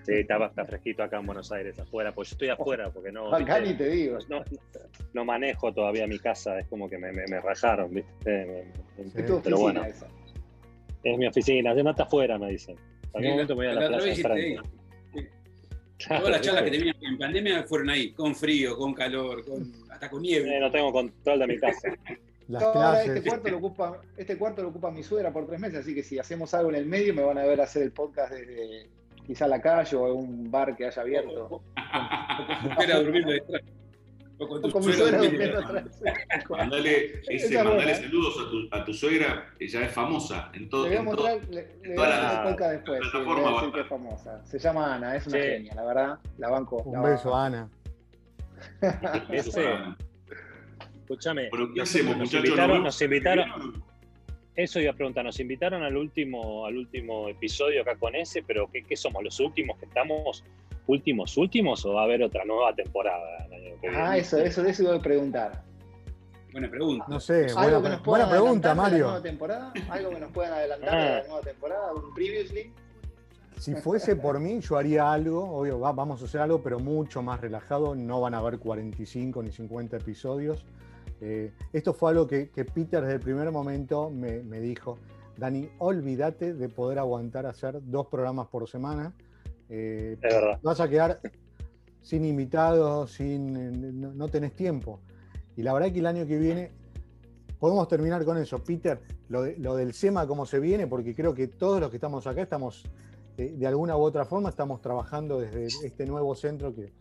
Sí, 0.05 0.13
está, 0.15 0.45
está 0.47 0.65
fresquito 0.65 1.03
acá 1.03 1.19
en 1.19 1.27
Buenos 1.27 1.53
Aires, 1.53 1.79
afuera, 1.79 2.13
pues 2.13 2.31
yo 2.31 2.35
estoy 2.35 2.49
afuera 2.49 2.91
porque 2.91 3.13
no. 3.13 3.33
Acá 3.35 3.59
viste, 3.59 3.73
ni 3.73 3.79
te 3.79 3.89
digo. 3.91 4.19
No, 4.29 4.43
no 5.13 5.25
manejo 5.25 5.73
todavía 5.73 6.07
mi 6.07 6.19
casa, 6.19 6.59
es 6.59 6.67
como 6.67 6.89
que 6.89 6.99
me, 6.99 7.13
me, 7.13 7.25
me 7.29 7.41
rayaron, 7.41 7.93
¿viste? 7.95 8.73
Me- 8.97 9.05
tu 9.05 9.13
pero 9.15 9.37
oficina 9.37 9.57
bueno, 9.57 9.85
esa. 9.85 10.07
es 11.05 11.19
mi 11.19 11.27
oficina, 11.27 11.75
no 11.75 11.91
está 11.91 12.03
afuera, 12.05 12.39
me 12.39 12.51
dicen. 12.51 12.77
En 12.77 13.09
algún 13.17 13.23
Sí, 13.23 13.29
momento 13.31 13.57
me 13.57 13.57
voy 13.57 13.67
a 13.67 13.69
la, 13.75 13.75
la 13.75 13.87
otra 13.87 13.89
plaza 13.99 14.05
vez 14.07 14.17
dijiste, 14.17 14.49
enfrente. 14.57 14.71
Todas 16.09 16.31
las 16.31 16.41
charlas 16.41 16.65
que 16.65 16.71
tenían 16.73 16.97
en 17.01 17.19
pandemia 17.19 17.63
fueron 17.63 17.91
ahí, 17.91 18.11
con 18.13 18.35
frío, 18.35 18.77
con 18.77 18.93
calor, 18.93 19.45
con, 19.45 19.73
hasta 19.89 20.11
con 20.11 20.23
nieve. 20.23 20.57
Eh, 20.57 20.61
no 20.61 20.71
tengo 20.71 20.93
control 20.93 21.39
de 21.39 21.47
mi 21.47 21.59
casa. 21.59 21.89
Las 22.49 22.61
No, 22.61 22.69
ahora 22.71 22.91
clases. 23.05 23.17
este 23.17 23.29
cuarto, 23.29 23.49
lo 23.51 23.59
ocupa, 23.59 24.01
este 24.17 24.37
cuarto 24.37 24.63
lo 24.63 24.69
ocupa 24.71 24.91
mi 24.91 25.05
suegra 25.05 25.33
por 25.33 25.47
tres 25.47 25.61
meses, 25.61 25.79
así 25.79 25.95
que 25.95 26.03
si 26.03 26.19
hacemos 26.19 26.53
algo 26.55 26.71
en 26.71 26.75
el 26.77 26.87
medio 26.87 27.15
me 27.15 27.23
van 27.23 27.39
a 27.39 27.45
ver 27.45 27.61
hacer 27.61 27.85
el 27.85 27.93
podcast 27.93 28.33
desde 28.33 28.89
quizá 29.27 29.47
la 29.47 29.61
calle 29.61 29.97
o 29.97 30.07
algún 30.07 30.51
bar 30.51 30.77
que 30.77 30.87
haya 30.87 31.03
abierto. 31.03 31.63
O 34.39 34.49
con 34.49 34.61
tu 34.61 34.93
suegra 34.93 35.21
suegra. 35.23 35.85
Mandale, 36.51 37.23
saludos 37.95 38.37
a 38.41 38.51
tu, 38.51 38.69
a 38.73 38.85
tu 38.85 38.93
suegra, 38.95 39.47
ya 39.61 39.83
es 39.83 39.93
famosa 39.93 40.51
en. 40.55 40.63
Le 40.65 40.69
voy 40.71 40.97
a 40.97 41.03
mostrar, 41.03 41.39
le, 41.51 41.77
le 41.83 41.95
voy 41.95 42.05
a 42.05 42.09
la- 42.09 42.43
podcast 42.45 42.73
después. 42.73 43.01
Se 44.45 44.59
llama 44.59 44.95
Ana, 44.97 45.15
es 45.17 45.27
una 45.29 45.39
genia, 45.39 45.75
la 45.75 45.85
verdad, 45.85 46.19
la 46.39 46.49
banco. 46.51 46.77
Un 46.79 46.93
la 46.95 47.01
beso. 47.11 47.35
Ana. 47.37 47.69
Ese, 49.31 49.75
escúchame, 51.03 51.49
Bueno, 51.51 51.69
¿qué 51.75 51.83
hacemos, 51.83 52.17
muchachos? 52.17 52.45
invitaron, 52.45 52.77
¿Nos 52.79 52.85
nos 52.85 53.03
invitaron, 53.03 53.85
eso 54.57 54.81
iba 54.81 54.93
a 54.93 54.95
preguntar, 54.95 55.25
nos 55.25 55.41
invitaron 55.41 55.83
al 55.83 55.97
último, 55.97 56.67
al 56.67 56.77
último 56.77 57.29
episodio 57.29 57.83
acá 57.83 57.97
con 57.97 58.15
ese, 58.15 58.43
pero 58.43 58.69
¿qué, 58.71 58.83
qué 58.85 58.97
somos? 58.97 59.23
¿Los 59.23 59.41
últimos 59.41 59.79
que 59.79 59.87
estamos? 59.87 60.45
¿Últimos, 60.87 61.37
últimos 61.39 61.85
o 61.87 61.95
va 61.95 62.03
a 62.03 62.05
haber 62.05 62.23
otra 62.25 62.45
nueva 62.45 62.75
temporada 62.75 63.47
el 63.47 63.53
año 63.55 63.81
que 63.81 63.89
Ah, 63.89 64.17
eso, 64.19 64.37
eso, 64.39 64.63
de 64.63 64.71
eso 64.71 64.83
iba 64.83 64.97
a 64.97 65.01
preguntar. 65.01 65.63
Buena 66.53 66.69
pregunta. 66.69 67.07
No 67.09 67.19
sé, 67.21 67.47
¿Algo 67.47 67.55
buena, 67.55 67.67
que 67.67 67.73
nos 67.73 67.83
buena 67.83 68.03
puedan 68.03 68.29
pregunta, 68.29 68.71
adelantar 68.73 68.75
de 68.75 68.75
la 68.75 68.83
Mario. 68.83 69.05
nueva 69.07 69.23
temporada? 69.23 69.73
¿Algo 69.89 70.11
que 70.11 70.21
nos 70.21 70.33
puedan 70.33 70.53
adelantar 70.53 70.91
de 70.91 70.97
Ah. 71.09 71.19
la 71.23 71.27
nueva 71.29 71.41
temporada? 71.41 71.93
¿Un 71.95 72.15
previously? 72.15 72.73
Si 73.59 73.75
fuese 73.77 74.17
por 74.17 74.41
mí, 74.41 74.61
yo 74.61 74.77
haría 74.77 75.13
algo, 75.13 75.45
obvio, 75.49 75.79
va- 75.79 75.93
vamos 75.93 76.21
a 76.21 76.25
hacer 76.25 76.41
algo, 76.41 76.63
pero 76.63 76.81
mucho 76.81 77.23
más 77.23 77.41
relajado. 77.41 77.95
No 77.95 78.21
van 78.21 78.35
a 78.35 78.39
haber 78.39 78.59
45 78.59 79.41
ni 79.43 79.53
50 79.53 79.97
episodios. 79.99 80.67
Eh, 81.25 81.53
esto 81.73 81.95
fue 81.95 82.11
algo 82.11 82.27
que, 82.27 82.51
que 82.51 82.65
Peter 82.65 83.01
desde 83.01 83.15
el 83.15 83.21
primer 83.21 83.51
momento 83.53 84.11
me, 84.11 84.43
me 84.43 84.59
dijo, 84.61 84.99
Dani, 85.39 85.71
olvídate 85.79 86.53
de 86.53 86.69
poder 86.69 86.99
aguantar 86.99 87.47
hacer 87.47 87.79
dos 87.81 88.09
programas 88.09 88.49
por 88.49 88.69
semana. 88.69 89.15
Eh, 89.69 90.17
Es. 90.21 90.63
Vas 90.63 90.81
a 90.81 90.89
quedar 90.89 91.21
sin 92.01 92.25
invitados, 92.25 93.13
sin, 93.13 94.01
no, 94.01 94.13
no 94.13 94.29
tenés 94.29 94.53
tiempo. 94.55 94.99
Y 95.57 95.63
la 95.63 95.73
verdad 95.73 95.93
que 95.93 96.01
el 96.01 96.07
año 96.07 96.27
que 96.27 96.39
viene 96.39 96.73
podemos 97.61 97.87
terminar 97.87 98.25
con 98.25 98.37
eso. 98.39 98.59
Peter, 98.59 99.01
lo, 99.29 99.43
de- 99.43 99.57
lo 99.59 99.77
del 99.77 99.93
SEMA, 99.95 100.27
cómo 100.27 100.45
se 100.45 100.59
viene, 100.59 100.89
porque 100.89 101.15
creo 101.15 101.33
que 101.35 101.47
todos 101.47 101.81
los 101.81 101.91
que 101.91 101.99
estamos 101.99 102.27
acá 102.27 102.43
estamos, 102.43 102.83
eh, 103.37 103.55
de 103.57 103.67
alguna 103.69 103.97
u 103.97 104.01
otra 104.01 104.25
forma, 104.25 104.49
estamos 104.49 104.81
trabajando 104.81 105.39
desde 105.39 105.67
este 105.87 106.05
nuevo 106.05 106.35
centro 106.35 106.75
que, 106.75 106.93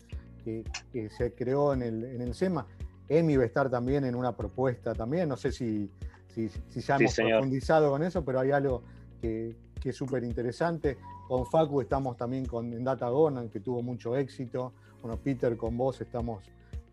que- 0.44 0.64
que 0.94 1.10
se 1.10 1.34
creó 1.34 1.74
en 1.74 1.82
el, 1.82 2.04
en 2.04 2.22
el 2.22 2.36
SEMA. 2.36 2.68
Emi 3.12 3.36
va 3.36 3.44
a 3.44 3.46
estar 3.46 3.70
también 3.70 4.06
en 4.06 4.16
una 4.16 4.36
propuesta 4.36 4.94
también, 4.94 5.28
no 5.28 5.36
sé 5.36 5.52
si, 5.52 5.92
si, 6.34 6.48
si 6.70 6.80
ya 6.80 6.96
hemos 6.96 7.14
profundizado 7.14 7.92
con 7.92 8.04
eso, 8.04 8.24
pero 8.24 8.40
hay 8.40 8.52
algo 8.52 8.84
que, 9.20 9.54
que 9.82 9.90
es 9.90 9.96
súper 9.96 10.24
interesante. 10.24 10.98
Con 11.28 11.46
Facu 11.46 11.82
estamos 11.82 12.16
también 12.16 12.46
con, 12.46 12.72
en 12.72 12.86
Data 12.86 13.10
Gonan, 13.10 13.50
que 13.50 13.60
tuvo 13.60 13.82
mucho 13.82 14.16
éxito. 14.16 14.72
Bueno, 15.02 15.18
Peter, 15.18 15.58
con 15.58 15.78
vos 15.78 16.00
estamos 16.00 16.44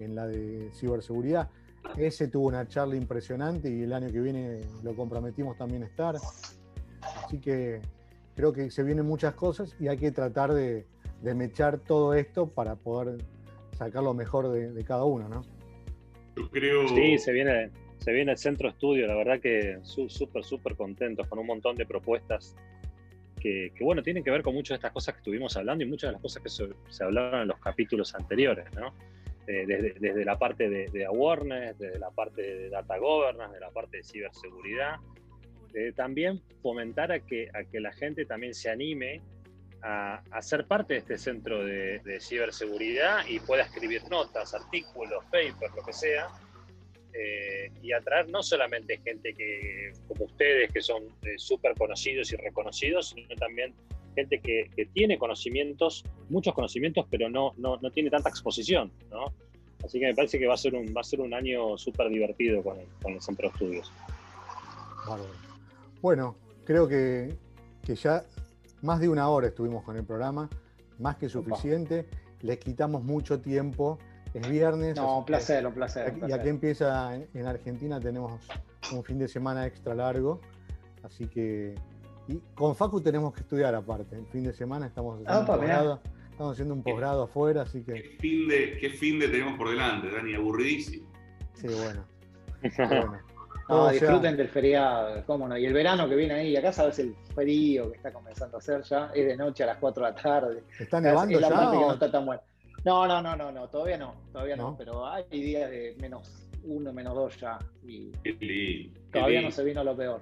en 0.00 0.16
la 0.16 0.26
de 0.26 0.70
ciberseguridad. 0.74 1.48
Ese 1.96 2.26
tuvo 2.26 2.48
una 2.48 2.66
charla 2.66 2.96
impresionante 2.96 3.70
y 3.70 3.82
el 3.82 3.92
año 3.92 4.10
que 4.10 4.20
viene 4.20 4.62
lo 4.82 4.96
comprometimos 4.96 5.56
también 5.56 5.84
a 5.84 5.86
estar. 5.86 6.16
Así 7.24 7.38
que 7.38 7.80
creo 8.34 8.52
que 8.52 8.72
se 8.72 8.82
vienen 8.82 9.06
muchas 9.06 9.34
cosas 9.34 9.76
y 9.78 9.86
hay 9.86 9.98
que 9.98 10.10
tratar 10.10 10.52
de, 10.52 10.84
de 11.22 11.34
mechar 11.34 11.78
todo 11.78 12.14
esto 12.14 12.48
para 12.48 12.74
poder 12.74 13.18
sacar 13.76 14.02
lo 14.02 14.14
mejor 14.14 14.48
de, 14.48 14.72
de 14.72 14.84
cada 14.84 15.04
uno, 15.04 15.28
¿no? 15.28 15.57
Yo 16.38 16.48
creo. 16.50 16.88
Sí, 16.88 17.18
se 17.18 17.32
viene, 17.32 17.70
se 17.98 18.12
viene 18.12 18.32
el 18.32 18.38
centro 18.38 18.68
estudio, 18.68 19.06
la 19.06 19.16
verdad 19.16 19.40
que 19.40 19.78
súper, 19.82 20.44
súper 20.44 20.76
contentos 20.76 21.26
con 21.26 21.38
un 21.38 21.46
montón 21.46 21.76
de 21.76 21.86
propuestas 21.86 22.56
que, 23.40 23.72
que, 23.74 23.84
bueno, 23.84 24.02
tienen 24.02 24.24
que 24.24 24.30
ver 24.30 24.42
con 24.42 24.54
muchas 24.54 24.70
de 24.70 24.74
estas 24.76 24.92
cosas 24.92 25.14
que 25.14 25.18
estuvimos 25.18 25.56
hablando 25.56 25.84
y 25.84 25.88
muchas 25.88 26.08
de 26.08 26.12
las 26.12 26.22
cosas 26.22 26.42
que 26.42 26.48
se, 26.48 26.68
se 26.88 27.04
hablaron 27.04 27.42
en 27.42 27.48
los 27.48 27.58
capítulos 27.60 28.14
anteriores, 28.14 28.66
¿no? 28.74 28.94
Eh, 29.46 29.64
desde, 29.66 29.94
desde 29.98 30.24
la 30.24 30.38
parte 30.38 30.68
de, 30.68 30.88
de 30.88 31.06
awareness, 31.06 31.78
desde 31.78 31.98
la 31.98 32.10
parte 32.10 32.42
de 32.42 32.68
data 32.68 32.98
governance, 32.98 33.54
de 33.54 33.60
la 33.60 33.70
parte 33.70 33.98
de 33.98 34.02
ciberseguridad, 34.02 34.96
de 35.72 35.92
también 35.92 36.42
fomentar 36.62 37.12
a 37.12 37.20
que, 37.20 37.48
a 37.54 37.64
que 37.64 37.80
la 37.80 37.92
gente 37.92 38.26
también 38.26 38.54
se 38.54 38.70
anime 38.70 39.22
a, 39.82 40.22
a 40.30 40.42
ser 40.42 40.66
parte 40.66 40.94
de 40.94 41.00
este 41.00 41.18
centro 41.18 41.64
de, 41.64 42.00
de 42.00 42.20
ciberseguridad 42.20 43.26
y 43.26 43.40
pueda 43.40 43.62
escribir 43.62 44.02
notas, 44.10 44.54
artículos, 44.54 45.24
papers, 45.24 45.74
lo 45.76 45.84
que 45.84 45.92
sea, 45.92 46.28
eh, 47.12 47.70
y 47.82 47.92
atraer 47.92 48.28
no 48.28 48.42
solamente 48.42 48.98
gente 48.98 49.34
que, 49.34 49.92
como 50.06 50.24
ustedes, 50.26 50.72
que 50.72 50.80
son 50.80 51.04
eh, 51.22 51.34
súper 51.36 51.74
conocidos 51.74 52.32
y 52.32 52.36
reconocidos, 52.36 53.10
sino 53.10 53.34
también 53.36 53.74
gente 54.14 54.40
que, 54.40 54.70
que 54.74 54.86
tiene 54.86 55.18
conocimientos, 55.18 56.04
muchos 56.28 56.54
conocimientos, 56.54 57.06
pero 57.10 57.28
no, 57.28 57.54
no, 57.56 57.78
no 57.78 57.90
tiene 57.90 58.10
tanta 58.10 58.28
exposición, 58.28 58.92
¿no? 59.10 59.32
Así 59.84 60.00
que 60.00 60.06
me 60.06 60.14
parece 60.14 60.38
que 60.38 60.46
va 60.46 60.54
a 60.54 60.58
ser 60.58 60.74
un, 60.74 60.92
va 60.94 61.00
a 61.00 61.04
ser 61.04 61.20
un 61.20 61.32
año 61.32 61.78
súper 61.78 62.08
divertido 62.08 62.62
con 62.62 62.78
el, 62.80 62.86
con 63.00 63.12
el 63.12 63.20
Centro 63.20 63.48
de 63.48 63.52
Estudios. 63.52 63.92
Bueno, 66.02 66.36
creo 66.64 66.88
que, 66.88 67.32
que 67.84 67.94
ya 67.94 68.24
más 68.82 69.00
de 69.00 69.08
una 69.08 69.28
hora 69.28 69.48
estuvimos 69.48 69.82
con 69.84 69.96
el 69.96 70.04
programa, 70.04 70.48
más 70.98 71.16
que 71.16 71.28
suficiente. 71.28 72.06
Les 72.40 72.58
quitamos 72.58 73.02
mucho 73.02 73.40
tiempo. 73.40 73.98
Es 74.34 74.48
viernes. 74.48 74.96
No, 74.96 75.18
un 75.18 75.24
que- 75.24 75.28
placer, 75.32 75.66
un 75.66 75.72
placer, 75.72 76.14
un 76.22 76.28
Y 76.28 76.32
aquí 76.32 76.48
empieza 76.48 77.14
en 77.14 77.28
en 77.34 77.46
Argentina, 77.46 77.98
tenemos 77.98 78.40
un 78.92 79.02
fin 79.02 79.18
de 79.18 79.26
semana 79.28 79.66
extra 79.66 79.94
largo. 79.94 80.40
Así 81.02 81.26
que. 81.26 81.74
Y 82.28 82.42
con 82.54 82.76
Facu 82.76 83.00
tenemos 83.00 83.32
que 83.32 83.40
estudiar 83.40 83.74
aparte. 83.74 84.16
El 84.16 84.26
fin 84.26 84.44
de 84.44 84.52
semana 84.52 84.86
estamos 84.86 85.14
haciendo, 85.14 85.32
Ah, 85.32 85.40
un, 85.40 85.46
posgrado, 85.46 86.00
estamos 86.30 86.52
haciendo 86.52 86.74
un 86.74 86.82
posgrado 86.82 87.22
afuera, 87.22 87.62
así 87.62 87.82
que. 87.82 88.16
Fin 88.20 88.46
de, 88.48 88.76
¿Qué 88.78 88.90
fin 88.90 89.18
de 89.18 89.28
tenemos 89.28 89.56
por 89.56 89.70
delante, 89.70 90.10
Dani? 90.10 90.34
Aburridísimo. 90.34 91.08
Sí, 91.54 91.66
bueno. 91.68 92.04
bueno. 92.76 93.18
No, 93.68 93.84
sea- 93.90 93.92
disfruten 93.92 94.36
del 94.36 94.48
feriado, 94.48 95.22
cómo 95.26 95.46
no. 95.48 95.56
Y 95.58 95.66
el 95.66 95.72
verano 95.72 96.08
que 96.08 96.14
viene 96.16 96.34
ahí, 96.34 96.56
acá 96.56 96.72
sabes 96.72 96.98
el 97.00 97.14
frío 97.34 97.90
que 97.90 97.96
está 97.98 98.12
comenzando 98.12 98.56
a 98.56 98.60
hacer 98.60 98.82
ya, 98.82 99.10
es 99.14 99.26
de 99.26 99.36
noche 99.36 99.62
a 99.64 99.66
las 99.66 99.76
4 99.78 100.04
de 100.04 100.10
la 100.12 100.16
tarde. 100.16 100.62
¿Está 100.78 100.98
Es- 100.98 101.02
nevando 101.02 101.34
es 101.34 101.40
la 101.42 101.48
ya 101.48 101.54
parte 101.54 101.76
que 101.78 101.84
o- 101.84 101.86
no 101.88 101.92
está 101.94 102.10
tan 102.10 102.26
buena. 102.26 102.42
No, 102.84 103.06
no, 103.06 103.20
no, 103.22 103.36
no, 103.36 103.52
no, 103.52 103.68
todavía 103.68 103.98
no, 103.98 104.14
todavía 104.32 104.56
no, 104.56 104.70
¿No? 104.70 104.76
pero 104.78 105.06
hay 105.06 105.24
días 105.30 105.68
de 105.70 105.96
menos 106.00 106.48
uno, 106.64 106.92
menos 106.92 107.14
dos 107.14 107.38
ya, 107.40 107.58
y 107.86 108.88
todavía 109.12 109.42
no 109.42 109.50
se 109.50 109.64
vino 109.64 109.82
lo 109.84 109.96
peor. 109.96 110.20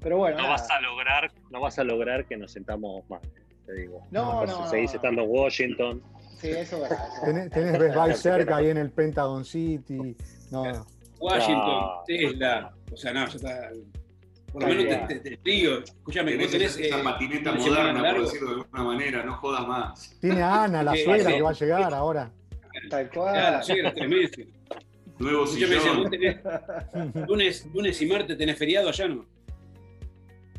Pero 0.00 0.16
bueno, 0.18 0.36
No 0.36 0.42
nada. 0.44 0.54
vas 0.54 0.70
a 0.70 0.80
lograr, 0.80 1.30
no 1.50 1.60
vas 1.60 1.78
a 1.78 1.84
lograr 1.84 2.24
que 2.26 2.36
nos 2.36 2.52
sentamos 2.52 3.02
más, 3.10 3.20
te 3.66 3.72
digo. 3.74 4.06
No, 4.12 4.46
no, 4.46 4.60
no, 4.60 4.68
seguir 4.68 4.88
no. 4.88 4.94
estando 4.96 5.22
en 5.22 5.28
Washington. 5.30 6.02
Sí, 6.36 6.50
eso 6.50 6.76
es 6.76 6.82
verdad. 6.82 7.08
eso 7.08 7.16
es 7.16 7.22
Tenés, 7.24 7.50
verdad. 7.50 7.50
tenés 7.50 7.78
Best 7.80 7.96
Buy 7.96 8.12
cerca 8.14 8.56
ahí 8.56 8.68
en 8.70 8.76
el 8.78 8.90
Pentagon 8.92 9.44
City. 9.44 10.16
No, 10.52 10.64
no. 10.72 10.86
Washington, 11.18 11.80
No. 11.80 12.02
Tesla. 12.06 12.74
O 12.92 12.96
sea, 12.96 13.12
no, 13.12 13.26
ya 13.26 13.36
está. 13.36 13.70
Por 14.52 14.62
lo 14.62 14.68
menos 14.68 15.08
te, 15.08 15.18
te- 15.20 15.36
te 15.36 15.50
digo, 15.50 15.78
escúchame, 15.78 16.36
vos 16.36 16.50
Tenés 16.50 16.78
esa 16.78 16.98
eh, 17.00 17.04
patineta 17.04 17.52
moderna, 17.52 18.10
por 18.12 18.20
decirlo 18.22 18.48
de 18.48 18.54
alguna 18.62 18.82
manera, 18.84 19.22
no 19.24 19.34
jodas 19.36 19.66
más. 19.68 20.18
Tiene 20.20 20.42
a 20.42 20.64
Ana, 20.64 20.82
la 20.82 20.96
suegra, 20.96 21.30
que 21.32 21.42
va 21.42 21.50
a 21.50 21.52
llegar 21.52 21.94
ahora. 21.94 22.30
Tal 22.88 23.10
cual. 23.10 23.34
Claro, 23.34 23.66
llega 23.66 23.80
a 23.80 23.84
los 23.84 23.94
tres 23.94 24.08
meses. 24.08 24.46
Nuevo 25.18 25.46
sillón. 25.46 25.98
vos 26.02 26.10
tenés 26.10 26.38
lunes, 27.28 27.66
lunes 27.74 28.00
y 28.02 28.06
martes 28.06 28.38
tenés 28.38 28.56
feriado 28.56 28.88
allá, 28.88 29.08
¿no? 29.08 29.26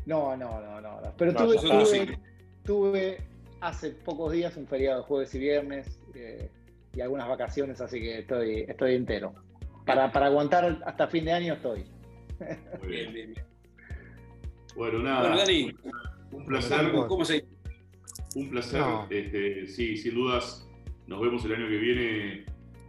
No, 0.06 0.36
no, 0.36 0.60
no, 0.60 0.80
no. 0.80 1.00
no. 1.00 1.12
Pero 1.16 1.32
No, 1.32 1.38
tuve, 1.44 1.54
nosotros 1.56 1.90
tuve, 1.90 2.06
sí. 2.06 2.12
tuve 2.64 3.18
hace 3.60 3.90
pocos 3.90 4.32
días 4.32 4.56
un 4.56 4.66
feriado 4.66 5.02
jueves 5.02 5.34
y 5.34 5.38
viernes 5.38 5.98
eh, 6.14 6.48
y 6.94 7.00
algunas 7.00 7.28
vacaciones, 7.28 7.80
así 7.80 8.00
que 8.00 8.20
estoy, 8.20 8.60
estoy 8.68 8.94
entero. 8.94 9.34
Para, 9.94 10.12
para 10.12 10.26
aguantar 10.26 10.78
hasta 10.84 11.06
fin 11.08 11.24
de 11.24 11.32
año 11.32 11.54
estoy. 11.54 11.84
Muy 12.80 12.88
Bien, 12.88 13.12
bien. 13.12 13.32
bien. 13.34 13.44
Bueno, 14.76 14.98
nada. 15.00 15.20
Bueno, 15.20 15.36
Dani, 15.38 15.74
Un 16.32 16.46
placer. 16.46 16.92
¿cómo, 17.08 17.24
se 17.24 17.44
Un 18.36 18.50
placer. 18.50 18.80
No. 18.80 19.06
Este, 19.10 19.66
sí, 19.66 19.96
sin 19.96 20.14
dudas, 20.14 20.66
nos 21.06 21.20
vemos 21.20 21.44
el 21.44 21.54
año 21.54 21.68
que 21.68 21.76
viene 21.78 22.44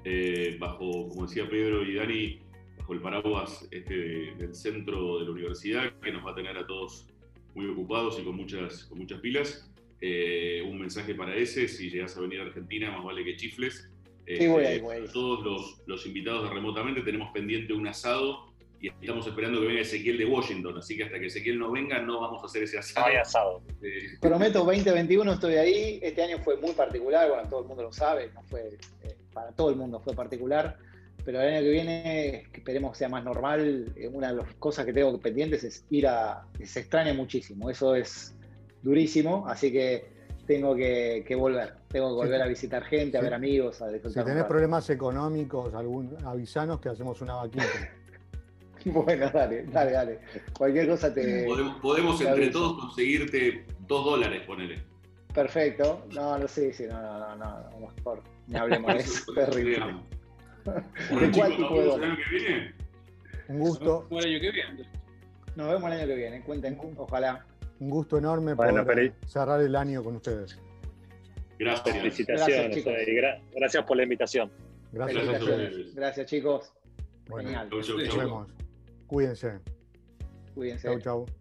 eh, 0.05 0.57
bajo, 0.59 1.09
como 1.09 1.25
decía 1.27 1.49
Pedro 1.49 1.83
y 1.83 1.95
Dani, 1.95 2.39
bajo 2.77 2.93
el 2.93 3.01
paraguas 3.01 3.67
este, 3.71 3.93
de- 3.97 4.35
del 4.35 4.55
centro 4.55 5.19
de 5.19 5.25
la 5.25 5.31
universidad, 5.31 5.91
que 6.01 6.11
nos 6.11 6.25
va 6.25 6.31
a 6.31 6.35
tener 6.35 6.57
a 6.57 6.65
todos 6.65 7.07
muy 7.55 7.67
ocupados 7.67 8.17
y 8.19 8.23
con 8.23 8.35
muchas, 8.35 8.85
con 8.85 8.99
muchas 8.99 9.19
pilas. 9.19 9.67
Eh, 9.99 10.63
un 10.67 10.79
mensaje 10.79 11.13
para 11.13 11.35
ese, 11.35 11.67
si 11.67 11.89
llegas 11.89 12.15
a 12.17 12.21
venir 12.21 12.39
a 12.39 12.43
Argentina, 12.43 12.89
más 12.91 13.03
vale 13.03 13.23
que 13.23 13.35
chifles. 13.35 13.90
Sí, 14.27 14.47
voy 14.47 14.65
ahí, 14.65 14.79
voy 14.79 14.95
ahí. 14.97 15.05
Todos 15.11 15.43
los, 15.43 15.81
los 15.85 16.05
invitados 16.05 16.43
de 16.43 16.55
remotamente 16.55 17.01
tenemos 17.01 17.31
pendiente 17.31 17.73
un 17.73 17.87
asado 17.87 18.51
y 18.79 18.87
estamos 18.87 19.27
esperando 19.27 19.61
que 19.61 19.67
venga 19.67 19.81
Ezequiel 19.81 20.17
de 20.17 20.25
Washington, 20.25 20.77
así 20.77 20.97
que 20.97 21.03
hasta 21.03 21.19
que 21.19 21.27
Ezequiel 21.27 21.59
no 21.59 21.71
venga 21.71 22.01
no 22.01 22.19
vamos 22.19 22.41
a 22.41 22.47
hacer 22.47 22.63
ese 22.63 22.77
No 22.77 22.79
asado. 22.79 23.05
hay 23.05 23.15
asado. 23.17 23.61
Eh, 23.83 24.17
Prometo 24.19 24.63
2021 24.63 25.33
estoy 25.33 25.53
ahí. 25.55 25.99
Este 26.01 26.23
año 26.23 26.39
fue 26.39 26.57
muy 26.57 26.71
particular, 26.71 27.29
bueno, 27.29 27.47
todo 27.47 27.61
el 27.61 27.67
mundo 27.67 27.83
lo 27.83 27.93
sabe, 27.93 28.31
no 28.33 28.41
fue 28.43 28.77
eh, 29.03 29.15
para 29.33 29.51
todo 29.51 29.69
el 29.69 29.75
mundo 29.75 29.99
fue 29.99 30.13
particular. 30.15 30.77
Pero 31.23 31.39
el 31.39 31.53
año 31.53 31.61
que 31.61 31.69
viene, 31.69 32.47
que 32.51 32.57
esperemos 32.61 32.93
que 32.93 32.97
sea 32.97 33.09
más 33.09 33.23
normal, 33.23 33.93
eh, 33.95 34.07
una 34.07 34.29
de 34.31 34.37
las 34.37 34.55
cosas 34.55 34.85
que 34.87 34.93
tengo 34.93 35.15
pendientes 35.19 35.63
es 35.63 35.85
ir 35.91 36.07
a. 36.07 36.47
Se 36.63 36.79
extraña 36.79 37.13
muchísimo, 37.13 37.69
eso 37.69 37.93
es 37.95 38.33
durísimo, 38.81 39.47
así 39.47 39.71
que 39.71 40.05
tengo 40.53 40.75
que, 40.75 41.23
que 41.25 41.35
volver. 41.35 41.73
Tengo 41.87 42.09
que 42.09 42.15
volver 42.15 42.41
a 42.41 42.47
visitar 42.47 42.83
gente, 42.83 43.17
a 43.17 43.21
Sí. 43.21 43.25
ver 43.25 43.33
amigos, 43.33 43.81
a 43.81 43.87
Si 43.87 43.93
disfrutar. 43.93 44.23
un 44.23 44.29
tenés 44.29 44.43
problemas 44.45 44.89
económicos, 44.89 45.73
algún, 45.73 46.17
avisanos 46.25 46.79
que 46.81 46.89
hacemos 46.89 47.21
una 47.21 47.35
vaquita. 47.35 47.63
Bueno, 48.83 49.29
dale, 49.29 49.63
dale, 49.67 49.91
dale. 49.91 50.19
Cualquier 50.57 50.87
cosa 50.89 51.13
te. 51.13 51.45
Podemos, 51.45 51.79
podemos 51.83 52.17
te 52.17 52.23
entre 52.27 52.45
aviso. 52.45 52.59
todos 52.59 52.79
conseguirte 52.85 53.65
dos 53.87 54.05
dólares, 54.05 54.41
ponele. 54.47 54.83
Perfecto. 55.35 56.03
No, 56.15 56.39
no, 56.39 56.47
sí, 56.47 56.73
sí, 56.73 56.85
no, 56.89 56.99
no, 56.99 57.19
no, 57.19 57.35
no, 57.35 57.69
no, 57.69 57.87
mejor. 57.95 58.23
Ni 58.47 58.57
hablemos 58.57 58.91
de 58.95 58.99
eso. 59.05 59.31
Terrible. 59.33 59.75
¿De 60.65 61.31
cuál 61.31 61.31
chicos, 61.31 61.57
tipo 61.57 61.69
nos 61.69 61.69
de 61.69 61.77
vemos 61.77 61.93
dólar? 61.93 62.09
año 62.09 62.17
que 62.27 62.35
viene. 62.35 62.73
Un 63.49 63.59
gusto, 63.59 64.07
el 64.09 64.17
año 64.25 64.39
que 64.41 64.51
viene? 64.51 64.89
Nos 65.55 65.67
vemos 65.71 65.91
el 65.91 65.97
año 65.99 66.07
que 66.07 66.15
viene. 66.15 66.41
Cuenten, 66.41 66.77
ojalá. 66.97 67.45
Un 67.81 67.89
gusto 67.89 68.17
enorme 68.17 68.53
Bueno, 68.53 68.83
poder 68.83 68.95
Peri. 68.95 69.13
cerrar 69.27 69.59
el 69.59 69.75
año 69.75 70.03
con 70.03 70.15
ustedes. 70.15 70.57
Gracias. 71.57 71.95
Felicitaciones. 71.95 72.85
Gracias, 72.85 73.41
gracias 73.53 73.83
por 73.85 73.97
la 73.97 74.03
invitación. 74.03 74.51
Gracias. 74.91 75.25
Gracias 75.25 75.35
a 75.35 75.45
Felicitaciones. 75.45 75.71
ustedes. 75.71 75.95
Gracias, 75.95 76.25
chicos. 76.27 76.73
Bueno, 77.27 77.49
Genial. 77.49 77.69
Chau, 77.69 77.81
chau, 77.81 77.97
nos 77.97 78.17
vemos. 78.17 78.47
Cuídense. 79.07 79.59
Cuídense. 80.53 80.87
Chau, 80.87 80.99
chau. 80.99 81.40